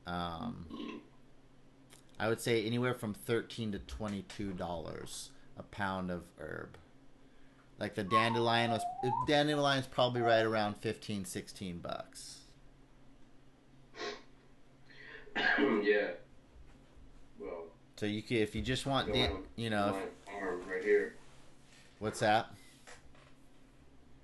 Um, 0.07 1.01
I 2.17 2.29
would 2.29 2.39
say 2.39 2.65
anywhere 2.65 2.93
from 2.93 3.13
thirteen 3.13 3.73
to 3.73 3.79
twenty-two 3.79 4.53
dollars 4.53 5.31
a 5.59 5.63
pound 5.63 6.09
of 6.09 6.23
herb. 6.39 6.77
Like 7.79 7.95
the 7.95 8.03
dandelion 8.03 8.71
was 8.71 8.81
dandelion's 9.27 9.87
probably 9.87 10.21
right 10.21 10.43
around 10.45 10.75
15, 10.77 11.23
16 11.25 11.79
bucks. 11.79 12.39
yeah. 15.37 16.09
Well, 17.39 17.63
So 17.95 18.05
you 18.05 18.21
could, 18.21 18.37
if 18.37 18.53
you 18.55 18.61
just 18.61 18.85
want, 18.85 19.13
dan- 19.13 19.43
you 19.55 19.69
know, 19.69 19.97
if- 19.97 20.33
farm 20.33 20.61
right 20.69 20.83
here. 20.83 21.15
what's 21.99 22.19
that? 22.19 22.47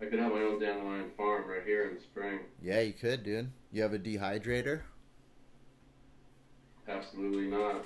I 0.01 0.05
could 0.05 0.19
have 0.19 0.33
my 0.33 0.41
own 0.41 0.59
dandelion 0.59 1.09
farm 1.15 1.47
right 1.49 1.63
here 1.65 1.87
in 1.87 1.95
the 1.95 2.01
spring. 2.01 2.39
Yeah, 2.61 2.81
you 2.81 2.91
could, 2.91 3.23
dude. 3.23 3.51
You 3.71 3.81
have 3.83 3.93
a 3.93 3.99
dehydrator. 3.99 4.81
Absolutely 6.87 7.47
not. 7.47 7.85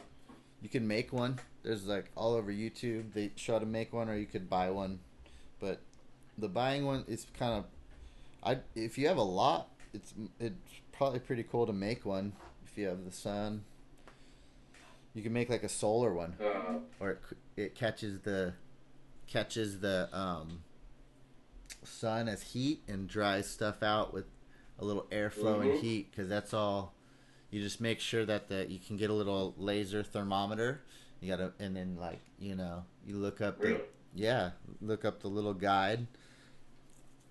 You 0.61 0.69
can 0.69 0.87
make 0.87 1.13
one. 1.13 1.39
There's 1.61 1.85
like 1.85 2.05
all 2.15 2.33
over 2.33 2.51
YouTube. 2.51 3.13
They 3.13 3.31
show 3.35 3.53
how 3.53 3.59
to 3.59 3.65
make 3.67 3.93
one, 3.93 4.09
or 4.09 4.17
you 4.17 4.25
could 4.25 4.49
buy 4.49 4.71
one. 4.71 4.99
But 5.59 5.81
the 6.37 6.47
buying 6.47 6.85
one 6.85 7.03
is 7.07 7.25
kind 7.37 7.53
of, 7.53 7.65
I 8.43 8.59
if 8.75 8.97
you 8.97 9.07
have 9.07 9.17
a 9.17 9.23
lot, 9.23 9.69
it's 9.93 10.13
it's 10.39 10.55
probably 10.91 11.19
pretty 11.19 11.43
cool 11.43 11.65
to 11.65 11.73
make 11.73 12.05
one 12.05 12.33
if 12.65 12.77
you 12.77 12.87
have 12.87 13.05
the 13.05 13.11
sun. 13.11 13.63
You 15.13 15.23
can 15.23 15.33
make 15.33 15.49
like 15.49 15.63
a 15.63 15.69
solar 15.69 16.13
one, 16.13 16.35
Uh, 16.39 16.79
or 16.99 17.09
it, 17.11 17.19
it 17.57 17.75
catches 17.75 18.19
the 18.21 18.53
catches 19.27 19.79
the 19.79 20.09
um, 20.17 20.63
sun 21.83 22.27
as 22.27 22.41
heat 22.41 22.81
and 22.87 23.07
dries 23.07 23.47
stuff 23.47 23.83
out 23.83 24.13
with 24.13 24.25
a 24.79 24.85
little 24.85 25.03
airflow 25.11 25.61
and 25.61 25.71
Mhm. 25.71 25.77
heat 25.79 26.11
because 26.11 26.29
that's 26.29 26.53
all. 26.53 26.93
You 27.51 27.61
just 27.61 27.81
make 27.81 27.99
sure 27.99 28.25
that 28.25 28.47
the 28.47 28.67
you 28.69 28.79
can 28.79 28.95
get 28.95 29.09
a 29.09 29.13
little 29.13 29.53
laser 29.57 30.03
thermometer. 30.03 30.81
You 31.19 31.27
gotta 31.29 31.51
and 31.59 31.75
then 31.75 31.97
like 31.99 32.19
you 32.39 32.55
know 32.55 32.85
you 33.05 33.17
look 33.17 33.41
up 33.41 33.59
the 33.59 33.67
really? 33.69 33.81
Yeah 34.13 34.51
look 34.81 35.05
up 35.05 35.21
the 35.21 35.27
little 35.27 35.53
guide. 35.53 36.07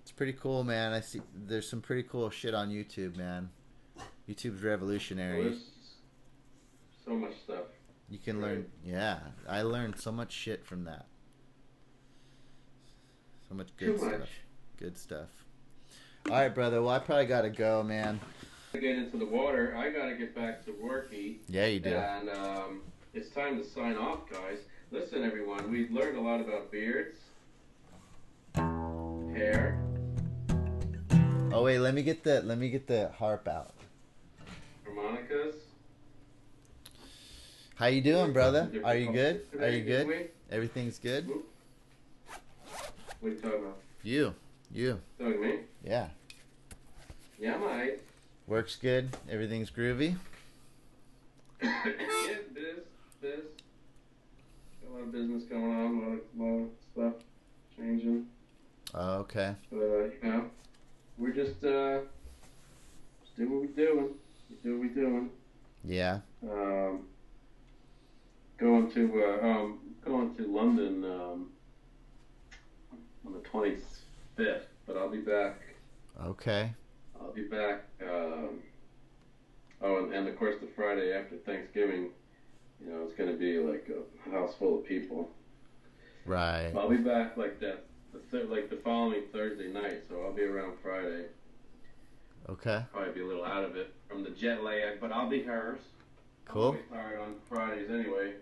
It's 0.02 0.12
pretty 0.12 0.32
cool, 0.32 0.64
man. 0.64 0.92
I 0.92 1.00
see 1.00 1.20
there's 1.34 1.68
some 1.68 1.82
pretty 1.82 2.02
cool 2.02 2.30
shit 2.30 2.54
on 2.54 2.70
YouTube, 2.70 3.16
man. 3.16 3.50
YouTube's 4.28 4.62
revolutionary. 4.62 5.42
there's 5.44 5.70
so 7.04 7.14
much 7.14 7.32
stuff. 7.44 7.64
You 8.10 8.18
can 8.18 8.40
learn. 8.40 8.66
Yeah, 8.84 9.18
I 9.46 9.62
learned 9.62 10.00
so 10.00 10.10
much 10.10 10.32
shit 10.32 10.64
from 10.64 10.84
that. 10.84 11.06
So 13.48 13.54
much 13.54 13.68
Too 13.78 13.92
good 13.96 14.00
much. 14.00 14.14
stuff. 14.14 14.28
Good 14.78 14.98
stuff. 14.98 15.28
All 16.26 16.36
right, 16.36 16.54
brother. 16.54 16.80
Well, 16.82 16.90
I 16.90 16.98
probably 16.98 17.26
gotta 17.26 17.50
go, 17.50 17.82
man. 17.82 18.20
To 18.72 18.78
get 18.78 18.96
into 18.96 19.16
the 19.16 19.26
water, 19.26 19.74
I 19.76 19.90
gotta 19.90 20.14
get 20.14 20.34
back 20.34 20.64
to 20.66 20.72
worky. 20.72 21.38
Yeah, 21.48 21.66
you 21.66 21.80
do. 21.80 21.94
And 21.94 22.28
um, 22.30 22.80
it's 23.14 23.30
time 23.30 23.58
to 23.58 23.64
sign 23.64 23.96
off, 23.96 24.28
guys. 24.30 24.58
Listen, 24.90 25.22
everyone, 25.22 25.70
we 25.70 25.88
learned 25.88 26.16
a 26.16 26.20
lot 26.20 26.40
about 26.40 26.70
beards, 26.72 27.18
hair, 28.54 29.78
Oh 31.52 31.64
wait, 31.64 31.78
let 31.78 31.94
me 31.94 32.02
get 32.02 32.24
the 32.24 32.42
let 32.42 32.58
me 32.58 32.70
get 32.70 32.86
the 32.86 33.10
harp 33.18 33.48
out. 33.48 33.74
harmonicas. 34.84 35.54
How 37.74 37.86
you 37.86 38.00
doing, 38.00 38.32
brother? 38.32 38.70
Are 38.84 38.96
you 38.96 39.12
good? 39.12 39.42
Are 39.60 39.68
you 39.68 39.82
good? 39.84 40.30
Everything's 40.50 40.98
good. 40.98 41.28
What 41.28 41.42
are 43.22 43.28
you 43.28 43.36
talking 43.36 43.58
about? 43.58 43.78
You, 44.02 44.34
you. 44.72 45.00
Talking 45.18 45.32
to 45.34 45.38
me? 45.38 45.54
Yeah. 45.84 46.08
Yeah, 47.38 47.54
I'm 47.54 47.62
alright. 47.62 48.00
Works 48.46 48.76
good. 48.76 49.16
Everything's 49.30 49.70
groovy. 49.70 50.16
yeah, 51.62 51.84
biz, 52.54 52.84
biz. 53.20 53.40
A 54.88 54.94
lot 54.94 55.02
of 55.02 55.12
business 55.12 55.44
going 55.44 55.64
on, 55.64 55.96
a 55.96 56.00
lot 56.00 56.12
of, 56.12 56.20
lot 56.36 56.64
of 56.64 56.68
stuff 56.92 57.26
changing. 57.76 58.26
Oh, 58.94 59.16
okay. 59.18 59.54
But, 59.70 59.76
uh, 59.78 60.04
you 60.04 60.18
know, 60.22 60.50
we're 61.18 61.32
just, 61.32 61.62
uh, 61.64 62.00
just 63.20 63.36
do 63.36 63.50
what 63.50 63.60
we're 63.60 63.66
doing. 63.86 64.14
We 64.48 64.56
do 64.62 64.78
what 64.78 64.88
we're 64.88 64.94
doing. 64.94 65.30
Yeah. 65.84 66.20
Um, 66.42 67.06
going 68.58 68.90
to, 68.92 69.24
uh, 69.24 69.46
um, 69.46 69.80
going 70.04 70.34
to 70.36 70.46
London, 70.46 71.04
um, 71.04 71.50
on 73.26 73.32
the 73.34 73.40
25th, 73.40 74.62
but 74.86 74.96
I'll 74.96 75.10
be 75.10 75.20
back. 75.20 75.60
Okay. 76.24 76.72
I'll 77.20 77.32
be 77.32 77.46
back. 77.46 77.84
Um, 78.02 78.60
oh, 79.82 80.04
and, 80.04 80.14
and 80.14 80.28
of 80.28 80.38
course, 80.38 80.56
the 80.60 80.68
Friday 80.74 81.12
after 81.12 81.36
Thanksgiving, 81.36 82.10
you 82.84 82.90
know, 82.92 83.02
it's 83.02 83.14
going 83.14 83.30
to 83.30 83.36
be 83.36 83.58
like 83.58 83.88
a 84.26 84.30
house 84.30 84.54
full 84.58 84.78
of 84.78 84.84
people. 84.86 85.30
Right. 86.26 86.72
I'll 86.76 86.88
be 86.88 86.96
back 86.98 87.36
like 87.36 87.58
that, 87.60 87.84
the 88.12 88.18
th- 88.30 88.48
like 88.50 88.70
the 88.70 88.76
following 88.76 89.22
Thursday 89.32 89.68
night, 89.72 90.02
so 90.08 90.22
I'll 90.22 90.32
be 90.32 90.42
around 90.42 90.74
Friday. 90.82 91.26
Okay. 92.48 92.82
Probably 92.92 93.12
be 93.12 93.20
a 93.20 93.26
little 93.26 93.44
out 93.44 93.64
of 93.64 93.76
it 93.76 93.94
from 94.08 94.24
the 94.24 94.30
jet 94.30 94.62
lag, 94.62 95.00
but 95.00 95.12
I'll 95.12 95.28
be 95.28 95.42
hers. 95.42 95.80
Cool. 96.46 96.62
always 96.66 96.80
tired 96.90 97.20
on 97.20 97.34
Fridays 97.48 97.90
anyway. 97.90 98.32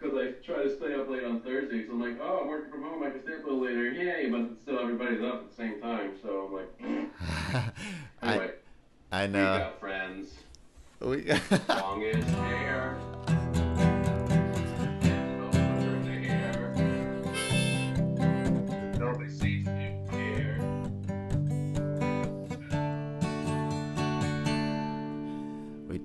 Because 0.00 0.16
I 0.16 0.30
try 0.46 0.62
to 0.64 0.76
stay 0.76 0.94
up 0.94 1.08
late 1.08 1.24
on 1.24 1.40
Thursdays. 1.40 1.88
I'm 1.90 2.00
like, 2.00 2.18
oh, 2.20 2.40
I'm 2.42 2.48
working 2.48 2.70
from 2.70 2.82
home. 2.82 3.02
I 3.02 3.10
can 3.10 3.22
stay 3.22 3.34
up 3.34 3.44
a 3.44 3.50
little 3.50 3.60
later. 3.64 3.90
Yay! 3.90 4.28
But 4.30 4.56
still, 4.62 4.78
everybody's 4.78 5.22
up 5.22 5.42
at 5.42 5.50
the 5.50 5.54
same 5.56 5.80
time. 5.80 6.12
So 6.22 6.46
I'm 6.46 6.52
like, 6.52 7.12
I 8.22 8.30
anyway, 8.32 8.50
I 9.10 9.26
we 9.26 9.32
know. 9.32 9.58
got 9.58 9.80
friends. 9.80 10.34
We 11.00 11.24
Longest 11.68 12.28
hair. 12.30 12.96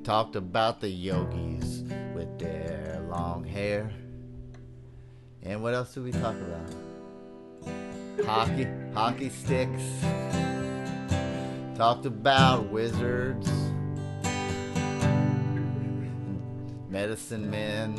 Talked 0.03 0.35
about 0.35 0.81
the 0.81 0.89
yogis 0.89 1.83
with 2.13 2.37
their 2.37 3.05
long 3.09 3.45
hair. 3.45 3.89
And 5.41 5.63
what 5.63 5.73
else 5.73 5.93
did 5.93 6.03
we 6.03 6.11
talk 6.11 6.35
about? 6.35 6.69
Hockey, 8.25 8.67
hockey 8.93 9.29
sticks. 9.29 9.81
Talked 11.77 12.05
about 12.05 12.69
wizards. 12.69 13.49
Medicine 16.89 17.49
men. 17.49 17.93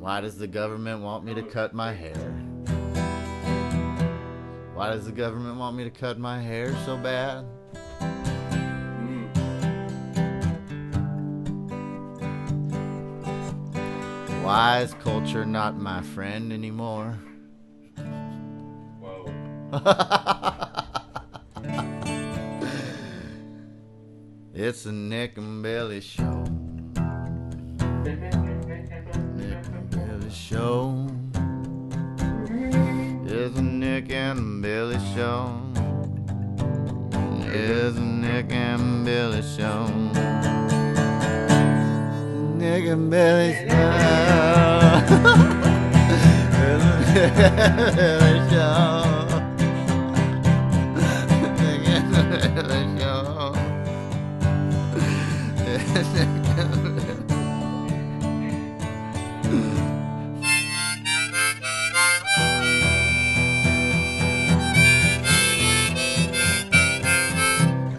Why 0.00 0.20
does 0.20 0.36
the 0.36 0.48
government 0.48 1.02
want 1.02 1.24
me 1.24 1.34
to 1.34 1.42
cut 1.42 1.72
my 1.72 1.92
hair? 1.92 2.32
Why 4.74 4.90
does 4.90 5.06
the 5.06 5.12
government 5.12 5.56
want 5.56 5.76
me 5.76 5.84
to 5.84 5.90
cut 5.90 6.18
my 6.18 6.42
hair 6.42 6.74
so 6.84 6.96
bad? 6.96 7.46
Why 14.44 14.82
is 14.82 14.92
culture 15.02 15.46
not 15.46 15.78
my 15.78 16.02
friend 16.02 16.52
anymore? 16.52 17.18
whoa. 19.00 19.24
it's 24.54 24.84
a 24.84 24.92
Nick 24.92 25.38
and 25.38 25.62
Billy 25.62 26.02
show. 26.02 26.44
Nick 28.02 28.34
and 29.72 29.90
Billy 29.90 30.30
show. 30.30 31.08
It's 33.24 33.58
a 33.58 33.62
Nick 33.62 34.12
and 34.12 34.60
Billy 34.60 34.98
show. 35.14 35.58
It's 37.46 37.96
a 37.96 38.00
Nick 38.02 38.52
and 38.52 39.06
Billy 39.06 39.40
show. 39.40 40.33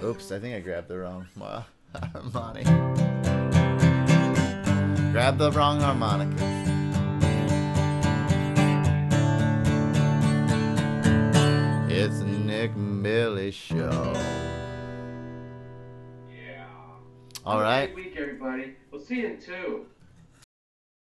Oops, 0.04 0.32
I 0.32 0.40
think 0.40 0.56
I 0.56 0.60
grabbed 0.60 0.88
the 0.88 0.98
wrong 0.98 1.28
Monty. 2.34 3.25
Grab 5.16 5.38
the 5.38 5.50
wrong 5.54 5.80
harmonica. 5.80 6.44
It's 11.90 12.20
the 12.20 12.26
Nick 12.26 12.76
Millie 12.76 13.52
Show. 13.52 14.12
Yeah. 16.30 16.66
All 17.46 17.60
great 17.60 17.96
week, 17.96 18.18
everybody. 18.18 18.76
We'll 18.92 19.00
see 19.00 19.22
you 19.22 19.28
in 19.28 19.40
two. 19.40 19.86